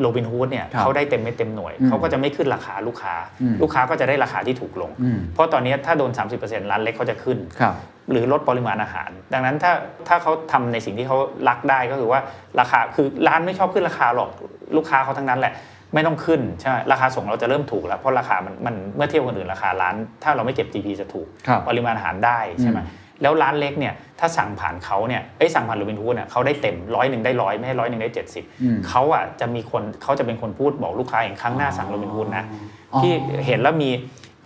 [0.00, 6.10] โรบินฮูดเนี่ยครับเขาได้เต็มไม่เต็มหน่วยอืมเขาก็จะไม่ขึ้นราคาลูกค้าอืมลูกค้าก็จะได้ราคาที่ถูกลงอืมเพราะตอนนี้ถ้าโดน
[6.40, 7.74] 30%ร้านเล็กเขาจะขึ้นครับ
[8.10, 9.72] หรือลดปริมาณอาหาร ดังนั้นถ้า
[10.08, 11.18] ถ้าเขาทำในสิ่งที่เขา
[11.48, 12.20] รักได้ก็คือว่า
[12.60, 14.30] ราคาคือร้านไม่ชอบขึ้นราคาหรอก
[14.76, 15.52] ลูกค้าเขาทั้งนั้นแหละ
[15.94, 32.44] ไม่ต้องขึ้นใช่ไหมราคาส่งเราจะเริ่มถูกแล้ว เพราะราคามันมันเมื่อเทียบกับคนอื่นราคาร้าน ถ้าเราไม่เก็บ GP จะถูกครับปริมาณอาหารได้ใช่ไหมอืมแล้วร้านเล็กเนี่ยถ้าสั่งผ่านเขาเนี่ยเอ้ยสั่งผ่านโรบินฮูดเนี่ยเขาได้เต็มร้อยหนึ่งได้ร้อยไม่ให้ร้อยหนึ่งได้เจ็ดสิบอืมเขาอะจะมีคนเขาจะเป็นคนพูดบอกลูกค้าเองครั้งหน้าสั่งโรบินฮูดนะ
[32.92, 33.12] อ๋อที่
[33.46, 33.90] เห็นแล้วมี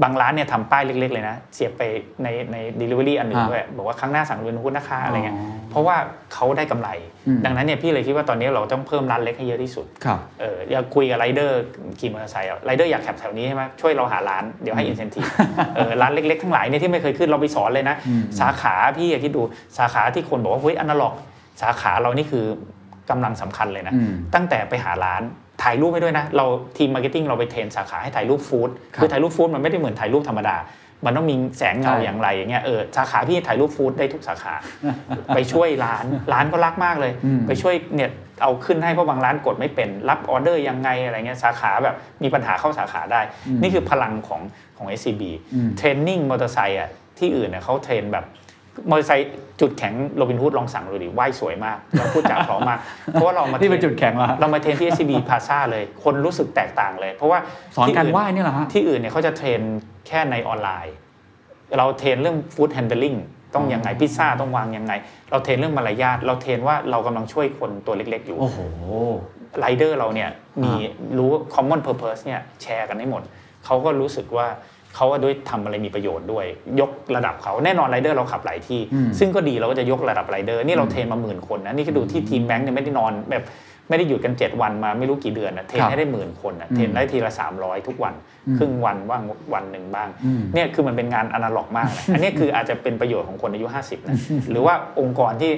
[0.03, 1.83] บางร้านเนี่ยทำป้ายเล็ก ๆ เลยนะ เสียบไป
[2.23, 5.97] ในใน delivery อันหนึ่งอ่าด้วยบอกว่าครั้งหน้าสั่งโรบินฮูดนะคะอะไรเงี้ยอ๋อเพราะว่า
[6.35, 6.89] เขาได้กำไร
[7.27, 11.61] อืมดังนั้นเนี่ยพี่เลยคิดว่าตอนนี้เราต้องเพิ่มร้านเล็กให้เยอะที่สุดครับเอออยากคุยกับไรเดอร์
[12.01, 15.20] ขี่มอเตอร์ไซค์อะไรเดอร์อยากแคปแถวนี้ใช่ไหมช่วยเราหาร้านเดี๋ยวให้ incentive
[15.77, 19.43] เออร้านเล็กๆทั้งหลายเนี่ยที่ไม่เคยขึ้นเราไปสอนเลยนะอืมสาขาพี่อะคิดดู
[19.79, 21.15] สาขาที่คนบอกว่าเฮ้ยอนาล็อก
[21.62, 22.45] สาขาเรานี่คือ
[23.11, 25.23] กำลังสำคัญเลยนะอืมตั้งแต่ไปหาร้าน
[25.63, 30.57] ถ่ายรูปไปด้วยนะ เราทีม marketing เราไป train สาขาให้ถ่ายรูป food ครับคือถ่ายรูป food มันไม่ได้เหมือนถ่ายรูปธรรมดา
[31.07, 34.55] มันต้องมีแสงเงาใช่อย่างไรอย่างเงี้ยเออสาขาพี่ถ่ายรูป food ได้ทุกสาขา
[35.35, 38.11] ไปช่วยร้านร้านก็รักมากเลยอืมไปช่วยเนี่ย
[38.43, 43.21] เอาขึ้นให้เพราะบางร้านกดไม่เป็นรับออเดอร์ยังไงอะไรเงี้ยสาขาแบบมีปัญหาเข้าสาขาได้
[43.63, 44.41] นี่คือพลังของ
[44.77, 45.23] ของ SCB
[45.55, 48.25] อืม training มอเตอร์ไซค์อะที่อื่นเนี่ยเขา train แบบ
[48.90, 49.31] มอเตอร์ไซค์
[49.61, 52.78] จุดแข็งโรบินฮูดลองสั่งดูดิไหว้สวยมากเราพูดจาเพราะมาก
[53.12, 57.39] เพราะว่าเรามานี่เป็นทรจุดแข็งแล้วเรามา train ที่ SCB Plaza เลย คนรู้สึกแตกต่างเลย เพราะว่า
[57.77, 59.61] สอนที่การไหว้เนี่ยเหรอฮะที่อื่นเนี่ยเขาจะ train
[60.07, 60.94] แค่ในออนไลน์
[61.78, 63.15] เรา train เรื่อง food handling
[63.55, 64.93] ต้องยังไงพิซซ่าต้องวางยังไง
[65.31, 68.59] เรา train เรื่องมารยาทเรา train ว่าเรากำลังช่วยคนตัวเล็กๆอยู่โอ้โห
[69.59, 70.31] ไรเดอร์เราเนี่ย
[70.62, 70.73] มี
[71.19, 73.23] รู้ common purpose เนี่ยแชร์กันให้หมด
[73.65, 74.47] เขาก็รู้สึกว่า
[74.94, 76.44] เขาว่าด้วยทำอะไรมีประโยชน์ด้วย
[76.81, 83.44] ยกระดับเขาแน่นอนไรเดอร์เราขับหลายที่อืมซึ่งก็ดีเราก็จะยกระดับไรเดอร์นี่เรา train มาหมื่นคนนะนี่ก็ดูที่ทีมแบงก์เนี่ยไม่ได้นอนแบบ
[83.89, 88.14] ไม่ได้หยุดกัน 7 วันมาไม่รู้กี่เดือนนะ train ครับให้ได้หมื่นคนนะ train ได้ทีละ 300 ทุกวัน
[88.48, 89.23] อืมครึ่งวันว่าง
[89.55, 94.16] วันหนึ่งบ้างอืมเนี่ยคือมันเป็นงานอนาล็อกมากนะอันนี้คืออาจจะเป็นประโยชน์ของคนอายุ 50นะ
[94.51, 95.52] หรือว่าองค์กรที่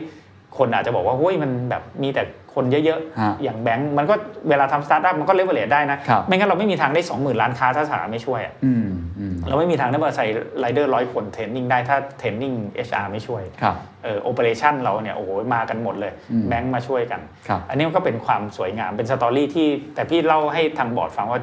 [0.58, 2.22] คนอาจจะบอกว่าเฮ้ยมันแบบมีแต่
[2.54, 4.14] คนเยอะฮะๆ อย่างแบงก์มันก็
[4.48, 8.86] เวลาทำสตาร์ทอัพมันก็เลเวลเลได้นะครับไม่งั้นเราไม่มีทางได้ 20,000 ร้านค้าถ้าสาขาไม่ช่วยอะอืม
[9.18, 10.26] อืมเราไม่มีทางได้มาใส่
[10.60, 12.52] ไรเดอร์ร้อยคนเทรนนิ่งได้ถ้าเทรนนิ่ง
[12.88, 21.40] HR ไม่ช่วยครับเออ operation เราเนี่ยโอ้โหมากันหมดเลยอืมแบงก์มาช่วยกันครับอันนี้มันก็เป็นความสวยงามเป็น story ที่แต่พี่เล่าให้ทางบอร์ดฟังว่า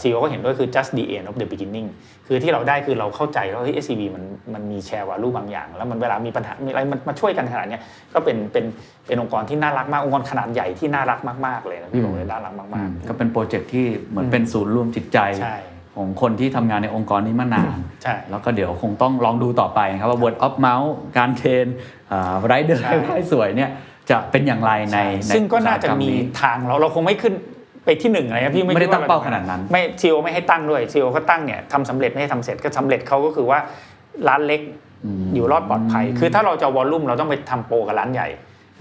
[0.00, 1.88] CEO ก็เห็นด้วยคือ just the end of the beginning
[2.26, 4.24] คือที่เราได้คือเราเข้าใจว่าเฮ้ย SCB มัน
[4.54, 7.82] มันมี shared value บางอย่าง แล้วมันเวลามีปัญหามีอะไรมันมาช่วยกันขนาดเนี้ย
[8.14, 8.64] ก็เป็นเป็น
[9.06, 15.56] เป็นองค์กรที่น่ารักมากองค์กรขนาดใหญ่ที่น่ารักมากๆเลยนะพี่บอกเลยน่ารักอืมามกก็เป็นโปรเจกต์ที่เหมือนเป็นศูนย์รวมจิตใจใช่
[15.96, 21.66] ของคนที่ทำงานในองค์กรนี้มานานใช่แล้วก็เดี๋ยวคงต้องลองดูต่อไปนะครับว่า word of mouth การเทรน
[22.46, 23.70] ไรเดอร์ใช่ให้สวยเนี่ย
[24.10, 27.34] จะเป็นอย่างไรในๆในซึ่งก็น่าจะอุตสหรรมีนี้ทางเราเราคงไม่ขึ้น
[27.88, 33.58] ไปที่หนึ่งอะไรนะพี่ไม่ได้คิตั้งเป้าขนาดนั้น ไม่ซีโอไม่ให้ตั้งด้วยซีโอก็ตั้งเนี่ยทำสำเร็จไม่ให้ทำเสร็จก็สำเร็จเขาก็คือว่า
[34.28, 34.60] ร้านเล็ก
[35.04, 38.28] อืมอยู่รอดปลอดภัย คือถ้าเราจะวอลลุ่มเราต้องไปทำโปรกับร้านใหญ่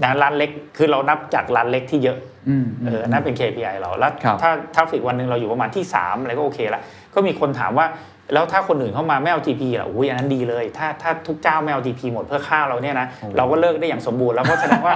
[0.01, 2.17] ดังนั้นร้านเล็กคือเรานับจากร้านเล็กที่เยอะ
[2.49, 6.81] อืมเออนั่นเป็น KPI เราแล้วครับถ้าtraffic วันหนึ่งเราอยู่ประมาณที่ 3 อะไรก็โอเคละ
[7.13, 7.87] ก็มีคนถามว่า
[8.33, 13.07] แล้วถ้าคนอื่นเข้ามาไม่เอา GP ล่ะอุ้ยอันนั้นดีเลย ถ้าถ้าทุกเจ้าไม่เอา GP หมดเพื่อค่าเราเนี่ยนะ
[13.37, 14.95] เราก็เลิกได้อย่างสมบูรณ์แล้วเพราะแสดงว่า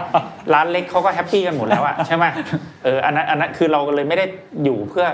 [0.53, 2.25] ร้านเล็กเขาก็ happy กันหมดแล้วอะใช่ไหม
[2.83, 4.25] เอออันนั้นอันนั้นคือเราเลยไม่ได้
[4.63, 5.05] อยู่เพื่อ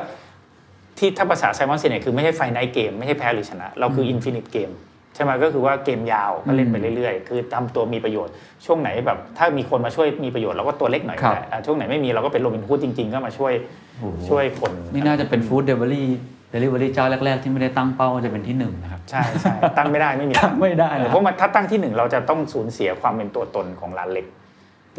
[0.97, 4.71] ที่ถ้าภาษาไซมอนซิเน็กเนี่ยคือไม่ใช่ finite game ไม่ใช่แพ้หรือชนะ เราคือ infinite game
[5.15, 8.33] ใช่ไหมก็คือว่าเกมยาวก็เล่นไปเรื่อยๆ คือทำตัวมีประโยชน์
[8.65, 13.53] ช่วงไหนแบบถ้ามีคนมาช่วยมีประโยชน์เราก็ตัวเล็กหน่อยครับก็ได้อะช่วงไหนไม่มีเราก็เป็นโรบินฮูดจริง ๆ ก็มาช่วย
[13.99, 24.25] โอ้โหช่วยคนนี่น่าจะเป็น food delivery delivery เจ้าแรก ๆ ที่ไม่ได้ตั้งเป้าว่าจะเป็นที่หนึ่งนะครับใช่ใช่ตั้งไม่ได้ไม่มีตั้งไม่ได้เออนะเพราะมันถ้าตั้งที่หนึ่งเราจะต้องสูญเสียความเป็นตัวตนของร้านเล็ก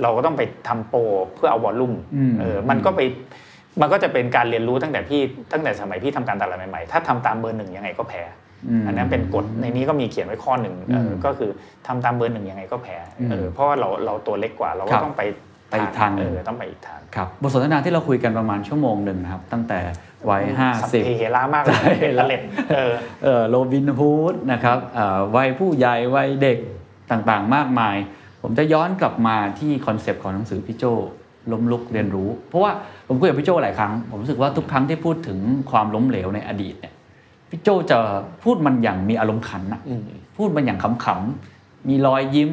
[0.03, 1.01] เราก็ต้องไปทำโปร
[1.35, 3.01] เพื่อเอา volume อืมเออมันก็ไป
[3.81, 5.21] มันก็จะเป็นการเรียนรู้ตั้งแต่พี่
[5.53, 8.23] ตั้งแต่สมัยพี่ทำการตลาดใหม่ๆ ถ้าทำตามเบอร์หนึ่งยังไงก็แพ้
[8.81, 11.51] มอันนั้นเป็นกฎในนี้ก็มีเขียนไว้ข้อหนึ่งเออมก็คือ
[11.87, 15.23] ทำตามเบอร์หนึ่งยังไงก็แพ้อืมเออเพราะว่าเราเราตัวเล็กกว่าเราครัก็บต้องไป
[15.71, 19.81] ไปอีกทางหนึ่เองอต้องไปอีกทางครับบทสนทนาที่เราคุยกันประมาณชั่วโมงหนึ่งนะครับ ตั้งแต่
[20.31, 22.41] วัยห้าสัพสิบเพเหระมากเลยใช่เป็นละเล็ด
[22.75, 22.93] เออ
[23.25, 26.59] เอ่อโรบินฮูดนะครับเอ่อวัยผู้ใหญ่วัยเด็ก
[27.11, 27.97] ต่างๆมากมาย
[28.43, 30.85] ผมจะย้อนกลับมาที่คอนเซปต์ของหนังสือพี่โจ
[31.53, 32.73] ล้มลุกเรียนรู้ เพราะว่า
[33.09, 35.39] ผมคุยกับพี่โจหลายครั้ง ผมรู้สึกว่าทุกครั้งที่พูดถึง
[35.71, 36.95] ความล้มเหลวในอดีตเนี่ย
[37.51, 37.99] พี่โจจะ
[38.43, 39.81] พูดมันอย่างมีอารมณ์ขันนะ
[40.37, 42.53] พูดมันอย่างขำๆมีรอยยิ้ม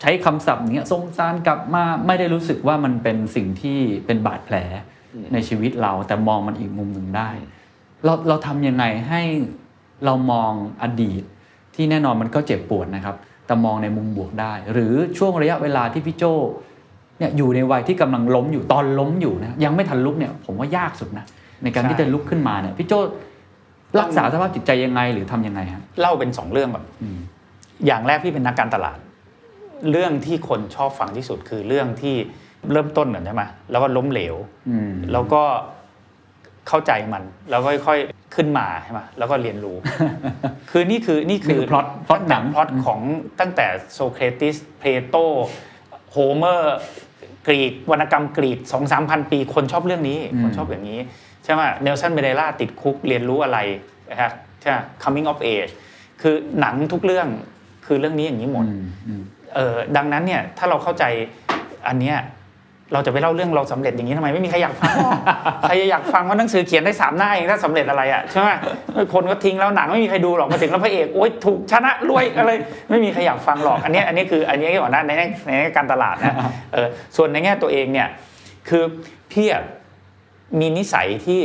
[0.00, 4.56] ใช้คำศัพท์อย่างเนี้ยสงสารกลับมาไม่ได้รู้สึกว่ามันเป็นสิ่งที่เป็นบาดแผล
[5.32, 7.30] ในชีวิตเรา แต่มองมันอีกมุมหนึ่งได้
[8.04, 9.22] เราเราทำยังไงให้
[10.04, 10.52] เรามอง
[10.82, 11.22] อดีต
[11.74, 13.16] ที่แน่นอนมันก็เจ็บปวดนะครับ
[13.52, 16.24] แต่มองในมุมบวกได้ หรือช่วงระยะเวลาที่พี่โจ
[17.18, 21.24] เนี่ยอยู่ในวัยที่กำลังล้มอยู่ตอนล้มอยู่นะยังไม่ทันลุกเนี่ยผมว่ายากสุดนะ
[21.62, 22.92] ในการใช่ที่จะลุกขึ้นมาเนี่ยพี่โจ
[24.00, 27.18] รักษาสภาพจิตใจยังไงหรือทำยังไงฮะเล่าเป็นสองเรื่องแบบอืม
[27.86, 28.98] อย่างแรกพี่เป็นนักการตลาด
[29.90, 32.16] เรื่องที่คนชอบฟังที่สุดคือเรื่องที่
[32.72, 34.36] เริ่มต้นก่อนใช่ไหมแล้วก็ล้มเหลว
[34.70, 35.42] อืมแล้วก็
[36.68, 39.76] เข้าใจมัน แล้วก็ค่อยๆ ขึ้นมาใช่ไหมแล้วก็เรียนรู้
[40.70, 43.00] คือนี่คือนี่คือนี่คือ plot plot หนังพล็อตของ
[43.40, 45.14] ตั้งแต่โซเครติสเพลโต
[46.10, 46.76] โฮเมอร์
[47.46, 51.00] กรีกวรรณกรรมกรีกสองสามพันปี คนชอบเรื่องนี้ คนชอบอย่างนี้
[51.44, 53.58] ใช่ไหมเนลสันเบเดล่าติดคุกเรียนรู้อะไร
[54.10, 55.72] นะครับใช่ไหม coming of age
[56.22, 57.28] คือหนังทุกเรื่อง
[57.86, 59.22] คือเรื่องนี้อย่างนี้หมดอืมอืม
[59.54, 61.04] เออดังนั้นเนี่ยถ้าเราเข้าใจ
[61.88, 62.16] อันเนี้ย
[62.92, 65.12] เราจะไปเล่าเรื่องเราสำเร็จอย่างนี้ทำไมไม่มีใครอยากฟังหรอก
[65.62, 68.50] ใครจะอยากฟังว่าหนังสือเขียนได้สามหน้าเองถ้าสำเร็จอะไรอะใช่ไหม
[69.14, 72.50] คนก็ทิ้งแล้วหนังไม่มีใครดูหรอกมาถึงแล้วพระเอกโอ๊ยถูกชนะรวยอะไร
[72.90, 76.34] ไม่มีใครอยากฟังหรอกอันเนี้ยอันนี้คืออันนี้ก่อนนะในแง่ในแง่การตลาดนะ
[76.72, 78.08] เออส่วนในแง่ตัวเองเนี่ย
[78.68, 78.84] คือ
[79.32, 79.62] พี่อะ
[80.60, 81.40] มีนิสัยที่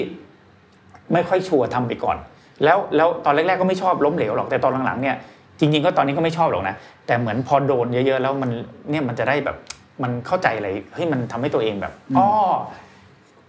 [1.13, 2.17] ไม่ค่อยชัวร์ทำไปก่อน
[2.63, 5.15] แล้วแล้วตอนแรกๆก็ไม่ชอบล้มเหลวหรอกแต่ตอนหลังๆเนี่ย
[5.59, 6.75] จริงๆก็ตอนนี้ก็ไม่ชอบหรอกนะ
[7.07, 8.49] แต่เหมือนพอโดนเยอะๆแล้วมัน
[8.89, 9.55] เนี่ยมันจะได้แบบ
[10.03, 12.27] มันเข้าใจอะไรเฮ้ยมันทำให้ตัวเองแบบอ๋อ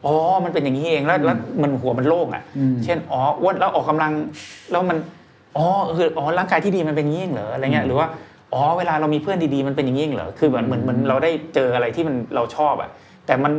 [0.05, 0.15] อ๋อ
[0.45, 4.13] มันเป็นอย่างนี้เองแล้วแล้วมันหัวมันโล่งอะอืมเช่นอ๋ออ้วนแล้วออกกำลัง
[4.71, 4.99] แล้วมัน
[5.57, 5.67] อ๋อ
[5.97, 8.07] คืออ๋อร่างกายที่ดีมันเป็นอย่างนี้เองเหรออะไรเงี้ยหรือว่า
[8.53, 12.91] อ๋อเวลาเรามีเพื่อนดีๆมันเป็นอย่างนี้เองเหรอคือเหมือนเหมือนเหมือนเราได้เจออะไรที่มันเราชอบอะ
[13.27, 13.53] แต่มัน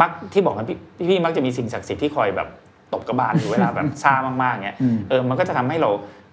[0.00, 0.78] มักที่บอกกันพี่
[1.10, 2.48] พี่มักจะมีสิ่งศักดิ์สิทธิ์ที่คอยแบบ
[2.92, 5.90] ตบกระบาลอยู่เวลาแบบซ่ามากๆเงี้ยอืมเออมันก็จะทำให้เรา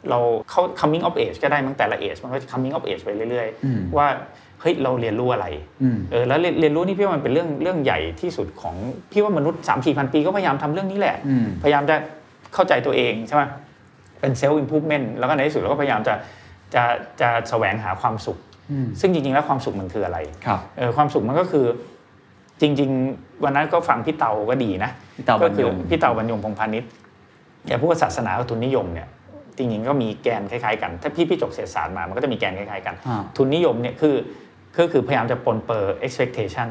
[0.10, 0.20] เรา
[0.50, 4.08] เข้า coming of age ก็ได้มั้งแต่ละ age มันก็ coming of age ไปเรื่อยอืมๆว่า
[4.64, 5.48] เฮ้ยเราเรียนรู้อะไร
[5.84, 8.76] อืมเออแล้วเรียนเรียนรู้นี่พี่ว่ามันเป็นเรื่องเรื่องใหญ่ที่สุดของ
[9.12, 11.96] พี่ว่ามนุษย์3 4 0 0 0ปีก็พยายามทำเรื่องนี้แหละอืมพยายามจะ
[12.54, 13.44] เข้าใจตัวเองใช่ไหม
[14.20, 16.14] เป็นเซลล์อิมพูฟเมนต์แล้วก็ในที่สุดเราก็พยายามจะ
[16.74, 16.84] จะ
[17.22, 18.38] จะแสวงหาความสุข
[18.72, 21.66] อืมซึ่งจริงๆแล้วความสุขมันคืออะไรครับเออความสุขมันก็คือ
[22.62, 26.90] จริง ๆ วันนั้นก็ฟังพี่เตาก็ดีนะพี่เตาบรก็รคืยองพี่เตาบรรยงพงษ์พาณิชย์
[27.68, 29.08] อย่าพูดว่าศาสนากับทุนนิยมเนี่ย
[29.58, 34.16] จริงๆก็มีแกนคล้ายๆกัน ถ้าพี่พี่จบเศรษฐศาสตร์มามันก็จะมีแกนคล้ายๆกันอ่าทุนนิยมเนี่ยคือ
[34.76, 36.70] คือคือพยายามจะปนเปื้อ expectation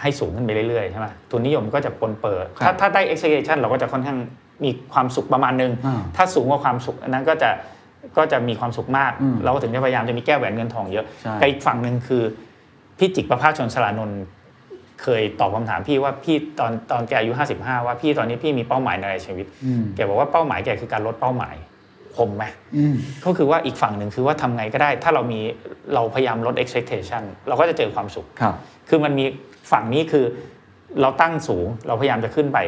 [0.00, 4.18] ให้สูงขึ้นไปเรื่อยๆใช่ไหมทุนนิยมก็จะปนเปื้อครับถ้าถ้าได้ expectation เราก็จะค่อนข้าง
[4.64, 7.50] มีความสุขประมาณนึงอ่าถ้าสูงกว่าความสุขอันนั้นก็จะ
[8.16, 12.22] ก็จะมีความสุขมากอืมเราก็ถึงจะพยายามจะมีแก้วแหวนเงินทองเยอะใช่กับอีกฝั่งหนึ่งคือ
[12.98, 14.20] พี่จิกประภาสชนสลานนท์
[15.02, 21.54] เคยตอบคำถามพี่ว่าพี่ตอนตอนแกอายุ 55 ว่าพี่ตอนนี้พี่มีเป้าหมายในชีวิตอืมแกบอกว่าเป้าหมายแกคือการลดเป้าหมาย
[22.16, 22.44] คมไหม
[22.76, 22.94] อืม
[23.24, 25.40] ก็คือว่าอีกฝั่งหนึ่งคือว่าทำไงก็ได้ ถ้าเรามี
[25.94, 28.54] เราพยายามลด expectation เราก็จะเจอความสุขครับ
[28.88, 29.24] คือมันมี
[29.72, 30.24] ฝั่งนี้คือ
[31.00, 32.58] เราตั้งสูงเราพยายามจะขึ้นไป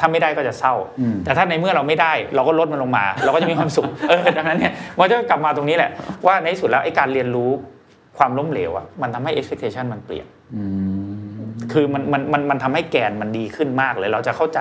[0.00, 5.90] ถ้าไม่ได้ก็จะเศร้าอืมแต่ถ้าในเมื่อเราไม่ได้ เราก็ลดมันลงมา เราก็จะมีความสุขเออดังนั้นเนี่ยมันจะกลับมาตรงนี้แหละ
[6.26, 7.50] ว่าในที่สุดแล้วไอ้การเรียนรู้
[8.18, 10.26] ความล้มเหลวอะมันทำให้ expectation มันเปลี่ยน
[10.56, 10.64] อื
[11.44, 14.60] มคือมันมันมันมันทำให้แกนมันดีขึ้นมากเลย เราจะเข้าใจ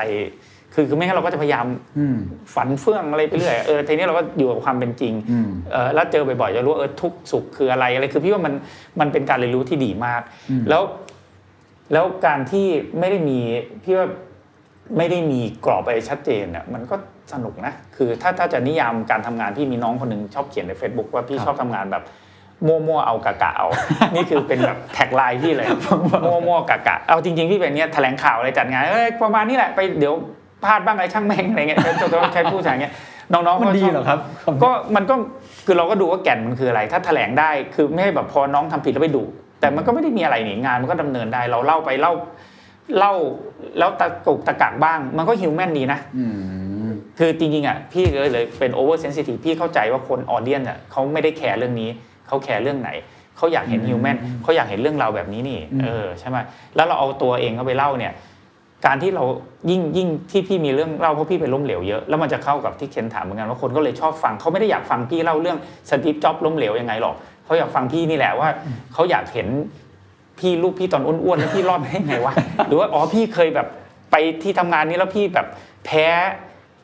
[0.74, 1.66] คือคือไม่งั้นเราก็จะพยายาม
[1.98, 2.18] อืม
[2.54, 8.54] ฝันเฟื่องอะไรไปเรื่อยเออทีนี้เราก็อยู่กับความเป็นจริงอืมเออแล้วเจอบ่อยๆจะรู้ว่าเออทุกข์สุขคืออะไรอะไรคือพี่ว่ามัน
[9.00, 10.84] มันเป็นการเรียนรู้ที่ดีมากอืมแล้ว
[11.94, 12.68] แล้วการที่
[13.00, 13.40] ไม่ได้มี
[13.84, 14.08] พี่ว่า
[14.98, 16.96] ไม่ได้มีกรอบอะไรชัดเจนเนี่ยมันก็
[17.34, 22.04] สนุกนะคือถ้าถ้าจะนิยามการทำงานพี่มีน้องคนหนึ่งชอบเขียนใน Facebook ว่าพี่ชอบทำงานแบบ
[22.68, 23.68] มั่วๆเอากะกะเอา
[24.16, 25.68] นี่คือเป็นแบบแท็กไลน์พี่เลย
[26.26, 30.14] มั่วๆกะกะเอาจริงๆพี่เป็นเนี้ยแถลงข่าวอะไรจัดงานเอ้ยประมาณนี้แหละไปเดี๋ยว
[30.66, 32.94] พลาดบ้างอะไรช่างแม่งอะไรเงี้ยจะต้องใช้พูดอย่างเงี้ย
[33.34, 34.20] น้องๆมันก็ดีชอบเหรอครับ
[34.64, 35.16] ก็มันก็
[35.66, 39.24] คือเราก็ดูว่าแก่นมันคืออะไร ถ้าแถลงได้คือไม่ให้แบบพอน้องทำผิดแล้วไปดุ
[39.60, 42.14] แต่มันก็ไม่ได้มีอะไรนี่งานมันก็ดำเนินได้เราเล่าไปเล่า
[43.00, 43.14] เล่า
[43.80, 46.26] แล้วตะกุกตะกักบ้าง มันก็ human ดีนะอื
[46.88, 51.90] มคือจริงๆอะพี่เลยเลยเป็น oversensitive พี่เข้าใจว่าคน audience อะเขาไม่ได้แคร์เรื่องนี้
[52.28, 52.90] เขาแคร์เรื่องไหน
[53.38, 56.38] เขาอยากเห็น human เขาอยากเห็นเรื่องราวแบบนี้นี่อืมเออใช่ไหม
[56.76, 58.14] แล้วเราเอาตัวเองเข้าไปเล่าเนี่ย
[58.86, 59.24] การที่เรา
[59.70, 65.58] ยิ่งยิ่งที่พี่มีเรื่องเล่าเพราะพี่ไปล้มเหลวเยอะแล้วมันจะเข้ากับที่เคนถามเหมือนกันว่าคนก็เลยชอบฟังเขาไม่ได้อยากฟังพี่เล่าเรื่อง
[65.90, 67.16] สตีฟจ็อบล้มเหลวยังไงหรอก
[67.46, 68.50] เขาอยากฟังพี่นี่แหละว่า
[68.94, 69.48] เขาอยากเห็น
[70.40, 72.34] พี่ลูกพี่ตอนอ้วนๆแล้วพี่รอดมาได้ไงวะ
[72.68, 73.68] หรือว่าอ๋อพี่เคยแบบ
[74.12, 75.48] ไปที่ทำงานนี้แล้วพี่แบบ
[75.86, 76.08] แพ้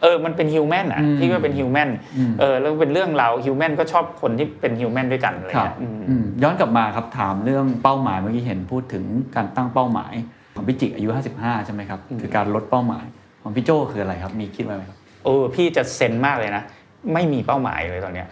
[0.02, 9.04] เออ มันเป็นฮิวแมนอะอืมพี่ก็เป็นฮิวแมนอืมเออ แล้วเป็นเรื่องราวฮิวแมนก็ชอบคนที่เป็นฮิวแมนด้วยกันอะไรครับเงี้ยอืมอืมย้อนกลับมาครับถามเรื่องเป้าหมายเมื่อกี้เห็นพูดถึง
[9.36, 10.14] การตั้งเป้าหมาย
[10.56, 13.06] ของพี่จิกอายุ 55 ใช่ไหมครับ คือการลดเป้าหมาย
[13.44, 16.64] ของพี่โจคืออะไรครับ มีคิดไว้ไหมครับเออพี่จะเซนมากเลยนะ
[17.14, 18.28] ไม่มีเป้าหมายเลยตอนเนี้ย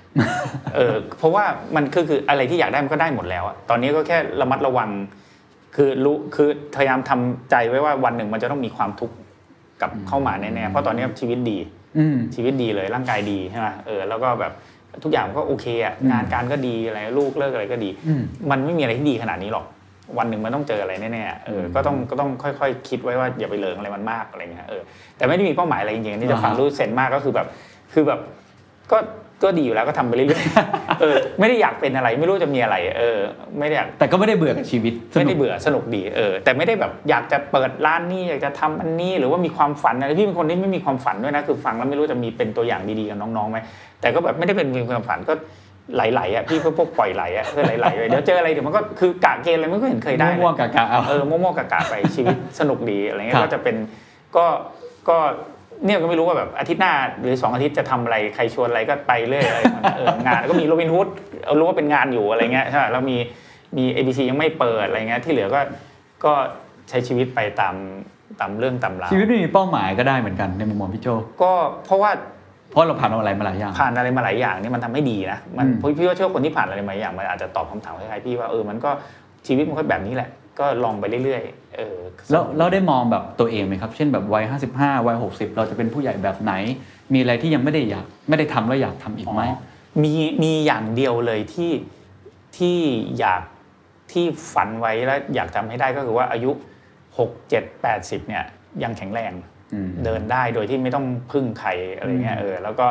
[0.76, 1.44] เออเพราะว่า
[1.76, 4.90] มันคือคืออะไรที่อยากได้มันก็ได้หมดแล้วอะตอนนี้ก็แค่ระมัดระวัง
[5.76, 9.16] คือรู้คือพยายามทำใจไว้ว่าวันหนึ่งมันจะต้องมีความทุกข์
[9.82, 11.58] กลับเข้ามาแน่ๆเพราะตอนนี้ชีวิตดี
[11.98, 14.54] อืมชีวิตดีเลยร่างกายดีใช่ไหมเออแล้วก็แบบ
[15.04, 18.22] ทุกอย่างก็โอเคอะอืมงานการก็ดีอะไรลูกเลิกอะไรก็ดีอืม
[18.52, 19.66] มันไม่มีอะไรที่ดีขนาดนี้หรอก
[20.18, 24.82] วันหนึ่งมันต้องเจออะไรแน่ๆเออก็ต้องก็ต้องค่อย ๆ คิดไว้ว่าอย่าไปเหลิงอะไรมันมากอะไรเงี้ยเออ
[25.18, 27.48] แต่ไม่ได้มีเป้าหมายอะไรจริงๆอันนี่จะฟังอ่าฮะรู้เซนมากก็คือแบบ
[27.94, 28.20] คือแบบ
[28.92, 28.98] ก็
[29.44, 33.20] ก็ดีอยู่แล้วก็ทำไปเรื่อยๆเออไม่ได้อยากเป็นอะไรไม่รู้จะมีอะไร เออ
[33.60, 43.58] ไม่ได้อยากแต่ก็ไม่ได้เบื่อกับชีวิตสไม่นุได้กเบื่อสนุกดีเออแต่ไม่ได้แบบอยากจะเปิดร้านนี้อยากจะทำอันนี้หรือว่ามีความฝันอะไรพี่เป็นคนที่ไม่มีความฝันด้วยนะคือฟังแล้วไม่รู้จะมีเป็นตัวอย่างดีๆกับน้องๆไหม
[44.02, 45.34] แต่ก็แบบไม่ได้เป็นมีความฝันก็
[45.96, 53.76] ไหลๆอะพี่ก็พวกปล่อยไหลอะคือไหลๆไปเดี๋ยวเจออะไรเดี๋ยวมันก็คือกะเกณฑ์อะไรมันก็เห็นเคยได้นะม่วงๆกะกะเอาเออมั่วๆกะๆไปชีวิตสนุกดีอะไรเงี้ครัยบก็จะเป็น
[54.36, 54.46] ก็
[55.10, 55.18] ก็
[55.86, 59.60] เนี่ยก็ไม่รู้ว่าแบบอาทิตย์หน้าหรือสองอาทิตย์จะทำอะไรใครชวนอะไรก็ไปเรื่อยอะไร
[59.98, 61.08] เอองานก็มีโรบินฮูด
[61.60, 63.18] รู้ว่าเป็นงานอยู่อะไรเงี้ยใช่ไหมแล้วมี
[63.78, 65.62] มี ABC ยังไม่เปิดอะไรเงี้ยที่เหลือก็
[66.26, 66.34] ก็
[66.90, 67.76] ใช้ชีวิตไปตาม
[68.40, 71.08] ตามเรื่องตามราวชีวิตไม่มีเป้าหมายก็ได้เหมือนกันในมุมมองพี่โจ
[71.42, 71.52] ก็
[71.86, 72.37] เพราะว่าเพ
[72.78, 78.90] ราะเราผ่านอะไรมาหลายอย่าง ผ่านอะไรมาหลายอย่างนี่มันทำให้ดีนะมันอืมพี่ว่าเชื่อว่าคนที่ผ่านอะไรมาหลายอย่างมันอาจจะตอบคำถามคล้ายๆพี่ว่าเออมันก็
[79.48, 80.30] ชีวิตมันก็แบบนี้แหละ
[80.60, 81.98] ก็ลองไปเรื่อยๆเออ
[82.32, 84.44] แล้วเราได้มองแบบตัวเองไหมครับ เช่นแบบวัย
[84.76, 86.54] 55วัย60 เราจะเป็นผู้ใหญ่แบบไหน
[87.14, 89.58] มีอะไรที่ยังไม่ได้อยากไม่ได้ทำแล้วอยากทำอีกไหมอ๋อ
[90.04, 90.14] มี
[90.44, 91.72] มีอย่างเดียวเลยที่
[92.58, 92.78] ที่
[93.20, 93.44] อยาก
[94.12, 96.52] ที่ฝันไว้แล้วอยากทำให้ได้ก็คือว่าอายุ
[97.18, 98.44] 6 7 8 0เนี่ย
[98.84, 99.57] ยังแข็งแรงอืม
[100.06, 102.88] เดินได้โดยที่ไม่ต้องพึ่งใครอะไรเงี้ยอืมเออแล้วก็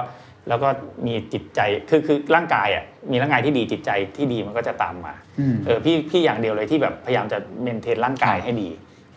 [0.49, 0.69] แล้วก็
[1.07, 8.69] มีจิตใจคือคือร่างกายอะมีร่างกายที่ดีจิตใจที่ดีมันก็จะตามมาอืมเออพี่พี่อย่างเดียวเลยที่แบบพยายามจะเมนเทนร่างกายครับให้ดี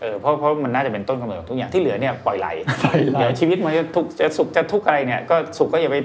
[0.02, 2.48] เออเพราะเพราะมันน่าจะเป็นต้นกำเนิดของทุกอย่างที่เหลือเนี่ยปล่อยไหล
[2.84, 5.98] ปล่อยไหลเดี๋ยวชีวิตมันจะทุกข์จะสุขจะทุกข์อะไรเนี่ยก็สุขก็อย่าไป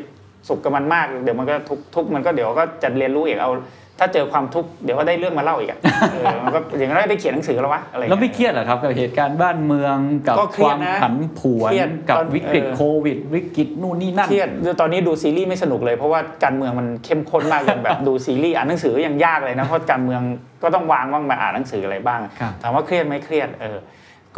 [0.49, 3.51] สุขกับมันมากเดี๋ยวมันก็ทุกข์ทุกข์มันก็เดี๋ยวก็จะเรียนรู้เองเอา
[3.99, 5.79] ถ้าเจอความทุกข์เดี๋ยวก็ได้เรื่องมาเล่าอีกอะ
[6.13, 9.97] เออมันก็อย่างน้อยได้เขียนหนังสือแล้ววะอะไรอย่างแล้วเงี้ย ไม่เครียดเหรอครับกับเหตุการณ์บ้านเมือง
[10.27, 14.49] กับก็เคครียดวามนะผันผวนเครียดกับตอนวิกฤตเออ โควิด วิกฤตนู่นนี่นั่น เครียด
[14.81, 20.23] ตอนนี้ดูซีรีส์ไม่สนุกเลย เพราะว่าการเมืองมันเข้มข้นมากอย่างแบบ ดูซีรีส์อ่านหนังสือยังยากเลยนะเพราะการเมือง
[20.63, 23.79] ก็ต้องวางว่างมาอ่านหนังสืออะไรบ้าง ครับ ถามว่าเครียดไหมเครียดเออ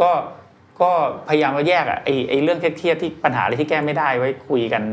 [0.01, 0.11] ก็
[0.81, 0.91] ก็
[1.29, 4.83] พยายามว่าแยกอะไอไอเรื่องเครียดๆที่ปัญหาอะไรที่แก้ไม่ได้ไว้คุยกัน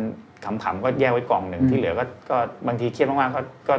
[0.44, 2.36] ขำๆก็แยกไว้กล่องหนึ่งที่เหลือก็ก็
[2.66, 3.74] บางทีเครียดมากๆก็ก็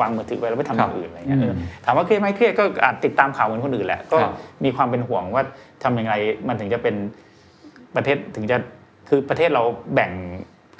[0.00, 1.54] วางมือถือไว้แล้วไปทำอย่างอื่นอะไรเงี้ยเออ
[1.84, 4.32] ถามว่าเครียดไหมเครียดก็อาจติดตามข่าวเหมือนคนอื่นแหละก็ครับ
[4.64, 5.42] มีความเป็นห่วงว่า
[5.84, 6.12] ทำยังไง
[6.48, 6.94] มันถึงจะเป็น
[7.96, 8.56] ประเทศถึงจะ
[9.08, 9.62] คือประเทศเรา
[9.94, 10.12] แบ่ง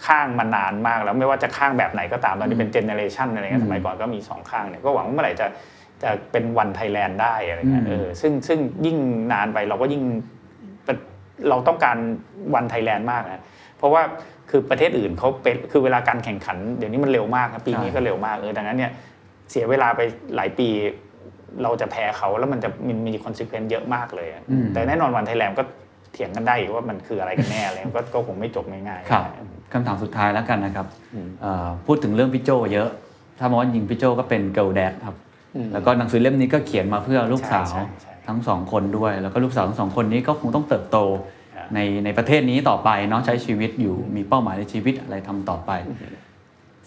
[0.06, 5.46] ข้างมานานมากแล้วไม่ว่าจะข้างแบบไหนก็ตามตอนนี้เป็นเจเนเรชันอะไรเงี้ยสมัยก่อนก็มีสองข้างเนี่ยก็หวังว่าเมื่อไหร่จะ
[6.02, 8.96] จะเป็นวันไทยแลนด์ได้อะไรเงี้ยอืมเออซึ่งซึ่งยิ่ง
[9.32, 10.02] นานไปเราก็ยิ่ง
[10.84, 10.96] เป็น
[11.48, 11.96] เราต้องการ
[12.54, 13.42] One Thailand มากนะ
[13.78, 14.02] เพราะว่า
[14.52, 18.92] คือประเทศอื่นเขาเป็นคือเวลาการแข่งขัน เดี๋ยวนี้มันเร็วมากนะปีนี้ก็เร็วมากเออดังนั้นเนี่ย
[19.50, 20.00] เสียเวลาไป
[20.36, 20.68] หลายปี
[21.62, 25.64] เราจะแพ้เขาแล้วมันจะมีมี consequence เยอะมากเลยอะอืมแต่แน่นอน One Thailand ก็
[26.12, 29.24] เถียงกันได้อีกว่ามันคืออะไรกันแน่อะไรก็ก็คงไม่จบง่ายๆครับ
[29.72, 30.86] คำถามสุดท้ายแล้วกันนะครับ
[31.42, 32.88] เอ่อพูดถึงเรื่องพี่โจเยอะ
[33.38, 35.16] ถ้ามองว่าจริงพี่โจก็เป็นเกิ l แดดครับ
[35.56, 41.41] อืมแล้วก็หนังสือเล่มนี้ก็เขียนมาเพื่อลูกสาวใช่ใช่ใช่ทั้งสองคนด้วย แล้วก็ลูกสาวทั้งสองคนนี้ก็คงต้องเติบโตครับ
[41.74, 45.70] ในในประเทศนี้ต่อไปเนาะใช้ชีวิตอยู่มีเป้าหมายในชีวิตอะไรทำต่อไป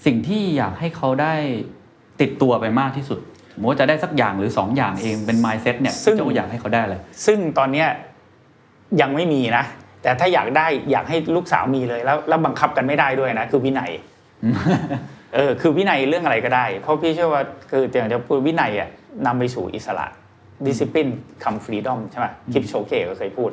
[0.05, 1.33] สิ่งที่อยากให้เขาได้
[2.21, 3.19] ติดตัวไปมากที่สุด
[3.53, 7.87] สมมติว่าจะได้สักอย่างหรือสองอย่างเองเป็น mindset เนี่ยซึ่งพี่โจอยากให้เขาได้เลย ซึ่งตอนเนี้ย
[9.01, 9.65] ยังไม่มีนะ
[10.03, 13.91] แต่ถ้าอยากได้อยากให้ลูกสาวมีเลยแล้วแล้วบังคับกันไม่ได้ด้วยนะคือวินัย
[15.35, 18.89] เออคือวินัยเรื่องอะไรก็ได้ เพราะพี่เชื่อว่าคืออย่างจะพูดวินัยอะ
[19.25, 20.05] นำไปสู่อิสระ
[20.67, 21.11] discipline
[21.43, 23.49] คำ freedom ใช่ไหมคลิปโชเคก็เคยพูด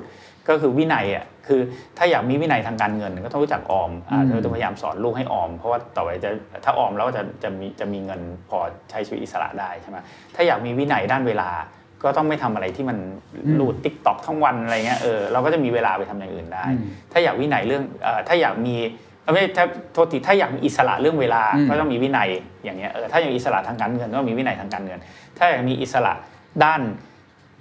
[0.49, 1.61] ก็คือวินัยอะคือ
[1.99, 6.31] ถ้าอยากมีวินัยทางการเงิน ก็ต้องรู้จักออมอ่าอืมเราต้องพยายามสอนลูกให้ออม เพราะว่าต่อไปจะ
[6.65, 8.59] ถ้าออมแล้วจะจะมีจะมีเงินพอ
[8.91, 9.99] ใช้ชีวิตอิสระได้ใช่ไหม
[10.35, 11.51] ถ้าอยากมีวินัยด้านเวลา
[12.03, 12.99] ก็ต้องไม่ทำอะไรที่มัน
[13.59, 16.81] ลูดติ๊กต็อกทั้งวันอะไรเงี้ยเออเราก็จะมีเวลาไปทำอย่างอื่นได้อืม
[17.13, 18.77] ถ้าอยากวินัยเรื่องเอ่อถ้าอยากมี
[19.23, 22.29] เอ่อไม่ถ้าโทษทีถ้าอยากมีอิสระเรื่องเวลาอืมก็ต้องมีวินัย
[22.65, 25.01] อย่างเงี้ยเออถ้าอยากมีอิสระทางการเงินก็ต้องมีวินัยทางการเงิน
[25.39, 26.13] ถ้าอยากมีอิสระ
[26.65, 26.81] ด้าน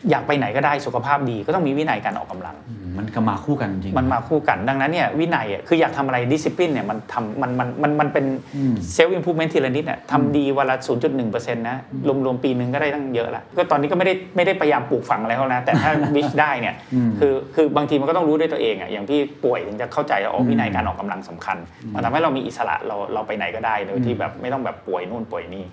[0.10, 8.26] อยากไปไหนก็ได้สุขภาพดีก็ต้องมีวินัยการออกกำลังอืมมันก็มาคู่กันจริง มันมาคู่กันดังนั้นเนี่ยวินัยอะคืออยากทำอะไรดิสซิ p ลินเนี่ยมันทำมันมันมันมันเป็น
[8.56, 10.78] อืม self improvement ทีละนิดเนี่ยทำดีวันละ
[11.15, 11.78] 0.1%นะ
[12.26, 21.57] รวมๆปีหนึ่งก็ได้ตั้งเยอะละก็ตอนนี้ก็ไม่ได้ไม่ได้พยายามปลูกฝังอะไรเขานะแต่ถ้า wish ได้เนี่ยอืมคือคือบางทีมันก็ต้องรู้ด้วยตัวเองอะอย่างพี่ป่วยถึงจะเข้าใจว่าอ๋อวินัยการออกกำลังสำคัญ
[21.94, 25.64] มันทำให้เรามีอิสระเราเราไปไหนก็ได้โดยที่แบบไม่ต้องแบบป่วยนู่นป่วยนี่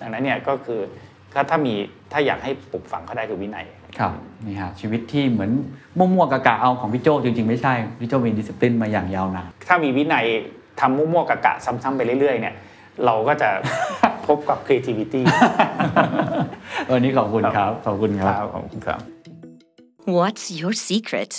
[0.00, 0.80] ดังนั้นเนี่ยก็คือ
[1.32, 1.74] ถ้าถ้ามี
[2.12, 3.66] ถ้าอยากให้ปลูกฝังเขาได้คือวินัย
[3.98, 4.12] ครับ
[4.46, 5.50] นี่ฮะชีวิตที่เหมือน
[5.98, 10.26] มั่วๆกะกะเอาของพี่โจจริงๆ ไม่ใช่พี่โจมีดิสซิ p ลินมาอย่างยาวนานถ้ามีวินัย
[10.80, 12.54] ทำมั่วๆกะกะซ้ำๆไปเรื่อยๆเนี่ย
[13.04, 13.48] เราก็จะ
[14.26, 15.20] พบกับ creativity
[16.92, 19.00] วันนี้ขอบคุณครับ ขอบคุณคครับรับ ขอบคุณครับ
[20.18, 21.32] What's your secret?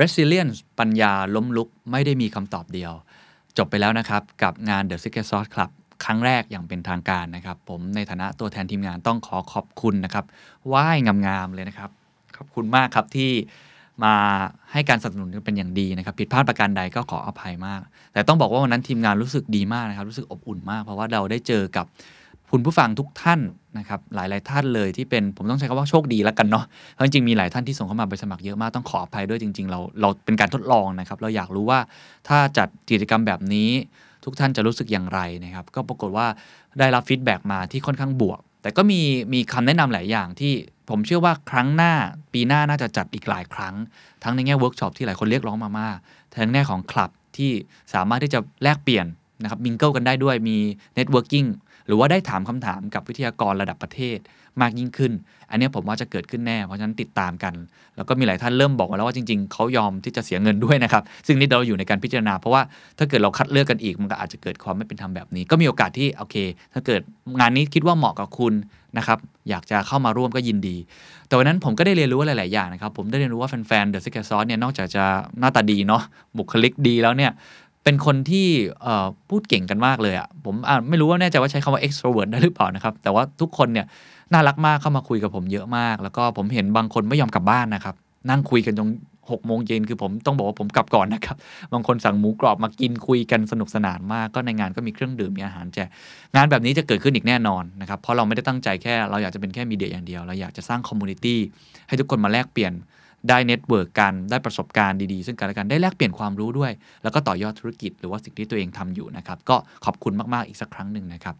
[0.00, 2.92] Resilience ปัญญาล้มลุกไม่ได้มีคำตอบเดียว
[3.58, 5.70] จบไปแล้วนะครับ กับงาน The Secret Sauce Club
[6.04, 10.24] ครั้งแรกอย่างเป็นทางการนะครับ ผมในฐานะตัวแทนทีมงานต้องขอขอบคุณนะครับ
[10.66, 10.86] ไหว้
[11.26, 11.90] งามๆเลยนะครับ
[12.36, 13.30] ขอบคุณมากครับที่
[14.04, 14.14] มา
[14.72, 17.80] ให้การสนับสนุนกันเป็นอย่างดีนะครับ ผิดพลาดประการใดก็ขออภัยมาก
[18.12, 21.86] แต่ต้องบอกว่าวันนั้นทีมงานรู้สึกดีมากนะครับ รู้สึกอบอุ่นมาก เพราะว่าเราได้เจอกับ
[22.50, 23.40] คุณผู้ฟังทุกท่าน
[23.78, 31.80] นะครับหลายๆท่านเลยที่เป็นผมต้องใช้คำว่าโชคดีแล้วกันเนาะเพราะจริงๆมีหลายท่านที่ส่งเข้ามาไปสมัครเยอะมากต้องขออภัยด้วยจริง ๆ เราเราเป็นการทดลองนะครับเราอยากรู้ว่า
[32.28, 33.70] ถ้าจัดกิจกรรมแบบนี้
[34.24, 36.26] ทุกท่านจะรู้สึกอย่างไรนะครับก็ปรากฏว่า
[36.78, 39.00] ได้รับ feedback มาที่ค่อนข้างบวก แต่ก็มี
[39.32, 40.52] มีคำแนะนำหลายอย่างที่
[40.88, 41.92] ผมเชื่อว่าครั้งหน้า
[42.32, 43.74] ปีหน้าน่าจะจัดอีกหลายครั้ง
[44.22, 45.96] ทั้งในแง่เวิร์กช็อปที่หลายคนเรียกร้องมามาก
[46.32, 47.50] ทั้งในแง่ของคลับที่
[47.94, 49.06] สามารถที่จะแลกเปลี่ยน
[49.42, 50.58] นะครับ mingle กันได้ด้วยมี
[50.94, 51.44] networking
[51.88, 54.18] หรือว่าได้ถามคำถามกับวิทยากรระดับประเทศ
[54.60, 55.12] มากยิ่งขึ้น
[55.50, 57.54] อันนี้ผมว่าจะเกิดขึ้นแน่ เพราะฉะนั้นติดตามกัน
[57.96, 62.62] แล้วก็มีหลายท่านเริ่มบอกแล้วว่าจริงๆ เขายอมที่จะเสียเงินด้วยนะครับ ซึ่งนี่เราอยู่ในการพิจารณา เพราะว่า
[62.98, 66.36] ถ้าเกิดเราคัดเลือกกันอีก มันก็อาจจะเกิดความไม่เป็นธรรมแบบนี้ ก็มีโอกาสที่โอเค
[66.74, 67.00] ถ้าเกิด
[67.38, 68.54] งานนี้คิดว่าเหมาะกับคุณ
[68.98, 69.18] นะครับ
[69.50, 70.76] อยากจะเข้ามาร่วมก็ยินดี
[71.26, 75.04] แต่วันนั้นผมก็ได้เรียนรู้หลาย ๆ อย่างนะครับ ผมได้เรียนรู้ว่าแฟนๆ The Secret Sauce เนี่ยนอกจากจะ
[75.38, 76.02] หน้าตาดีเนาะ
[76.38, 77.32] บุคลิกดีแล้วเนี่ย
[77.88, 78.48] เป็นคนที่
[79.30, 83.86] พูดเก่งกันมากเลยอะผมะไม่รู้ว่าแน่ใจว่าใช้คำว่า extrovert ได้หรือเปล่านะครับ แต่ว่าทุกคนเนี่ย
[84.32, 87.94] น่ารักมากเข้ามาคุยกับผมเยอะมาก แล้วก็ผมเห็นบางคนไม่ยอมกลับบ้านนะครับ
[88.30, 88.88] นั่งคุยกันจน
[89.30, 91.36] หกโมงเย็นคือผมต้องบอกว่าผมกลับก่อนนะครับ
[91.72, 95.88] บางคนสั่งหมูกรอบมากินคุยกันสนุกสนานมาก ก็ในงานก็มีเครื่องดื่มมีอาหารแจก
[96.34, 101.38] งานแบบนี้จะเกิดขึ้นอีกแน่นอนนะครับ เพราะเราไม่ได้ตั้งใจแค่ เราอยากจะเป็นแค่ media อย่างเดียว เราอยากจะสร้าง community
[101.88, 102.72] ให้ทุกคนมาแลกเปลี่ยน
[103.28, 106.72] ได้ network กันได้ประสบการณ์ดีๆ ซึ่งกันและกันได้แลกเปลี่ยนความรู้ด้วย
[107.02, 111.34] แล้วก็ต่อยอดธุรกิจหรือว่าสิ่งที่ตัวเองทำอยู่นะครับก็ขอบคุณมากๆอีกสักครั้งหนึ่งนะครับ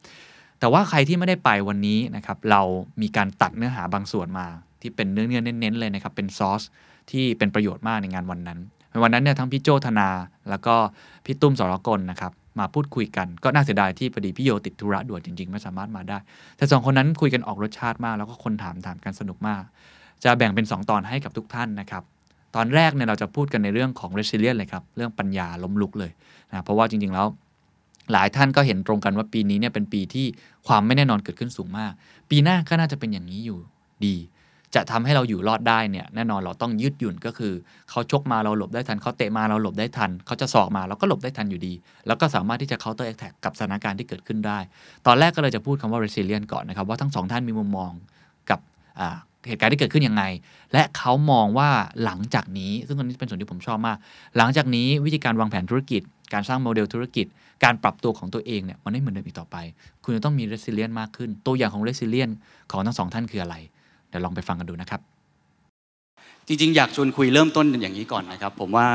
[0.60, 2.62] แต่ว่าใครที่ไม่ได้ไปวันนี้นะครับเรา
[3.02, 4.46] มีการตัดเนื้อหาบางส่วนมา
[4.80, 6.62] ที่เป็นเนื้อเนื้อเน้นๆเลยนะครับเป็นซอส
[7.10, 8.58] ที่เป็นประโยชน์มากในงานวันนั้น
[8.90, 10.08] ในวันนั้นเนี่ยทั้งพี่โจธนา
[10.50, 10.74] แล้วก็
[11.24, 16.18] พี่ตุ้มสรกลนะครับมาพูดคุยกันก็น่าเสียดายที่พอดีพี่โยติดธุระด่วนจริงๆ ไม่สามารถมาได้
[16.56, 19.62] แต่สองคนนั้นคุยกันออกรสชาติมาก แล้วก็คนถามถามกันสนุกมาก
[20.24, 22.02] จะแบ่งเป็น 2 ตอนให้กับทุกท่านนะครับ
[22.56, 26.10] ตอนแรกเนี่ยเราจะพูดกันในเรื่องของ resilience เลยครับ เรื่องปัญญาล้มลุกเลย
[26.50, 27.26] นะเพราะว่าจริง ๆ แล้ว
[28.12, 30.26] หลายท่านก็เห็นตรงกันว่าปีนี้เนี่ยเป็นปีที่
[30.66, 31.92] ความไม่แน่นอนเกิดขึ้นสูงมาก
[32.30, 33.58] ปีหน้าก็น่าจะเป็นอย่างนี้อยู่
[34.06, 34.16] ดี
[34.74, 37.52] จะทำให้เราอยู่รอดได้เนี่ยแน่นอนเราต้องยืดหยุ่นก็คือ
[37.90, 41.72] เขาชกมาเราหลบได้ทันเขาเตะมาเราหลบได้ทันเขาจะสอกมาเราก็หลบได้ทันอยู่ดี
[42.06, 44.58] แล้วก็สามารถที่จะ counter attack กับสถานการณ์ที่เกิดขึ้นได้
[45.06, 47.92] ตอนแรกก็เลยจะพูดคำว่า resilient ก่อนนะครับว่าทั้งสองท่านมีมุมมอง
[48.50, 48.60] กับ
[49.46, 50.24] เหตุการณ์ที่เกิดขึ้นยังไง
[50.72, 51.70] และเขามองว่า
[52.04, 53.96] หลังจากนี้ ซึ่งอันนี้เป็นส่วนที่ผมชอบมาก
[54.36, 56.02] หลังจากนี้วิธีการวางแผนธุรกิจ
[56.32, 57.26] การสร้างโมเดลธุรกิจ
[57.64, 59.56] การปรับตัวของตัวเองเนี่ยมันไม่เหมือนเดิมอีกต่อไป
[60.02, 62.32] คุณจะต้องมี resilient มากขึ้น ตัวอย่างของ resilient
[62.70, 63.56] ของทั้งสองท่านคืออะไร
[64.08, 65.00] เดี๋ยวลองไปฟังกันดูนะครับ
[66.46, 68.86] จริงๆ อยากชวนคุยเริ่มต้นอย่างนี้ก่อนนะครับ ผมว่า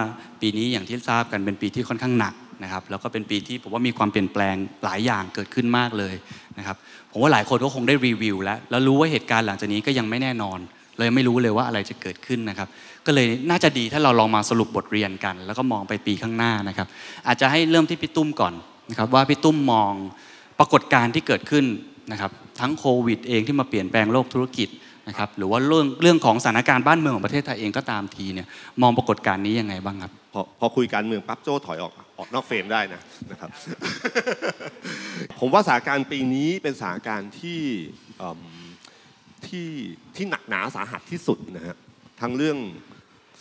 [0.41, 2.33] ปีนี้อย่างที่ทราบกันเป็นปีที่ค่อนข้างหนัก
[2.63, 6.13] นะครับแล้วก็เป็นปีที่ผมว่ามีความเปลี่ยนแปลงหลายอย่างเกิดขึ้นมากเลย
[6.57, 6.77] นะครับ
[7.11, 10.59] ผมว่าหลายคนก็คงได้รีวิวแล้วแล้วรู้ว่าเหตุการณ์หลังจากนี้ก็ยังไม่แน่นอน
[10.97, 12.67] เลยไม่รู้เลยว่าอะไรจะเกิดขึ้นนะครับ
[13.05, 16.87] ก็เลยน่าจะดีถ้าเราลองมาสรุปบทเรียนกัน แล้วก็มองไปปีข้างหน้านะครับ
[17.27, 18.53] อาจจะให้เริ่มที่พี่ตุ้มก่อน
[18.89, 19.91] นะครับว่าพี่ตุ้มมอง
[20.59, 21.65] ปรากฏการณ์ที่เกิดขึ้น
[22.11, 24.69] นะครับทั้งโควิดเองที่มาเปลี่ยนแปลงโลกธุรกิจ
[25.07, 28.47] นะครับหรือว่าเรื่องเรื่องของสถานการณ์บ้านเมืองของประเทศไทยเองก็ตามทีเนี่ย
[28.81, 33.49] มองปรากฏการณ์นี้ยังไงบ้างครับพอพอคุยการเมืองปั๊บโจ้ถอยออก ออกนอกเฟรมได้นะนะครับ
[35.39, 37.61] ผมว่าสถานการณ์ปีนี้เป็นสถานการณ์ที่
[39.47, 39.69] ที่
[40.15, 41.75] ที่หนักหนาสาหัสที่สุดนะฮะ
[42.21, 42.57] ทั้งเรื่อง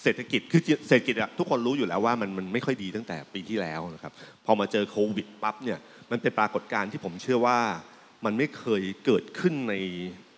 [0.03, 4.13] เศรษฐกิจคือเศรษฐกิจอะทุกคนรู้อยู่แล้วว่ามันมันไม่ค่อยดีตั้งแต่ปีที่แล้วนะครับ
[4.47, 5.79] พอมาเจอโควิดปั๊บเนี่ย
[6.11, 7.59] มันเป็นปรากฏการณ์ที่ผมเชื่อว่า
[8.25, 9.75] มันไม่เคยเกิดขึ้นใน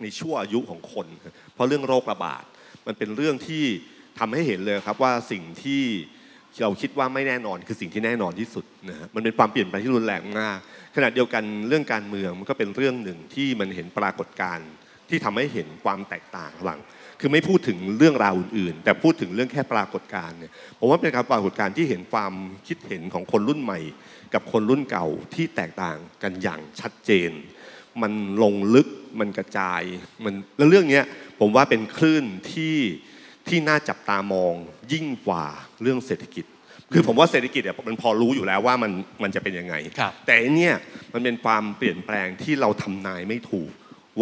[0.03, 1.07] ในช่วงอายุของคน
[1.55, 2.45] เพราะเรื่องโรคระบาด
[2.87, 3.65] มันเป็นเรื่องที่
[4.19, 5.83] ทำให้เห็นเลยครับว่าสิ่งที่
[6.63, 10.59] เราคิดว่าไม่แน่นอนคือสิ่งที่แน่นอนที่สุดนะฮะมันเป็นความเปลี่ยนแปลงที่รุนแรงมาก
[10.97, 14.69] ขณะเดียวกันเรื่องการเมืองมันก็เป็นเรื่องหนึ่งที่มันเห็นปรากฏการณ์
[15.09, 16.81] ที่ทำให้เห็นความแตกต่างระหว่าง
[17.21, 22.33] คือไม่พูดถึงเรื่องราวอื่นๆ แต่พูดถึงเรื่องแค่ปรากฏการณ์เนี่ยผมว่าเป็นการปรากฏการณ์ที่เห็นความ
[22.67, 23.81] คิดเห็นของคนรุ่นใหม่
[24.35, 27.31] กับคนรุ่นเก่าที่แตกต่างกันอย่างชัดเจน
[28.03, 28.13] มัน
[28.43, 28.89] ลงลึก
[29.21, 29.83] มันกระจาย
[30.25, 31.01] มันแล้วเรื่องนี้
[31.41, 32.77] ผมว่าเป็นคลื่นที่
[33.49, 34.55] ที่น่าจับตามอง
[34.93, 35.45] ยิ่งกว่า
[35.83, 36.45] เรื่องเศรษฐกิจ
[36.93, 38.93] คือผมว่าเศรษฐกิจเนี่ยมันพอรู้อยู่แล้วว่ามัน
[39.23, 40.75] มันจะเป็นยังไงครับแต่อันเนี่ย
[41.15, 43.71] มันเป็นความเปลี่ยนแปลงที่เราทำนายไม่ถูก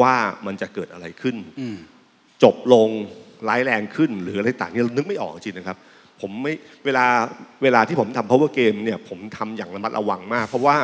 [0.01, 0.15] ว่า
[0.47, 1.77] มันจะเกิดอะไรขึ้นอืม
[2.43, 2.89] จบลง
[3.49, 5.79] ร้ายแรงขึ้น หรืออะไรต่างเนี่ยเรานึกไม่ออกจริงนะครับ
[6.21, 6.53] ผมไม่
[6.85, 7.07] เวลา
[7.63, 10.77] เวลาที่ผมทำ power game เนี่ยผมทำอย่างระมัดระวังมาก เพราะว่า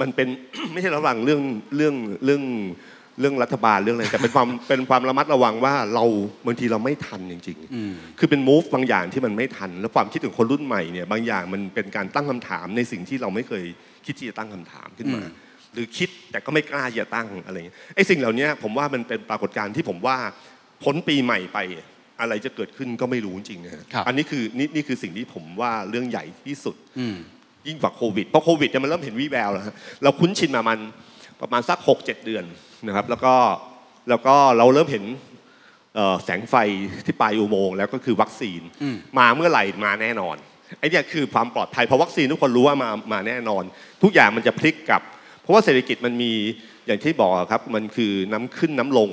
[0.00, 0.28] มันเป็น
[0.72, 1.42] ไม่ใช่ระวังเรื่อง
[1.76, 1.94] เรื่อง
[2.24, 2.42] เรื่อง
[3.20, 6.04] เรื่องรัฐบาลเรื่องอะไรแต่เป็นความเป็นความระมัดระวังว่าเรา
[6.46, 13.64] บางทีเราไม่ทันจริงอืมๆคือเป็น move บางอย่างที่มันไม่ทัน แล้วความคิดถึงคนรุ่นใหม่เนี่ยบางอย่างมันเป็นการตั้งคำถามในสิ่งที่เราไม่เคย
[14.06, 15.44] คิดที่จะตั้งคำถามขึ้นมาอืม
[15.74, 20.16] หรือคิดแต่ก็ไม่กล้าที่จะตั้งอะไรอย่างเงี้ยไอ้สิ่งเหล่านี้ผมว่ามันเป็นปรากฏการณ์ที่ผมว่า
[20.84, 21.58] พ้นปีใหม่ไป
[22.20, 27.16] อะไรจะเกิดขึ้นก็ไม่รู้จริงๆนะฮะครับอันนี้คือนี่นี่คือสิ่งที่ผมว่าเรื่องใหญ่ที่สุดอืม
[27.66, 30.78] ยิ่งกว่าโควิดเพราะโควิดเนี่ยมันเริ่มเห็นวี่แววแล้วฮะเราคุ้นชินมามัน
[31.40, 32.44] ประมาณสัก 6 7 เดือน
[32.86, 33.34] นะครับ แล้วก็
[34.08, 35.04] แล้วก็เราเริ่มเห็น
[35.94, 36.54] เอ่อแสงไฟ
[37.06, 40.36] ที่ปลายอุโมงค์แล้วก็คือวัคซีนอืมมาเมื่อไหร่มาแน่นอน
[40.78, 43.64] ไอ้เนี่ยคือความปลอดภัยเพราะวัคซีนทุกคนรู้ว่ามามาแน่นอน
[44.02, 45.02] ทุกอย่างมันจะพลิกกลับ
[45.42, 46.32] เพราะว่าเศรษฐกิจมันมี
[46.86, 49.10] อย่างที่บอกครับมันคือน้ำขึ้นน้ำลง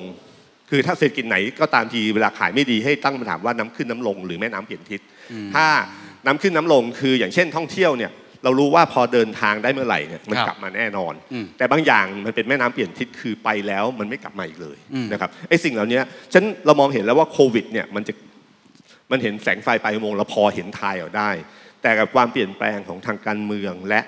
[0.70, 5.02] คือถ้าเศรษฐกิจไหนก็ตามทีเวลาขายไม่ดีให้ตั้งคำถามว่าน้ำขึ้นน้ำลง หรือแม่น้ำเปลี่ยนทิศ
[5.56, 5.66] ถ้า
[6.26, 8.12] น้ำขึ้นน้ำลงคืออย่างเช่นท่องเที่ยวเนี่ย
[8.44, 16.00] เรารู้ว่าพอเดินทางได้เมื่อไหร่เนี่ยมันครับกลับมาแน่นอนอืมแต่บางอย่างมันเป็นแม่น้ำเปลี่ยนทิศคือไปแล้วมันไม่กลับมาอีกเลยอืมนะครับไอ้สิ่งเหล่านี้
[16.34, 18.14] ฉันเรามองเห็นแล้วว่าโควิดเนี่ยมันจะ
[19.12, 21.30] มันเห็นแสงไฟปลายอุโมงค์เราพอเห็นทายออกได้
[21.82, 24.02] แต่กับความเปลี่ยนแปลงของทางการเมืองและ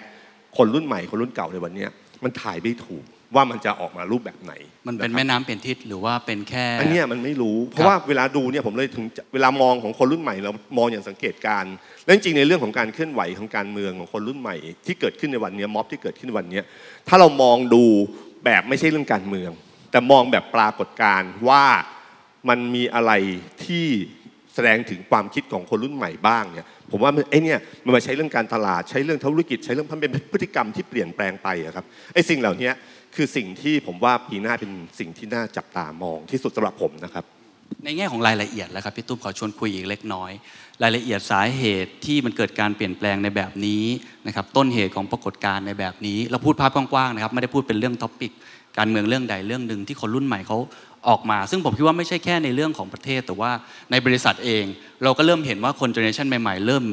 [0.57, 1.89] คนรุ่นใหม่คนรุ่นเก่าในวันเนี้ย
[2.23, 3.03] มันถ่ายไม่ถูก
[3.35, 4.53] ว่ามันจะออกมารูปแบบไหน
[4.87, 14.55] มันเป็นะครับแม่น้ำเปลี่ยนทิศหรือว่าเป็นแค่ อันเนี้ยมันไม่รู้ เพราะว่าเวลาดูเนี่ยผมเลยถึงเวลามองของคนรุ่นใหม่เรามองอย่างสังเกตการณ์และจริงๆในเรื่องของการเคลื่อนไหวของการเมืองของคนรุ่นใหม่
[14.85, 16.63] ที่เกิดขึ้นในวันเนี้ยม็อบที่เกิดขึ้นในวันเนี้ย
[17.07, 17.83] ถ้าเรามองดู
[18.45, 19.51] แบบไม่ใช่เรื่องการเมือง
[19.91, 21.65] แต่มองแบบปรากฏการณ์ว่า
[22.49, 23.11] มันมีอะไร
[23.65, 23.87] ที่
[24.53, 32.71] แสดงถึงความคิดของคนรุ่นใหม่บ้างเนี่ยผมว่าไอ้เนี่ยมันมาใช้เรื่องการตลาดใช้เรื่องธุรกิจใช้เรื่องมันเป็นพฤติกรรมที่เปลี่ยนแปลงไปอะครับไอ้สิ่งเหล่านี้
[33.15, 37.25] คือสิ่งที่ผมว่าปีหน้าเป็นสิ่งที่น่าจับตามองที่สุดสำหรับผมนะครับ
[37.83, 40.31] ในแง่ของรายละเอียดแล้วครับพี่ตุ้มขอชวนคุยอีกเล็กน้อย
[40.83, 43.83] รายละเอียดสาเหตุที่มันเกิดการเปลี่ยนแปลงในแบบนี้
[44.27, 48.31] นะครับต้นเหตุของปรากฏการณ์ในแบบนี้ เราพูดภาพกว้างๆนะครับไม่ได้พูดเป็นเรื่องท็อปิก
[48.77, 50.57] การเมืองเรื่องใดเรื่องหนึ่งที่คนรุ่นใหม่เขา
[51.09, 53.51] ออกมา ซึ่งผมคิดว่าไม่ใช่แค่ในเรื่องของประเทศ แต่ว่า
[53.91, 54.63] ในบริษัทเอง
[55.03, 56.83] เราก็เริ่มเห็นว่าคนเจเนอเรชันใหม่ๆ เริ่ม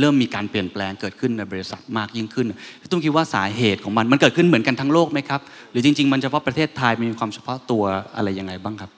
[0.00, 2.46] เริ่มมีการเปลี่ยนแปลงเกิดขึ้นในบริษัทมากยิ่งขึ้น
[2.80, 5.40] พี่ตุ้มคิดว่าสาเหตุของมันมันเกิดขึ้นเหมือนกันทั้งโลกไหมครับ
[5.70, 7.84] หรือจริง ๆ มันเฉพาะประเทศไทยมีความเฉพาะตัว
[8.16, 8.90] อะไรยังไงบ้างครับ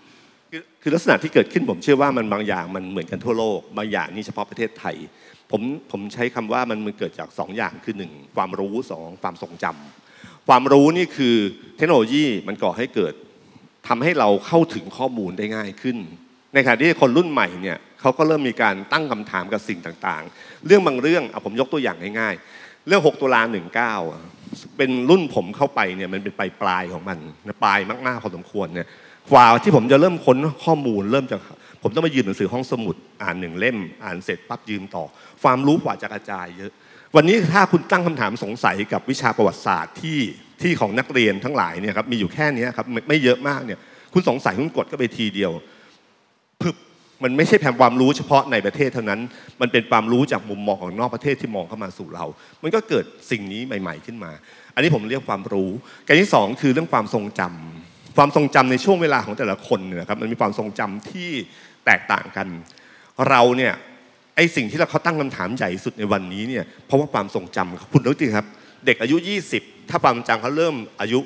[0.52, 4.96] คือคือลักษณะที่เกิดขึ้นผมเชื่อว่ามันบางอย่างมันเหมือนกันทั่วโลก บางอย่างนี่เฉพาะประเทศไทย
[5.50, 11.36] ผมผมใช้คำว่ามันมันเกิดจากสองอย่างคือหนึ่งความรู้สองความทรงจำความรู้นี่คือ
[11.76, 13.14] เทคโนโลยีมันก่อให้เกิด
[13.88, 15.96] ทำให้เราเข้าถึงข้อมูลได้ง่ายขึ้น
[16.54, 23.40] ในขณะที่คนรุ่นใหม่เนี่ยเขาก็เริ่มมีการตั้งคำถามกับสิ่งต่างๆ เรื่องบางเรื่องเอาผมยกตัวอย่างง่ายๆ เรื่อง 6 ตุลา
[23.76, 24.22] 19อะ
[24.76, 27.18] เป็นรุ่นผมเข้าไปเนี่ยมันเป็นปลายปลายของมัน
[27.62, 28.86] ปลายมากๆพอสมควรเนี่ย
[29.32, 31.40] กว่าที่ผมจะเริ่มค้นข้อมูลเริ่มจาก
[31.82, 35.04] ผมต้องมายืนหนังสือห้องสมุดอ่านหนึ่งเล่ม อ่านเสร็จปั๊บยืมต่อ
[35.42, 36.72] ความรู้กว่าจะกระจายเยอะ
[37.16, 40.18] วันนี้ถ้าคุณตั้งคำถามสงสัยกับวิชาประวัติศาสตร์ที่
[40.62, 43.78] ที่ของนักเรียนทั้งหลายเนี่ยครับมีอยู่แค่นี้ครับไม่ไม่เยอะมากเนี่ย
[44.12, 45.52] คุณสงสัยคุณกดก็ไปทีเดียว
[46.60, 46.76] พึบ
[47.22, 49.20] มันไม่ใช่แผ่ความรู้เฉพาะในประเทศเท่านั้น
[49.60, 52.24] มันเป็นความรู้จากมุมมองของนอกประเทศที่มองเข้ามาสู่เรา
[52.62, 54.30] มันก็เกิดสิ่งนี้ใหม่ ๆขึ้นมา
[54.74, 55.70] อันนี้ผมเรียกความรู้
[56.06, 61.30] การที่สองคือเรื่องความทรงจำความทรงจำในช่วงเวลาของแต่ละคนเนี่ยนะครับ มันมีความทรงจำที่
[61.86, 62.48] แตกต่างกัน
[63.28, 63.72] เราเนี่ย
[64.36, 68.46] ไอสิ่งที่เราเขาตั้งคำถามใหญ่สุดในวันนี้เนี่ย เพราะว่าความทรงจำคุณรู้จริงครับ
[68.86, 69.16] เด็กอายุ
[69.54, 71.20] 20 ถ้าความจำเขาเริ่มอายุ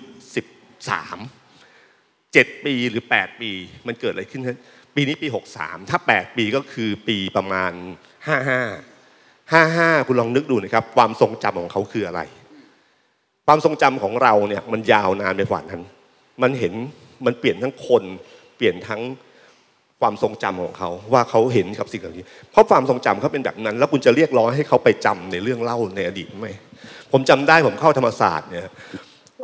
[1.15, 3.51] 13 7 ปีหรือ 8 ปี
[3.87, 4.43] มันเกิดอะไรขึ้น
[4.95, 5.29] ปีนี้ปี
[5.59, 7.73] 63 ถ้า 8 ปีก็คือปีประมาณ
[8.73, 12.21] 55 55 คุณลองนึกดูนะครับ ความทรงจำของเขาคืออะไร
[13.47, 15.83] ความทรงจำของเราเนี่ยมันยาวนานไปกว่านั้น
[16.43, 16.75] มันเห็น
[17.27, 18.03] มันเปลี่ยนทั้งคน
[18.57, 19.03] เปลี่ยนทั้ง
[20.01, 26.49] ความทรงจำของเขาว่าเขาเห็นกับสิ่งเหล่านี้ เพราะความทรงจำเขาเป็นแบบนั้น แล้วคุณจะเรียกร้องให้เขาไปจำในเรื่องเล่าในอดีตไหม
[27.17, 28.63] ผมจำได้ผมเข้าธรรมศาสตร์เนี่ย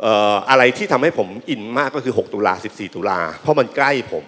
[0.01, 4.25] เอ่ออะไรที่ทำให้ผมอินมากก็คือ 6 ตุลา 14 ตุลา เพราะมันใกล้ผม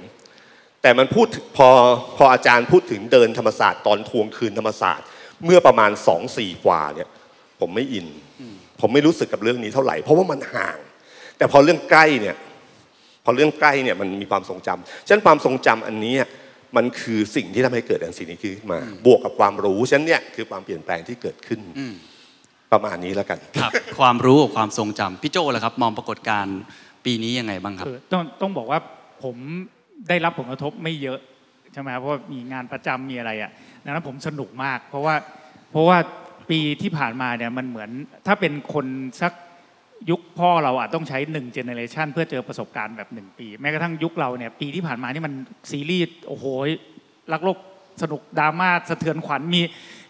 [0.82, 1.70] แต่มันพูดถึงพอ
[2.18, 5.06] พออาจารย์พูดถึงเดินธรรมศาสตร์ตอนทวงคืนธรรมศาสตร์
[5.46, 7.08] เมื่อประมาณสองสี่กว่าเนี่ย
[7.60, 8.08] ผมไม่อิน
[8.82, 10.78] ผมไม่รู้สึกกับเรื่องนี้เท่าไหร่เพราะว่ามันห่าง
[11.38, 12.36] แต่พอเรื่องใกล้เนี่ย
[13.26, 16.16] พอเรื่องใกล้เนี่ยมันมีความทรงจำฉะนั้นความทรงจำอันนี้
[16.76, 21.94] มันคือสิ่งที่ทำให้เกิดอันสิ่งนี้ขึ้นมา บวกกับความรู้ฉะนั้นเนี่ยคือความเปลี่ยนแปลงที่เกิดขึ้นอืม
[22.74, 26.60] ประมาณนี้แล้วกัน ครับ ความรู้กับความทรงจำพี่โจ้ล่ะครับ มองปรากฏการณ์
[27.06, 28.80] ปีนี้ยังไงบ้างครับ คือต้องต้องบอกว่า
[29.24, 29.36] ผม
[30.10, 31.20] ได้รับผลกระทบไม่เยอะ
[31.74, 33.52] ใช่ไหมครับเพราะว่ามีงานประจำมีอะไรอะ
[33.84, 35.16] ดังนั้นผมสนุกมาก เพราะว่า
[35.72, 35.98] เพราะว่า
[36.50, 37.90] ปีที่ผ่านมาเนี่ยมันเหมือน
[38.28, 38.86] ถ้าเป็นคน
[39.22, 39.34] สัก
[40.10, 45.34] ยุคพ่อเราอาจต้องใช้หนึ่งเจเนเรชันเพื่อเจอประสบการณ์แบบหนึ่งปี แม้กระทั่งยุคเราเนี่ยปีที่ผ่านมานี่มัน
[45.72, 46.46] ซีรีส์โอ้โห
[47.34, 47.58] รักโลก
[48.02, 49.62] สนุกดราม่าสะเทือนขวัญมี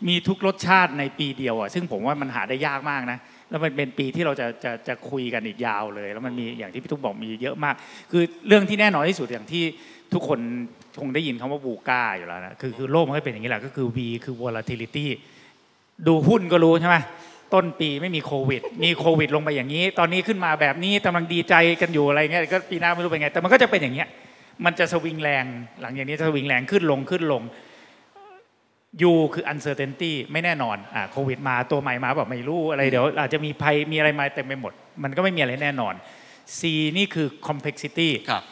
[0.07, 3.17] มีทุกรสชาติในปีเดียวอะซึ่งผมว่ามันหาได้ยากมากนะ
[3.49, 7.75] แล้วมันเป็นปีที่เราจะจะจะคุยกันอีกยาวเลย แล้วมันมีอย่างที่พี่ทุกบอกมีเยอะมาก
[8.11, 9.63] คือเรื่องที่แน่นอนที่สุดอย่างที่
[10.13, 10.39] ทุกคน
[10.99, 15.05] คงได้ยินคำว่าบูก้าอยู่แล้วนะคือคือโลกมันก็เป็นอย่างนี้แหละก็คือ V คือ volatility
[16.07, 16.97] ดูหุ้นก็รู้ใช่ไหม
[17.53, 24.07] ต้นปีไม่มีโควิด มีโควิดลงไปอย่างนี้ ตอนนี้ขึ้นมาแบบนี้กำลังดีใจกันอยู่อะไรเงี้ยก็ปีหน้าไม่รู้เป็นไง แต่มันก็จะเป็นอย่างเงี้ย
[24.65, 25.45] มันจะสวิงแรง
[25.81, 27.43] หลังจากนี้จะสวิงแรงขึ้นลงขึ้นลง
[29.11, 35.93] U คือ uncertainty ไม่แน่นอนอ่าโควิดมาตัวใหม่มาแบบไม่รู้อะไรเดี๋ยวอาจจะมีภัยมีอะไรมาเต็มไปหมด มันก็ไม่มีอะไรแน่นอน
[36.57, 36.61] C
[36.97, 38.43] นี่คือ complexity ครับ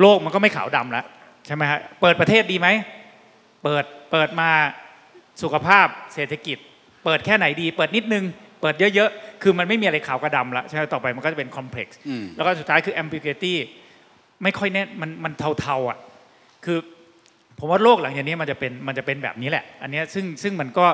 [0.00, 1.04] โลกมันก็ไม่ขาวดำแล้ว
[1.46, 2.68] ใช่ไหมฮะเปิดประเทศดีไหม
[3.62, 4.50] เปิดเปิดมา
[5.42, 6.58] สุขภาพเศรษฐกิจ
[7.04, 8.24] เปิดแค่ไหนดี เปิดนิดนึง
[8.60, 13.54] เปิดเยอะๆ คือมันไม่มีอะไรขาวกับดำละใช่ไหมต่อไปมันก็จะเป็น complex อืมแล้วก็สุดท้ายคือ ambiguity
[14.42, 15.98] ไม่ค่อยแน่มันมันเทาๆอะ
[16.64, 16.78] คือ
[17.64, 20.86] ผมว่าโลกหลังจากนี้มันจะเป็นมันจะเป็นแบบนี้แหละ อันเนี้ยซึ่งซึ่งมันก็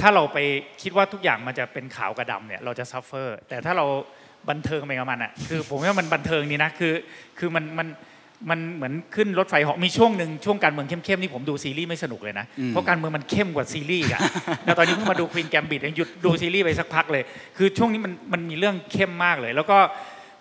[0.00, 0.38] ถ้าเราไป
[0.82, 3.86] คิดว่าทุกอย่างมันจะเป็นขาวกับดำเนี่ยเราจะ suffer แต่ถ้าเรา
[4.48, 6.92] บันเทิงไปกับมันอะคือผมว่ามันบันเทิงนี่นะคือ
[7.38, 7.88] คือมันมัน
[8.50, 14.20] มันเหมือนขึ้นรถไฟเหาะมีช่วงหนึ่งช่วงการเมืองเข้มๆนี่ผมดูซีรีส์ไม่สนุกเลยนะอืมเพราะการเมืองมันเข้มกว่าซีรีส์อะ
[14.64, 17.22] แล้วตอนนี้เพิ่งมาดู Queen's Gambit ยังหยุดดูซีรีส์ไปสักพักเลย
[17.56, 19.78] คือช่วงนี้มันมันมีเรื่องเข้มมากเลย แล้วก็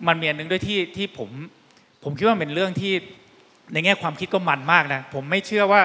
[0.07, 1.29] มันมีอันหนึ่งด้วยที่ที่ผม
[2.03, 2.93] ผมคิดว่ามันเป็นเรื่องที่
[3.73, 5.81] ในแง่ความคิดก็มันมากนะ ผมไม่เชื่อว่า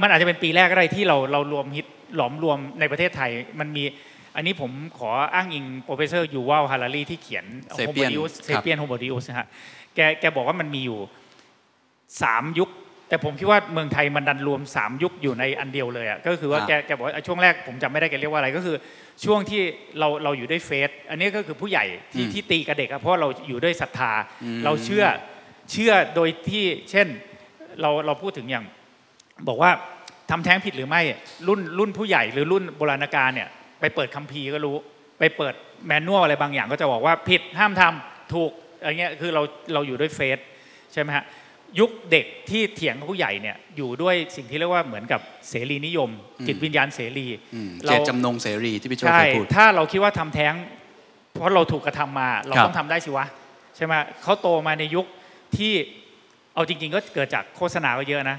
[0.00, 1.86] มันอาจจะเป็นปีแรกก็ได้ที่เราเรารวมฮิต
[2.16, 3.30] หลอมรวมในประเทศไทย
[3.60, 3.84] มันมี
[4.36, 7.44] อันนี้ผมขออ้างอิง professor ยูวัลฮารารีที่เขียน
[7.76, 8.10] Sapien
[8.44, 9.46] เซเปียนโฮโมดิอุสนะฮะ
[9.94, 10.98] แกแกบอกว่ามันมีอยู่
[12.22, 12.70] สามยุค
[13.08, 18.76] แต่ผมคิดว่าเมืองไทยมันดันรวมสามยุคอยู่ในอันเดียวเลยอะก็คือว่าครับแกแกบอกว่าช่วงแรกผมจำไม่ได้แกเรียกว่าอะไรก็คือ
[19.24, 19.62] ช่วงที่
[19.98, 24.12] เราเราอยู่ด้วย faith อันนี้ก็คือผู้ใหญ่ที่ที่ตีกับเด็กอะเพราะว่าเราอยู่ด้วยศรัทธา
[24.64, 25.04] เราเชื่อ
[25.70, 27.06] เชื่อโดยที่เช่น
[27.80, 28.64] เราเราพูดถึงอย่าง
[29.48, 29.70] บอกว่า
[30.30, 31.00] ทำแท้งผิดหรือไม่
[31.48, 33.48] รุ่นรุ่นผู้ใหญ่หรือรุ่นโบราณกาลเนี่ย
[33.80, 34.76] ไปเปิดคัมภีร์ก็รู้
[35.18, 35.54] ไปเปิด
[35.86, 39.42] แมนนวลอะไรบางอย่าง ก็จะบอกว่าผิดห้ามทำถูกอะไรเงี้ยคือเรา
[39.74, 40.38] เราอยู่ด้วยเฟส
[40.92, 41.24] ใช่ไหมฮะ
[41.78, 46.10] ยุคเด็กที่เถียงกับผู้ใหญ่เนี่ยอยู่ด้วยสิ่งที่เรียกว่าเหมือนกับเสรีนิยม
[46.46, 50.54] จิตวิญญาณเสรีอืมเราเจตจำนงเสรีที่พี่โจใช่เคยพูดถ้าเราคิดว่าทำแท้ง
[51.32, 53.26] เพราะเราถูกกระทำมา เราครับต้องทำได้สิวะ
[53.76, 55.06] ใช่ไหมเขาโตมาในยุค
[55.56, 55.72] ที่
[56.54, 58.38] เอาจริง ๆ ก็เกิดจากโฆษณาก็เยอะนะ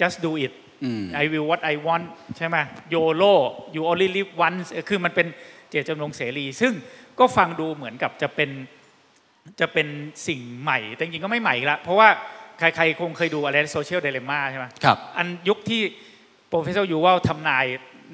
[0.00, 0.52] just do it
[0.84, 2.56] อืม I will what I want ใช่ไหม
[2.94, 3.34] YOLO
[3.74, 5.26] you only live once เออคือมันเป็น
[5.70, 6.72] เจตจำนงเสรี ซึ่ง
[7.18, 8.50] ก็ฟังดูเหมือนกับจะเป็น
[9.60, 9.86] จะเป็น
[10.28, 12.08] สิ่งใหม่ แต่จริงๆก็ไม่ใหม่อีกละเพราะว่า
[12.58, 15.82] ใครๆคงเคยดูอะไรโซเชียลเดล m ม่าใช่ไหมครับ อันยุคที่
[16.48, 17.64] professor ยูวัลทำนาย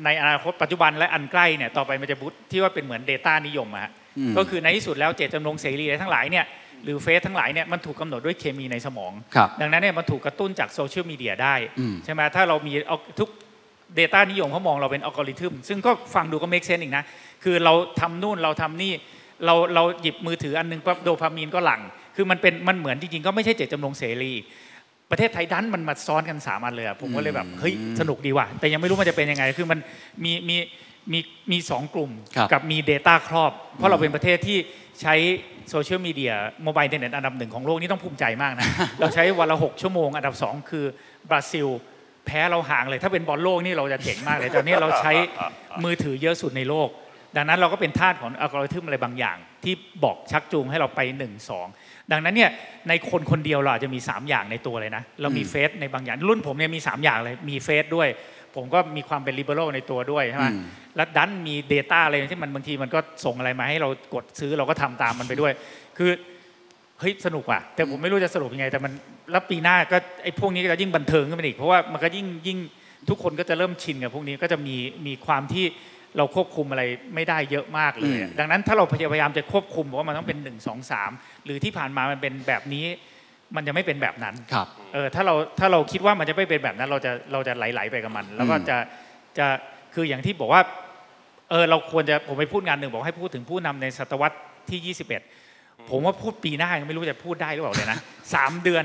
[0.04, 6.44] ในอนาคตปัจจุบันและอันใกล้เนี่ยต่อไปมันจะบุตที่ว่าเป็นเหมือน Data นิยมอะฮะอืมก็คือในที่สุดแล้วเจตจำนงเสรีอะไรทั้งหลายเนี่ย
[6.84, 13.30] หรือเฟซทั้งหลายเนี่ยมันถูกกำหนดด้วยเคมีในสมองครับดังนั้นเนี่ยมันถูกกระตุ้นจากโซเชียลมีเดียได้อืมใช่ไหมถ้าเรามีเอาทุก
[13.98, 17.04] Data นิยมเขามองเราเป็นอัลกอริทึมซึ่งก็ฟังดูก็ make sense อีกนะ
[17.44, 18.92] คือเราทำนู่นเราทำนี่
[19.44, 21.80] เราเราหยิบมือถืออันหนึงปั๊บโดพามีนก็หลั่ง
[22.16, 24.32] คือมันเป็นมันเหมือนจริงๆ ก็ไม่ใช่เจตจำนงเสรี
[25.10, 29.78] ประเทศไทยดันมันมาซ้อนกันสามอันเลยอะผมก็เลยแบบเฮ้ยสนุกดีว่ะแต่ยังไม่รู้มันจะเป็นยังไงคือมัน
[30.24, 30.56] มีมี
[31.12, 31.18] มี
[31.50, 34.58] มีสองกลุ่มครับกับมี Data ครอบ เพราะเราเป็นประเทศที่
[35.00, 35.14] ใช้
[35.70, 38.68] social media mobile internet อันดับหนึ่งของโลกนี่ต้องภูมิใจมากนะ
[39.00, 40.84] เราใช้วันละหกชั่วโมง อันดับสองคือ
[41.30, 41.68] บราซิล
[42.26, 45.12] แพ้เราห่างเลยถ้าเป็นบอลโลกนี่เราจะเจ๋งมากเลยตอนนี้เราใช้
[45.84, 46.88] มือถือเยอะสุดในโลก
[47.36, 49.74] ดังนั้นเราก็เป็นทาสของอัลกอริทึมอะไรบางอย่าง ที่
[50.04, 52.50] บอกชักจูงให้เราไป 1 2 ดังนั้นเนี่ย
[52.88, 58.08] ในคนคนเดียวเราอาจจะมี 3 อย่างในตัวเลยนะ เรามีเฟสในบางอย่างรุ่นผมเนี่ยมี 3 อย่างเลยมีเฟสด้วย
[58.56, 60.60] ผมก็มีความเป็น liberal ในตัวด้วยใช่ไหมอืม
[60.96, 65.52] แล้วดันมี Data อะไรที่มันบางทีมันก็ส่งอะไรมาให้เรากดซื้อเราก็ทำตามมันไปด้วย
[65.98, 66.10] คือ
[67.00, 68.92] เฮ้ยสนุกว่ะแต่ผมไม่รู้จะสรุปยังไง แต่มัน
[69.30, 72.58] แล้วปีหน้าก็ไอ้พวกนี้ก็จะยิ่งบันเทิงขึ้นไปอีกเพราะว่ามันก็ยิ่งยิ่ง
[73.08, 74.76] ทุกคนก็จะเริ่มชินกับพวกนี้ก็จะมี
[75.06, 75.64] มีความที่
[76.16, 76.82] เราควบคุมอะไร
[77.14, 82.84] ไม่ได้เยอะมากเลยอะดังนั้นถ้าเราพยายามจะควบคุมบอกว่ามันต้องเป็น 1 2 3 หรือที่ผ่านมามันเป็นแบบนี้
[83.56, 88.76] มันจะไม่เป็นแบบนั้นครับเออถ้าเราถ้าเราคิดว่ามันจะไม่เป็นแบบนั้น เราจะเราจะไหลๆไปกับมัน แล้วก็อืมจะ
[89.38, 89.46] จะ
[89.94, 90.62] คืออย่างที่บอกว่า
[91.50, 94.36] เออเราควรจะผมไปพูดงานหนึ่งบอกให้พูดถึงผู้นำในศตวรรษ
[94.70, 94.94] ที่
[95.36, 97.98] 21 ผมว่าพูดปีหน้ายังไม่รู้จะพูดได้หรือเปล่าเลยนะ
[98.34, 98.84] สามเดือน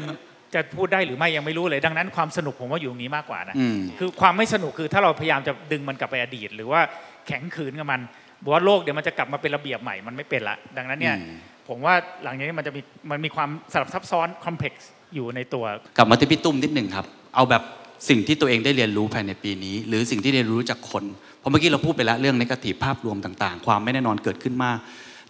[0.54, 6.82] จะพูดได้หรือไม่ยังไม่รู้เลย ดังนั้นความสนุกผมว่าอยู่ตรงนี้มากกว่านะอืมคือความไม่สนุกคือถ้าเราพยายามจะดึงมันกลับไปอดีต หรือว่า
[7.28, 8.02] แข็งขืนกับมัน
[8.44, 11.38] บอกว่าโลกเดี๋ยวมันจะกลับมาเป็นระเบียบใหม่มันไม่เป็นละ ดังนั้นเนี่ยอืม
[11.74, 12.82] ผมว่าหลังจากนี้มันจะมี
[13.12, 15.66] มันมีความสลับซับซ้อนคอมเพล็กซ์อยู่ในตัว
[15.98, 17.64] กลับมาที่พี่ตุ้มนิดหนึ่งครับ เอาแบบ
[18.10, 21.04] สิ่งที่ตัวเองได้เรียนรู้ภายในปีนี้ หรือสิ่งที่เรียนรู้จากคน
[21.40, 24.78] เพราะเมื่อกี้เราพูดไปแล้วเรื่องในกาทีภาพรวมต่าง ๆ ความไม่แน่นอนเกิดขึ้นมาก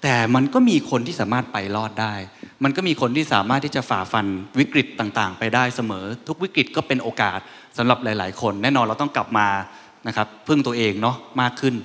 [0.03, 2.13] แต่มันก็มีคนที่สามารถไปรอดได้
[2.63, 4.26] มันก็มีคนที่สามารถที่จะฝ่าฟัน
[4.59, 7.39] วิกฤตต่างๆ ไปได้เสมอ ทุกวิกฤตก็เป็นโอกาส
[7.77, 9.47] สำหรับหลาย ๆ คน แน่นอนเราต้องกลับมา
[10.07, 11.76] นะครับพึ่งตัวเองเนาะมากขึ้น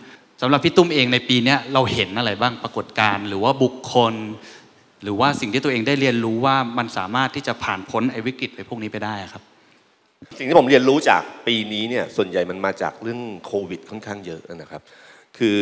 [0.40, 4.14] สำหรับพี่ตุ้มเองในปีนี้เราเห็นอะไรบ้างปรากฏการณ์หรือว่าบุคคล
[5.02, 9.42] หรือว่าสิ่งที่ตัวเองได้เรียนรู้ว่ามันสามารถที่จะผ่านพ้นไอ้วิกฤตไปพวกนี้ไปได้ครับ
[10.38, 14.82] สิ่งที่ผมเรียนรู้จากปีนี้เนี่ยส่วนใหญ่มันมาจากเรื่องโควิด ค่อนข้างเยอะนะครับ
[15.38, 15.60] คือ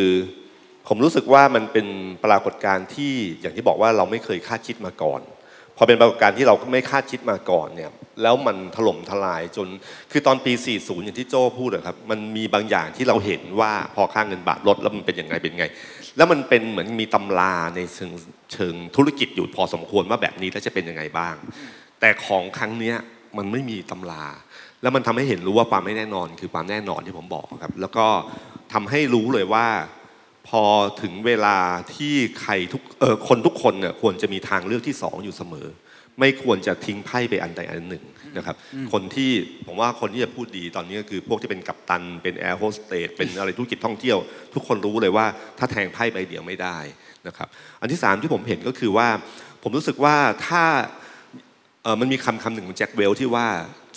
[0.87, 1.87] ผมรู้สึกว่ามันเป็น
[2.25, 5.21] ปรากฏการณ์ที่อย่างที่บอกว่าเราไม่เคยคาดคิดมาก่อน
[5.77, 7.91] พอเป็นปรากฏการณ์ที่เราไม่คาดคิดมาก่อนเนี่ย
[8.21, 9.67] แล้วมันถล่มทลายจน
[10.11, 15.65] คือตอนปี 40 อย่างที่โจ้พูดอะครับมันมีบางอย่างที่เราเห็นว่าพอค่าเงินบาทลดแล้วมันเป็นยังไงเป็นไง
[16.17, 18.11] แล้วมันเป็นเหมือนมีตำราในเชิง
[18.53, 21.35] เชิงธุรกิจอยู่พอสมควรว่าแบบนี้แล้วจะเป็นยังไงบ้าง
[21.99, 22.95] แต่ของครั้งเนี้ย
[23.37, 24.25] มันไม่มีตำรา
[24.81, 28.05] แล้วมันทำให้เห็นรู้ว่าความไม่แน่นอนคือความแน่นอนที่ผมบอกครับ แล้วก็
[28.73, 29.65] ทำให้รู้เลยว่า
[30.47, 30.63] พอ
[31.01, 31.57] ถึงเวลา
[31.95, 35.67] ที่ใครทุกเออคนทุกคนเนี่ยควรจะมีทางเลือกที่สองอยู่เสมอ
[36.19, 38.03] ไม่ควรจะทิ้งไพ่ไปอันใดอันหนึ่ง
[38.37, 38.55] นะครับ
[38.91, 39.31] คนที่
[39.65, 44.17] ผมว่าคนที่จะพูดดีตอนนี้ก็คือพวกที่เป็นกัปตันเป็นแอร์โฮสเตสเป็นอะไรธุรกิจท่องเที่ยว
[44.53, 45.25] ทุกคนรู้เลยว่า
[45.57, 46.77] ถ้าแทงไพ่ใบเดียวไม่ได้
[47.27, 47.47] นะครับ
[47.81, 49.07] อันที่สามที่ผมเห็นก็คือว่า
[49.63, 50.15] ผมรู้สึกว่า
[50.47, 50.63] ถ้า
[51.83, 53.47] เอ่อมันมีคำคำหนึ่งของแจ็คเวลที่ว่า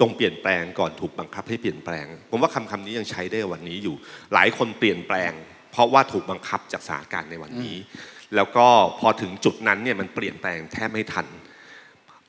[0.00, 3.94] จงเปลี่ยนแปลงก่อนถูกบังคับให้เปลี่ยนแปลง ผมว่าคำคำนี้ยังใช้ได้วันนี้อยู่
[4.34, 5.32] หลายคนเปลี่ยนแปลง
[5.70, 7.76] เพราะว่าถูกบังคับจากสถานการณ์ในวันนี้
[8.36, 8.66] แล้วก็
[9.00, 11.26] พอถึงจุดนั้นเนี่ยมันเปลี่ยนแปลงแทบไม่ทัน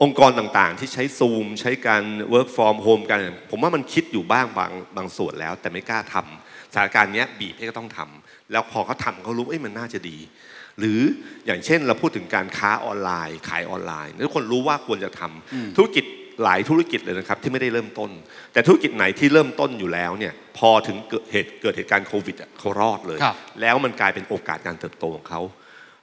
[0.04, 2.04] องค์กรต่างๆ ที่ใช้ซูม ใช้การ
[2.34, 10.18] work from home กัน ผมว่ามันคิดอยู่บ้างบางบางส่วนแล้ว แต่ไม่กล้าทำสถานการณ์เนี้ยบีบให้ก็ต้องทำแล้วพอเขาทำเขารู้เอ้ยมันน่าจะดี
[10.80, 11.00] หรือ
[11.46, 16.04] อย่างเช่นเราพูดถึงการค้าออนไลน์ ขายออนไลน์ทุกคนรู้ว่าควรจะทำธุรกิจ
[16.44, 18.10] หลายธุรกิจเลยนะครับที่ไม่ได้เริ่มต้น
[18.54, 25.42] แต่ธุรกิจไหนที่เริ่มต้นอยู่แล้วเนี่ยพอถึงเกิดเหตุเกิดเหตุการณ์โควิดอะเขารอดเลยครับแล้วมันกลายเป็นโอกาสการเติบโตของเขา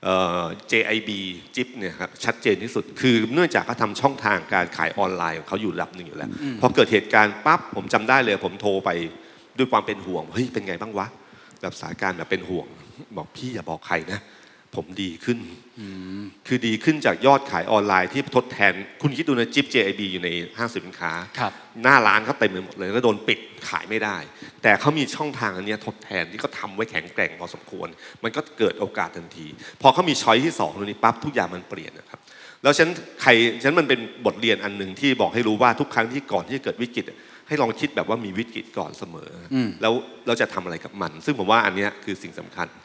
[0.04, 1.10] เอ่อ JIB
[1.56, 6.30] จิ๊บเนี่ยครับชัดเจนที่สุด คือเนื่องจากเขาทำช่องทางการขายออนไลน์ของเขาอยู่ระดับหนึ่งอยู่แล้ว
[6.60, 8.90] พอเกิดเหตุการณ์ปั๊บผมจำได้เลย ผมโทรไป
[9.58, 11.06] ด้วยความเป็นห่วงเฮ้ยเป็นไงบ้างวะ
[11.60, 12.66] แบบสถานการณ์แบบเป็นห่วง
[13.16, 14.20] บอกพี่อย่าบอกใครนะ
[14.76, 15.38] ผมดีขึ้น
[16.46, 18.72] คือดีขึ้นจากยอดขายออนไลน์ที่ทดแทน
[19.02, 23.38] คุณคิดดูนะจิ๊บ JIB อยู่ในห้างสินค้าครับหน้าร้านเขาเต็มไปหมดเลยก็โดนปิด
[23.68, 24.16] ขายไม่ได้
[24.62, 27.88] แต่เขามีช่องทางอันเนี้ยทดแทนที่เขาทำไว้แข็งแกร่งพอสมควร
[28.22, 29.46] มันก็เกิดโอกาสทันที
[29.82, 32.20] พอเขามีช้อยที่สองตรงนี้ปั๊บทุกอย่างมันเปลี่ยนนะครับ
[32.62, 32.88] แล้วฉัน
[33.22, 33.30] ใคร
[33.62, 39.92] ฉันมันเป็นบทเรียนอันหนึ่งที่บอกให้รู้ว่าทุกครั้งที่ก่อนที่จะเกิดวิกฤตอะให้ลองคิดแบบว่ามีวิกฤตก่อนเสมออแล้ว
[40.26, 42.84] เราจะทำอะไรกับมัน ซึ่งผมว่าอันเนี้ยคือสิ่งสำคัญเอ่อ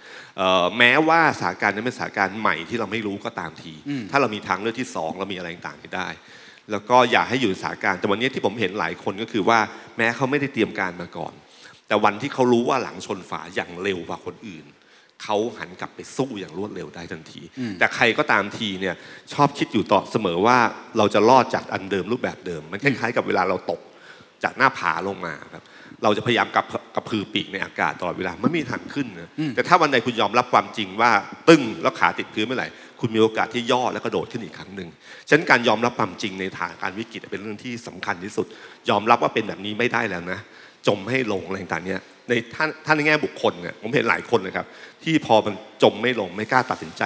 [0.78, 3.74] แม้ว่าสถานการณ์นั้นเป็นสถานการณ์ใหม่ที่เราไม่รู้ก็ตามที
[4.12, 6.08] ถ้าเรามีทางเลือกที่สองเรามีอะไรต่างๆได้
[6.72, 9.60] แล้วก็อย่าให้อยู่ในสถานการณ์แต่วันนี้ที่ผมเห็นหลายคนก็คือว่า
[9.98, 11.34] แม้เขาไม่ได้เตรียมการมาก่อน
[11.88, 14.66] แต่วันที่เขารู้ว่าหลังชนฝาอย่างเร็วกว่าคนอื่น
[15.24, 17.42] เขาหันกลับไปสู้อย่างรวดเร็วได้ทันที
[17.80, 18.96] แต่ใครก็ตามทีเนี่ย
[19.34, 20.58] ชอบคิดอยู่ต่อเสมอว่า
[20.98, 23.82] เราจะรอดจากอันเดิมรูปแบบเดิม มันคล้ายๆกับเวลาเราตก
[24.44, 25.64] จากหน้าผาลงมาครับ
[26.04, 26.66] เราจะพยายามกับ
[26.96, 31.12] กระพือปีกในอากาศตลอดเวลาไม่มีทางขึ้นนะแต่ถ้าวันใดคุณยอมรับความจริงว่า
[31.50, 32.68] ตึ้งแล้วขาติดพื้นเมื่อไหร่
[33.00, 34.90] คุณมีโอกาสที่ย่อแล้วกระโดดขึ้นอีกครั้งหนึ่ง
[35.28, 38.48] ฉะนั้นการยอมรับความจริงในฐานการวิกฤตเป็นเรื่องที่สำคัญที่สุด
[38.90, 40.40] ยอมรับว่าเป็นแบบนี้ไม่ได้แล้วนะ
[40.88, 44.66] จมให้ลงอะไรต่างๆเนี่ยในท่านท่านในแง่บุคคลเนี่ยผมเห็นหลายคนนะครับ
[45.04, 45.54] ที่พอมัน
[45.84, 47.04] จมไม่ลงไม่กล้าตัดสินใจ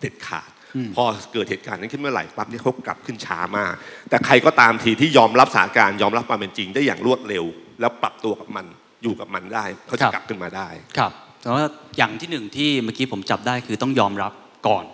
[0.00, 0.50] เด็ดขาด
[0.96, 3.72] พอเกิดเหตุการณ์นั้นขึ้นเมื่อไหร่ปั๊บเนี่ยเขากลับขึ้นช้ามาก
[4.10, 7.44] แต่ใครก็ตามทีที่ยอมรับสถานการณ์ยอมรับความเป็นจริงได้อย่างรวดเร็ว
[7.80, 8.66] แล้วปรับตัวกับมัน
[9.02, 10.68] อยู่กับมันได้เขาคจะรับกลับขึ้นมาได้
[10.98, 11.12] ครับ
[11.42, 11.64] แต่ว่า
[11.98, 14.32] อย่างที่หนึ่งที่เมื่อกี้ผมจับได้คือต้องยอมรับ
[14.68, 14.84] ก่อน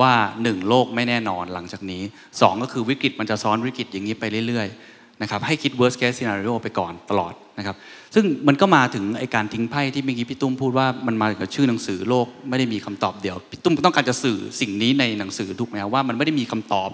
[0.00, 2.02] ว่าหนึ่งโลกไม่แน่นอนหลังจากนี้
[2.40, 7.76] สองก็คือวิกฤตมันจะซ้อนวิกฤตอย่างนี้ไปเรื่อยๆนะครับให้คิด worst case scenario ไปก่อนตลอดนะครับ
[8.14, 16.90] ซึ่งมันก็มาถึงไอการทิ้งไพ่ที่เมื่อกี้พี่ตุ้มพูดว่ามันมากับชื่อหนังสือโลกไม่ได้มีคำตอบเดียวพี่ตุ้มต้องการจะสื่อสิ่งนี้ในหนังสือถูกไหมครับว่ามันไม่ได้มีคำตอบ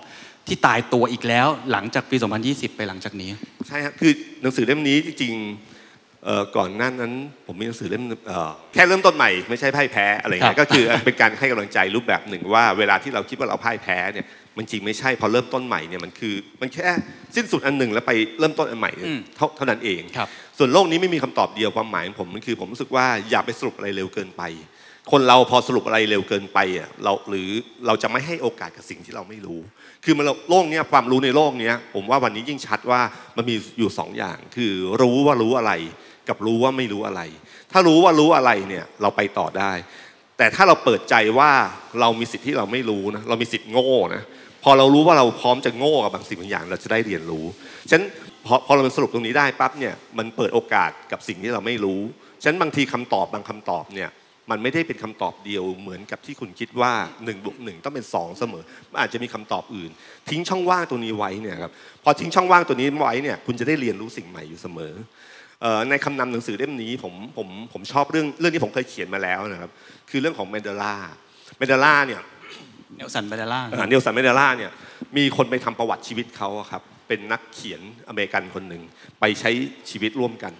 [0.46, 2.16] ที่ตายตัวอีกแล้วหลังจากปี
[2.46, 3.30] 2020 ไปหลังจากนี้
[3.68, 4.12] ใช่ครับคือ
[4.42, 7.12] หนังสือเล่มนี้จริงๆเอ่อก่อนหน้านั้น
[7.46, 14.26] ผมมีหนังสือเล่มเอ่อแค่เริ่มต้นใหม่ไม่ใช่พ่ายแพ้อะไรครัเงี้บยก็คือเป็นการให้กำลังใจรูปแบบหนึ่งว่าเวลาที่เราคิดว่าเราพ่ายแพ้เนี่ย
[14.56, 16.88] มันจริงไม่ใช่พอเริ่มต้นใหม่เนี่ยมันคือมันแค่
[17.36, 18.90] สิ้นสุดอันหนึ่งแล้วไปเริ่มต้นอันใหม่
[19.36, 20.28] เท่าเท่านั้นเองครับ
[20.58, 24.42] ส่วนโลกนี้ไม่มีคำตอบเดียวความหมายของผมมันคือผมรู้สึกว่าอย่าไปสรุปอะไรเร็วเกินไป
[25.10, 27.48] คนเราพอสรุปอะไรเร็วเกินไปอะเราหรือ
[27.86, 29.60] เราจะไม่ให้โอกาสกับสิ่งที่เราไม่รู้
[30.04, 33.00] คือมันโลกเนี้ยความรู้ในโลกเนี้ยผมว่าวันนี้ยิ่งชัดว่า
[33.36, 34.72] มันมีอยู่สองอย่าง คือ
[35.02, 35.72] รู้ว่ารู้อะไร
[36.28, 37.20] กับรู้ว่าไม่รู้อะไร
[37.72, 39.72] ถ้ารู้ว่ารู้อะไรเนี่ยเราไปต่อได้
[40.38, 41.50] แต่ถ้าเราเปิดใจว่า
[42.00, 44.22] เรามีสิทธิ์ที่เราไม่รู้นะเรามีสิทธิ์โง่นะ
[44.64, 47.44] พอเรารู้ว่าเราพร้อมจะโง่กับบางสิ่งบางอย่าง เราจะได้เรียนรู้
[47.90, 48.04] ฉะนั้น
[48.48, 52.00] พอพอเราสรุปตรงนี้ได้ปั๊บเนี่ยมันเปิดโอกาสกับสิ่งที่เราไม่รู้
[52.42, 54.10] ฉะนั้นบางทีคำตอบบางคำตอบเนี่ย
[54.50, 59.90] มันไม่ได้เป็นคำตอบเดียวเหมือนกับที่คุณคิดว่า1 บวก 1 ต้องเป็น 2 เสมอมันอาจจะมีคำตอบอื่น
[60.30, 61.72] ทิ้งช่องว่างตัวนี้ไว้เนี่ยครับ
[62.04, 64.92] พอทิ้งช่องว่างตัวนี้ไว้เนี่ยคุณจะได้เรียนรู้สิ่งใหม่อยู่เสมอ
[65.62, 69.70] เอ่อในคำนำหนังสือเล่มนี้ผมผมผมชอบเรื่องเรื่องที่ผมเคยเขียนมาแล้วนะครับ
[70.10, 70.94] คือเรื่องของแมนเดลา
[71.58, 72.20] แมนเดลาเนี่ย
[72.96, 74.70] เนลสันเบเดล่าเอ่อเนลสันแมนเดลาเนี่ย
[75.16, 78.82] มีคนไปทำประวัติชีวิตเขาอะครับ เป็นนักเขียนอเมริกันคนหนึ่ง
[79.20, 79.50] ไปใช้
[79.90, 80.54] ชีวิตร่วมกัน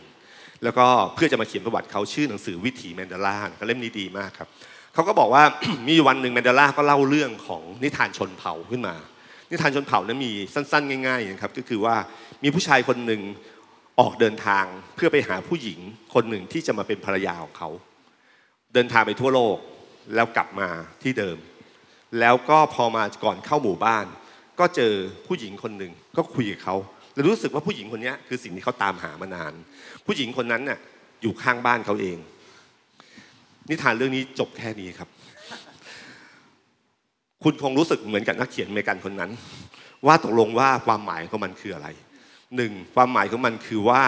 [0.65, 4.49] แล้วก็เพื่อจะมาเขียนประวัติเขาชื่อหนังสือวิถีแมนเดลาก็เล่มนี้ดีมากครับ
[4.95, 5.43] เขาก็บอกว่า
[5.89, 8.95] มีวันหนึ่งแมนเดลาก็เล่าเรื่องของนิทานชนเผ่าขึ้นมา
[9.51, 11.97] นิทานชนเผ่านั้นมีสั้นๆ ง่ายๆนะครับก็คือว่า
[12.43, 13.23] มีผู้ชายคนหนึ่ง
[14.01, 15.79] ออกเดินทางเพื่อไปหาผู้หญิง
[16.15, 17.69] คนหนึ่งที่จะมาเป็นภรรยาของเขา
[18.75, 19.57] เดินทางไปทั่วโลก
[20.15, 20.69] แล้วกลับมา
[21.03, 21.37] ที่เดิม
[22.21, 24.07] แล้วก็พอมาก่อนเข้าหมู่บ้าน
[24.61, 24.93] ก็เจอ
[25.27, 26.77] ผู้หญิงคนหนึ่ง ก็คุยกับเขา
[27.15, 29.53] แล้วรู้สึกว่าผู้หญิงคนนี้คือสิ่งที่เขาตามหามานาน
[30.07, 30.79] ผู้หญิงคนนั้นน่ะ
[31.23, 32.19] อยู่ข้างบ้านเขาเอง
[33.69, 35.09] นิทานเรื่องนี้จบแค่นี้ครับ
[37.43, 39.31] คุณคงรู้สึกเหมือนกับนักเขียนอเมริกันคนนั้น
[40.07, 41.89] ว่าตกลงว่าความหมายของมันคืออะไร
[42.57, 44.03] หนึ่งความหมายของมันคือว่า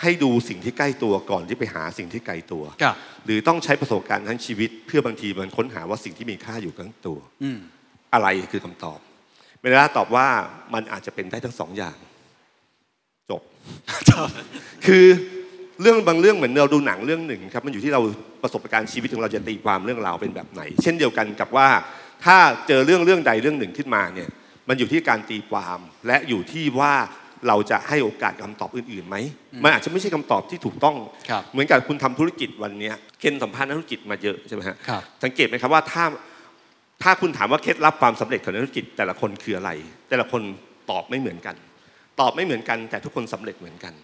[0.00, 7.58] ให้ดูสิ่งที่ใกล้ตัวก่อนที่ไปหาสิ่งที่ไกลตัวครับหรือต้องใช้ประสบการณ์ทั้งชีวิต เพื่อบางทีมันค้นหาว่าสิ่งที่มีค่าอยู่ข้างตัวอืม
[8.14, 8.98] อะไรคือคำตอบ
[9.64, 10.28] เมลาตอบว่า
[10.74, 11.96] มันอาจจะเป็นได้ทั้งสองอย่าง
[13.30, 13.42] จบ
[14.86, 15.04] คือ
[15.82, 18.00] เรื่องบางเรื่องเหมือนเราดูหนังเรื่องหนึ่งครับมันอยู่ที่เรา
[18.42, 21.68] ประสบการณ์ชีวิตของเราจะตีความเรื่องราวเป็นแบบไหน เช่นเดียวกันกับว่า
[22.24, 22.36] ถ้า
[22.68, 24.30] เจอเรื่องเรื่องใดเรื่องหนึ่งขึ้นมาเนี่ย
[24.68, 26.94] มันอยู่ที่การตีความและอยู่ที่ว่า
[27.48, 29.16] เราจะให้โอกาสคำตอบอื่นๆไหม
[29.64, 30.96] มันอาจจะไม่ใช่คำตอบที่ถูกต้อง
[31.28, 36.04] ครับเหมือนกับคุณทำธุรกิจวันเนี้ยเคนสัมภาษณ์นักธุรกิจมาเยอะใช่ไหมฮะครับสังเกตไหมครับว่าถ้า
[37.02, 39.70] ถ้าคุณถามว่าเคล็ดลับความสำเร็จของนักธุรกิจแต่ละคนคืออะไร
[40.08, 40.42] แต่ละคน
[40.90, 41.56] ตอบไม่เหมือนกัน
[42.20, 43.94] ตอบไม่เหมือนกัน แต่ทุกคนสำเร็จเหมือนกัน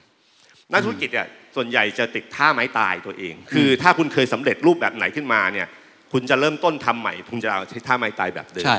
[0.72, 5.68] นักธุรกิจเนี่ยส่วนใหญ่จะติดท่าไม้ตายตัวเอง คือถ้าคุณเคยสำเร็จรูปแบบไหนขึ้นมาเนี่ย
[6.12, 8.78] คุณจะเริ่มต้นทำใหม่คุณจะเอาใช้ท่าไม้ตายแบบเดิมใช่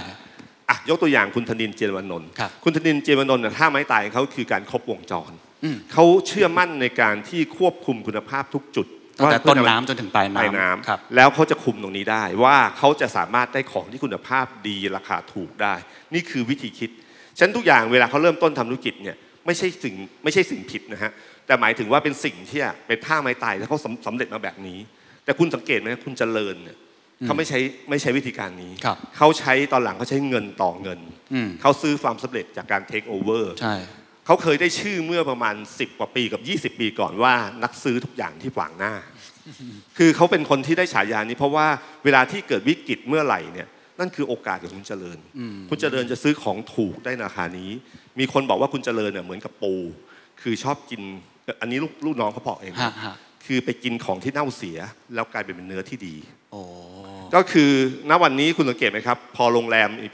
[0.70, 5.32] อะยกตัวอย่างคุณธนินทร์เจยรวนนท์ครับคุณธนินทร์เจยรวนนท์เนี่ยท่าไม้ตายของเขาคือการครบวงจร
[5.64, 8.88] อืมเขาเชื่อมั่นในการที่ควบคุมคุณภาพทุกจุด
[9.22, 15.74] ตั้งแต่ว่าต้นน้ำจนถึงปลายปลายน้ำน้ำครับแล้วเขาจะคุมตรงนี้ได้ว่าเขาจะสามารถได้ของที่คุณภาพดีราคาถูกได้
[16.14, 16.90] นี่คือวิธีคิด
[17.38, 21.12] ฉะนันทุกอย่างเวลาเขาเริ่มต้นทำธุรกิจเนี่ยไม่ใช่สิ่งไม่ใช่สิ่งผิดนะฮะ
[21.46, 24.80] แต่หมายถึงว่าเป็นสิ่งที่เป็นท่าไม้ตายแล้วเขาสำสำเร็จมาแบบนี้
[25.26, 26.78] แต่คุณสังเกตไหมคุณเจริญเนี่ย
[27.26, 27.60] เขาไม่ใช้
[27.90, 31.00] ไม่ใช้วิธีการนี้ครับเขาใช้ตอนหลังเขาใช้เงินต่อเงิน
[31.34, 33.76] อืมเขาซื้อความสำเร็จจากการเทคโอเวอร์ใช่
[34.32, 36.42] เขาเคยได้ชื่อเมื่อประมาณ 10 กว่าปีกับ
[36.76, 38.94] 20 ปีก่อนว่านักซื้อทุกอย่างที่ขวางหน้า
[39.98, 41.68] คือเขาเป็นคนที่ได้ฉายานี้ เพราะว่า
[42.04, 43.68] เวลาที่เกิดวิกฤตเมื่อไหร่เนี่ย
[44.00, 45.18] นั่นคือโอกาสของคุณเจริญ
[45.70, 47.70] คุณเจริญจะซื้อของถูกได้ราคานี้
[48.20, 49.74] มีคนบอกว่าคุณเจริญเนี่ยเหมือนกับปู
[50.42, 51.02] คือชอบกิน
[51.62, 54.78] อันนี้ลูกลูกน้องเขาบอกเองนะฮะฮะคือไปกินของที่เน่าเสีย
[55.14, 56.16] แล้วกลายเป็นเนื้อที่ดี
[56.52, 56.62] โอ้
[57.36, 57.72] ก็คือ
[58.10, 60.08] ณวันนี้คุณสังเกตไหมครับ พอโรงแรมมี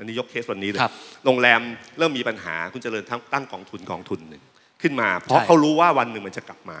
[0.00, 0.92] อันนี้ยกเคสวันนี้เลยครับ
[1.24, 1.60] โรงแรม
[1.98, 4.42] เริ่มมีปัญหาคุณเจริญทั้งตั้งกองทุนกองทุนหนึ่ง
[4.82, 6.78] ขึ้นมา เพราะใช่เขารู้ว่าวันหนึ่งมันจะกลับมา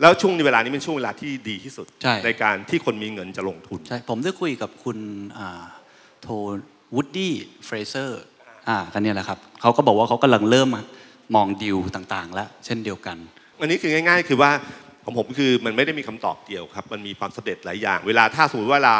[0.00, 4.98] แล้วช่วงในเวลานี้เป็นช่วงเวลาที่ดีที่สุดใช่การที่คนมีเงินจะลงทุนใช่ผมได้คุยกับคุณ
[5.38, 5.62] อ่า
[6.22, 6.28] โท
[6.94, 8.22] วูดดี้เฟรเซอร์
[8.68, 10.68] อ่ากันเนี่ยแหละครับเขาก็บอกว่าเขากำลังเริ่ม
[11.34, 13.16] มองดิวต่างๆ แล้วเช่นเดียวกัน
[13.60, 14.50] อันนี้คือง่าย ๆ คือว่า
[15.04, 18.96] ของผมคือมันไม่ได้มีคำตอบเดียวครับ มันมีความสำเร็จหลายอย่าง เวลาถ้าสมมติว่าเวลา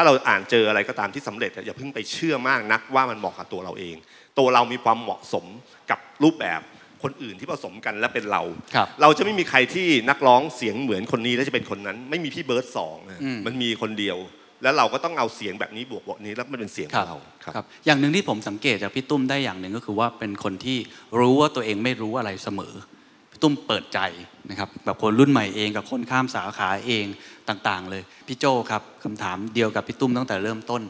[0.00, 3.96] ถ้าเราอ่านเจออะไรก็ตามที่สำเร็จอะอย่าเพิ่งไปเชื่อมากนักว่ามันเหมาะกับตัวเราเอง
[4.38, 5.44] ตัวเรามีความเหมาะสม
[5.90, 6.60] กับรูปแบบ
[7.02, 8.42] คนอื่นที่ผสมกันและเป็นเรา
[8.74, 14.16] ครับเราจะไม่มีใครที่นักร้องเสียงเหมือนคนนี้แล้วจะเป็นคนนั้น ไม่มีพี่เบิร์ดสองอะอืมมันมีคนเดียว
[14.62, 20.78] แล้วเราก็ต้องเอาเสียงแบบนี้บวกบวกนี้แล้วมันเป็นเสียงของเราครับครับ อย่างหนึ่งที่ผมสังเกตจากพี่ตุ้มได้อย่างหนึ่งก็คือว่าเป็นคนที่
[21.18, 22.97] รู้ว่าตัวเองไม่รู้อะไรเสมอพี่
[23.42, 24.00] ตุ้มเปิดใจ
[24.50, 27.04] นะครับแบบคนรุ่นใหม่เองกับคนข้ามสาขาเอง
[27.48, 30.82] ต่างๆ เลยพี่โจครับคำถามเดียวกับพี่ตุ้มตั้งแต่เริ่มต้น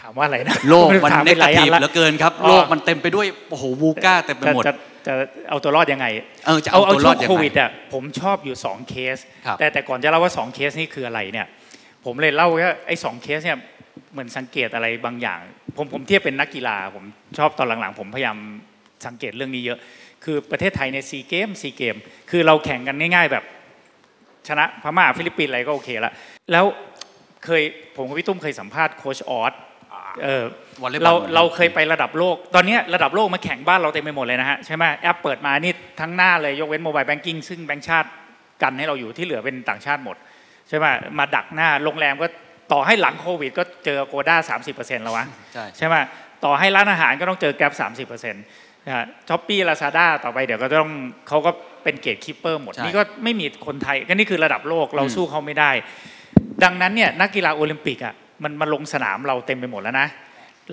[0.00, 5.14] ถามว่าอะไรนะโลกมันถาเนไปกาหลายทีอัฟนละเหลือเกินครับอ๋อโลกมันเต็มไปด้วยโอ้โหวูก้าเต็มไปหมดจะจะจะ
[5.48, 6.06] เอาตัวรอดยังไง
[6.46, 9.16] เออจะเอาตัวรอดช่วยังโคไงวิดอะผมชอบอยู่ 2 เคส
[9.46, 11.46] ครับแต่แต่ก่อนจะเล่าว่า 2 เคสนี่คืออะไรเนี่ย
[12.04, 13.58] ผมเลยเล่าว่าไอ้สองเคสเนี่ย
[14.12, 15.40] เหมือนสังเกตอะไรบางอย่าง
[15.76, 17.04] ผมผมเทียบเป็นนักกีฬา ผม
[17.38, 18.36] ชอบตอนหลังๆ ผมพยายาม
[19.06, 19.78] สังเกตเรื่องนี้เยอะ
[20.24, 21.96] คือประเทศไทยใน SEA Games SEA Games
[22.30, 23.44] คือเราแข่งกันง่าย ๆ แบบ
[24.48, 26.12] ชนะพม่าฟิลิปปินส์อะไรก็โอเคละ
[26.52, 26.64] แล้ว
[27.44, 27.62] เคย
[27.96, 29.52] ผมกับพี่ตุ้มเคยสัมภาษณ์โค้ชอ๊อต
[30.22, 30.42] เออ
[30.82, 38.08] วอลเลย์บอลเราเราเคยไประดับโลก ตอนเนี้ยระดับโลกมาแข่งบ้านเราเต็มไปหมดเลยนะฮะใช่ไหมแอปเปิดมานี่ทั้งหน้าเลยยกเว้น mobile banking ซึ่งแบงก์ชาติ
[38.62, 40.16] กันให้เราอยู่ที่เหลือเป็นต่างชาติหมด
[40.68, 40.86] ใช่ไหม
[41.18, 42.26] มาดักหน้าโรงแรมก็
[42.72, 44.36] ต่อให้หลังโควิด ก็เจออโกด้า
[44.72, 45.94] 30%แล้ววะใช่ใช่ไหม
[46.44, 47.72] ต่อให้ร้านอาหารก็ต้องเจอแกร็บ
[48.14, 48.44] 30%นะฮะ
[49.28, 50.92] ช้อปปี้ลาซาด้าต่อไปเดี๋ยวก็ต้อง
[51.28, 51.50] เขาก็
[51.84, 55.70] เป็น gatekeeper หมดใช่นี่ก็ไม่มีคนไทยก็นี่คือระดับโลกเราอืมสู้เขาไม่ได้
[56.64, 58.14] ดังนั้นเนี่ยนักกีฬาโอลิมปิกอะ
[58.44, 60.08] มันมาลงสนามเราเต็มไปหมดแล้วนะ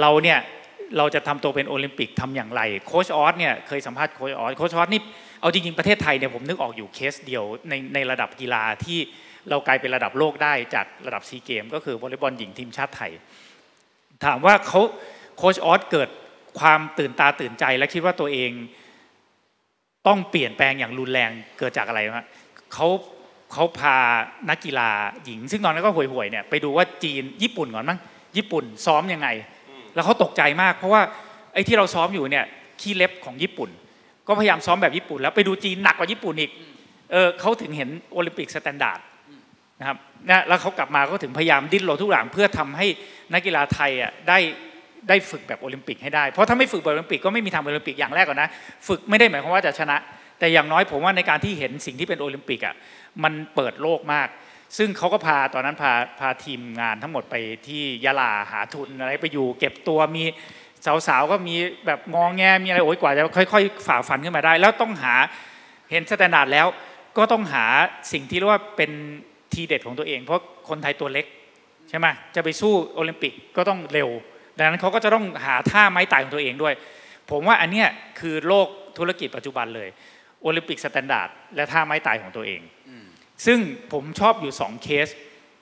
[0.02, 0.40] เราเนี่ย
[0.98, 5.02] เราจะทำตัวเป็นโอลิมปิกทำอย่างไรโค้ชอ๊อตเนี่ยเคยสัมภาษณ์โค้ชอ๊อตโค้ชอ๊อตนี่
[5.42, 9.00] เอาจริงๆประเทศไทยเนี่ยผมนึกออกอยู่เคสเดียวในในระดับกีฬาที่
[9.50, 13.12] เรากลายเป็นระดับโลกได้จากระดับซีเกม ก็คือวอลเลย์บอลหญิงทีมชาติไทย
[14.26, 14.82] ถามว่าเขา
[15.38, 16.10] โค้ชออสเกิด
[16.60, 18.52] ความตื่นตาตื่นใจและคิดว่าตัวเอง
[20.08, 22.26] ต้องเปลี่ยนแปลงอย่างรุนแรงเกิดจากอะไรฮะ
[22.74, 22.88] เขา
[23.54, 23.98] เขาพา
[24.50, 24.90] นักกีฬา
[25.26, 28.00] หญิง ซึ่งตอนนั้นก็ห่วยๆเนี่ยไปดูว่าจีนญี่ปุ่นก่อนมั้ง
[28.38, 29.28] ญี่ปุ่นซ้อมยังไง
[29.94, 31.02] แล้วเขาตกใจมาก เพราะว่า
[31.54, 32.46] ไอ้ที่เราซ้อมอยู่เนี่ย
[32.82, 33.70] ขี้เล็บของญี่ปุ่น
[34.28, 36.52] ก็พยายามซ้อมแบบญี่ปุ่น แล้วไปดูจีนหนักกว่าญี่ปุ่นอีก
[37.12, 39.00] เออเขาถึงเห็นโอลิมปิก standard
[39.80, 39.98] นะครับ
[40.30, 42.88] นะแล้วเขากลับมาก็ถึงพยายามดิ้นรนทุกอย่างเพื่อทำให้
[43.34, 44.38] นักกีฬาไทยอะได้
[45.10, 48.50] ได้ฝึกแบบโอลิมปิกให้ได้ เพราะถ้าไม่ฝึกแบบโอลิมปิกก็ไม่มีทางโอลิมปิกอย่างแรกก่อนนะ
[48.88, 49.98] ฝึกไม่ได้หมายความว่าจะชนะ
[50.40, 52.76] แต่อย่างน้อยผมว่าในการที่เห็นสิ่งที่เป็นโอลิมปิกอะ
[53.24, 54.28] มันเปิดโลกมาก
[54.78, 57.36] ซึ่งเขาก็พาตอนนั้นพาพาทีมงานทั้งหมดไป
[57.68, 60.24] ที่ยะลาหาทุนอะไรไปอยู่ เก็บตัวมี
[61.08, 61.56] สาวๆก็มี
[61.86, 65.16] แบบงองแงมีอะไรโอ้ยกว่าจะค่อยๆฝ่าฟันขึ้นมาได้ แล้วต้องหา
[65.92, 66.68] เห็น standard แล้ว
[67.18, 67.66] ก็ต้องหา
[68.12, 68.92] สิ่งที่เรียกว่าเป็น
[69.54, 71.26] ทีเด็ดของตัวเอง เพราะคนไทยตัวเล็ก
[71.90, 74.10] ใช่ไหมจะไปสู้โอลิมปิกก็ต้องเร็ว
[74.62, 76.74] ดังนั้นเขาก็จะต้องหาท่าไม้ตายของตัวเองด้วย
[77.32, 77.88] ผมว่าอันเนี้ย
[78.20, 78.68] คือโลก
[78.98, 79.90] ธุรกิจปัจจุบันเลย
[80.42, 82.62] Olympic standard และท่าไม้ตายของตัวเอง
[83.46, 83.60] ซึ่ง
[83.94, 85.08] ผมชอบอยู่สองเคส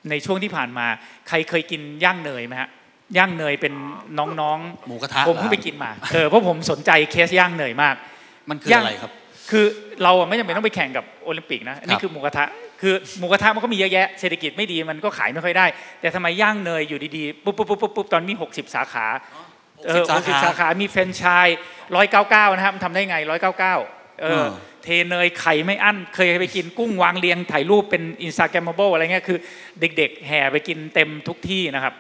[0.10, 0.88] ในช่วงที่ผ่านมา
[1.28, 2.70] ใครเคยกินย่างเนยไหมฮะ
[3.18, 3.74] ย่างเนยเป็น
[4.18, 7.96] น้องหมูกระทะๆผมเพิ่งไปกินมาเออเพราะผมสนใจเคสย่างเนยมาก
[8.50, 9.12] มันคืออะไรครับ
[9.52, 9.66] คือ
[10.04, 12.46] เราอะไม่จำเป็นต้องไปแข่งกับโอลิมปิกนะอันคนี่รับคือหมูกระทะ
[12.82, 15.66] คือหมูกระทะมันก็มีเยอะแยะเศรษฐกิจไม่ดีมันก็ขายไม่ค่อยได้
[16.02, 19.06] แต่ทำไมย่างเนยอยู่ดีๆปุ๊บปุ๊บปุ๊บปุ๊บปุ๊บตอนนี้60 สาขา
[19.86, 21.58] เออสา60ขาสาขา มีแฟรนไชส์
[21.96, 23.76] ร้อยเก้าเก้านะครับมันทำได้ไงร้อยเก้าเก้า
[24.22, 24.48] เออเออ
[24.84, 29.38] เทเนยไข่ไม่อั้น เคยไปกินกุ้งวางเรียงถ่ายรูปเป็นอินสตาแกรมเบิลอะไรเงี้ยคือ
[29.82, 31.94] เด็ก ๆ แห่ไปกินเต็มทุกที่นะครับ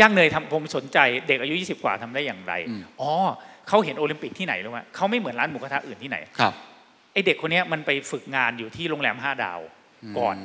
[0.00, 3.12] ย่างเนยทำผมสนใจเด็กอายุ 20 กว่าทำได้อย่างไรอืมอ๋อ
[3.68, 6.52] เขาเห็นโอลิมปิกที่ไหนรู้ไหมเขาไม่เหมือนร้านหมูกระทะอื่นที่ไหนครับ
[7.12, 9.60] ไอเด็กคนเนี้ยมันไปฝึกงานอยู่ที่โรงแรม5ดาว
[10.18, 10.36] ก่อน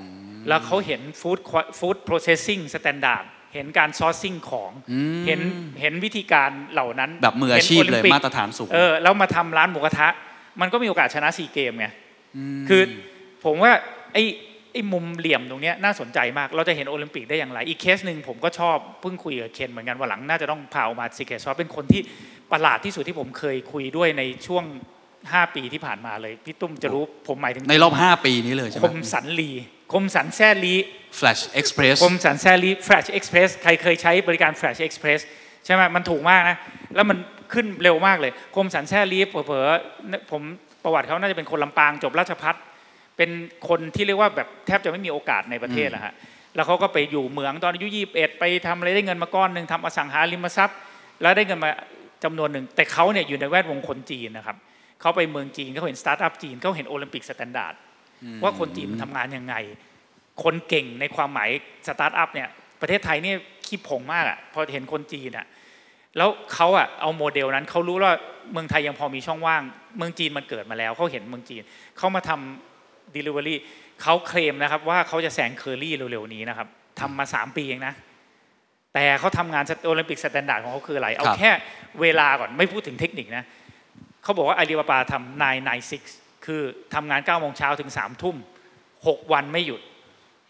[0.48, 1.40] แล้วเขาเห็น food
[1.80, 5.42] food processing standard เห็นการ sourcing ของอืมเห็น
[5.82, 10.08] เห็นวิธีการเหล่านั้นแบบมืออาชีพเลยห็นโปิกมาตรฐานสูงเออแล้วมาทำร้านหมูกระทะ
[10.62, 11.88] มันก็มีโอกาสชนะ SEA Games ไง
[12.70, 12.82] คือ
[13.44, 13.72] ผมว่า
[14.14, 14.24] ไอ้
[14.74, 22.02] ไอ้มุมเหลี่ยมตรงเนี้ยน่าสนใจมาก เราจะเห็นโอลิมปิกได้อย่างไร อีกเคสหนึ่งผมก็ชอบเพิ่งคุยกับเคนเหมือนกันว่าหลังน่าจะต้องพาออกมาซีเคซอเป็นคนที่
[22.52, 24.64] ประหลาดที่สุดที่ผมเคยคุยด้วยในช่วง
[25.28, 29.52] 5ปีที่ผ่านมาเลยพี่ตุ้มจะรู้ผมหมายถึงในรอบ 5 ปีนี้เลยใช่ไหคมมสันลี
[29.94, 30.76] คมสันแซ่ลี
[31.20, 35.20] Flash Express คมสันแซ่ลี Flash Express ใครเคยใช้บริการ Flash Express
[35.66, 36.58] ใช่ไหมมันถูกมากนะ
[36.96, 37.18] แล้วมัน
[37.54, 40.42] ขึ้นเร็วมากเลยคมสันแซ่ลีเผลอๆผม
[40.84, 42.56] ประวัติเขาน่าจะเป็นคนลำปางจบราชภัฏ
[43.18, 43.30] เป็น
[43.70, 46.14] คนที่เรียกว่าแบบแทบจะไม่มีโอกาสในประเทศนะฮะ
[46.56, 50.78] แล้วเขาก็ไปอยู่เหมืองตอนอายุ21ไปทำอะไรได้เงินมาก้อนหนึ่งทำอสังหาริมทรัพย์
[51.22, 51.72] แล้วได้เงินมา
[52.24, 54.58] จำนวนหนึ่ง แต่เขาเนี่ยอยู่ในแวดวงคนจีนนะครับ
[55.02, 57.74] เขาไปเมืองจีนเขาเห็นสตาร์ทอัพจีนเขาเห็น Olympic standard
[58.44, 59.56] ว่าคนจีนมันทำงานยังไง
[60.44, 61.50] คนเก่งในความหมาย
[61.88, 62.48] สตาร์ทอัพเนี่ย
[62.82, 63.34] ประเทศไทยนี่
[63.66, 65.46] ขี้ผงมากอะพอเห็นคนจีนอะ
[66.18, 68.14] แล้วเขาอะเอาโมเดลนั้นเขารู้ว่า
[68.52, 69.62] เมืองไทยยังพอมีช่องว่าง
[69.98, 71.62] เมืองจีนมันเกิดมาแล้วเขาเห็นเมืองจีน
[71.98, 73.56] เขามาทำ Delivery
[74.02, 76.68] เขาเคลมนะครับว่าเขาจะแซงเคอรี่เร็วๆนี้นะครับ
[77.00, 77.94] ทำมา 3 ปีเองนะ
[78.94, 81.52] แต่เขาทำงาน Olympic standard ของเขาคืออะไร เอาครับแค่
[82.02, 83.44] เวลาก่อนไม่พูดถึงเทคนิคนะ
[84.30, 85.44] เขาบอกว่าอาลีบาบาทำ
[85.80, 86.62] 996คือ
[86.94, 88.36] ทำงาน9โมงเช้าถึง3ทุ่ม
[88.88, 89.82] 6วันไม่หยุด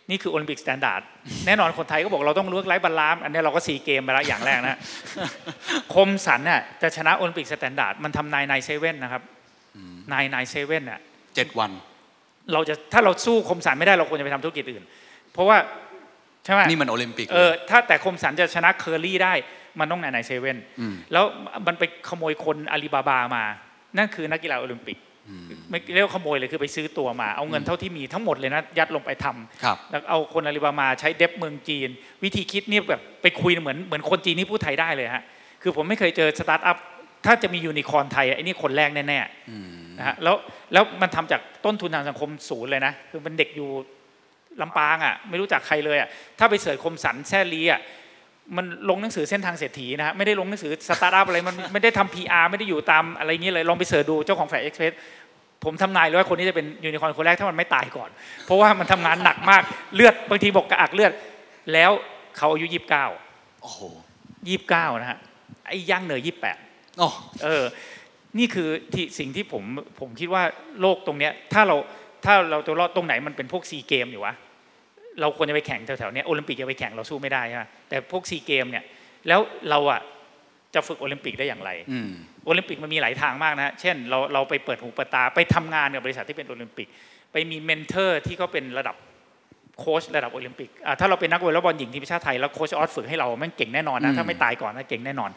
[0.09, 1.01] นี่คือ Olympic standard
[1.45, 4.77] แน่นอนคนไทยก็บอกเราต้องเลือกไร้บาลานซ์อันนี้เราก็สีเกมไปแล้วอย่างแรกนะ
[5.93, 9.23] คมสันน่ะจะชนะโอลิมปิกสแตนดาร์ดมันทำนายนายเซเว่นนะครับ
[10.13, 10.99] นายนายเซเว่นน่ะ
[11.29, 11.71] 7วัน
[12.53, 14.83] เราจะถ้าเราสู้คมสันไม่ได้เราควรจะไปทำธุรกิจอื่น
[15.33, 15.57] เพราะว่า
[16.45, 19.33] ใช่ไหมนี่มันโอลิมปิกเออถ้าแต่คมสันจะชนะเคอรี่ได้
[19.79, 20.57] มันต้องนายนายเซเว่น
[20.91, 21.25] มแล้ว
[21.67, 23.45] มันไปขโมยคนอาลีบาบามา
[23.97, 24.97] นั่นคือนักกีฬาโอลิมปิก
[25.69, 31.89] ไม่เรียกว่าขโมยเลยคือไปซื้อตัวมา เอาเงินเท่าที่มีทั้งหมดเลยนะยัดลงไปทำครับแล้วเอาคนอาลีบามาใช้เดฟเมืองจีน
[32.23, 35.23] วิธีคิดเนี่ยแบบไปคุยเหมือนเหมือนคนจีนที่พูดไทยได้เลยฮะ
[35.61, 36.77] คือผมไม่เคยเจอสตาร์ทอัพ
[37.25, 40.35] ถ้าจะมียูนิคอร์นไทยไอ้นี่คนแรกแน่ๆนะฮะแล้ว
[40.73, 43.69] แล้วมันทำจากต้นทุนทางสังคมศูนย์เลยนะคือเป็นเด็กอยู่
[44.61, 46.09] ลำปางอะไม่รู้จักใครเลยอะ
[46.39, 47.81] ถ้าไป search คมสันแซ่ลีอะ
[48.57, 54.93] มันลงหนังสือเส้นทางเศรษฐีนะฮะไม่ได้ลงหนังสือสตาร์ทอัพอะไรมันไม่ได้ทำ PR ไม่ได้อยู่ตามอะไรอย่างเงี้ยเลยลองไป search ดูเจ้าของ Flash Express
[55.65, 58.09] ผมทำนายเลยว่าคนนี้จะเป็นยูนิคอร์นคนแรกถ้ามันไม่ตายก่อน
[58.45, 59.63] เพราะว่ามันทำงานหนักมาก
[59.95, 61.11] เลือดบางทีบอกกระอักเลือด
[61.73, 61.91] แล้ว
[62.37, 63.05] เขาอายุยี่สิบเก้า
[63.61, 63.79] โอ้โห
[64.47, 65.19] ยี่สิบเก้านะฮะ
[65.67, 66.57] ไอ้ย่างเนยยี่สิบแปด
[66.97, 67.07] โอ้
[67.43, 67.63] เออ
[68.37, 69.63] นี่คือที่สิ่งที่ผม
[69.99, 70.43] ผมคิดว่า
[70.81, 71.75] โลกตรงเนี้ยถ้าเรา
[72.25, 74.33] ถ้าเราจะรอดตรงไหนมันเป็นพวกซีเกมอยู่วะ
[75.21, 78.83] เราควรจะไปแข่งแถวๆเนี้ยโอลิมปิกจะไปแข่งเราสู้ไม่ได้ใช่ไหมแต่พวกซีเกมเนี่ย
[79.27, 79.39] แล้ว
[79.69, 80.01] เราอะ
[80.75, 82.09] จะฝึกโอลิมปิกได้อย่างไรอืม
[82.45, 86.87] โอลิมปิกมันมีหลายทางมากนะฮะเช่นเราเราไปเปิดหูเปิดตาไปทำงานกับบริษัทที่เป็นโอลิมปิก
[87.31, 88.95] ไปมี mentor ที่เขาเป็นระดับ
[89.79, 95.29] โค้ชระดับโอลิมปิกอะถ้าเราเป็นนักวอลเลย์บอลหญิงทีมชาติไทยแล้วโค้ชอ๊อตฝึกให้เราแม่งเก่งแน่นอนอืมนะถ้าไม่ตายก่อนนะเก่งแน่นอน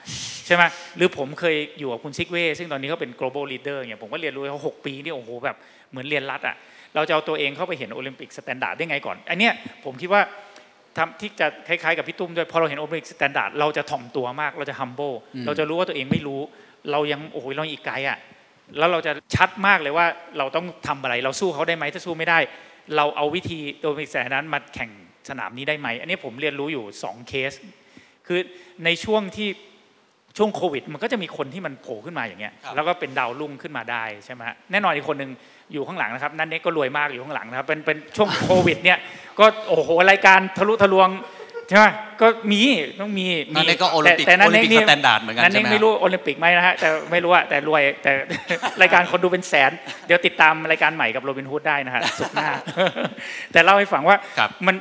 [0.46, 0.62] ใช่ไหม
[0.96, 5.56] หรือผมเคยอยู่กับคุณซิกเว่ซึ่งตอนนี้เขาเป็น global leader เนี่ยผมก็เรียนรู้เขาหกปีนี่โอ้โหแบบ
[5.90, 6.56] เหมือนเรียนรัดอะ
[6.94, 9.52] เราจะเอาตัวเองเข้าไปเห็น Olympic standard ได้ไงก่อน อันเนี้ย
[9.84, 10.22] ผมคิดว่า
[10.96, 16.40] ทำที่จะคล้ายๆกับพี่ตุ้มด้วยพอเราเห็น Olympic standard เราจะถ่อมตัวมากเราจะ humble เราจะรู้ว่าตัวเองไม่รู้
[16.90, 18.18] เรายังโอ้โหเราอีกไกลอะ
[18.78, 20.06] แล้วเราจะชัดมากเลยว่า
[20.38, 22.38] เราต้องทำอะไร เราสู้เขาได้ไหมถ้าสู้ไม่ได้
[22.96, 24.90] เราเอาวิธีโดมิกแสนั้นมาแข่ง
[25.28, 27.52] สนามนี้ได้ไหมอันนี้ผมเรียนรู้อยู่ 2 เคส
[28.26, 28.38] คือ
[28.84, 29.48] ในช่วงที่
[30.38, 35.30] ช่วงโควิด มันก็จะมีคนที่มันโผล่ขึ้นมาอย่างเงี้ยครับแล้วก็เป็นดาวรุ่งขึ้นมาได้ใช่ไหมฮะแน่นอนอีกคนหนึ่ง
[35.72, 38.98] อยู่ข้างหลังนะครับนั่นเน็กก็รวยมากอยู่ข้างหลังนะครับเป็นเป็นช่วงโควิดเนี่ย
[39.38, 41.08] ก็โอ้โหรายการทะลุทะลวง
[41.68, 41.86] ใช่ไหม
[42.20, 42.60] ก็มี
[43.00, 48.12] ต้องมีนั่นเองก็โอลิมปิกแต่แต่นั่นโอลิเน็มกปิกนี่สแตนดาร์ดเหมือนกันนั่นใช่เองไหมไม่รู้โอลิมปิกไหมนะฮะแต่ไม่รู้อะแต่รวยแต่
[48.82, 49.70] รายการคนดูเป็นแสน
[50.06, 52.48] เดี๋ยวติดตามรายการใหม่กับโรบินฮูดได้นะฮะศุกร์หน้า
[53.52, 54.74] แต่เล่าให้ฟังว่าครับมัน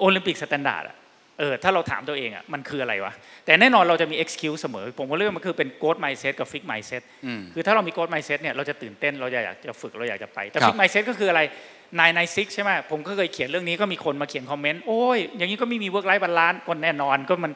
[0.00, 0.96] โอลิมปิก standard อะ
[1.38, 3.12] เออถ้าเราถามตัวเองอะมันคืออะไรวะ
[3.44, 11.04] แต่แน่นอนเราจะมี excuse เสมอ ผมก็เรียกว่ามันคือเป็น growth mindset กับ fix mindset อืมคือถ้าเรามี growth mindset เนี่ยเราจะตื่นเต้นเราจะอยากจะฝึกเราอยากจะไป แต่ครับ fix mindset
[11.10, 11.40] ก็คืออะไร
[11.98, 17.52] nine nine six ใช่ไหมผมก็เคยเขียนเรื่องนี้ก็มีคนมาเขียนคอมเมนต์โอ้ยอย่างนี้ก็ไม่มี work life balance ก็แน่นอนก็มัน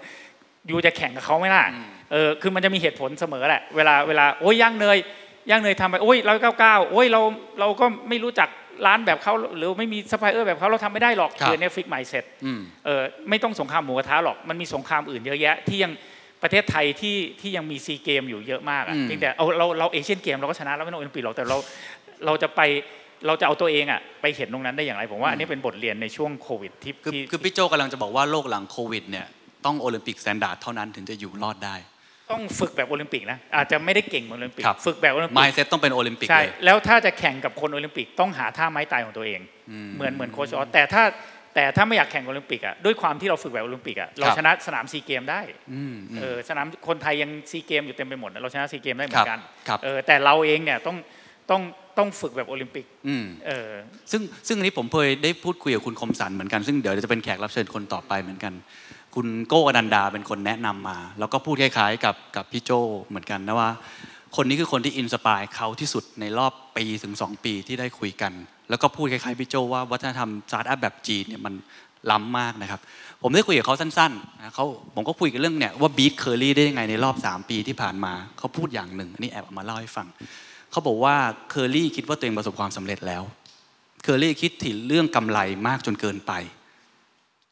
[0.68, 1.65] อยู่จะแข่งกับเขาไหมล่ะ
[2.12, 4.99] เออคือมันจะมีเหตุผลเสมอแหละเวลาเวลาโอ้ยย่างเนย
[5.50, 7.20] ย่างเนยทำไปโอ้ยร้อยเก้าเก้าโอ้ยเรา
[7.60, 8.49] เราก็ไม่รู้จัก
[8.86, 15.92] ร้านแบบเขาหรือไม่มีซัพพลายเออร์แบบเขาเราทำไม่ได้หรอกครับคือเนี่ย fix mindset อืมเออไม่ต้องสงครามหมูกระทะหรอกมันมีสงครามอื่นเยอะแยะที่ยัง
[16.42, 21.57] ประเทศไทยที่ที่ยังมีซีเกมอยู่เยอะมากอะอืมเพียงแต่เอาเราเราเอเชียนเกมเราก็ชนะแล้วไม่ต้องโอลิมปิกหรอกแต่เรา
[22.26, 22.60] เราจะไป
[23.26, 29.26] เราจะเอาตัวเองอะไปเห็นตรงนั้นได้อย่างไรผมว่าอันนี้เป็นบทเรียนในช่วงโควิดที่คือที่คือพี่โจกำลังจะบอกว่าโลกหลังโควิดเนี่ย
[29.65, 31.75] ต้องโอลิมปิก standard เท่านั้นถึงจะอยู่รอดได้
[32.33, 39.41] ต้องฝึกแบบโอลิมปิกนะอาจจะไม่ได้เก่งเหมือนโอลิมปิกครับฝึกแบบโอลิมปิก mindset ต้องเป็นโอลิมปิกใช่เลยแล้วถ้าจะแข่งกับคนโอลิมปิกต้องหาท่าไม้ตายของตัวเอง
[39.94, 41.05] เหมือนเหมือนโค้ชออสแต่ถ้า
[41.55, 45.41] แต่ถ้าไม่อยากแข่งโอลิมปิกอะด้วยความที่เราฝึกแบบโอลิมปิกอะเราครับชนะสนามซีเกมได้
[45.73, 50.97] อืมอืมเออสนามคนไทยยังซีเกมอยู่เต็มไปหมดเราชนะซีเกมได้เหมืคอรับนกันครับเออแต่เราเองเนี่ยต้อง
[51.50, 51.62] ต้อง
[51.99, 53.70] ต้องฝึกแบบโอลิมปิกอืมเออ
[54.10, 58.52] ซึ่งซึ่งอันนี้ผมเคยได้พูดคุยกับคุณคมสันเหมือนกันซึ่งเดี๋ยวจะเป็นแขกรับเชิญคนต่อไปเหมือนกัน
[59.15, 62.71] คุณโก้อนันดาเป็นคนแนะนำมา แล้วก็พูดคล้ายๆกับกับพี่โจ
[63.05, 63.71] เหมือนกันนะว่า
[64.37, 68.33] คนนี้คือคนที่ inspire เขาที่สุดในรอบปีถึง 2 ปีที่ได้คุยกัน
[68.71, 71.55] แล้วก็พูดคล้ายๆพี่โจว่าวัฒนธรรมสตาร์ทอัพแบบจีนเนี่ยมัน
[72.11, 72.81] ล้ำมากนะครับ
[73.23, 74.65] ผมได้คุยกับเขาสั้นๆนะเขา
[74.95, 80.07] ผมก็คุยกันเรื่องเนี่ยว่า beat เคอรี่ได้ยังไงในรอบ 3 ปีที่ผ่านมา เขาพูดอย่างหนึ่ง อันนี้แอบเอามาเล่าให้ฟัง
[80.71, 81.15] เขาบอกว่า
[81.51, 83.23] เคอรี่คิดว่าตัวเองประสบความสำเร็จแล้ว
[84.03, 86.33] เคอรี่คิดถึงเรื่องกำไรมากจนเกินไป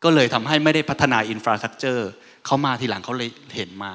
[0.05, 2.09] ก็เลยทำให้ไม่ได้พัฒนาอินฟราสตรักเจอร์
[2.47, 3.93] เขามาทีหลังเขาเลยเห็นมา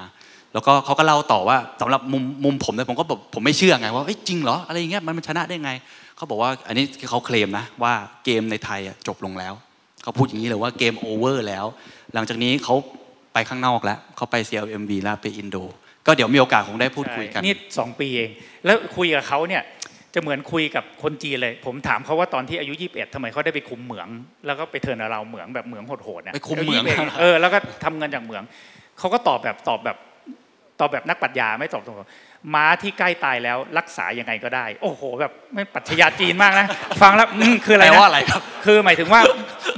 [0.52, 5.70] แล้วก็เขาก็เล่าต่อว่าสำหรับมุมมุมผมเนี่ยผมก็บอกผมไม่เชื่อไงว่าจริงเหรออะไรอย่างเงี้ยมันชนะได้ไง
[6.16, 7.92] เขาบอกว่าอันนี้เขาเคลมนะว่า
[8.24, 9.54] เกมในไทยจบลงแล้ว
[10.02, 11.64] เขาพูดอย่างนี้เลยว่าเกมโอเวอร์แล้ว
[12.14, 12.74] หลังจากนี้เขา
[13.32, 15.56] ไปข้างนอกแล้วเขาไป CLMV แล้วไปอินโด
[16.06, 18.30] ก็เดี๋ยวมีโอกาสคงได้พูดคุยกันนี่สองปีเอง
[18.64, 19.62] แล้วคุยกับเขาเนี่ย
[20.14, 24.08] จะเหมือนคุยกับคนจีนเลย ผมถามเขาว่าตอนที่อายุ 21ทำไมเขาได้ไปคุมเหมือง
[24.46, 28.42] แล้วก็ไปเทิร์นเราเหมืองแบบเหมืองโหดๆเนี่ยไปคุมเหมืองายุ21เออแล้วก็ทำเงินจากเหมือง
[28.98, 29.96] เขาก็ตอบแบบตอบแบบ
[30.80, 36.66] ตอบแบบนักปรัชญาไม่ตอบตรงๆม้าที่ใกล้ตายแล้วรักษายังไงก็ได้ โอ้โห แบบไม่ปรัชญาจีนมากนะ
[37.02, 39.20] ฟังแล้วอืมคืออะไรแปลนะว่าอะไรครับ คือหมายถึงว่า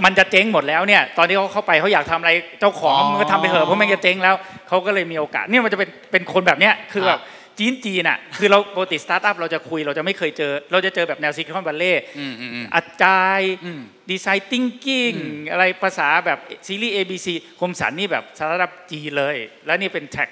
[0.04, 4.34] มันจะเจ๊งหมดแล้วเนี่ย ตอนที่เขาเข้าไปเขาอยากทำอะไรเจ้าของอ๋อมันก็ทำไปเถอะเพราะมันจะเจ๊งแล้ว
[4.68, 7.20] เขาก็เลยมีโอกาสเนี่ยมันจะเป็นเป็นคนแบบเนี้ยคือแบบ
[7.58, 13.80] จีนจีนอะคือเราปกติสตาร์ทอัพเราจะคุยเราจะไม่เคยเจอ เราจะเจอแบบแนวซิลิคอนวัลเลย์อืมอืมอืมอาจารย์อืม
[14.10, 15.12] design thinking
[15.50, 17.28] อะไรภาษาแบบซีรีส์ ABC
[17.60, 19.36] คมสันนี่แบบสตาร์ทอัพจีนเลย
[19.66, 20.28] แล้วนี่เป็นแท็ก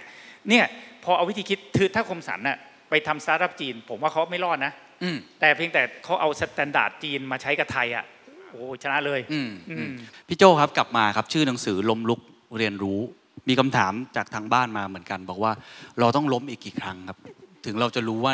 [0.49, 0.65] เนี่ย
[1.05, 2.59] พอเอาวิธีคิดคือถ้าคมสันน่ะ
[2.91, 4.73] ไปทำสตาร์ทอัพจีน ผมว่าเขาไม่รอดนะ
[5.03, 8.05] อืมแต่เพียงแต่เขาเอา standard จีนมาใช้กับไทยอะ
[8.51, 9.95] โอ้โหชนะเลยอืมอือืมม
[10.29, 12.21] พี่โจครับกลับมาครับชื่อหนังสือล้มลุก
[12.59, 13.01] เรียนรู้
[13.49, 15.53] มีคำถามจากทางบ้านมาเหมือนกัน บอกว่า
[16.01, 17.19] เราต้องล้มอีกกี่ครั้งครับ
[17.67, 18.33] ถึงเราจะรู้ว่า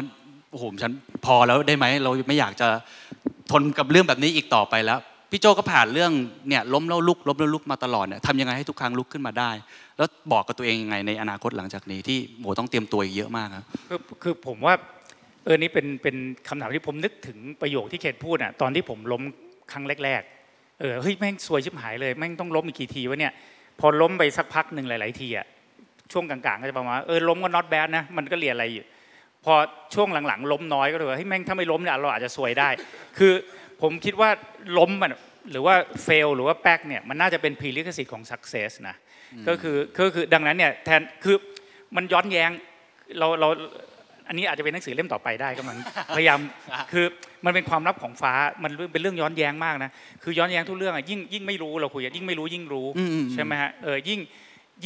[0.51, 0.93] โอ้โหฉัน
[1.25, 2.69] พอแล้วได้ไหมเราไม่อยากจะ
[3.51, 4.99] ทนกับเรื่องแบบนี้อีกต่อไปแล้ว
[5.31, 6.13] พี่โจก็ผ่านเรื่อง
[6.49, 9.51] เนี่ยล้มแล้วลุกล้มแล้วลุกมาตลอดเนี่ยทำยังไงให้ทุกครั้งลุกขึ้นมาได้
[9.99, 14.75] แล้วบอกกับตัวเองยังไงในอนาคตหลังจากนี้ที่โหต้องเตรียมตัวอีกเยอะมากครับคือคือผมว่า
[15.45, 16.17] เออนี่เป็นเป็น
[16.49, 19.23] คำถามที่ผมนึกถึงประโยคที่เคนพูดอะตอนที่ผมล้ม
[19.73, 23.33] ครั้งแรกๆเออเฮ้ยแม่งซวยชิบหายเลยแม่งต้องล้มอีกกี่ทีวะเนี่ย
[23.81, 25.47] พอล้มไปสักพักหนึ่งหลาย ๆ ทีอะ
[26.13, 28.85] ช่วงกลางๆก็จะประมาณว่าเออล้มก็ not bad นะมันก็เรียนอะไรอยู่
[29.45, 29.55] พอ
[29.95, 32.69] ช่วงหลังๆ ล้มน้อยก็เลยว่าเฮ้ยแม่งถ้าไม่ล้มเนี่ยเราอาจจะซวยได้
[33.19, 33.33] คือ
[33.83, 34.31] ผมคิดว่า
[34.79, 35.15] ล้มมัน
[35.51, 35.75] หรือว่า
[36.07, 38.97] fail หรือว่าแป๊กเนี่ยมันน่าจะเป็น prerequisite ของ success นะ
[39.49, 41.37] ก็คือก็คือดังนั้นเนี่ยแทนคือ
[41.97, 42.51] มันย้อนแย้ง
[43.19, 43.49] เราเรา
[44.31, 45.79] อันนี้อาจจะเป็นหนังสือเล่มต่อไปได้ก็มัน
[46.17, 46.41] พยายาม
[46.93, 47.05] คือ
[47.45, 49.91] มันเป็นความลับของฟ้ามันเป็นเรื่องย้อนแย้งมากนะ
[50.23, 54.21] คือย้อนแย้งทุกเรื่องอะยิ่งยิ่งไม่รู้เราคุยอะยิ่งไม่รู้ยิ่งรู้อืมอืมใช่ไหมฮะเออยิ่ง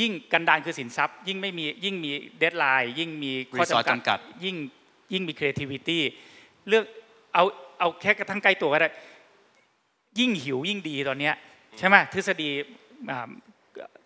[0.01, 4.57] ยิ่งกันดานคือสินทรัพย์ ยิ่งไม่มียิ่งมี deadline ยิ่งมีข้อ Resource จำกัดจำกัดยิ่ง
[5.13, 5.99] ยิ่งมี creativity
[6.69, 6.85] เลือก
[7.35, 7.45] เอา
[7.79, 8.91] เอาแค่กระทั่งใกล้ตัวก็ได้
[10.19, 11.35] ยิ่งหิวยิ่งดีตอนเนี้ย
[11.79, 12.51] ใช่ไหมทฤษฎี
[13.11, 13.29] อ่า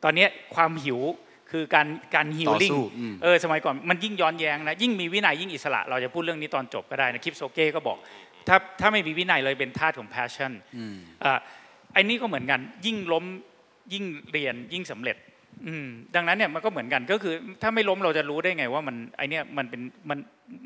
[0.05, 1.01] ตอนเนี้ยความหิว
[1.51, 7.99] คือการการ healing ต่อสู้อืมเออสมัยก่อนมันยิ่งย้อนแย้งนะยิ่งมีวินัยยิ่งอิสระ เราจะพูดเรื่องนี้ตอนจบก็ได้นะคิปโชเก้ก็บอก
[8.49, 11.39] ถ้าถ้าไม่มีวินัยเลยเป็นทาสของ passion อืมอ่า
[11.93, 13.25] ไอ้นี่ก็เหมือนกันยิ่งล้ม
[13.93, 15.17] ยิ่งเรียนยิ่งสำเร็จ
[15.67, 20.19] อืมดังนั้นเนี่ยมันก็เหมือนกันก็คือ ถ้าไม่ล้มเราจะรู้ได้ไงว่ามันไอเนี่ยมันเป็นมัน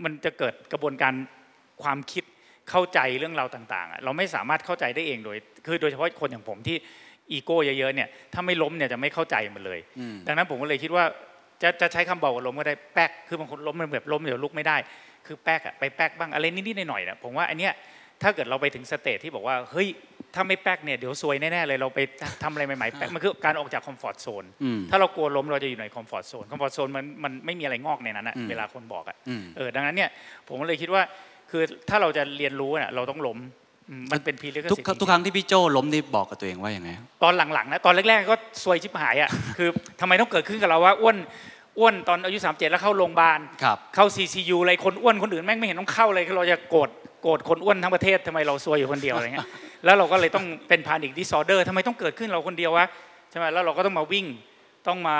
[0.04, 1.12] มันจะเกิดกระบวนการ
[1.82, 2.24] ความคิด
[2.70, 5.36] เข้าใจเรื่องราวต่างๆอะเราไม่สามารถเข้าใจได้เองโดย
[5.66, 6.76] คือโดยเฉพาะคนอย่างผมที่
[7.32, 11.04] อีโก้เยอะๆเนี่ยถ้าไม่ล้มเนี่ยจะไม่เข้าใจมันเลยอืมดังนั้นผมก็เลยคิดว่า
[11.62, 14.76] จะจะใช้คำบอกว่าล้มก็ได้แป๊กคือบางคนล้มมันแบบล้มเดี๋ยวลุกไม่ได้
[15.26, 17.72] คือแป๊กอะไปแป๊กบ้างอะไรนิดๆหน่อยๆนะผมว่าอันเนี้ย
[18.22, 19.88] ถ้าเกิดเราไปถึง stage ที่บอกว่าเฮ้ย
[20.34, 22.00] ถ้าไม่แป๊กเนี่ยเดี๋ยวซวยแน่ๆเลยเราไป
[22.42, 30.10] ทำอะไรใหม่ๆแป๊กมันคือการออกจาก comfort zone อืมถ้าเรากลัวล้มเราจะอยู่ใน comfort zone comfort zone มันมันไม่มีอะไรงอกในนั้นอะอืมเวลาคนบอกอะอืมเออดังนั้นเนี่ย
[30.48, 31.02] ผมก็เลยคิดว่า
[31.50, 33.61] คือถ้าเราจะเรียนรู้เนี่ยเราต้องล้มอื
[34.00, 36.90] มมันเป็น period ทุกทุกครั้งที่พี่โจล้มนี่บอกกับตัวเองว่าอย่างไง
[37.22, 39.68] ตอนหลังๆนะตอนแรกๆก็ซวยชิบหายอะคือ
[40.00, 41.16] ทำไมต้องเกิดขึ้นกับเราว่าอ้วน
[41.78, 46.90] อ้วนตอนอายุ 37 แล้วเข้าโรงพยาบาลครับเข้า CCU อะไรคนอ้วนคนอื่นแม่งไม่เห็นต้องเข้าเลยคือเราจะโกรธ
[47.22, 49.48] โกรธคนอ้วนทั้งประเทศทำไมเราซวยอยู่คนเดียวอะไรเงี้ย
[49.84, 52.86] แล้วเราก็เลยต้องเป็นพานิ c ดิสออเดอร์ทำไมต้องเกิดขึ้นเราคนเดียววะ
[53.30, 54.26] ใช่ไหมแล้วเราก็ต้องมาวิ่ง
[54.86, 55.16] ต้องมา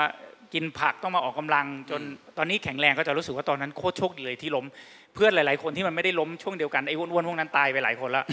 [0.53, 2.01] กินผักต้องมาออกกำลัง จน
[2.37, 4.65] ตอนนี้แข็งแรงก็จะรู้สึกว่าตอนนั้นโคตรโชคดีเลยที่ล้ม
[5.13, 8.25] เพื่อนหลาย ๆ คนที่มันไม่ได้ล้มช่วงเดียวกันไอ้อ้วนๆพวกนั้นตายไปหลายคนแล้ว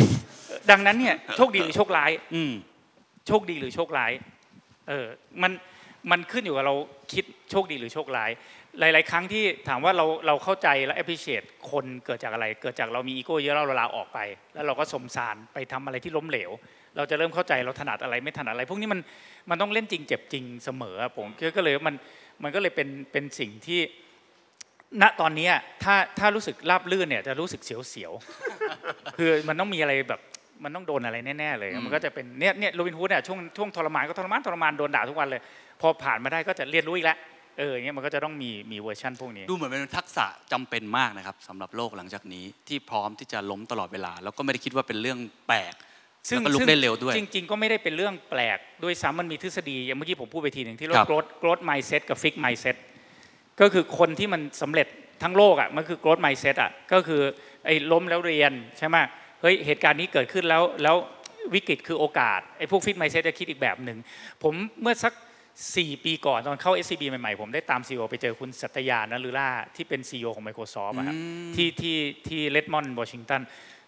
[0.70, 2.52] ดังนั้นเนี่ยโชคดีหรือโชคร้าย อืม
[3.26, 4.12] โชคดีหรือโชคร้าย
[4.88, 5.06] เออ
[5.42, 5.52] มัน
[6.10, 6.74] มันขึ้นอยู่กับเรา
[7.12, 8.30] คิดโชคดีหรือโชคร้าย
[8.80, 14.18] หลาย ๆ ครั้งที่ถามว่าเราเราเข้าใจและ appreciate คนเกิดจากอะไร เกิดจากเรามีอีโก้เยอะเราเราลาออกไป
[14.54, 16.50] แล้วเราก็สมสารไปทำอะไรที่ล้มเหลว
[16.96, 19.00] เราจะเริ่มเข้าใจเราถนัดอะไรไม่ถนัดอะไร พวกนี้มัน
[19.50, 21.94] มันต้องเล่นจริงเจ็บจริงเสมออะผมก็เลยมัน
[22.42, 23.80] มันก็เลยเป็นเป็นสิ่งที่
[25.02, 25.52] ณตอนเนี้ย
[25.84, 30.20] ถ้าถ้ารู้สึกราบลื่นเนี่ยจะรู้สึกเสียวๆคือมันต้องมีอะไรแบบ
[30.64, 35.42] มันต้องโดนอะไรแน่ๆเลย มันก็จะเป็นเนี่ยเนี่ยโรบินฮูดเนี่ยช่วงช่วงทรมานก็ทรมานทรมานโดนด่าทุกวันเลย
[35.80, 37.18] พอผ่านมาได้ก็จะเรียนรู้อีกแล้ว
[37.58, 45.74] เอออย่างเงี้ยมันก็จะต้องมีมีเวอร์ชันพวกนี้ ดูเหมือนเป็นทักษะจำเป็นมากนะครับสำหรับโลกหลังจากนี้ที่พร้อมที่จะล้มตลอดเวลา แล้วก็ไม่ได้คิดว่าเป็นเรื่องแปลก
[46.28, 52.76] แล้วก็ลุกได้เร็วด้วย จริง ๆ ก็ไม่ได้เป็นเรื่องแปลกด้วยซ้ำมันมีทฤษฎีอย่างเมื่อกี้ผมพูดไปทีหนึ่งที่เรียกครัว่าบ growth growth mindset กับ fix mindset
[53.60, 54.86] ก็คือคนที่มันสำเร็จ
[55.22, 57.22] ทั้งโลกอะมันคือ growth mindset อะก็คือ
[57.66, 58.96] ไอ้ล้มแล้วเรียนใช่ไหม
[59.40, 60.96] เฮ้ยเหตุการณ์นี้เกิดขึ้นแล้วแล้ว
[61.54, 63.98] วิกฤตคือโอกาสไอ้พวก fix mindset จะคิดอีกแบบหนึ่ง
[64.42, 65.12] ผมเมื่อสัก
[65.58, 71.16] 4 ปีก่อนตอนเข้า SCB ใหม่ๆ ผมได้ตาม CEO ไปเจอคุณสัตยานะลือล่าที่เป็น CEO ของ Microsoft อะครับ
[71.56, 71.96] ที่ที่
[72.28, 73.40] ที่เลดมอนด์วอชิงตัน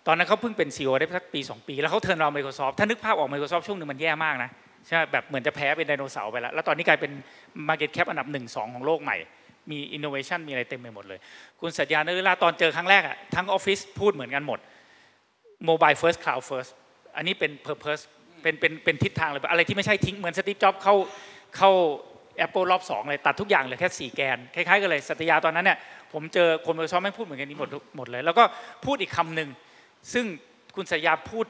[0.06, 4.50] ตอนนั้นเขาเพิ่งเป็น CEO ได้สักปี 2 ปี แล้วเขาเทิร์นเรา Microsoft ถ้านึกภาพออก Microsoft ช่วงหนึ่งมันแย่มากนะ
[4.86, 7.12] ใช่ไหมแบบเหมือนจะแพ้เป็นไดโนเสาร์ไปแล้ว แล้วตอนนี้กลายเป็น
[7.68, 9.16] Market Cap อันดับ1 2 ของโลกใหม่
[9.70, 11.18] มี Innovation มีอะไรเต็มไปหมดเลย
[11.60, 14.58] คุณสัตยานะลือลาตอนเจอครั้งแรกอะทั้งออฟฟิศพูดเหมือนกันหมด
[15.68, 16.70] Mobile First Cloud First
[17.16, 18.02] อันนี้เป็น Purpose
[18.42, 20.94] เป็นเป็นเป็นทิศทางเลยอะไรที่ไม่ใช่ทิ้งเหมือนสตีฟจ็อบเข้า
[21.56, 21.70] เข้า
[22.46, 25.78] Apple รอบสองเลยตัดทุกอย่างเหลือแค่ 4 แกน คล้ายๆกันเลยสัตยาตอนนั้นเนี่ย
[26.12, 28.44] ผมเจอคนเมอร์ซอฟไม่พูดเหมือนกันนี้หมดหมดเลย แล้วก็
[28.84, 29.48] พูดอีกคำหนึ่ง
[30.12, 30.24] ซึ่ง
[30.76, 31.46] คุณสัตยาพูด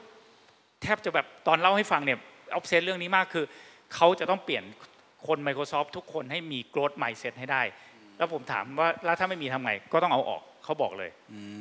[0.83, 2.19] แทบจะแบบตอนเล่าให้ฟังเนี่ย
[2.53, 3.45] ออฟเซนเรื่องนี้มากคือ
[3.95, 4.63] เขาจะต้องเปลี่ยน
[5.27, 7.61] คน Microsoft ทุกคนให้มี growth mindset ให้ได้
[8.17, 11.11] แล้วผมถามว่าแล้วถ้าไม่มีทำไงก็ต้องเอาออกเขาบอกเลย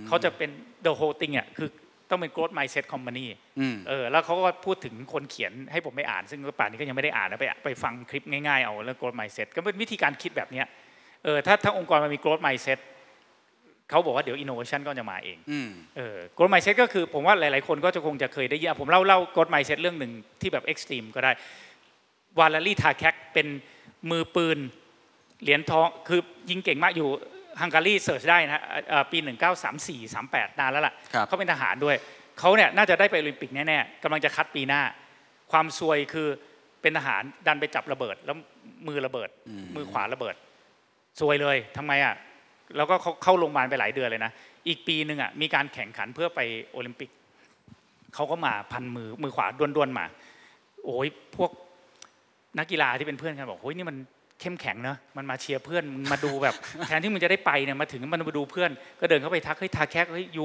[0.06, 0.50] เขาจะเป็น
[0.86, 1.68] the whole thing อะคือ
[2.10, 3.26] ต้องเป็น growth mindset company
[3.60, 10.66] อืมเออแล้วเขาก็พูดถึงคนเขียนให้ผมไปอ่าน ซึ่งป่านนี้ก็ยังไม่ได้อ่านนะไปไปฟังคลิปง่ายๆเอาเรื่อง growth mindset ก็เป็นวิธีการคิดแบบเนี้ย
[11.24, 12.78] เออถ้าถ้าองค์กรมันมี growth mindset
[13.92, 21.32] เขาบอกว่าเดี๋ยว innovation ก็จะมาเองอืมเออ growth mindset ก็คือผมว่าหลายๆคนก็จะคงจะเคยได้ยินอะผมเล่าเล่า growth mindset เรื่องหนึ่งที่แบบ extreme ก็ได้
[22.38, 23.46] วาลารีทาแคกเป็น
[24.10, 24.58] มือปืน
[25.42, 27.08] เหรียญทองคือยิงเก่งมากอยู่
[27.60, 29.18] ฮังการีเสิร์ชได้นะฮะเอ่อปี
[29.68, 31.96] 1934 38 นานแล้วล่ะครับเขาเป็นทหารด้วย
[32.38, 34.82] เขาเนี่ยน่าจะได้ไปโอลิมปิกแน่ๆกำลังจะคัดปีหน้า
[35.52, 36.28] ความซวยคือ
[36.82, 38.36] เป็นทหารดันไปจับระเบิด แล้ว
[38.88, 39.28] มือระเบิด
[39.76, 40.34] มือขวาระเบิด
[41.20, 42.14] ซวยเลยทำไมอะ
[42.76, 44.32] แล้วก็เขาเข้าโรงพยาบาลไปหลายเดือนเลยนะ
[44.68, 46.40] อีกปีหนึ่งอะมีการแข่งขันเพื่อไป
[46.72, 47.10] โอลิมปิก
[48.14, 50.06] เขาก็มาพันมือมือขวาด้วนๆมา
[50.84, 51.50] โอ้ยพวก
[52.58, 53.96] นักกีฬาที่เป็นเพื่อนกันบอกโอ้ยนี่มัน
[54.40, 56.54] เข้มแข็งเนอะมันมาเชียร์เพื่อนมึงมาดูแบบ
[56.86, 58.70] แทนที่มึงจะได้ไปเนี่ยมาถึงมันมาดูเพื่อน
[59.00, 60.44] ก็เดินเข้าไปทักเฮ้ยทาแคกเฮ้ยยู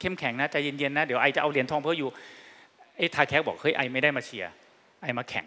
[0.00, 2.10] เข้มแข็งนะใจเย็นๆนะเดี๋ยวไอจะเอาเหรียญทองเพื่ออยู่
[2.96, 4.52] ไอ้ทาแคกบอกเฮ้ยไอไม่ได้มาเชียร์
[5.02, 5.46] ไอมาแข่ง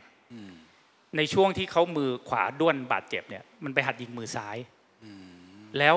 [1.17, 4.58] ในช่วงที่เขามือขวาด้วนบาดเจ็บเนี่ยมันไปหัดยิงมือซ้าย
[5.80, 5.95] แล้ว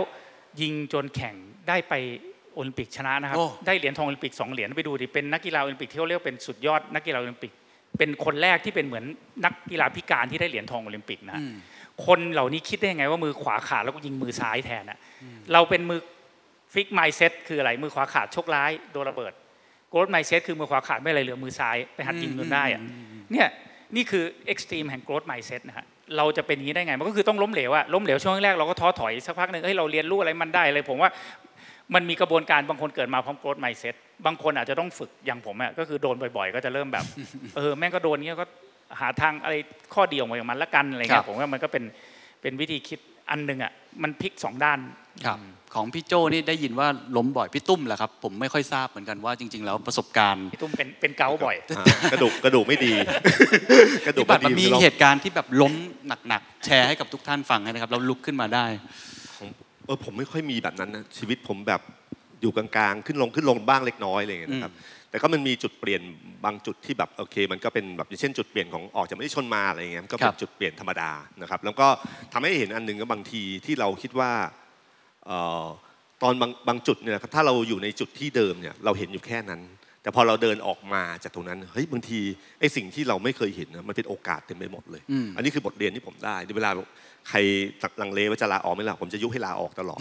[0.61, 1.35] ยิงจนแข่ง
[1.69, 1.95] ได้ไป
[2.55, 7.53] โอลิมปิกชนะนะครับโอ้ได้เหรียญทองโอลิมปิกสองเหรียญไปดูดิเป็นนักกีฬาโอลิมปิกที่เขาเรียกว่าเป็นสุดยอดนักกีฬาโอลิมปิก
[7.99, 9.05] เป็นคนแรกที่เป็นเหมือน
[9.45, 11.55] นักกีฬาพิการที่ได้เหรียญทองโอลิมปิกนะอืม
[12.07, 14.99] คนเหล่านี้คิดได้ยังไงว่ามือขวาขาดแล้วก็ยิงมือซ้ายแทนอะ
[15.53, 16.01] เราเป็นมือ
[16.75, 19.33] fix mindset คืออะไรมือขวาขาดโชคร้ายโดนระเบิด
[19.91, 22.83] growth mindset คือมือขวาขาดไม่อะไรเหลือมือซ้ายไปหัดยิงจนได้อะ
[23.33, 23.49] เนี่ย
[23.97, 31.11] นี่คือ extreme แห่ง growth mindset นะฮะ เราจะเป็นอย่างนี้ได้ไง มันก็คือต้องล้มเหลวอะล้มเหลวช่วงแรกเราก็ท้อถอยสักพักหนึ่งเฮ้ยเราเรียนรู้อะไรมันได้เลย ผมว่า
[31.95, 33.95] มันมีกระบวนการบางคนเกิดมาพร้อม growth mindset
[34.27, 37.05] บางคนอาจจะต้องฝึกอย่างผมอะก็คือโดนบ่อย ๆ ก็จะเริ่มแบบ
[37.57, 38.47] เออแม่งก็โดนเงี้ยก็
[39.01, 39.55] หาทางอะไร
[39.95, 41.85] ข้อดีออกมาอย่างมันละกันอะไรครัเงี้บยผมว่ามันก็เป็น
[42.43, 43.01] เป็นวิธีคิด
[43.31, 43.73] อันหนึ่งอะ
[44.03, 44.79] มันพลิกสองด้าน
[45.27, 45.39] ครับ
[45.75, 52.93] ของพี่โจนี่ได้ยินว่าล้มบ่อยพี่ตุ้มแหละครับ ผมไม่ค่อยทราบเหมือนกันว่าจริง ๆ แล้วประสบการณ์พี่ตุ้มเป็นเป็นเกาต์บ่อยอ่ากระดูกกระดูกไม่ดี
[54.07, 55.73] กระดูกที่แบบไม่มันดีมีเราเหตุการณ์ที่แบบล้ม
[56.29, 58.67] หนักๆแชร์ให้กับทุกท่านฟังนะครับแล้วลุกขึ้นมาได้
[59.87, 61.81] เออผมไม่ค่อยมีแบบนั้นนะชีวิตผมแบบ
[62.45, 64.73] อยู่กลางๆ ขึ้นลงขึ้นลงบ้างเล็กน้อยอะไรอย่างเงี้ยนะครับ
[65.11, 66.03] แต่ก็มันมีจุดเปลี่ยน
[66.45, 71.11] บางจุดที่แบบโอเค มันก็เป็นแบบอย่างเช่นจุดเปลี่ยนของออกจากไม่ได้ชนมาอะไรอย่างเงี้ยมันก็เป็ครันบจุดเปลี่ยนธรรมดา
[71.43, 71.87] นะครับ แล้วก็
[72.33, 74.33] ทำให้เห็นอันหนึ่งก็บางทีที่เราคิดว่า
[75.27, 75.67] เอ่อ
[76.23, 79.61] ตอนบางบางจุดเนี่ยถ้าเราอยู่ในจุดที่เดิมเนี่ยเราเห็นอยู่แค่นั้น
[80.03, 82.21] แต่พอเราเดินออกมาจากตรงนั้นเฮ้ยบางที
[82.61, 86.71] ไอ้สิ่งที่เราไม่เคยเห็นนะมันเป็นโอกาสเต็มไปหมดเลยอืมอันนี้คือบทเรียนที่ผมได้เวลา
[87.29, 87.39] ใคร
[88.01, 90.01] ลังเลว่าจะลาออกไม่ลาผมจะยุให้ลาออกตลอด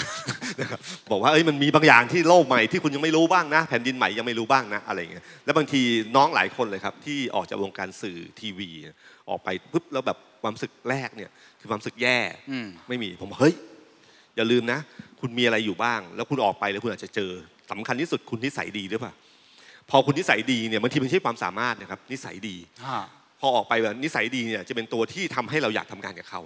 [0.61, 0.79] นะครับ
[1.11, 5.81] บอกว่าเอ้ยมันมีบางอย่างที่โลกใหม่ที่คุณยังไม่รู้บ้างนะ แผ่นดินใหม่ยังไม่รู้บ้างนะอะไรเงี้ยแล้วบางที
[6.15, 8.69] น้องหลายคนเลยครับ ที่ออกจากวงการสื่อทีวี
[9.29, 11.29] ออกไปปุ๊บแล้วแบบความรู้สึกแรกเนี่ย
[11.59, 12.17] คือความรู้สึกแย่
[12.51, 13.55] อืมไม่มีผมบอกเฮ้ย
[14.35, 14.79] อย่าลืมนะ
[15.21, 17.31] คุณมีอะไรอยู่บ้าง แล้วคุณออกไปแล้วคุณอาจจะเจอ
[17.71, 19.13] สำคัญที่สุดคุณนิสัยดีหรือเปล่า
[19.89, 22.55] พอคุณนิสัยดีเนี่ยบางทีมันไม่ใช่ความสามารถนะครับนิสัยดี
[23.39, 26.41] พอออกไปแบบนิสัยดีเนี่ยจะเป็นตัวที่ทำให้เราอยากทำงานกับเขา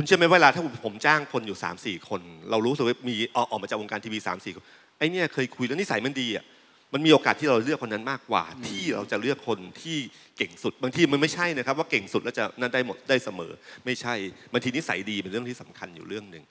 [0.00, 2.20] คุณเชื่อไหมเวลาถ้าผมจ้างคนอยู่3ามสี่คน
[2.50, 4.64] เรารู้สึกว่ามีออกออกมาจากวงการทีวีสามสี่คน
[4.98, 6.44] ไอ้เนี่ยเคยคุยแล้วนิสัยมันดีอะ
[6.92, 9.98] มันมีโอกาสที่เราเลือกคนนั้นมากกว่า ที่เราจะเลือกคนที่
[10.36, 13.52] เก่งสุด บางทีมันไม่ใช่นะครับ ว่าเก่งสุดแล้วจะนั่นได้หมดได้เสมอ
[13.84, 14.14] ไม่ใช่
[14.52, 16.44] บางทีนิสัยดีเป็นเรื่องที่สำคัญอยู่เรื่องหนึ่ง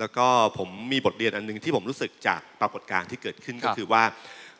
[0.00, 0.26] แล้วก็
[0.58, 4.04] ผมมีบทเรียนอันหนึ่งที่ผมรู้สึกจากปรากฏการณ์ที่เกิดขึ้นคก็รับคือว่า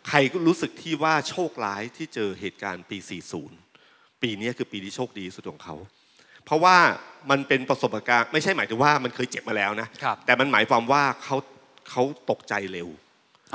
[0.09, 2.99] ใครก็รู้สึกที่ว่าโชคร้ายที่เจอเหตุการณ์ปี
[3.61, 5.77] 40 ปีนี้คือปีที่โชคดีที่สุดของเขา
[6.47, 6.77] เพราะว่า
[7.31, 11.37] มันเป็นประสบการณ์ไม่ใช่หมายถึงว่ามันเคยเจ็บมาแล้วนะครับแต่มันหมายความว่าเขา
[11.91, 12.89] เขาตกใจเร็ว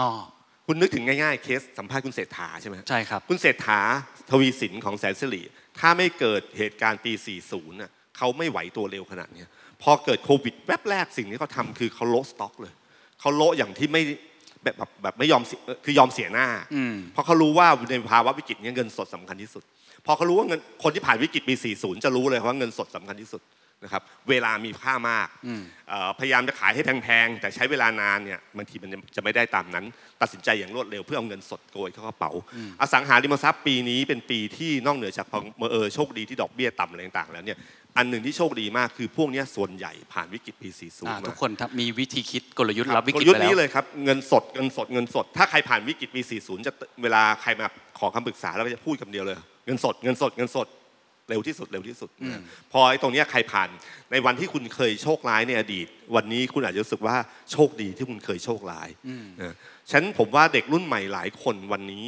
[0.01, 0.09] อ๋อ
[0.65, 3.79] คุณนึกถึงง่ายๆเคสสัมภาษณ์คุณเศรษฐาใช่ไหมใช่ครับคุณเศรษฐา
[4.29, 5.41] ทวีสินของแสนสิริ
[5.79, 7.11] ถ้าไม่เกิดเหตุการณ์ปี
[7.45, 9.47] 40น่ะเขาไม่ไหวตัวเร็วขนาดเนี้ย
[9.81, 12.73] พอเกิดโควิดแวบแรกสิ่งที่เขาทำคือเขาโละสต็อกเลย
[13.19, 14.01] เขาโละอย่างที่ไม่
[14.63, 19.63] แบบแบบแบบไม่ยอมเสียคือยอมเสียหน้าอืมเพราะเขารู้ว่าในภาวะวิกฤตเนี้เงินสดสำคัญที่สุด
[20.05, 23.43] พอเขารู้ว่าเงินคนที่ผ่านวิกฤตปี 40 จะรู้เลยว่าเงินสดสำคัญที่สุด
[23.83, 29.85] นะครับเวลามีค่ามากอืมเอ่อพยายามจะขายให้แพงๆแต่ใช้เวลานานเนี่ยบางทีมันจะไม่ได้ตามนั้น
[30.21, 32.31] ตัดสินใจอย่างรวดเร็วเพื่อเอาเงินสดโกยเข้ากระเป๋า
[32.81, 35.25] อสังหาริมทรัพย์ปีนี้เป็นปีที่นอกเหนือจาก
[35.71, 37.57] เออโชคดีที่ดอกเบี้ยต่ำอะไรต่างๆแล้วเนี่ย
[37.97, 46.73] อันหนึ่งที่โชคดีมากคือพวกเนี้ยส่วนใหญ่ผ่านวิกฤตปี 40อ่ามาทุกคนมีวิธีคิดกลยุทธ์ครับวิกฤตลยุทไปธ์แล้นี้วเลยครับเงินสดเงินสดเงินสด ถ้าใครผ่านวิกฤตปี 40 จะ
[47.03, 47.67] เวลาใครมา
[47.99, 50.67] ขอคำปรึกษาแล้วก็จะพูดคำเดียวเลย เงินสด เงินสด เงินสด
[51.29, 52.41] เร็วที่สุด เร็วที่สุดอืมนะ
[52.71, 53.69] พอไอ้ตรงเนี้ยใครผ่าน
[54.11, 57.17] ในวันที่คุณเคยโชคร้ายในอดีต วันนี้คุณอาจจะรู้สึกว่า
[57.51, 59.53] โชคดีที่คุณเคยโชคร้ายอืมนะ
[59.89, 62.05] ฉะนันผมว่าเด็กรุ่นใหม่หลายคนวันนี้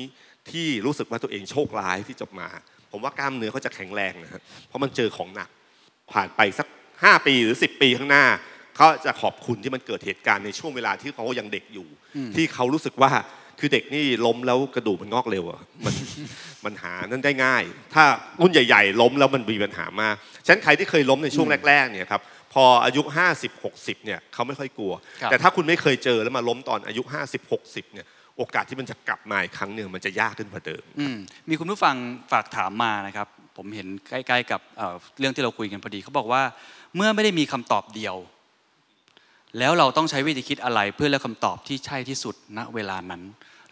[0.52, 2.48] ที่รู้สึกว่าตัวเองโชคร้ายที่จบมา
[2.92, 5.50] ผมว่ากล้ามเนื้อเขาจะแข็งแรงนะฮะเพราะมันเจอของหนัก
[6.14, 6.68] ผ่านไปสัก
[6.98, 8.26] 5 ปีหรือ 10 ปีข้างหน้า
[8.76, 11.88] เขาจะขอบคุณที่มันเกิดเหตุการณ์ในช่วงเวลาที่เขายังเด็กอยู่
[12.36, 13.12] ที่เขารู้สึกว่า
[13.60, 15.94] คือเด็กนี่ล้มแล้วกระดูกมันงอกเร็วอะมัน
[16.66, 18.04] มันหานั่นได้ง่าย ถ้า
[18.42, 20.16] รุ่นใหญ่ ๆ ล้มแล้วมันมีปัญหามาก
[20.46, 22.22] ฉะนั้นใครที่เคยล้มในช่วงแรกๆเนี่ยครับ
[22.54, 23.02] พออายุ
[23.34, 28.08] 50 60เนี่ยเขาไม่ค่อยกลัวครับแต่ถ้าคุณไม่เคยเจอแล้วมาล้มตอนอายุ 50 60เนี่ย
[28.38, 31.18] โอกาสที่มันจะกลับมาอีกครั้งหนึ่งมันจะยากขึ้นกว่าเดิมอืม
[31.50, 31.96] มีคุณผู้ฟัง
[32.32, 36.42] ฝากถามมานะครับ ผมเห็นใกล้ ๆ กับเอ่อเรื่องที่เราคุยกันพอดีเขาบอกว่า
[36.96, 38.16] เมื่อไม่ได้มีคำตอบเดียว
[39.60, 43.22] แล้วเราต้องใช้วิธีคิดอะไรเพื่อเลือกคำตอบที่ใช่ที่สุดณเวลานั้น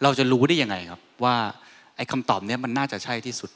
[0.02, 1.36] เราจะรู้ได้ยังไงครับ ว่า
[1.96, 3.50] ไอ้คำตอบเนี้ยมันน่าจะใช่ที่สุด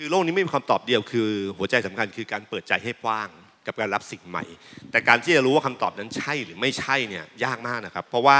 [0.00, 3.28] คือโลกนี้ไม่มีคำตอบเดียวคือ หัวใจสำคัญคือการเปิดใจให้กว้าง
[3.66, 4.44] กับการรับสิ่งใหม่
[4.90, 8.38] แต่การที่จะรู้ว่าคำตอบนั้นใช่หรือไม่ใช่เนี่ยยากมากนะครับ เพราะว่า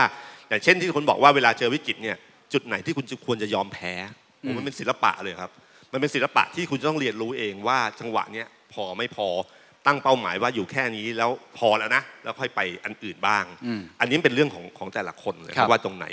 [0.48, 2.16] อย่างเช่นที่คนบอกว่าเวลาเจอวิกฤตเนี่ย
[2.52, 3.92] จุดไหนที่คุณจะควรจะยอมแพ้
[4.56, 5.50] มันเป็นศิลปะเลยครับ
[5.92, 9.28] มันเป็นศิลปะที่คุณต้องเรียนรู้เองว่าจังหวะเนี้ยพอไม่พอ
[9.88, 16.06] ตั้งเป้าหมายว่าอยู่แค่นี้แล้วพอแล้วนะ แล้วค่อยไปอันอื่นบ้างอืมอันนี้เป็นเรื่องของของแต่ละคนเลยครับว่าตรงไหน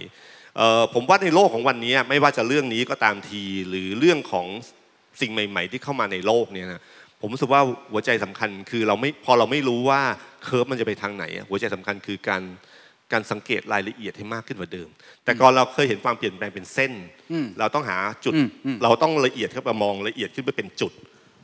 [0.58, 4.48] เอ่อผมว่าในโลกของวันนี้ไม่ว่าจะเรื่องนี้ก็ตามทีหรือเรื่องของ
[5.22, 6.82] สิ่งใหม่ ๆ ที่เข้ามาในโลกเนี่ยนะ
[7.22, 10.02] ผมรู้สึกว่าหัวใจสำคัญคือเราไม่พอเราไม่รู้ว่า
[10.44, 12.44] curve มันจะไปทางไหนอะหัวใจสำคัญคือการ
[13.14, 14.90] การสังเกตรายละเอียดให้มากขึ้นกว่าเดิม
[15.24, 16.94] แต่ก่อนเราเคยเห็นความเปลี่ยนแปลงเป็นเส้น
[17.32, 20.94] อืมเราต้องหาจุดอืมอืมเราต้องละเอียดเข้าไปมองละเอียดขึ้นไปเป็นจุด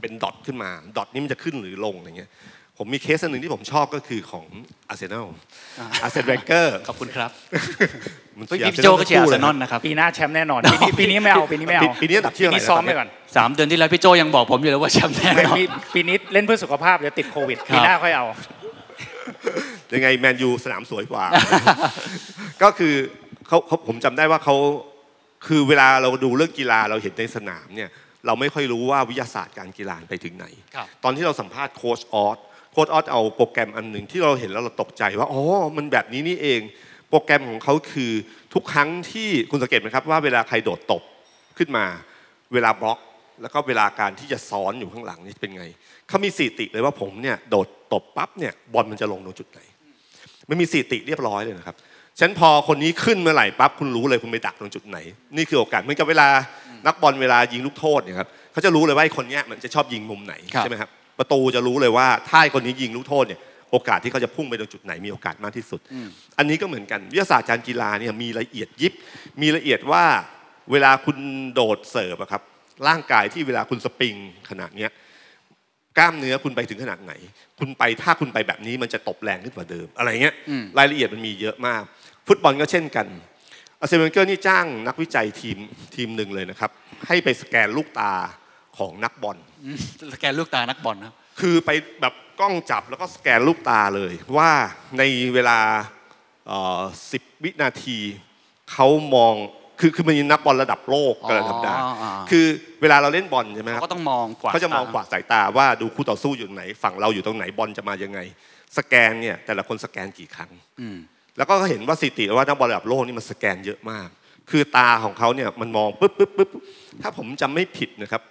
[0.01, 2.31] เป็น dot ขึ้นมา dot นี้มันจะขึ้นหรือลงอย่างเงี้ย
[2.77, 4.45] ผมมีเคสอันหนึ่งที่ผมชอบก็คือของ
[4.89, 5.27] อาร์เซนอล
[6.03, 7.31] อาร์แซนเวนเกอร์ขอบคุณครับ
[8.37, 15.63] มันพี่เชียร์พี่โจก็เชียร์อาร์เซนอลทั้งคู่ลนะครับปีหน้าแชมป์แน่นอน ปีนี้ปีนี้ไม่เอาปีนี้ไม่เอาปีปีนี้อันดับที่ปีเท่าไหร่นี้ซ้อมนะไปก่อนสามเดือนที่แล้วพี่โจยังบอกผมอยู่เลยว่าแชมป์แน่ไม่นอนปี
[15.95, 18.25] ปีนี้เล่นเพื่อสุขภาพเดี๋ยวติดโควิดครับปีหน้าค่อยเอา
[19.93, 21.23] ยังไงแมนยูสนามสวยกว่า
[22.63, 22.93] ก็คือ
[23.47, 24.55] เขาเขาผมจำได้ว่าเขา
[25.47, 27.89] คือเวลาเราดูเรื่องกีฬาเราเห็นในสนามเนี่ย
[28.25, 32.37] เราไม่ค่อยรู้ว่าวิทยาศาสตร์การกีฬาไปถึงไหนครับตอนที่เราสัมภาษณ์โค้ชออส
[32.71, 35.41] โค้ชออสเอาโปรแกรมอันหนึ่งที่เราเห็นแล้วเราตกใจว่าอ๋อ
[35.77, 36.61] มันแบบนี้นี่เอง
[37.09, 38.11] โปรแกรมของเขาคือ
[38.53, 41.03] ทุกครั้งที่คุณสังเกตไหมครับว่าเวลาใครโดดตบ
[41.57, 41.85] ขึ้นมา
[42.53, 42.99] เวลาบล็อก
[43.41, 45.65] แล้วก็เวลาการที่จะซ้อนอยู่ข้างหลังนี่เป็นไง
[46.07, 49.59] เขามีสถิติเลยว่าผมเนี่ยโดดตบปั๊บเนี่ยบอลมันจะลงตรงจุดไหน
[50.49, 51.75] มันมีสถิติเรียบร้อยเลยนะครับ
[52.19, 54.97] ฉะนันพอคนนี้ขึ้นเมื่อไหร่ปั๊บคุณรู้เลยคุณไปดักตรงจุดไหน
[55.35, 56.27] นี่คือโอกาสเหมือนกับเวลา
[56.87, 63.39] นักบอลเวลายิงลูกโทษเนี่ยครับเขาจะรู้เลยว่าไอ้คนเนี้ยมันจะชอบยิงมุมไหนครับใช่ไหมครับประตูจะรู้เลยว่าถ้าไอ้คนนี้ยิงลูกโทษเนี่ย
[63.71, 65.79] โอกาสที่เขาจะพุ่งไปตรงจุดไหนมีโอกาสมากที่สุด
[66.37, 68.93] อันนี้ก็เหมือนกันวิทยาศาสตร์การกีฬาเนี่ยมีละเอียดยิบ
[69.41, 70.03] มีละเอียดว่า
[70.71, 71.17] เวลาคุณ
[71.53, 72.41] โดดเสิร์ฟอะครับ
[72.87, 74.15] ร่างกายที่เวลาคุณสปริง
[74.49, 74.89] ขนาดเนี้ย
[75.97, 77.13] กล้ามเนื้อคุณไปถึงขนาดไหน
[77.59, 81.83] คุณไปถ้าคุณไปแบบนี้มันจะตบแรงขึ้นกว่าเดิมอะไรเงี้ยอืมรายละเอียดมันมีเยอะมาก
[82.27, 83.07] ฟุตบอลก็เช่นกัน
[83.81, 85.57] อาร์เซนอลเกอร์นี่จ้างนักวิจัยทีม
[85.95, 86.71] ทีมหนึ่งเลยนะครับ
[87.07, 88.11] ให้ไปสแกนลูกตา
[88.77, 89.77] ของนักบอลอืม
[90.13, 91.69] สแกนลูกตานักบอลนะครับคือไป
[92.01, 94.51] แบบกล้องจับแล้วก็สแกนลูกตาเลย ว่า
[94.97, 95.03] ใน
[95.33, 95.59] เวลา
[97.11, 97.97] สิบวินาที
[98.71, 99.33] เขามอง
[99.79, 102.45] คือคือมันมีนักบอลระดับโลกก็เลยทำได้อ๋ออ๋อคือ
[102.81, 108.19] เวลาเราเล่นบอลใช่ไหมคเขารับก็ต้องมองกว่าเขาจะมองกวาดสายตาว่าดูคู่ต่อสู้อยู่ตรงไหน ฝั่งเราอยู่ตรงไหนบอลจะมายังไง
[108.77, 110.51] สแกนเนี่ยแต่ละคนสแกนกี่ครั้ง
[110.81, 110.97] อืม
[111.37, 114.07] แล้วก็เห็นว่าสถิติว่านักบอลระดับโลกนี่มันสแกนเยอะมาก
[114.49, 116.49] คือตาของเขาเนี่ยมันมองปุ๊บปุ๊บปุ๊บ
[117.01, 118.21] ถ้าผมจำไม่ผิดนะครับ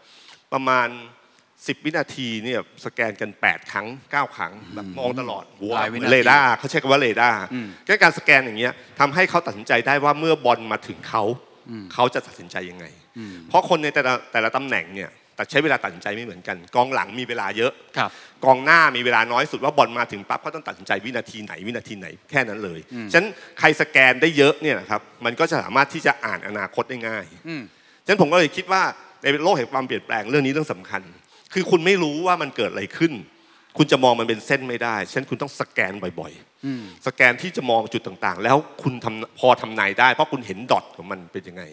[0.52, 0.88] ประมาณ
[1.36, 11.22] 10 วินาทีเนี่ยสแกนกัน 8 ครั้ง 9 ครั้งแบบมองตลอดหัวหลายวินาทีเรดาร์เขาใช้คำว่าเรดาร์อืมก็การสแกนอย่างเงี้ยทำให้เขาตัดสินใจได้ว่าเมื่อบอลมาถึงเขา
[11.94, 12.86] เขาจะตัดสินใจยังไง
[13.48, 18.10] เพราะคนในแต่ละแต่ละตำแหน่งเนี่ย แต่ใช้เวลาตัดสินใจไม่เหมือนกัน กองหลังมีเวลาเยอะครับ
[18.44, 22.80] กองหน้ามีเวลาน้อยสุดว่าบอลมาถึงปั๊บเขาต้องตัดสินใจวินาทีไหนวินาทีไหนแค่นั้นเลย
[23.12, 23.26] ฉะนั้น
[23.58, 27.62] ใครสแกนได้เยอะเนี่ยนะครับมันก็จะสามารถที่จะอ่านอนาคตได้ง่ายอืม
[28.04, 28.82] ฉะนั้นผมก็เลยคิดว่า
[29.22, 31.02] ในโลกแห่งความเปลี่ยนแปลงเรื่องนี้เรื่องสำคัญ
[31.52, 33.12] คือคุณไม่รู้ว่ามันเกิดอะไรขึ้น
[33.78, 41.64] คุณจะมองมันเป็นเส้นไม่ได้ฉะนั้นคุณต้องสแกนบ่อยๆสแกนที่จะมองจุดต่างๆ แล้วคุณทำพอทำนายได้ เพราะคุณเห็นดอทของมันเป็นยังไง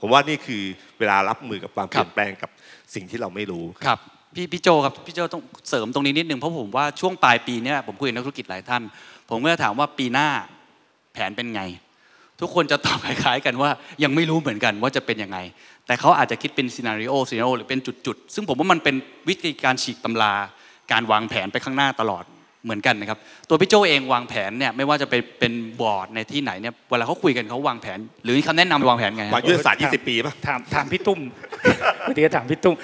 [0.00, 0.62] ผมว่านี่คือ
[0.98, 2.50] เวลารับมือกับความเปลี่ยนแปลงกับ
[2.94, 3.98] สิ่งที่เราไม่รู้ครับ
[4.34, 8.82] พี่พี่โจครับพี่โจต้องเสริมตรงนี้นิดนึงเพราะผมว่าช่วงปลายปีเนี้ยผมคุยกับนักธุรกิจหลายท่าน
[9.30, 10.28] ผมก็จะถามว่าปีหน้า
[11.12, 11.62] แผนเป็นไง
[12.40, 13.70] ทุกคนจะตอบคล้ายๆกันว่า
[14.02, 15.38] ยังไม่รู้เหมือนกันว่าจะเป็นยังไง
[15.86, 18.94] แต่เขาอาจจะคิดเป็น scenario scenario หรือเป็นจุดๆ ซึ่งผมว่ามันเป็น
[19.28, 20.34] วิธีการฉีกตำรา
[20.92, 22.24] การวางแผนไปข้างหน้าตลอด
[22.64, 31.20] เหมือนกันนะครับตัวพี่โจเองวางแผนเนี่ยไม่ว่าจะไปเป็นบอร์ดในที่ไหนเนี่ยเวลาเขาคุยกันเขาวางแผน หรือมีคำแนะนำวางแผนไงฮะ วางยุทธศาสตร์20 ปีป่ะ ถามถามพี่ตุ้ม
[32.08, 32.76] พอดีก็ถามพี่ตุ้ม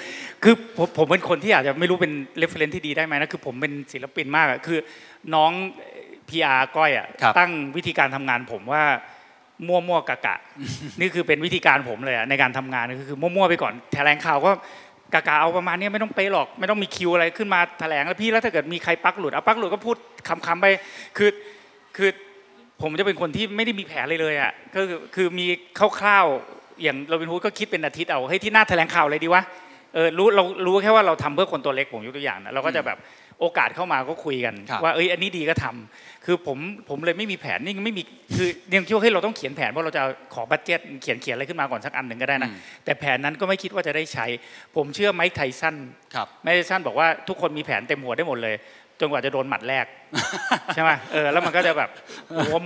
[0.43, 4.79] คือผมผมเป็นคนที่อาจจะไม่รู้เป็น reference ที่ดีได้ไหมนะคือผมเป็นศิลปินมากอะคือ
[5.35, 5.51] น้อง
[6.29, 8.83] PR ก้อยอะครับ ตั้งวิธีการทำงานผมว่า
[9.67, 10.37] มั่วมั่วๆกะกะ
[10.99, 14.51] นี่คือเป็นวิธีการผมเลยอะในการทำงานก็คือมั่วๆไปก่อนแถลงข่าวก็
[15.13, 19.97] กะกะเอาประมาณเนี้ยไม่ต้องเป๊ะหรอก ไม่ต้องมีคิวอะไรขึ้นมาแถลงแล้วพี่แล้วถ้าเกิดมีใครปลั๊กหลุดเอาปลั๊กหลุดก็พูด
[20.45, 20.65] คำๆไป
[21.17, 21.29] คือ
[21.97, 22.09] คือ
[22.81, 25.47] ผมจะเป็นคนที่ไม่ได้มีแผนเลยเลยอะก็คือคือมี
[25.99, 29.43] คร่าวๆอย่างโรบินฮูดก็คิดเป็นอาทิตย์เอาเฮ้ยที่หน้าแถลงข่าวอะไรดีวะ
[29.93, 32.97] เออรู้เรารู้แค่ว่าเราทำเพื่อคนตัวเล็กผมยกตัวอย่างนะเราก็จะแบบ
[33.39, 36.57] โอกาสเข้ามาก็คุยกันครับว่าเอ้ยอันนี้ดีก็ทำ คือผม
[36.89, 38.03] ผมเลยไม่มีแผนนี่ไม่มี
[38.35, 42.49] คือยังคิดว่าเฮ้ยเราต้องเขียนแผนว่าเราจะขอ budget เขียนเขียนอะไรขึ้นมาก่อนสักอันหนึ่งก็ได้นะ
[42.85, 44.25] แต่แผนนั้นก็ไม่คิดว่าจะได้ใช้
[44.75, 45.75] ผมเชื่อไมค์ไทสัน
[46.15, 48.55] ครับไมค์ไทสันบอกว่าทุกคนมีแผนเต็มหัวได้หมดเลย
[48.99, 49.85] จนกว่าจะโดนหมัดแรก
[50.73, 51.89] ใช่ไหมเออแล้วมันก็จะแบบ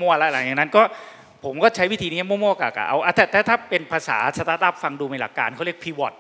[0.01, 0.81] มั่วๆแล้วหลังจากนั้นก็
[1.45, 6.15] ผมก็ใช้วิธีนี้มั่วๆกะๆเอาอะแต่แต่ถ้าเป็นภาษาสตาร์ทอัพฟังดูมีหลักการเขาเรียก pivot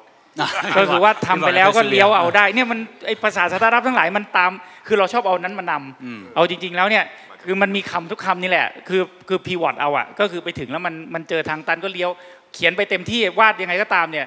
[0.77, 4.51] ก็คือว่าทำไปแล้วก็เลี้ยวเอาได้เนี่ยมันไอภาษาสตาร์ทอัพทั้งหลายมันตาม
[4.87, 7.03] คือเราชอบเอานั้นมานำเอาจริง ๆแล้วเนี่ย
[7.45, 12.09] คือมันมีคำทุกคำนี่แหละ คือคือ pivot เอาอะก็คือไปถึงแล้วมันมันเจอทางตันก็เลี้ยว
[12.53, 14.25] เขียนไปเต็มที่วาดยังไงก็ตามเนี่ย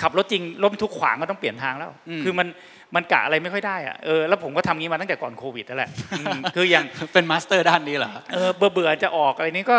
[0.00, 1.90] ขับรถจริงรถบรรทุกขวางก็ต้องเปลี่ยนทางแล้ว
[2.24, 2.48] คือมัน
[2.94, 9.78] มันกะอะไรไม่ค่อยได้อะเออแล้วผมก็ทำงี้มาตั้งแต่ก่อนโควิดนั่นแหละอืมคืออย่างเป็น master ด้านนี้เหรอฮะเออเบื่อเบื่อๆจะออกอะไรนี้ก็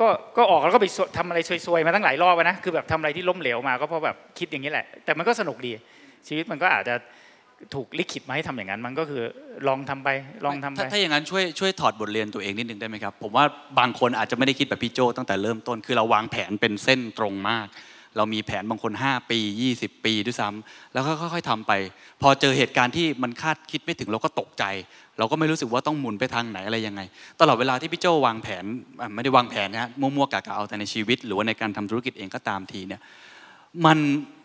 [0.00, 5.72] ก็ก็ออกแล้วก็ไปสทำอะไรซวยๆมาตั้งหลายรอบอะนะคือแบบทำอะไรที่ล้มเหลวมาก็เพราะแบบคิดอย่างนี้แหละ แต่มันก็สนุกดี
[6.28, 6.94] ชีวิตมันก็อาจจะ
[7.74, 9.22] ถูกลิขิตมาให้ทำอย่างนั้น มันก็คือ
[9.68, 10.08] ลองทำไป
[10.46, 13.44] ลองทำไปถ้าถ้าอย่างนั้นช่วยช่วยถอดบทเรียนตัวเองนิดนึงได้ไหมครับ ผมว่า
[13.78, 17.66] บางคนอาจจะไม่ได้คิดแบบพี่โจตั้งแต่เริ่มต้น คือเราวางแผนเป็นเส้นตรงมาก
[18.16, 19.38] เรามีแผนบางคน 5 ปี
[19.72, 21.72] 20 ปีด้วยซ้ำแล้วก็ค่อย ๆทำไป
[22.22, 24.64] พอเจอเหตุการณ์ที่มันคาดคิดไม่ถึงเราก็ตกใจ
[25.18, 27.00] เราก็ไม่รู้สึกว่าต้องหมุนไปทางไหนอะไรยังไง
[27.40, 28.64] ตลอดเวลาที่พี่โจวางแผน
[29.00, 33.00] อะไม่ได้วางแผนนะฮะมั่วๆกะๆเอาแต่ในชีวิต หรือว่าในการทำธุรกิจเองก็ตามทีเนี่ย
[33.86, 33.98] มัน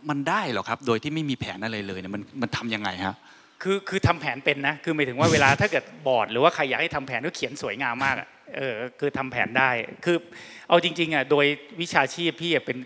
[0.09, 3.15] มันได้หรอครับ โดยที่ไม่มีแผนอะไรเลยเนี่ยมันมันทำยังไงฮะ
[3.63, 8.15] คือคือทำแผนเป็นนะคือหมายถึงว่าเวลาถ้าเกิดบอร์ดหรือว่าใครอยากให้ทำแผนก็เขียนสวยงามมาก
[8.55, 9.69] เออคือทำแผนได้
[10.05, 10.17] คือ
[10.67, 11.45] เอาจริงๆอะโดย
[11.81, 12.77] วิชาชีพพี่เป็น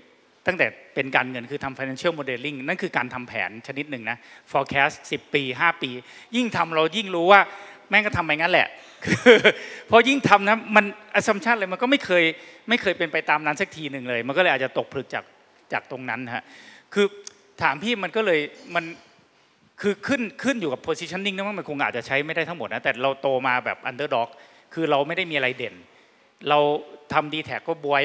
[0.47, 4.17] ตั้งแต่เป็นการเงินคือทำ financial modeling นั่นคือการทำแผนชนิดหนึ่งนะ
[4.51, 5.89] forecast 10 ปี 5 ปี
[6.35, 7.41] ยิ่งทำเรายิ่งรู้ว่า
[7.89, 8.67] แม่งก็ทำไปงั้นแหละ
[9.05, 9.37] คือ
[9.89, 10.85] พอยิ่งทำนะมัน
[11.19, 12.23] assumption เลยมันก็ไม่เคย
[12.69, 15.23] ไม่เคยเป็นไปตามนั้นสักทีหนึ่งเลย มันก็เลยอาจจะตกผลึกจาก
[15.73, 16.43] จากตรงนั้นฮะ
[16.93, 17.05] คือ
[17.61, 18.39] ถามพี่มันก็เลย
[18.75, 18.85] มัน
[19.81, 24.27] คือขึ้นขึ้นอยู่กับ positioning นะว่ามันคงอาจจะใช้ไม่ได้ทั้งหมดนะแต่เราโตมาแบบ underdog
[24.73, 25.75] คือเราไม่ได้มีอะไรเด่น
[26.49, 26.59] เรา
[27.13, 28.03] ทำดีแท็กก็บ๊วย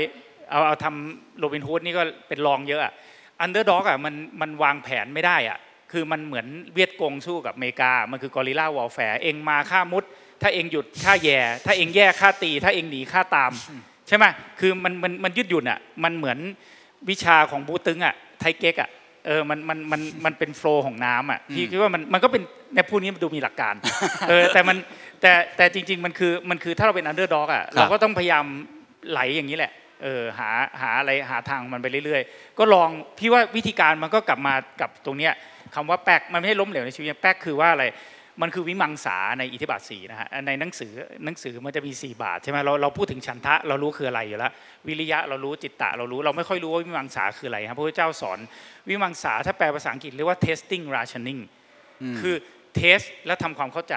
[0.50, 2.92] เอาเอาทำโรบินฮูดนี่ก็เป็นรองเยอะ
[3.40, 5.58] underdog อะมันมันวางแผนไม่ได้อะ
[5.92, 10.04] คือมันเหมือนเวียดกงสู้กับอเมริกา มันคือกอริลลาวอลแฟร์เองมาฆ่ามุด
[10.42, 13.52] ถ้าเองหยุดฆ่าแย่ ถ้าเองแย่ฆ่าตี ถ้าเองหนีฆ่าตาม
[14.08, 14.24] ใช่ไหม
[14.60, 16.38] คือมันมันมันยืดหยุ่นอะมันเหมือน
[17.10, 18.90] วิชาของบูตึงอะไทเก๊กอะ
[19.26, 22.42] เออมันมันมันมันเป็นโฟล์ของน้ำอะพี่คิดว่ามันมันก็เป็น
[22.74, 23.74] ในพูดนี้มันดูมีหลักการ
[24.28, 24.76] เออแต่มัน
[25.20, 28.44] แต่แต่จริง ๆ มันคือมันคือถ้าเราเป็นอันเดอร์ด็อกอะเราก็ต้องพยายาม
[29.10, 30.50] ไหลอย่างนี้แหละเออหา
[30.80, 35.32] หาอะไรหาทางมันไปเรื่อยๆ ก็ลองพี่ว่าวิธีการมันก็กลับมากับตรงเนี้ย
[35.74, 37.84] คำว่าแป๊กมันไม่ใช่ล้มเหลวในชีวิตแป๊กคือว่าอะไร
[38.42, 40.92] มันคือวิมังสาในอิทธิบาทสีนะฮะในหนังสือ
[41.24, 44.52] หนังสือมันจะมี 4 บาทใช่ไหมเราเราพูดถึงฉันทะเรารู้คืออะไรอยู่แล้ว
[44.88, 48.38] วิริยะเรารู้จิตตะเรารู้เราไม่ค่อยรู้ว่าวิมังสาคืออะไรครับพระพุทธเจ้าสอน
[48.88, 51.40] วิมังสาถ้าแปลภาษาอังกฤษเรียกว่า testing reasoning
[52.20, 52.34] คือ
[52.76, 53.94] test และทำความเข้าใจ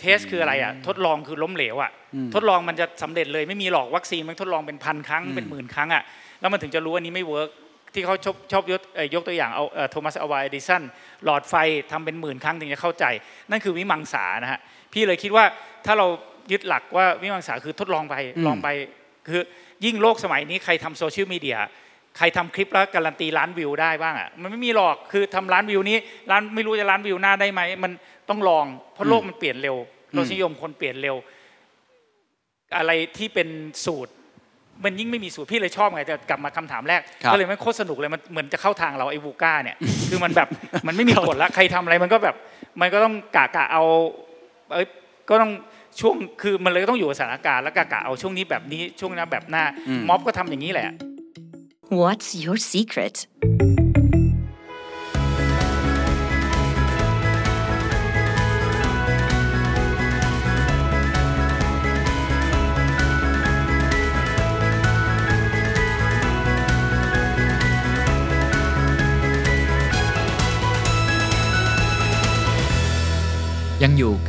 [0.00, 1.90] test คืออะไรอะทดลองคือล้มเหลวอะ
[2.34, 6.02] ทดลองมันจะสำเร็จเลยไม่มีหรอกวัคซีนมันทดลองเป็นพันครั้งเป็นหมื่นครั้งอะ
[6.40, 7.50] แล้วมันถึงจะรู้ว่านี้ไม่ work
[7.96, 8.82] ที่เขาชอบชอบยก
[9.14, 10.82] ยกตัวอย่างเอาโทมัสอัลวาเอดิสัน
[11.24, 11.54] หลอดไฟ
[11.90, 13.04] ทำเป็นหมื่นครั้งถึงจะเข้าใจ
[13.50, 14.60] นั่นคือวิมังสานะฮะ
[14.92, 15.44] พี่เลยคิดว่า
[15.86, 16.06] ถ้าเรา
[16.52, 18.14] ยึดหลักว่าวิมังสาคือทดลองไป
[18.46, 18.68] ลองไป
[19.28, 19.42] คือ
[19.84, 21.58] ยิ่งโลกสมัยนี้ใครทำโซเชียลมีเดีย
[22.16, 25.96] ใครทำคลิปแล้วการันตีล้านวิวได้บ้างอะมันไม่มีหรอกคือทำล้านวิวนี้
[26.30, 27.92] ล้านไม่รู้จะล้านวิวหน้าได้ไหมมัน
[28.28, 29.76] ต้องลองเพราะโลกมันเปลี่ยนเร็ว
[30.16, 31.16] รสนิยมคนเปลี่ยนเร็ว
[32.76, 33.48] อะไรที่เป็น
[33.84, 34.12] สูตร
[34.84, 37.00] มันยิ่งไม่มีสูตรพี่เลยชอบไงแต่กลับมาคำถามแรก
[37.32, 39.76] ก็เลยไม่โคตรสนุกเลยมันเหมือนจะเข้าทางเราไอ้วูก้าเนี่ย
[40.08, 40.48] คือมันแบบ
[40.86, 42.36] มันไม่มีกฎละใครทำอะไรมันก็แบบ
[42.80, 43.82] มันก็ต้องกะกะเอา
[44.72, 44.86] เอ้ย
[45.28, 45.52] ก็ต้อง
[46.00, 49.64] ช่วงคือมันเลยต้องอยู่กับสถานการณ์แล้วกะกะเอาช่วงนี้แบบนี้ช่วงนั้นแบบหน้า
[50.08, 50.88] ม็อบก็ทำอย่างนี้แหละ
[52.00, 53.16] What's your secret?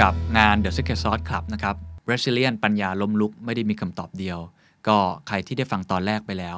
[0.01, 1.76] กับงาน The Secret Sauce Club นะครับ
[2.09, 4.40] Resilient ปัญญาล้มลุกไม่ได้มีคำตอบเดียว
[4.88, 6.58] ก็ใครที่ได้ฟังตอนแรกไปแล้ว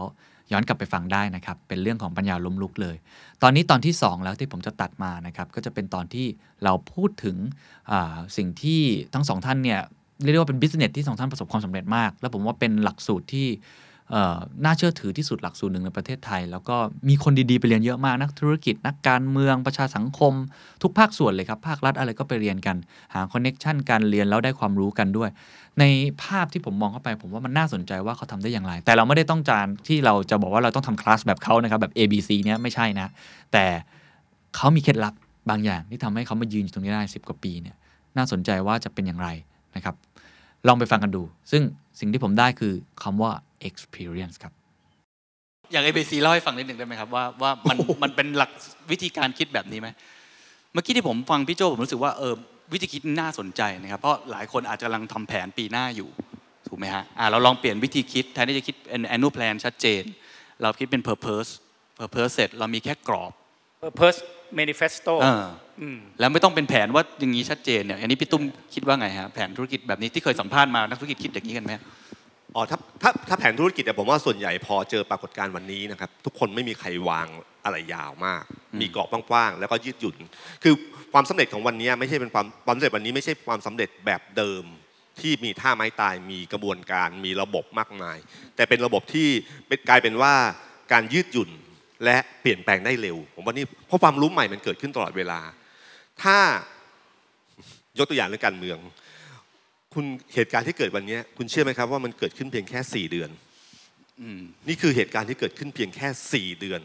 [0.52, 2.96] ย้อนกลับไปฟังได้นะครับ เป็นเรื่องของปัญญาล้มลุกเลย
[3.44, 6.26] ตอนนี้ตอนที่ 2 แล้วที่ผมจะตัดมานะครับ ก็จะเป็นตอนที่
[6.64, 7.38] เราพูดถึง
[8.38, 8.82] สิ่งที่
[9.14, 9.80] ทั้งสองท่านเนี่ย
[10.24, 13.48] เรียกว่าเป็นบิสเนสที่สองท่านประสบความสำเร็จมาก แล้วผมว่าเป็นหลักสูตรที่
[14.64, 16.76] น่าเชื่อถือที่สุดหลักสูตรหนึ่งในประเทศไทย แล้วก็
[17.10, 20.34] มีคนดีๆไปเรียนเยอะมากนักธุรกิจ นักการเมืองประชาสังคม
[20.82, 22.76] ทุกภาคส่วนเลยครับ ภาครัฐอะไรก็ไปเรียนกัน
[23.14, 25.30] หาคอนเน็ชันการเรียนแล้วได้ความรู้กันด้วย
[25.80, 25.84] ใน
[26.24, 33.08] ภาพที่ผมมองเข้าไปผมว่ามันน่าสนใจว่าเขาทำได้อย่างไร แต่เราไม่ได้ต้องการที่เราจะบอกว่าเราต้องทำคลาสแบบเขานะครับแบบ A B C เนี้ยไม่ใช่นะ
[33.54, 33.66] แต่
[34.56, 35.14] เขามีเคล็ดลับ
[35.50, 37.76] บางอย่างที่ทำให้เขามายืนอยู่ตรงนี้ได้ 10 กว่าปีเนี่ย
[38.18, 39.30] น่าสนใจว่าจะเป็นอย่างไร
[39.76, 39.96] นะครับ
[40.68, 41.62] ลองไปฟังกันดู ซึ่ง
[42.00, 42.74] สิ่งที่ผมได้คือ
[43.04, 43.32] คำว่า
[43.70, 44.54] experience ครับ
[45.72, 48.52] อย่าง ABC เล่าให้ฟังนิดหนึ่งได้ไหมครับว่าว่ามันมันเป็นหลัก
[48.92, 49.88] วิธีการคิดแบบนี้ไหม
[50.74, 52.34] เมื่อกี้ที่ผมฟังพี่โจผมรู้สึกว่าเออ
[52.74, 56.10] วิธีคิดน่าสนใจนะครับเพราะหลายคนอาจจะกำลังทำแผนปีหน้าอยู่
[56.68, 60.04] ถูกไหมฮะอ่าเราลองเปลี่ยนวิธีคิดแทนที่จะคิดเป็น annual plan ชัดเจน
[60.62, 61.50] เราคิดเป็น purpose
[62.00, 63.32] purpose เสร็จเรามีแค่กรอบ
[63.84, 64.20] purpose
[64.60, 65.46] manifesto เออ
[66.20, 71.74] แล้วไม่ต้องเป็นแผนว่าอย่างนี้ชัดเจนเนี่ยอันนี้พี่ตุ้มคิดว่าไงฮะแผนธุรกิจแบบนี้ที่เคยสัมภาษณ์มานักธุรกิจคิดอย่างนี้กันไหม
[72.56, 77.28] อ๋อถ้าถ้าถ้าแผนธุรกิจเนี่ยผมว่าส่วนใหญ่พอเจอปรากฏการณ์วันนี้นะครับทุกคนไม่มีใครวาง
[77.66, 78.44] อะไรยาวมาก
[78.82, 80.18] มีกรอบกว้างๆแล้วก็ยืดหยุ่น
[80.64, 80.74] คือ
[81.14, 84.64] ความสำเร็จของวันนี้ไม่ใช่เป็นความความสำเร็จวันนี้ไม่ใช่ความสำเร็จแบบเดิม
[85.20, 88.18] ที่มีท่าไม้ตายมีกระบวนการมีระบบมากมาย
[88.56, 89.28] แต่เป็นระบบที่
[89.68, 90.34] เป็นกลายเป็นว่า
[90.92, 91.50] การยืดหยุ่น
[92.06, 95.40] และเปลี่ยนแปลงได้เร็ว ผมว่านี่เพราะความรู้ใหม่มันเกิดขึ้นตลอดเวลา
[96.24, 96.38] ถ้า
[97.98, 98.78] ยกตัวอย่างเรื่องการเมือง
[99.96, 103.30] คุณเหตุการณ์ที่เกิดวันนี้คุณเชื่อไหมครับว่ามันเกิดขึ้นเพียงแค่สี่เดือน
[104.68, 106.82] นี่คือเหตุการณ์ที่เกิดขึ้นเพียงแค่สี่เดือน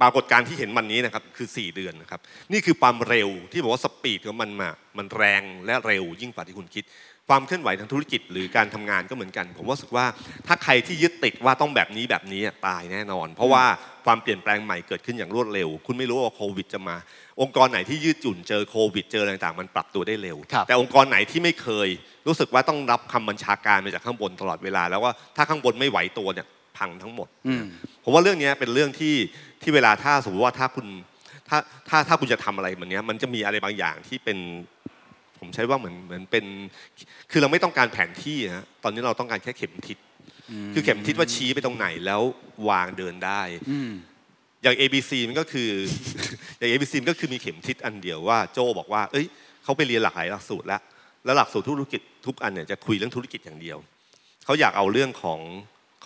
[0.00, 2.20] ปรากฏการณ์ที่เห็นวันนี้นะครับคือสี่เดือนนะครับ
[2.52, 6.84] นี่คือความเร็วที่บอกว่าสปีดของมันมา มันแรงและเร็วยิ่งกว่าที่คุณคิด
[7.28, 10.06] ความเคลื่อนไหวทางธุรกิจ หรือการทำงานก็เหมือนกัน ผมว่าสึกว่า
[10.46, 13.64] ถ้าใครที่ยึดติดว่าต้องแบบนี้แบบนี้ตายแน่นอน เพราะว่า
[14.06, 16.96] ความเปลี่ยนแปลงใหม่เกิดขึ้นอย่างรวดเร็ว คุณไม่รู้ว่าโควิดจะมา
[17.40, 21.88] องค์กรไหนที่ยืดหยุ่นเจอโควิดเจออะไรต่างมันปรับตัวได้เร็ว แต่องค์กรไหนที่ไม่เคย
[22.26, 26.46] รู้สึกว่าต้องรับคำบัญชาการมาจากข้างบนตลอดเวลา แล้วว่าถ้าข้างบนไม่ไหวตัวเนี่ย
[26.78, 27.28] พังทั้งหมด
[28.04, 29.14] ผมว่าเรื่องนี้เป็นเรื่องที่
[29.62, 30.86] ที่เวลาถ้าสมมติว่าถ้าคุณ
[31.48, 31.58] ถ้า
[31.88, 34.38] ถ้าถ้าคุณจะทำอะไรแบบนี้มันจะมีอะไรบางอย่างที่เป็น
[35.40, 36.44] ผมใช้ว่าเหมือนเหมือนเป็น
[37.30, 39.98] คือเราไม่ต้องการแผนที่ฮะตอนนี้เราต้องการแค่เข็มทิศ
[40.74, 42.22] คือเข็มทิศว่าชี้ไปตรงไหนแล้ว
[42.68, 43.42] วางเดินได้
[44.62, 45.70] อย่าง ABC มันก็คือ
[46.58, 49.26] อย่าง ABC มันก็คือมีเข็มทิศอันเดียวว่าโจบอกว่า เอ้ย
[49.64, 50.80] เขาไปเรียนหลากหลายหลักสูตรแล้ว
[51.24, 53.78] แล้วหลักสูตรธุรกิจทุกอันเนี่ยจะคุยเรื่องธุรกิจอย่างเดียว
[54.44, 55.40] เขาอยากเอาเรื่องของ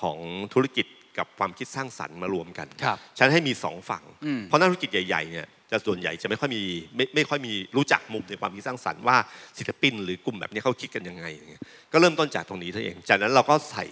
[0.01, 0.19] ของ
[0.55, 0.87] ธุรกิจ
[1.19, 6.63] กับความคิดสร้างสรรค์มารวมกันครับฉันให้มีสองฝั่งอืมเพราะนักธุรกิจใหญ่ๆเนี่ย จะส่วนใหญ่จะไม่ค่อยมี
[6.97, 9.17] ไม่ไม่ค่อยมีรู้จักมุมในความคิดสร้างสรรค์ว่า
[9.59, 13.85] ศิลปิน หรือกลุ่มแบบนี้เขาคิดกันยังไงเงี้ยก็เริ่มต้นจากตรงนี้เท่าเอง จากนั้นเราก็ใส่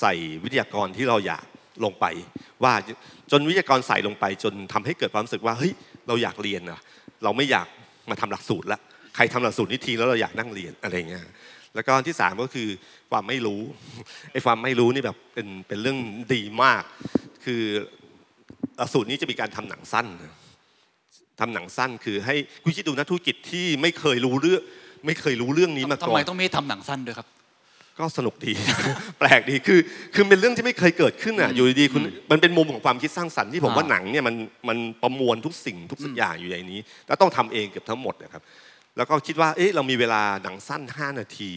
[0.00, 0.12] ใส่
[0.44, 1.44] วิทยากรที่เราอยาก
[1.84, 2.06] ลงไป
[2.62, 2.72] ว่า
[3.30, 5.72] จนวิทยากรใส่ลงไป จนทำให้เกิดความรู้สึกว่าเฮ้ย
[6.08, 6.80] เราอยากเรียนอะ
[7.24, 7.66] เราไม่อยาก
[8.10, 8.78] มาทำหลักสูตรละ
[9.16, 11.24] ใครทำหลักสูตรนี้ทีแล้วเราอยากนั่งเรียนอะไรเงี้ย
[11.74, 12.68] แล้วก็ที่สามก็คือ
[13.10, 13.60] ความไม่รู้
[14.32, 15.98] ไอ้ความไม่รู้นี่แบบเป็นเป็นเรื่อง
[16.34, 16.82] ดีมาก
[17.44, 17.62] คือ
[18.76, 20.34] หลักสูตรนี้จะมีการทำหนังสั้นนะ
[21.40, 24.62] ทำหนังสั้นคือให้คุณคิดดูนะธุรกิจที่ไม่เคยรู้เรื่อง
[25.06, 27.28] ไม่เคยรู้เรื่องนี้มาทำก่อไมนต้องมีทำหนังสั้นด้วยครับ
[27.98, 28.52] ก็สนุกดี
[29.18, 29.80] แปลกดีคือ
[30.14, 34.34] คือเป็นเรื่องที่ไม่เคยเกิดขึ้นอะอยู่ดีๆคุณมันเป็นมุมของความคิดสร้างสรรค์ที่ผมอ่าว่าหนังเนี่ยมัน
[34.68, 38.42] มันประมวลทุกสิ่งทุกสิ่งอย่างอยู่ในนี้ แล้วต้องทำเองเกือบทั้งหมดนะครับ
[38.96, 41.50] แล้วก็คิดว่าเอ๊ะเรามีเวลาหนังสั้น 5 นาที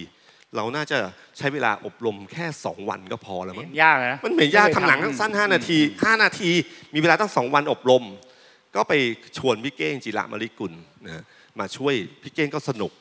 [0.56, 0.98] เราน่าจะ
[1.38, 6.52] ใช้เวลาอบรมแค่ 2 วันก็พอแล้วมั้งเห็นยากนะมันเหมือนยากทำหนังสั้น 5 นาที 5 นาที
[6.94, 8.04] มีเวลาตั้งสองวันอบรม
[8.76, 8.94] ก็ไป
[9.38, 10.74] ชวนพี่เก้งจิระมาริกุล
[11.06, 11.24] นะฮะ
[11.60, 12.92] มาช่วยพี่เก้งก็สนุก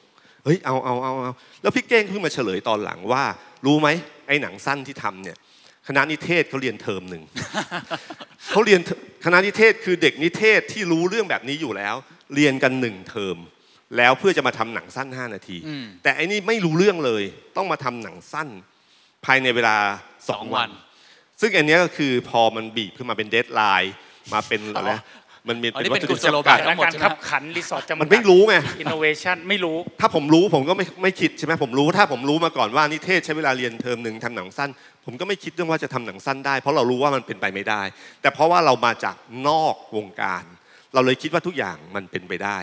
[0.45, 3.25] เฮ้ยเอาเอาเอาเอาแล้วพี่เก้งเพิ่งมาเฉลยตอนหลังว่า
[3.67, 3.89] รู้ไหม
[4.27, 5.36] ไอ้หนังสั้นที่ทำเนี่ย
[5.89, 7.23] คณะนิเทศเขาเรียนเทอมหนึ่ง
[8.51, 8.91] เขาเรียนเท
[9.25, 11.95] คณะนิเทศคือเด็กนิเทศที่รู้เรื่องแบบนี้อยู่แล้ว
[12.35, 13.36] เรียนกันหนึ่งเทอม
[13.97, 17.23] แล้วเพื่อจะมาทำหนังสั้น 5 นาทีอืมแต่อันนี้ไม่รู้เรื่องเลย
[17.57, 18.49] ต้องมาทำหนังสั้น
[19.25, 19.77] ภายในเวลา
[20.31, 20.70] สองสองวัวันน
[21.41, 23.95] ซึ่งอันเนี้ยก็คือพอมันบีบขึ้นมาเป็นเดทไลน์
[24.33, 25.03] มาเป็นอะไรนะ
[25.49, 34.70] มันมีอ๋อนี่วัเป็นตถุดิบกุศโลบายจำกัดทั้งหมดการใช่ไหมขับขันรีสอร์ทจะมันไม่รู้ไงอินโนเวชันไม่รู้ ถ้าผมรู้ผมก็ไม่ไม่คิดใช่ไหมผมรู้ถ้าผมรู้มาก่อนว่านิเทศใช้เวลาเรียนเทอมหนึ่งทำหนังสั้น
[35.05, 37.83] ผมก็ไม่คิดเรื่องว่าจะทำหนังสั้นได้ เพราะเรารู้ว่ามันเป็นไปไม่ได้
[38.23, 39.16] แต่เพราะว่าเรามาจาก
[39.49, 40.44] นอกวงการ
[40.94, 42.58] เราเลยคิดว่าทุกอย่างมันเป็นไปได้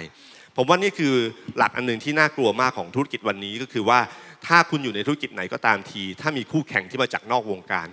[0.57, 1.13] ผมว่านี่คือ
[1.57, 3.99] หลักอันหนึ่งที่น่ากลัวมากของธุรกิจวันนี้ก็คือว่า
[4.47, 7.87] ถ้าคุณอยู่ในธุรกิจไหนก็ตามที ถ้ามีคู่แข่งที่มาจากนอกวงการ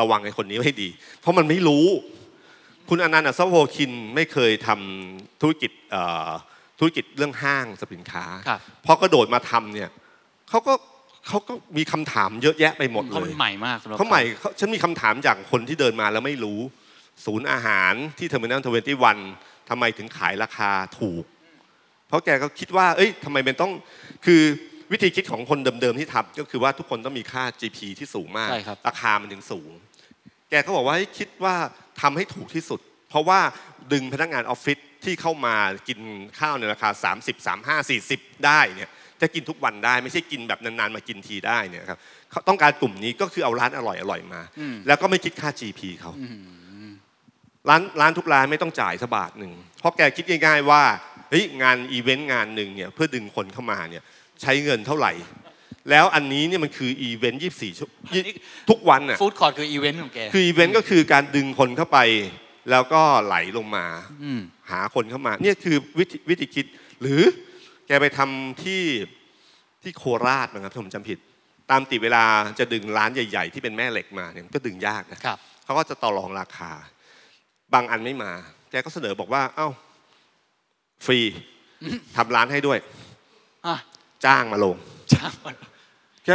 [0.00, 0.88] ระวังไอ้คนนี้ไว้ให้ดี
[1.20, 1.86] เพราะมันไม่รู้
[2.88, 6.30] คุณอนันต์อัศวโพคินไม่เคยทำธุรกิจเอ่อ
[6.78, 9.90] ธุรกิจเรื่องห้างสินค้าครับพอกระโดดมาทำเนี่ย
[10.50, 10.74] เขาก็
[11.26, 16.60] เขาก็มีคำถามเยอะแยะไปหมดเลยเพราะมันใหม่มากสำหรับเขาใหม่เขาฉันมีคำถามจากคนที่เดินมาแล้วไม่รู้
[17.24, 19.18] ศูนย์อาหารที่ Terminal Twenty One
[19.68, 21.24] ทำไมถึงขายราคาถูก
[22.08, 23.72] เพราะแกก็คิดว่า เอ้ยทำไมมันต้อง
[24.26, 24.42] คือ
[24.92, 29.70] วิธีคิดของคนเดิมๆที่ทำก็คือว่าทุกคนต้องมีค่า GP ที่สูงมากใช่ครับราคามันถึงสูง
[30.50, 31.56] แกก็บอกว่าให้คิดว่า
[32.02, 33.40] ทำให้ถูกที่สุด เพราะว่า
[33.92, 35.54] ดึงพนักงานออฟฟิศที่เข้ามา
[35.88, 36.00] กิน
[36.38, 41.98] ข้าวในราคา 30 35 40 ได้เนี่ยจะกินทุกวันได้ไม่ใช่กินแบบนานๆมากินทีได้เนี่ยครับ
[42.30, 46.28] เขาต้องการกลุ่มนี้ก็คือเอาร้านอร่อยอร่อยๆมาอืมแล้วก็ไม่คิดค่า GP เขาอื
[46.86, 46.90] ม
[47.68, 50.82] ร้านร้านทุกร้านไม่ต้องจ่ายสักบาทหนึ่งเพราะแกคิดง่าย ๆ ว่า
[51.30, 54.04] เฮ้ยงานอีเวนต์งานหนึ่งเนี่ยเพื่อดึงคนเข้ามาเนี่ย
[54.42, 55.12] ใช้เงินเท่าไหร่
[55.90, 58.22] แล้วอันนี้เนี่ยมันคืออีเวนต์24ชั่วโมง
[58.70, 61.98] ทุกวันอะ food court คืออีเวนต์ของแกคืออีเวนต์ก็คือการดึงคนเข้าไป
[62.70, 63.86] แล้วก็ไหลลงมา
[64.22, 64.40] อืม
[64.70, 66.66] หาคนเข้ามาเนี่ยคือวิธีวิธีคิด
[67.00, 67.20] หรือ
[67.86, 68.82] แกไปทำที่
[69.82, 71.18] ที่โคราชนะครับถ้าผมจำผิด
[71.70, 72.24] ตามติเวลา
[72.58, 76.72] จะดึงร้านใหญ่ ๆ ที่เป็นแม่เหล็กมาเนี่ยมันก็ดึงยากนะครับเขาก็จะต่อรองราคา
[77.74, 78.32] บางอันไม่มา
[78.70, 79.68] แกก็เสนอบอกว่า เอ้า
[81.04, 81.18] ฟรี
[82.16, 82.78] ทำร้านให้ด้วย
[83.66, 83.76] อะ
[84.24, 84.76] จ้างมาลง
[85.14, 85.50] จ้างมั
[86.28, 86.32] นแก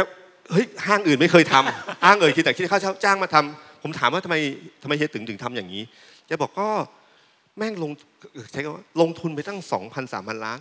[0.52, 4.36] เฮ้ยห้างอื่นไม่เคยทำห้างอื่นคิดแต่คิดค่าเช่าจ้างมาทำผมถามว่าทำไม
[4.82, 5.82] ทำไมเฮียถึงถึงทำอย่างนี้
[6.26, 6.68] แกบอกก็
[7.58, 7.90] แม่งลง
[8.52, 10.58] ใช้คำว่าลงทุนไปตั้งสองพันสามพันล้าน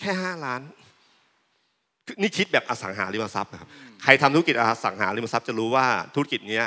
[0.00, 0.60] แค่ห้าล้าน
[2.06, 3.68] คือนี่คิดแบบอสังหาริมทรัพย์นะครับ
[4.02, 6.66] ใครทำธุรกิจอสังหาริมทรัพย์จะรู้ว่าธุรกิจเนี้ย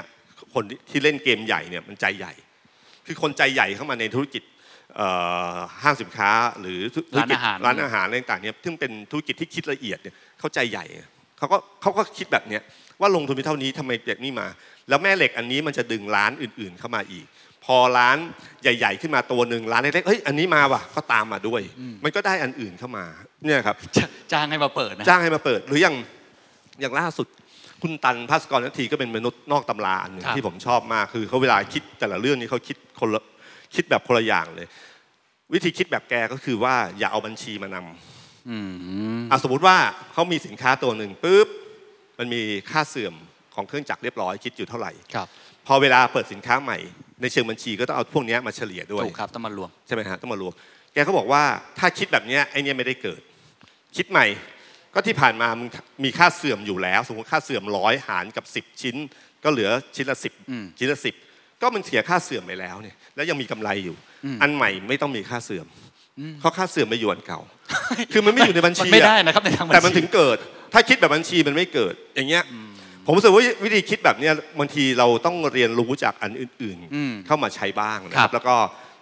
[0.54, 2.34] คนที่เล่นเกมใหญ่เนี่ยมันใจใหญ่
[3.06, 4.44] คือคนใจใหญ่เข้ามาในธุรกิจ
[4.96, 5.08] เอ่
[5.54, 6.80] อห้างสินค้าหรือ
[7.14, 10.86] ธุรกิจร้านอาหารร้านอาหารอะไรต่างๆเนี่ยซึ่งเป็นธุรกิจที่คิดละเอียดเนี่ยเขาใจใหญ่
[11.38, 12.62] เขาก็เขาก็คิดแบบเนี้ย
[13.02, 14.48] ว่าลงทุนไปเท่านี้ทำไมแบบนี้มา
[14.90, 17.26] แล้วแม่เหล็กอันนี้มันจะดึงร้านอื่นๆเข้ามาอีก
[17.66, 18.18] พอร้าน
[18.62, 21.62] ใหญ่ ๆ ขึ้นมาตัวหนึ่งร้านเล็กๆเฮ้ยอันนี้มาว่ะก็ตามมาด้วย
[22.04, 23.06] มันก็ได้อันอื่นเข้ามา
[23.46, 25.96] เนี่ยครับจ้าจ้างให้มาเปิดนะจ้างให้มาเปิด หรืออย่าง
[26.82, 27.28] อย่างล่าสุด
[27.82, 33.22] คุณตันภาสกรนัทีก็เป็นมนุษย์นอกตำราอันหนึ่งครับที่ผมชอบมากคือเขาเวลาคิดแต่ละเรื่องนี้เขาคิดคนละ
[33.76, 34.68] คิดแบบคนละอย่างเลย
[35.54, 38.17] วิธีคิดแบบแกก็คือว่าอย่าเอาบัญชีมานำ
[38.50, 38.58] อื
[39.18, 39.78] มอะสมมติว่า
[40.14, 41.48] เขามีสินค้าตัวหนึ่งปุ๊บ
[42.20, 43.14] มันมีค่าเสื่อม
[43.56, 45.28] ของเครื่องจักรเรียบร้อยคิดอยู่เท่าไหร่ครับ
[45.68, 46.78] พอเวลาเปิดสินค้าใหม่
[47.22, 50.54] ในเชิงบัญชีก็ต้องเอาพวกเนี้ยมาเฉลี่ยด้วยถูกครับต้องมารวมใช่ไหมฮะต้องมารวม
[50.94, 51.44] แกก็บอกว่า
[51.80, 53.22] ถ้าคิดแบบเนี้ยไอเนี้ยไม่ได้เกิด
[53.98, 54.26] คิดใหม่
[54.94, 55.68] ก็ที่ผ่านมามึง
[56.04, 58.96] มีค่าเสื่อมอยู่แล้ว สมมติค่าเสื่อมร้อยหารกับ 10 ชิ้น
[59.44, 61.16] ก็เหลือชิ้นละสิบอืมชิ้นละสิบ
[61.62, 63.96] ก็มันเสียค่าเสื่อมไปแล้วเนี่ยแล้วยังมีกำไรอยู่
[64.26, 65.68] อืมอันใหม่ไม่ต้องมีค่าเสื่อม
[66.40, 67.40] เพราะค่าเสื่อมไปอยู่อันเก่า
[68.14, 70.38] คือมันไม่อยู่ในบัญมันชีไม่อะได้นะครับในทางบัญชีแต่มันถึงเกิด
[70.74, 72.44] ถ้าคิดแบบบัญชีมันไม่เกิด อย่างเงี้ย
[73.06, 78.56] พผมรู้สึกว่าวิธีคิดแบบเนี้ยบางทีเราต้องเรียนรู้จากอันอื่นอืมๆเข้ามาใช้บ้างนะคครัรับบแล้วก็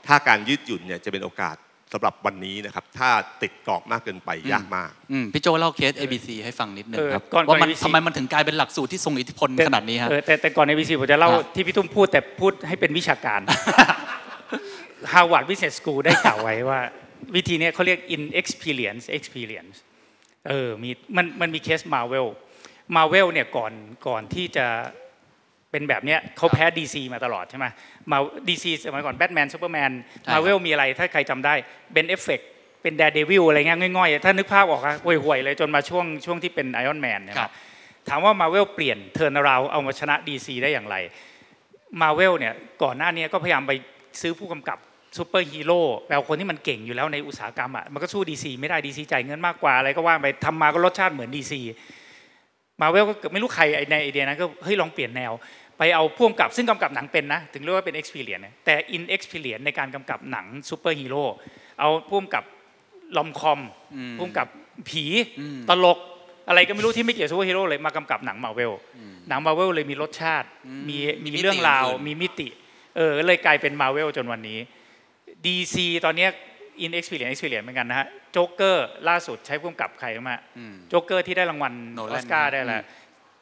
[0.07, 1.55] ถ้าการยืดหยุ่นเนี่ยจะเป็นโอกาส
[1.93, 3.09] สำหรับวันนี้นะครับ ถ้า
[3.41, 13.39] ติดกรอบมากเกินไปยากมากอืมพี่โจเล่าเคส ABC ให้ฟังนิดนึงเออครับก่อนว่ามันก่อน ABC ทำไมมันถึงกลายเป็นหลักสูตรที่ทรงอิทธิพลขนาดนี้ฮะเออแต่แต่ก่อนในวีซีผมจะเล่าครับที่พี่ตุ้มพูดแต่พูดให้เป็นวิชาการ
[15.13, 16.79] Harvard Business School ได้กล่าวไว้ว่า
[17.35, 19.75] วิธีเนี้ยเขาเรียก inexperience experience
[20.47, 22.27] เออมีมันมันมีเคสมาร์เวล
[22.95, 23.71] มาร์เวลเนี่ยก่อน
[24.07, 24.65] ก่อนที่จะ
[25.71, 27.65] เป็นแบบเนี้ยเขาแพ้ DC มาตลอดใช่ไหม
[28.11, 29.91] มา DC สมัยก่อนแบทแมนซูเปอร์แมน
[30.23, 31.53] ใช่ครับมาเวลมีอะไรถ้าใครจำได้
[31.91, 32.39] เบนแอฟเฟล็ก
[32.81, 37.51] เป็นแดร์เดวิลอะไรเงี้ยง่อยๆ ถ้านึกภาพออกอะห่วยๆเลยจนมาช่วงช่วงที่เป็นไอออนแมนเนี่ยครับ
[38.09, 40.95] ถามว่ามาเวลเปลี่ยน turnaround เอามาชนะ DC ได้อย่างไร
[42.01, 43.71] มาเวลเนี่ยก่อนหน้านี้ก็พยายามไป
[44.21, 44.77] ซื้อผู้กำกับ
[45.17, 51.53] ซูเปอร์ฮีโร่แปลว่าคนที่มันเก่งอยู่แล้วในอุตสาหกรรมอะมันก็สู้ DC ไม่ได้ DC จ่ายเงินมากกว่าอะไรก็ว่าไปทำมาก็รสชาติเหมือน DC
[52.81, 55.31] Marvel ก็เกิดไม่รู้ใครไอ้ในไอเดียนั้นก็เฮ้ยลองเปลี่ยนแนว
[55.77, 61.23] ไปเอาผู้กำกับซึ่งกำกับหนังเป็นนะ ถึงเรียกว่าเป็น experience นะแต่ inexperience ในการกำกับหนังซูเปอร์ฮีโร่
[61.79, 62.43] เอาผู้กำกับ
[63.17, 63.59] rom-com
[64.17, 64.47] ผู้กำกับ
[64.89, 65.05] ผี
[65.69, 65.97] ตลก
[66.47, 68.73] อะไรก็ไม่รู้ที่ไม่เกี่ยวกับซูเปอร์ฮีโร่เลยมากำกับหนังมาเวล
[69.29, 70.47] หนังมาเวลเลยมีรสชาติ
[70.89, 72.47] มีมีมีมิติเรื่องราวอื่นมีมิติ
[72.95, 74.59] เออเลยกลายเป็นมาเวลจนวันนี้
[75.45, 75.75] DC
[76.05, 76.29] ตอนเนี้ย
[76.83, 82.83] inexperience experience เหมือนกันนะฮะโจ๊กเกอร์ล่าสุดใช้ผู้กำกับใครมาอืมโจ๊กเกอร์ที่ได้รางวัลอ Nolan อสการ์นะได้แหละ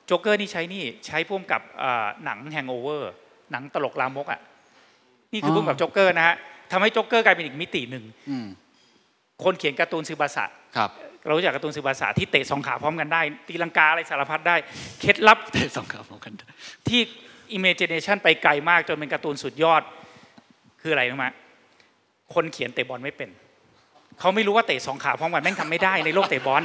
[0.06, 3.12] โจ๊กเกอร์นี่ใช้นี่ใช้ผู้กำกับเอ่อหนัง Hangover
[3.52, 4.40] หนังตลกลามกอะ
[5.34, 6.36] นี่คือผู้กำกับโจ๊กเกอร์นะฮะ
[6.72, 8.48] ทำให้โจ๊กเกอร์กลายเป็นอีกมิติหนึ่งอืม
[9.44, 10.46] คนเขียนการ์ตูนสึบาสะ
[10.78, 10.90] ครับ
[11.26, 14.56] เรารู้จักการ์ตูนสึบาสะที่เตะสองขาพร้อมกันได้ ตีลังกาอะไรสารพัดได้
[15.00, 16.34] เคล็ดลับเตะสองขาพร้อมกัน
[16.88, 17.02] ที่
[17.58, 19.82] imagination ไปไกลมากจนเป็นการ์ตูนสุดยอด
[20.82, 21.28] คืออะไรรู้ไหม
[22.36, 23.30] คนเขียนเตะบอลไม่เป็น
[24.20, 26.64] เขาไม่รู้ว่าเตะสองขาพร้อมกันแม่งทำไม่ได้ในโลกเตะบอล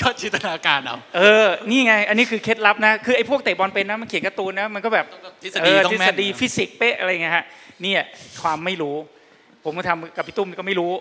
[0.00, 5.06] ก็จินตนาการเอาเออ นี่ไง อันนี้คือเคล็ดลับนะ คือไอ้พวกเตะบอลเป็นนะ มันเขียนการ์ตูนนะ มันก็แบบ
[5.42, 7.44] ทฤษฎีเต้องทฤแม่ษนฎีฟิสิกส์เป๊ะอะไรเงี้ยฮะ
[7.82, 8.02] เนี่ย
[8.42, 8.96] ความไม่รู้
[9.64, 10.92] ผมมาทำกับพี่ตุ้มก็ไม่รู้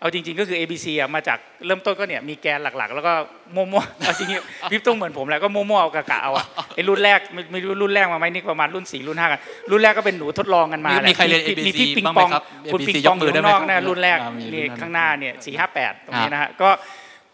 [0.00, 3.12] เอาจริงๆก็คือ ABC อะมาจากเริ่มต้นก็เนี่ยมีแกนหลักๆ แล้วก็
[3.54, 16.70] มั่วๆเอาจริงๆพี่ตุ้มเหมือนผมแหละก็มั่วๆเอากะกะเอาอะไอ้รุ่นแรกไม่ไม่รู้รุ่นแรกมาไหมนี่ประมาณรุ่นสี่รุ่นห้ากันรุ่นแรกก็เป็นหนูทดลองกันมามีแหละมีใครเรียนมี ABC มีที่ปิงบ้างไหปมองครับคุณ ABC ปิงปองอยกมืยู่อได้ข้างไหมนอกนะครับรุ่นแรกอ่ามีรุ่นนี่นั้นข้างหน้าเนี่ยสี่ห้าแปดตรงนี้นะฮะก็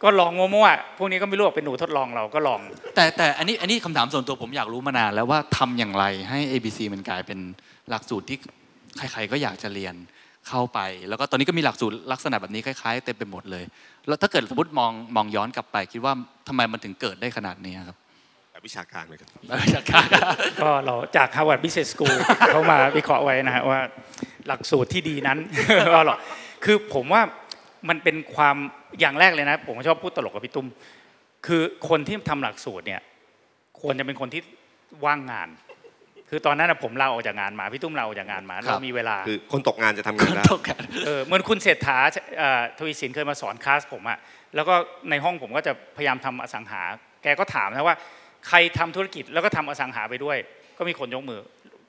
[0.02, 2.60] ก็ลองมั่วๆพวกนี้ก็ไม่รู้ว่าเป็นหนูทดลองเราก็ลอง
[2.94, 7.39] แต่แต่อันนี้อันนี้คำถามส่วนตัวผมอยากรู้มานานแล้วว่าทำอย่างไรให้ ABC มันกลายเป็น
[7.89, 8.39] หลักสูตรที่
[8.97, 9.94] ใครๆก็อยากจะเรียน
[10.49, 13.65] เข้าไป แล้วก็ตอนนี้ก็มีหลักสูตรลักษณะแบบนี้คล้ายๆเต็มไปหมดเลย
[14.09, 16.13] แล้วถ้าเกิดสมมติมองมองย้อนกลับไป คิดว่า
[16.49, 17.97] ทำไมมันถึงเกิดได้ขนาดนี้ครับ
[18.51, 19.31] แบบวิชาการเลยครับ
[19.75, 20.07] จากการ
[20.61, 22.17] ก็เราจาก Harvard Business School
[22.53, 23.81] เขามาวิเคราะห์ไว้นะฮะว่า
[24.47, 25.39] หลักสูตรที่ดีนั้น
[25.95, 26.19] ก็หรอก
[26.65, 27.23] คือผมว่า
[27.89, 28.57] มันเป็นความ
[29.01, 30.67] อย่างแรกเลยนะ ผมชอบพูดตลกกับพี่ตุ้ม
[31.47, 33.01] คือคนที่ทำหลักสูตรเนี่ย
[33.81, 34.43] ควรจะเป็นคนที่
[35.05, 35.49] ว่างงาน
[36.31, 41.99] คือตอนนั้นนะผมลาออกจากงานมาพี่ตุ้มลาออกจากงานมาเรามีเวลาคือคนตกงานจะทำงานได้ตกกันเออเหมือนคุณเศรษฐา
[42.39, 44.19] เอ่อทวีสินเคยมาสอนคลาสผมอะ
[44.55, 44.75] แล้วก็
[45.11, 46.83] ในห้องผมก็จะพยายามทำอสังหา
[47.23, 47.97] แกก็ถามนะว่า
[48.49, 50.36] ใครทำธุรกิจแล้วก็ทำอสังหาไปด้วย
[50.78, 51.41] ก็มีคนยกมือ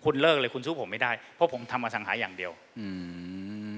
[0.05, 2.87] คุณเลิกเลยคุณสู้ผมไม่ได้ เพราะผมทำอสังหาอย่างเดียวอื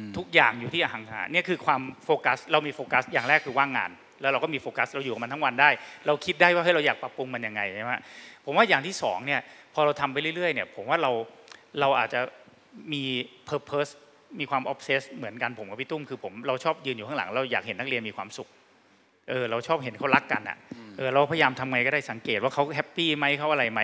[0.01, 5.69] มทุกอย่างอยู่ที่อสังหาเนี่ยคือความโฟกัส เรามีโฟกัส อย่างแรกคือว่างงาน แล้วเราก็มีโฟกัสเราอยู่กับมันทั้งวันได้
[6.07, 7.91] เราคิดได้ว่าเฮ้ยเราอยากปรับปรุงมันยังไงใช่ไหม
[8.45, 11.11] ผมว่าอย่างที่สองเนี่ยพ อเราทำไปเรื่อยๆเนี่ยผมว่าเรา
[11.79, 12.21] เราอาจจะ
[12.93, 13.03] มี
[13.49, 13.91] purpose
[14.39, 18.49] มีความ obsess เหมือนกันผมกับพี่ตุ้มคือผมเราชอบยืนอยู่ข้างหลัง เราอยากเห็นนักเรียนมีความสุข
[19.29, 20.57] เออเราชอบเห็นเขารักกันอะ
[20.97, 23.79] เออเราพยายามทำไงก็ได้สังเกตว่าเขา happy ไหมเขาอะไรไหม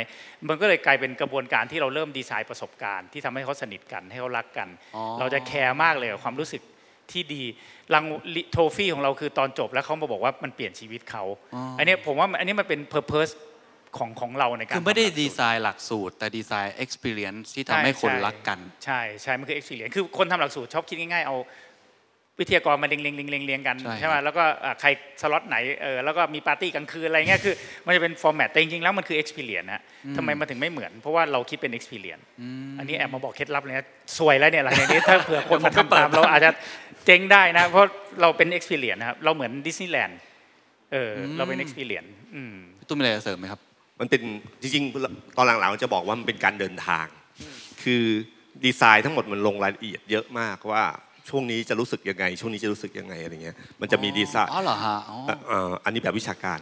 [0.47, 6.61] มันก็เลยกลายเป็นกระบวนการที่เราเริ่มดีไซน์ประสบการณ์ที่ทำให้เขาสนิทกันให้เขารักกันอ๋อเราจะแคร์มากเลยกับความรู้สึก
[7.11, 7.43] ที่ดี
[7.93, 8.05] ราง
[8.51, 11.23] วัล trophy ของเราคือตอนจบแล้วเขามาบอกว่ามันเปลี่ยนชีวิตเขา
[11.55, 13.31] อ๋ออัอันเนี้ยผมว่ามันอันนี้มันเป็น purpose
[13.97, 21.37] ของของเราในการคือไม่ได้ทำหลักสูตรดีไซน์หลักสูตร แต่ดีไซน์ experience ที่ทำให้คนรักกัน ใช่ใช่มันคือ experience คือคนทำหลักสูตรชอบคิดง่ายๆเอา
[22.39, 24.87] วิทยากรมาเรียงเรียงเรียงเรียงเรียงกันใช่ใช่ไหมแล้วก็อะใคร
[25.21, 27.53] สล็อตไหนเออแล้วก็มีปาร์ตี้กลางคืนอะไรเงี้ยคือ
[27.85, 29.81] มันจะเป็น format แต่จริงๆแล้วมันคือ experience นะ
[30.17, 32.23] ทำไมมันถึงไม่เหมือน เพราะว่าเราคิดเป็น experience
[32.79, 36.51] อันนี้แอบมาบอกเคล็ดลับเลยนะสวยแล้วเนี่ยหลังจากนี้ถ้าเผื่อคนมาทำตามเราอาจจะ
[37.05, 37.89] เจ๊งได้นะ เพราะ
[38.21, 40.19] เราเป็น experience นะครับเราเหมือนดิสนีย์แลนด์
[40.91, 43.61] เออเราเป็น experience อืมพี่ตุ้มมีอะไรจะเสริมไหมครับ
[43.99, 44.21] มันเป็น
[44.61, 47.05] จริงๆ ตอนหลังๆจะบอกว่ามันเป็นการเดินทาง
[47.83, 48.03] คือ
[48.65, 50.83] ดีไซน์ทั้งหมดมันลงรายละเอียดเยอะมากว่า
[51.29, 56.59] ช่วงนี้จะรู้สึกยังไง ช่วงนี้จะรู้สึกยังไงอะไรเงี้ยมันจะมีดีไซน์อ๋อเหรอฮะอ๋อเอ่อเอ่ออันนี้แบบวิชาการ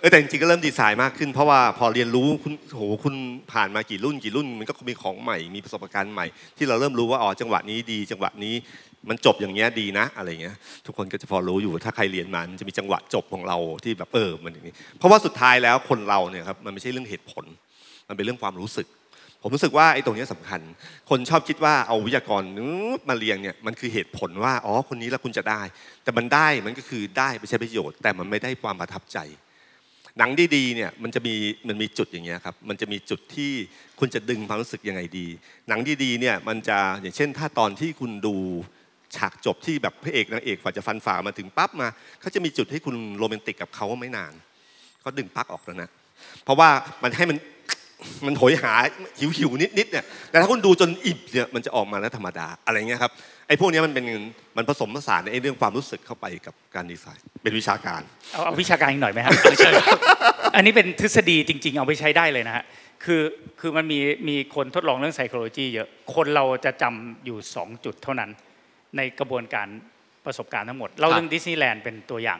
[0.00, 3.14] เออแต่จริงๆก็เริ่มดีไซน์มากขึ้น เพราะว่าพอเรียนรู้คุณโหคุณ
[3.52, 8.54] ผ่านมากี่รุ่นกี่รุ่น มันก็มีของใหม่มีประสบการณ์ใหม่ ที่เราเริ่มรู้ว่าอ๋อจังหวะนี้ดี จังหวะนี้
[9.08, 17.44] มันจบอย่างเงี้ยดีนะอะไรเงี้ยทุกคนก็จะพอรู้อยู่ถ้าใครเรียนมามันจะมีจังหวะจบของเราที่แบบเออมันอย่างนี้เพราะว่าสุดท้ายแล้วคนเราเนี่ยครับมันไม่ใช่เรื่องเหตุผล
[18.08, 18.86] มันเป็นเรื่องความรู้สึก
[19.42, 20.60] ผมรู้สึกว่าไอ้ตรงนี้ยสำคัญ
[21.10, 22.42] คนชอบคิดว่าเอาวิทยากร
[23.08, 25.62] มาเรียงเนี่ยมันคือเหตุผลว่าอ๋อคนนี้แล้วคุณจะได้
[26.04, 29.18] แต่มันได้มันก็คือได้ไปใช้ประโยชน์ แต่มันไม่ได้ความประทับใจ
[30.18, 31.34] หนังดีๆเนี่ยมันจะมี
[31.68, 33.52] มันมีจุดอย่างเงี้ยครับมันจะมีจุดที่
[34.00, 35.26] คุณจะดึงความรู้สึกยังไงดี
[35.68, 38.36] หนังดีๆเนี่ยมันจะอย่างเช่น ถ้าตอนที่คุณดู
[39.16, 41.88] ฉากจบที่แบบพระเอกนางเอกฝ่าจะฟันฝ่ามาถึงปั๊บมา
[42.20, 44.32] เขาจะมีจุดให้คุณโรแมนติกกับเขาไม่นาน
[45.00, 45.90] เขาดึงปลั๊กออกแล้วนะ
[46.44, 46.68] เพราะว่า
[47.02, 47.38] มันให้มัน
[48.26, 48.72] มันโหยหา
[49.18, 53.12] หิวหิวนิดนิดๆเนี่ยแต่ถ้าคุณดูจนอิ่มเนี่ยมันจะออกมาแล้วธรรมดาอะไรเงี้ยครับ
[53.48, 54.04] ไอ้พวกเนี้ยมันเป็น
[54.56, 58.00] มันผสมผสานในไอ้เรื่องความรู้สึกเข้าไปกับการดีไซน์เป็นวิชาการ
[58.32, 59.32] เอาเอาวิชาการอีกหน่อยไหมครับ
[60.54, 62.64] อันนี้เป็นทฤษฎีจริง ๆ เอาไปใช้ได้เลยนะฮะ
[63.04, 63.22] คือ
[63.60, 68.30] คือมันมีมีคนทดลองเรื่อง psychology เยอะคนเราจะจำอยู่ 2 จุดเท่านั้น
[68.96, 69.68] ในกระบวนการ
[70.26, 72.38] ประสบการณ์ทั้งหมด เราเรื่องดิสนีย์แลนด์เป็นตัวอย่าง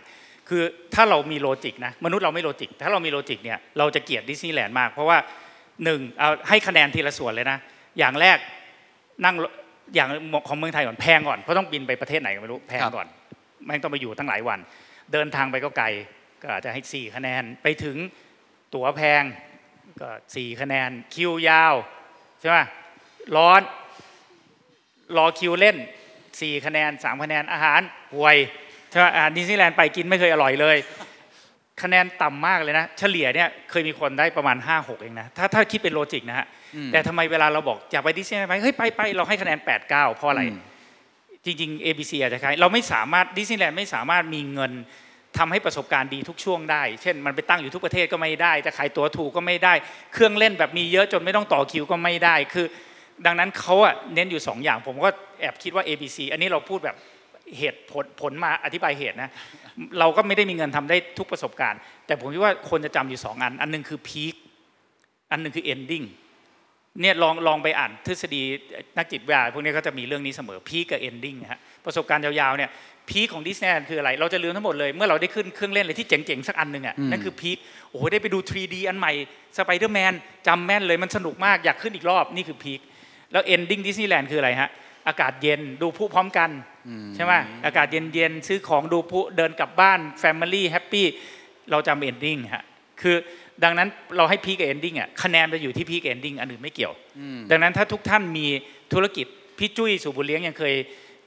[0.49, 0.63] คือ
[0.95, 5.19] ถ้าเรามี logic นะมนุษย์เราไม่ logic ถ้าเรามี logic เนี่ยเราจะเกลียดดิสนีย์แลนด์มากเพราะว่า
[5.85, 7.59] หนึ่งเอาให้คะแนนทีละส่วนเลยนะ
[7.99, 8.39] อย่างแรก
[9.25, 9.53] นั่งรถ
[9.95, 10.09] อย่าง
[10.49, 13.07] ของเมืองไทยก่อนแพงก่อนเพราะต้องบินไปประเทศไหนก็ไม่รู้แพงก่อน
[13.67, 14.59] ไม่ต้องไปอยู่ตั้งหลายวัน
[15.13, 15.87] เดินทางไปก็ไกล
[16.43, 17.97] ก็อาจจะให้ 4 คะแนนไปถึง
[18.75, 19.23] ตั๋วแพง
[20.01, 21.75] ก็4คะแนนคิวยาว
[22.41, 22.59] ใช่ไหม
[23.37, 23.61] ร้อน
[25.17, 25.77] รอคิวเล่น
[26.41, 27.81] 4 คะแนน 3 คะแนนอาหาร
[28.15, 28.37] ห่วย
[28.91, 30.77] ใช่ไหมอาหารดิสนีย์แลนด์ไปกินไม่เคยอร่อยเลย
[31.83, 36.47] คะแนนต่ำมากเลยนะ เฉลี่ยเนี่ยเคยมีคนได้ประมาณ 5 6 เองนะ ถ้าถ้าคิดเป็น logic นะฮะ
[36.93, 40.43] แต่ทำไมเวลาเราบอกอยากไปดิสนีย์แลนด์ไปเฮ้ยไปไปเราให้คะแนน 8 9 เพราะอะไร
[41.45, 44.73] จริง ๆ ABC อาจจะคล้ายเราไม่สามารถดิสนีย์แลนด์ไม่สามารถมีเงิน
[45.39, 49.75] ทำให้ประสบการณ์ดีทุกช่วงได้ เช่น มันไปตั้งอยู่ทุกประเทศก็ไม่ได้ จะขายตั๋วถูกก็ไม่ได้
[50.13, 52.67] เครื่องเล่นแบบมีเยอะจนไม่ต้องต่อคิวก็ไม่ได้ คือ
[53.27, 55.09] ดังนั้นเขาอะเน้นอยู่ 2 อย่าง ผมก็
[55.41, 56.97] แอบคิดว่า ABC อันนี้เราพูดแบบ
[57.59, 59.31] เหตุผลผลมาอธิบายเหตุนะ
[59.99, 64.35] เราก็ไม่ได้มีเงินทำได้ทุกประสบการณ์ แต่ผมคิดว่าคนจะจำอยู่ 2 อัน อันหนึงคือ peak
[65.31, 66.07] อันหนึงคือ ending
[67.01, 68.43] เนี่ยลองลองไปอ่านทฤษฎี
[68.99, 72.71] นักจิตวิทยาพวกนี้ก็จะมีเรื่องนี้เสมอ peak กับ ending นะฮะประสบการณ์ยาวๆเนี่ย
[73.11, 77.59] peak ของดิสนีย์คืออะไร เราจะลืมทั้งหมดเลยเมื่อเราได้ขึ้นเครื่องเล่นอะไรที่เจ๋งๆสักอันหนึ่งอะนั่นคือ peak
[77.91, 79.13] โอ้โหได้ไปดู 3D อันใหม่
[79.59, 80.13] สไปเดอร์แมน
[80.47, 82.81] จำแม่นเลยมันสนุกมากอยากขึ้นอีกรอบนี่คือ peak
[83.33, 84.71] แล้ว ending Disneyland คืออะไรฮะ
[85.09, 86.51] อากาศเย็นดูพลุพร้อมกัน
[87.15, 87.33] ใช่ไหม
[87.67, 91.07] อากาศเย็นๆซื้อของดูพลุเดินกลับบ้าน family happy
[91.71, 92.65] เราจำ ending ฮะ
[93.01, 93.17] คือ
[93.65, 96.95] ดังนั้นเราให้ peak กับ ending อะคะแนนจะอยู่ที่ peak กับ ending อันอื่นไม่เกี่ยว
[97.51, 98.47] ดังนั้นถ้าทุกท่านมี
[98.93, 99.27] ธุรกิจ
[99.59, 100.75] พี่จุ้ยศุบุญเลี้ยงยังเคย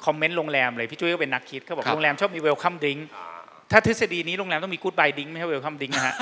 [0.05, 2.97] คอมเมนต์โรงแรมเลยพี่จุ้ยก็เป็นนักคิดเขาบอกครับโรงแรมชอบมี welcome drink
[3.71, 6.15] ถ้าทฤษฎีนี้โรงแรมต้องมีกู๊ดบายดิงไม่ใช่เวลคัมดิงนะฮะ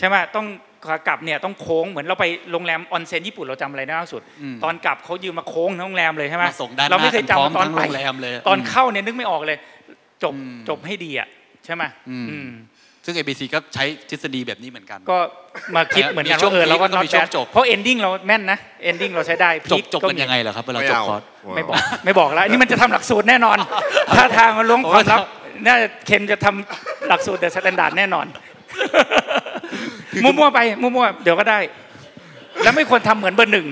[0.00, 0.46] ใช่ไหมต้อง
[0.86, 4.22] ขากลับเนี่ยต้องโค้งเหมือนเราไปโรงแรมออนเซ็นญี่ปุ่นเราจำอะไรได้ล่าสุด
[4.64, 9.58] ตอนกลับเขายืมมาโค้งทั้งโรงแรมเลยใช่ไหมมาส่งด้านหเราน้าไม่เคยกันพร้อมจำมาตอนทั้งไปโรงแรมเลยตอนอืมเข้าเนี่ยนึกไม่ออกเลย
[10.22, 11.28] จบอืมจบให้ดีอะ
[11.64, 12.50] ใช่ไหมอืมอืม
[13.04, 15.18] ซึ่ง ABC ก็ใช้ทฤษฎีแบบนี้เหมือนกัน ก็
[15.76, 18.58] มาคิดเหมือนกันมีช่วว่างเออเราก็พีคแล้วก็ not มีช่วง bad จบเพราะ ending เราแม่นนะ
[18.90, 21.22] ending เราใช้ได้จบพีคจบกันยังไงเหรอครับเวลาไม่จบเอาคอร์ส
[21.56, 23.58] ไม่บอกไม่บอกแล้วอันนี่มันจะทำหลักสูตรแน่นอน
[24.16, 25.20] ถ้าทางมันล้วงความลับ
[25.66, 28.26] น่าจะเคนจะทำหลักสูตร THE STANDARD แน่นอน
[30.24, 31.58] มั่วๆไปมั่วๆเดี๋ยวก็ได้
[32.62, 33.66] แล้วไม่ควรทำเหมือนเบอร์หนึ่ง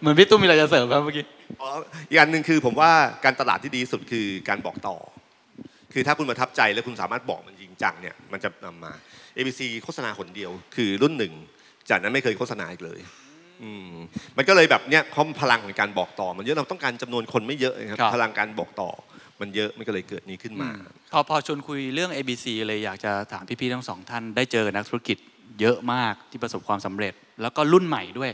[0.00, 1.24] เหมือนพี่ตุ้มมีอะไรจะเสริมครับเมื่อกี้
[1.60, 1.68] อ๋อ
[2.08, 2.90] อีกอันหนึ่งคือผมว่า
[3.24, 4.96] การตลาดที่ดีที่สุดคือการบอกต่อ
[5.92, 8.92] คือถ้าคุณประทับใจแล้วคุณสามารถบอกมันจริงจังเนี่ยมันจะนำมา
[9.36, 11.32] ABC โฆษณาคนเดียว คือรุ่นหนึ่ง
[11.90, 13.00] จากนั้นไม่เคยโฆษณาอีกเลย
[13.62, 13.90] อืม
[14.36, 18.90] มันก็เลยแบบเนี้ยเพราะพลังในการบอกต่อ มันเยอะเราต้องการจำนวนคนไม่เยอะนะครับครับพลังการบอกต่อ
[19.44, 20.68] มันเยอะมันก็เลยเกิดนี้ขึ้นมา
[21.12, 25.18] พอพอชวนคุยเรื่อง ABC เลยอยากจะถามพี่ๆทั้งสองท่านได้เจอนักธุรกิจ
[25.60, 28.30] เยอะมากที่ประสบความสำเร็จ แล้วก็รุ่นใหม่ด้วย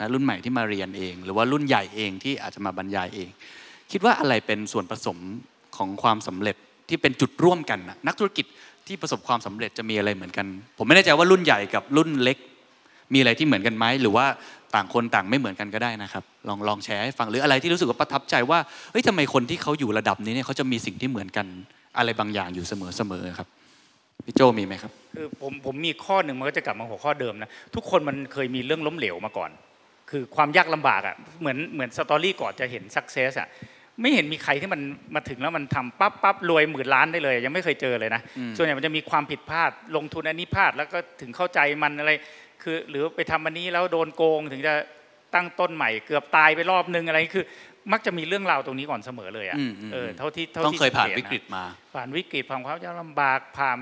[0.00, 3.28] นะรุ่นใหม่ที่มาเรียนเอง หรือว่ารุ่นใหญ่เองที่อาจจะมาบรรยายเอง
[3.92, 5.18] คิดว่าอะไรเป็นส่วนผสม
[5.76, 6.56] ของความสำเร็จ
[6.88, 8.46] ที่เป็นจุดร่วมกันนะนักธุรกิจ
[8.86, 10.46] ที่ประสบความสำเร็จจะมีอะไรเหมือนกัน
[10.78, 12.38] ผมไม่แน่ใจว่ารุ่นใหญ่กับรุ่นเล็ก
[13.12, 14.26] มีอะไรที่เหมือนกันไหมหรือว่า
[14.74, 18.58] ต่างคนต่างไม่เหมือนกันก็ได้นะครับลองลองแชร์ให้ฟังหรืออะไรที่รู้สึกว่าประทับใจว่า
[18.92, 21.46] เฮ้ยทำไมคนที่เขาอยู่ระดับนี้เนี่ยเขาจะมีสิ่งที่เหมือนกัน
[21.98, 23.48] อะไรบางอย่างอยู่เสมอเสมอครับ
[24.24, 29.50] พี่โจมีไหมครับคือผมผมมีข้อหนึ่งมันก็จะกลับมาหัวข้อเดิมนะทุกคนมันเคยมีเรื่องล้มเหลวมาก่อน
[30.10, 33.48] คือความยากลำบากอะเหมือนเหมือนสตอรี่ก่อนจะเห็นสักเซสอะ
[34.00, 34.80] ไม่เห็นมีใครที่มัน
[35.14, 42.12] มาถึงแล้วมันทำปั๊บปั๊บรวยหมื่นล้านได้เลย ยังไม่เคยเจอเลยนะอืมส่วนใหญ่มันจะมีความผิดพลาดลงทุนอันนี้พลาดแล้วก็ถึงเข้าใจมันอะไร
[42.62, 44.74] คือหรือไปทำอันนี้แล้วโดนโกงถึงจะ
[45.34, 47.46] ตั้งต้นใหม่เกือบตายไปรอบนึงอะไรคือ
[47.92, 53.78] มักจะมีเรื่องราวตรงนี้ก่อนเสมอเลยอะอืมอืมเออเท่าที่เท่าต้องที่เคยผ่านสังวิตะกฤตมา ผ่านวิกฤตผ่านความยากลำบากผ่าน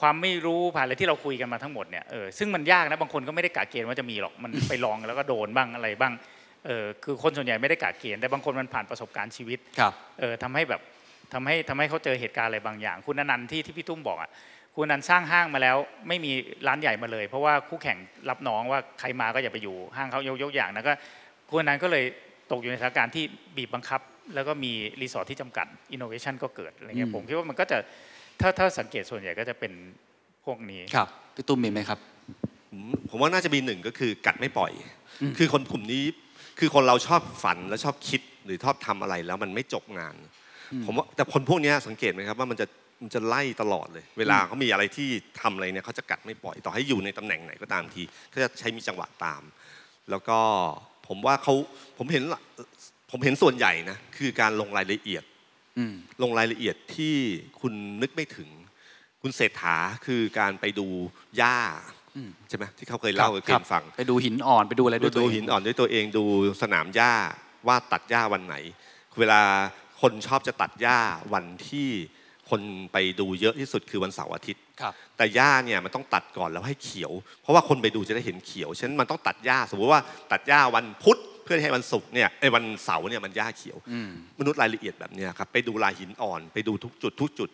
[0.00, 6.12] ความไม่รู้ผ่านอะไรที่เราคุยกันมาทั้งหมดเนี่ยเออซึ่งมันยากนะบางคนก็ไม่ได้กะเกณฑ์ว่าจะมีหรอกมันไปลองแล้วก็โดนบ้างอะไรบ้าง
[6.66, 10.80] เออคือคนส่วนใหญ่ไม่ได้กะเกณฑ์แต่บางคนมันผ่านประสบการณ์ชีวิตครับเออทำให้แบบ
[11.32, 14.30] ทำให้ทำให้เขาเจอเหตุการณ์อะไรบางอย่าง คุณอนันต์ที่ที่พี่ตุ้มบอกอะ
[14.76, 15.76] คุณอนันต์สร้างห้างมาแล้ว
[16.08, 16.32] ไม่มี
[16.66, 17.98] ร้านใหญ่มาเลย เพราะว่าคู่แข่ง
[18.30, 20.92] รับน้องว่าใครมาก็อย่าไปอยู่ห้างเขายกยกอย่างนะก็
[21.48, 22.04] คุณอนันต์ก็เลย
[22.50, 23.24] ตกอยู่ในสถานการณ์ที่
[23.56, 24.00] บีบบังคับ
[24.34, 27.78] แล้วก็มีรีสอร์ทที่จำกัดอินโนเวชันก็เกิดอะไรเงี้ยอืมผมคิดว่ามันก็จะ
[28.40, 29.72] ถ้าถ้าสังเกตส่วนใหญ่ก็จะเป็น
[30.44, 31.98] พวกนี้ครับพี่ตุ้มมีไหมครับ
[32.70, 34.72] ผมผมว่าน่าจะมีหนึ่งก็คือกัดไม่ปล่อย
[35.38, 36.02] คือคนกลุ่มนี้
[36.58, 40.14] คือคนเราชอบฝันและชอบคิดหรือชอบทำอะไรแล้วมันไม่จบงาน
[40.84, 42.66] ผมว่าแต่คนพวกเนี้ยสังเกตไหมครับว่ามันจะ
[43.02, 45.08] มันจะไล่ตลอดเลย เวลาเขามีอะไรที่
[45.40, 49.42] ทำอะไรเนี่ยเขาจะกัดไม่ปล่อยต่อให้อยู่ในตำแหน่งไหนก็ตามทีเขาจะใช้มีจังหวะตาม
[50.10, 50.38] แล้วก็
[51.08, 51.54] ผมว่าเขา
[51.98, 52.40] ผมเห็นละ
[53.10, 55.24] ผมเห็นส่วนใหญ่นะคือการลงรายละเอียด
[55.78, 57.14] อืมลงรายละเอียดที่
[57.60, 58.48] คุณนึกไม่ถึง
[59.22, 60.88] คุณเศรษฐาคือการไปดู
[61.36, 61.58] หญ้า
[62.16, 66.24] อืมใช่ไหมที่เขาเคยเล่าให้เกครัณฑ์ฟังไปดูหินอ่อนไปดูอะไรดูด้วยตัวดูเงหินอ่อนด้วยตัวเองดู
[66.62, 67.14] สนามหญ้า
[67.66, 68.54] ว่าตัดหญ้าวันไหน
[69.18, 69.40] เวลา
[70.00, 70.98] คนชอบจะตัดหญ้า
[71.34, 71.90] วันที่
[72.50, 72.60] คน
[72.92, 77.12] ไปดูเยอะที่สุดคือวันเสาร์อาทิตย์ครับแต่หญ้าเนี่ยมันต้องตัดก่อนแล้วให้เขียว
[77.42, 80.00] เพราะว่าคนไปดูจะได้เห็นเขียว ฉะนั้นมันต้องตัดหญ้า สมมติว่า
[80.32, 87.48] ตัดหญ้าวันพุธเพื่อให้วันศุกร์เนี่ยไอ้ยวันเสาร์เนี่ยมันหญ้าเขียวอืมมนุษย์รายละเอียดแบบเนี้ยครับไปดูลายหินอ่อน ไปดูทุกจุดทุกจุด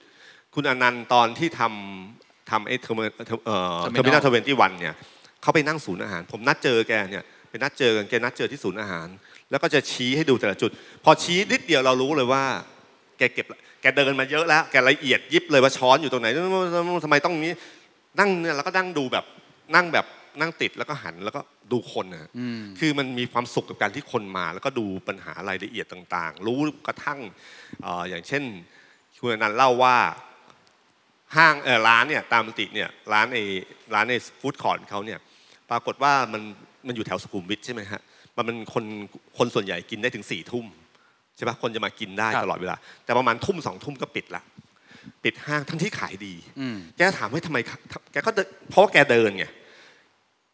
[0.55, 3.03] คุณอนันต์ตอนที่ทำทำไอ้เทอร์มิ
[3.47, 4.95] เอ่อ Terminal เทอร์มินอลทเวนตี้วันเนี่ย
[5.43, 9.09] เขาไปนั่งศูนย์อาหาร ผมนัดเจอแกเนี่ยไปนัดเจอกันแกนัดเจอที่ศูนย์อาหาร
[9.51, 10.71] แล้วก็จะชี้ให้ดูแต่ละจุด
[11.05, 12.45] พอชี้นิดเดียวเรารู้เลยว่า
[13.19, 13.47] แกเก็บ
[13.83, 16.29] แกเดินมาเยอะแล้ว แกละเอียดยิบเลยว่าช้อนอยู่ตรงไหน
[17.05, 17.53] ทำไมต้องนี้
[18.19, 19.25] นั่งเนี่ยแล้วก็นั่งดูแบบ
[19.75, 20.07] นั่งแบบ
[20.41, 21.41] นั่งติดแล้วก็หันแล้วก็
[21.73, 27.21] ดูคนนะอืมคือมันมีความสุขกับการที่คนมา แล้วก็ดูปัญหารายละเอียดต่างๆ รู้กระทั่ง
[27.83, 28.43] เอ่ออย่างเช่น
[29.21, 29.97] คุณอนันต์เล่าว่า
[31.37, 33.39] ห้างเออร้านเนี่ยตามปกติเนี่ยร้านใน
[33.95, 35.19] ร้านในฟู้ดคอร์ทเขาเนี่ย
[35.71, 36.43] ปรากฏว่ามัน
[36.87, 38.01] มันอยู่แถวสุขุมวิทใช่ไหมฮะ
[38.37, 38.85] มันเป็นคน
[39.39, 40.67] คนส่วนใหญ่กินได้ถึงสี่ทุ่ม
[41.39, 44.43] ใช่ปะคนจะมากินได้ครับตลอดเวลา แต่ประมาณทุ่มสองทุ่มก็ปิดละ
[45.25, 47.59] ปิดห้างทั้งที่ขายดีอืมแกถามว่าทำไม
[48.13, 49.45] แกก็เดินเพราะว่าแกเดินไง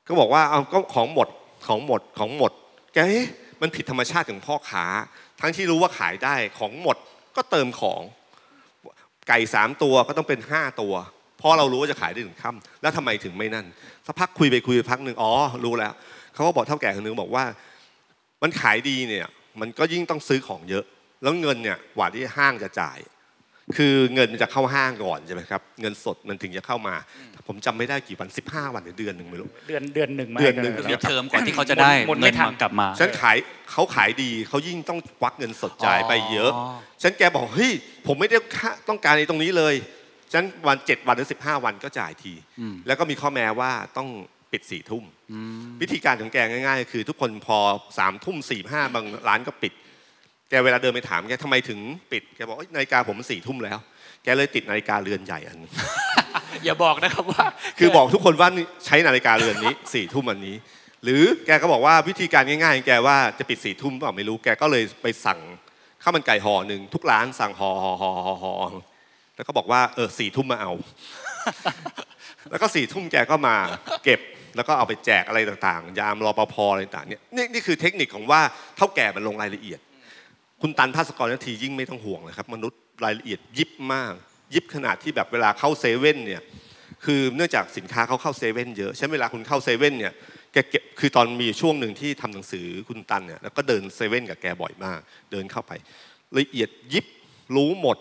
[0.07, 1.29] ก็บอกว่าเอาก็ของหมด
[1.67, 2.53] ของหมดของหมด
[2.95, 3.29] แกเอ๊ะ
[3.61, 4.85] มันผิดธรรมชาติของพ่อค้า
[5.41, 6.97] ทั้งที่รู้ว่าขายได้ของหมด
[7.37, 8.01] ก็เติมของ
[9.29, 10.95] ไก่สามตัวก็ต้องเป็นห้าตัว
[11.39, 13.67] เพราะเรารู้ว่าจะขายได้ถึงค่ำแล้วทำไมถึงไม่นั่น
[14.07, 15.33] สักพักคุยไปคุยไปพักหนึ่งอ๋อ
[15.65, 15.93] รู้แล้ว
[16.35, 17.45] เขาก็บอกเท่าแก่คนนึงบอกว่า
[18.43, 19.27] มันขายดีเนี่ย
[19.61, 20.85] มันก็ยิ่งต้องซื้อของเยอะ
[21.23, 22.99] แล้วเงินเนี่ยกว่าที่ห้างจะจ่าย
[23.77, 26.95] คือเงินมันจะเข้าห้างก่อนใช่ไหมครับเงินสดมันถึงจะเข้ามา
[27.49, 33.37] ผมจำไม่ได้กี่วัน 15 วันหรือเดือนหนึ่งไม่รู้เดือนเดือนหนึ่งมาเดือนหนึ่งแล้วเดี๋ยวเทอมก่อนที่เขาจะได้หมดไม่เงินทันมากลับมาฉะนันขาย
[33.71, 36.67] เขาขายดีเขายิ่งต้องควักเงินสดจ่ายไปเยอะอ๋อ
[37.03, 37.73] ฉันแกบอกเฮ้ย
[38.07, 39.75] ผมไม่ได้ค่าต้องการในตรงนี้เลย
[40.33, 44.09] ฉันวันเจ็ดวันหรือสิบห้าวันก็จ่ายทีอืมแล้วก็มีข้อแม้ว่าต้อง
[44.55, 47.59] ปิดสี่ทุ่มอืมวิธีการของแกง่ายๆ คือ ทุกคนพอ
[47.99, 49.73] สามทุ่มสี่ห้าบางร้านก็ปิด
[50.51, 51.79] แกเวลาเดินไปถามแกทำไมถึง
[52.13, 53.79] ปิดแกบอกเอ้ยนาฬิกาผมสี่ทุ่มแล้ว
[54.23, 55.73] แกเลยติดนาฬิกาเรือนใหญ่อันหนึง
[56.65, 57.45] อย่าบอกนะครับว่า
[57.79, 60.57] คือบอกทุกคนว่านี่ใช้นาฬิกาเรือนนี้สี่ทุ่มอันนี้
[61.05, 65.41] หรือแกก็บอกว่าวิธีการง่ายๆของแกว่าจะปิดสี่ทุ่มเปล่าไม่รู้แกก็เลยไปสั่ง
[66.03, 68.55] ข้าวมันไก่ห่อหนึ่งทุกร้านสั่งห่อห่อห่อห่อห่อ
[69.37, 70.73] แล้วก็บอกว่าเออสี่ทุ่มมาเอา
[72.51, 73.57] แล้วก็สี่ทุ่มแกก็มา
[74.05, 74.21] เก็บ
[74.57, 78.41] แล้วก็เอาไปแจกอะไรต่างๆ ยามรอปภอะไรต่างๆเนี่ยนี่นี่คือเทคนิคของว่า
[78.77, 79.81] เท่าแก่มันลงรายละเอียด
[80.63, 84.13] คุณตันภาสกรนทียิ่งไม่ต้องห่วงเลยครับ มนุษย์รายละเอียดยิบมาก
[84.55, 86.43] ยิบขนาดที่แบบเวลาเข้าเซเว่นเนี่ย
[87.05, 90.13] คือเนื่องจากสินค้าเขาเข้าเซเว่นเยอะใช่เวลาคุณเข้าเซเว่นเนี่ย
[90.53, 95.01] แกเก็บคือตอนมีช่วงหนึ่งที่ทำหนังสือคุณตันเนี่ยแล้วก็เดินเซเว่นกับแกบ่อยมาก
[95.33, 95.73] เดินเข้าไป
[96.39, 97.07] ละเอียดยิบ
[97.57, 97.99] รู้หมด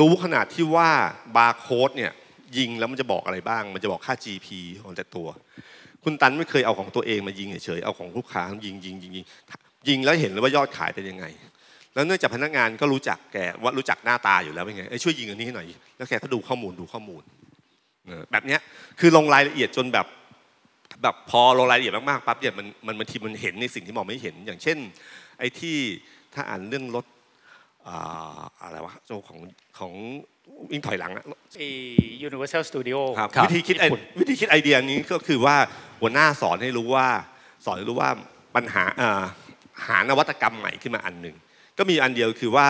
[0.00, 0.90] รู้ขนาดที่ว่า
[1.36, 2.12] บาร์โค้ดเนี่ย
[2.58, 4.48] ยิงแล้วมันจะบอกอะไรบ้าง มันจะบอกค่า GP
[4.82, 5.28] ของแต่ตัว
[6.08, 9.24] คุณตันไม่เคยเอาของตัวเองมายิงเฉยๆเอาของลูกค้ายิงยิงยิงยิง
[9.88, 11.24] ยิงแล้วเห็นเลยว่ายอดขายเป็นยังไง
[11.94, 17.22] แล้วเนื่องจากพนักงานก็รู้จักแกว่ารู้จักหน้าตาอยู่แล้วเป็นไงเอ้ช่วยยิงอันนี้ให้หน่อยแล้วแกก็ดูข้อมูลดูข้อมูล
[18.32, 18.60] แบบเนี้ย
[19.00, 20.06] คือลงรายละเอียดจนแบบ
[21.02, 24.78] แบบพอลงรายละเอียดมากๆปั๊บเนี่ยมันมันบางทีมันเห็นในสิ่งที่มองไม่เห็น อย่างเช่น
[25.38, 25.76] ไอ้ที่
[26.34, 27.06] ถ้าอ่านเรื่องรถ
[27.86, 29.38] อ่าอะไรวะโจของ
[29.78, 29.92] ของ
[30.70, 31.24] วิ่งถอยหลังอะ
[31.56, 31.68] ไอ้
[32.28, 33.84] Universal Studio ครับครับวิธีคิดไอ
[34.20, 35.56] วิธีคิดไอเดียนี้ก็คือว่า
[36.00, 37.06] หัวหน้าสอนให้รู้ว่า
[37.64, 38.10] สอนให้รู้ว่า
[38.56, 39.22] ปัญหาเอ่อ
[39.86, 41.36] หานวัตกรรมใหม่ขึ้นมาอันหนึ่ง
[41.78, 42.66] ก็มีอันเดียวคือว่า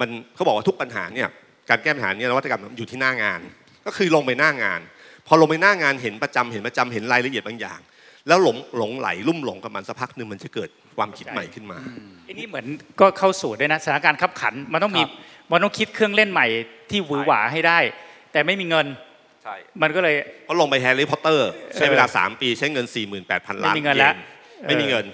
[0.00, 1.28] มันเขาบอกว่าทุกปัญหาเนี่ย
[1.68, 3.40] การแก้ปัญหาเนี่ยนวัตกรรมอยู่ที่หน้างาน
[3.86, 4.80] ก็คือลงไปหน้างาน
[5.26, 7.80] พอลงไปหน้างานเห็นประจำเห็นประจำเห็นรายละเอียดบางอย่าง
[8.28, 11.78] แล้วหลงหลงไหลลุ่มหลงกับมันสักพักหนึ่งมันจะเกิดความคิดใหม่ขึ้นมา
[12.24, 12.66] ไอ้นี่เหมือน
[13.00, 15.02] ก็เข้าสู่ด้วยนะสถานการณ์ขับขันมันต้องมี
[15.50, 16.46] มันต้องคิดเครื่องเล่นใหม่
[16.90, 17.78] ที่หวือหวาให้ได้
[18.32, 18.86] แต่ไม่มีเงิน
[19.42, 20.14] ใช่มันก็เลย
[20.46, 22.86] เพราะลงไปแฮร์รี่พอตเตอร์ใช้เวลา 3 ปีใช้เงิน
[23.24, 24.16] 48,000 ล้านไม่มีเงินแล้วย
[24.66, 25.04] ไม่มีเงิน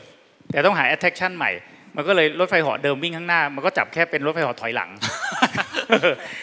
[0.51, 1.51] แต่ต้องหา attraction ใหม่
[1.97, 4.91] มันก็เลยรถไฟเหาะเดิมวิ่งข้างหน้า มันก็จับแค่เป็นรถไฟเหาะถอยหลัง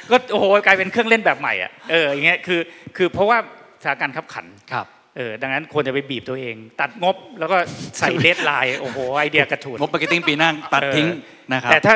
[0.10, 2.60] ก็โอ้โหกลายเป็นเครื่องเล่นแบบใหม่อะเอออย่างเงี้ยคือ
[2.98, 3.38] คือเพราะว่า
[3.84, 4.86] สถานการณ์คับขันครับ
[5.18, 7.58] เออดังนั้นควรจะไปบีบตัวเอง ตัดงบแล้วก็
[8.00, 11.08] ใส่ deadline โอ้โหไอเดียกระฉูดงบ marketing ปีหน้าตัดทิ้ง
[11.54, 11.96] นะครับแต่ถ้า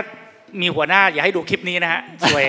[0.61, 2.43] มีหัวหน้าอย่าให้ดูคลิปนี้นะฮะสวย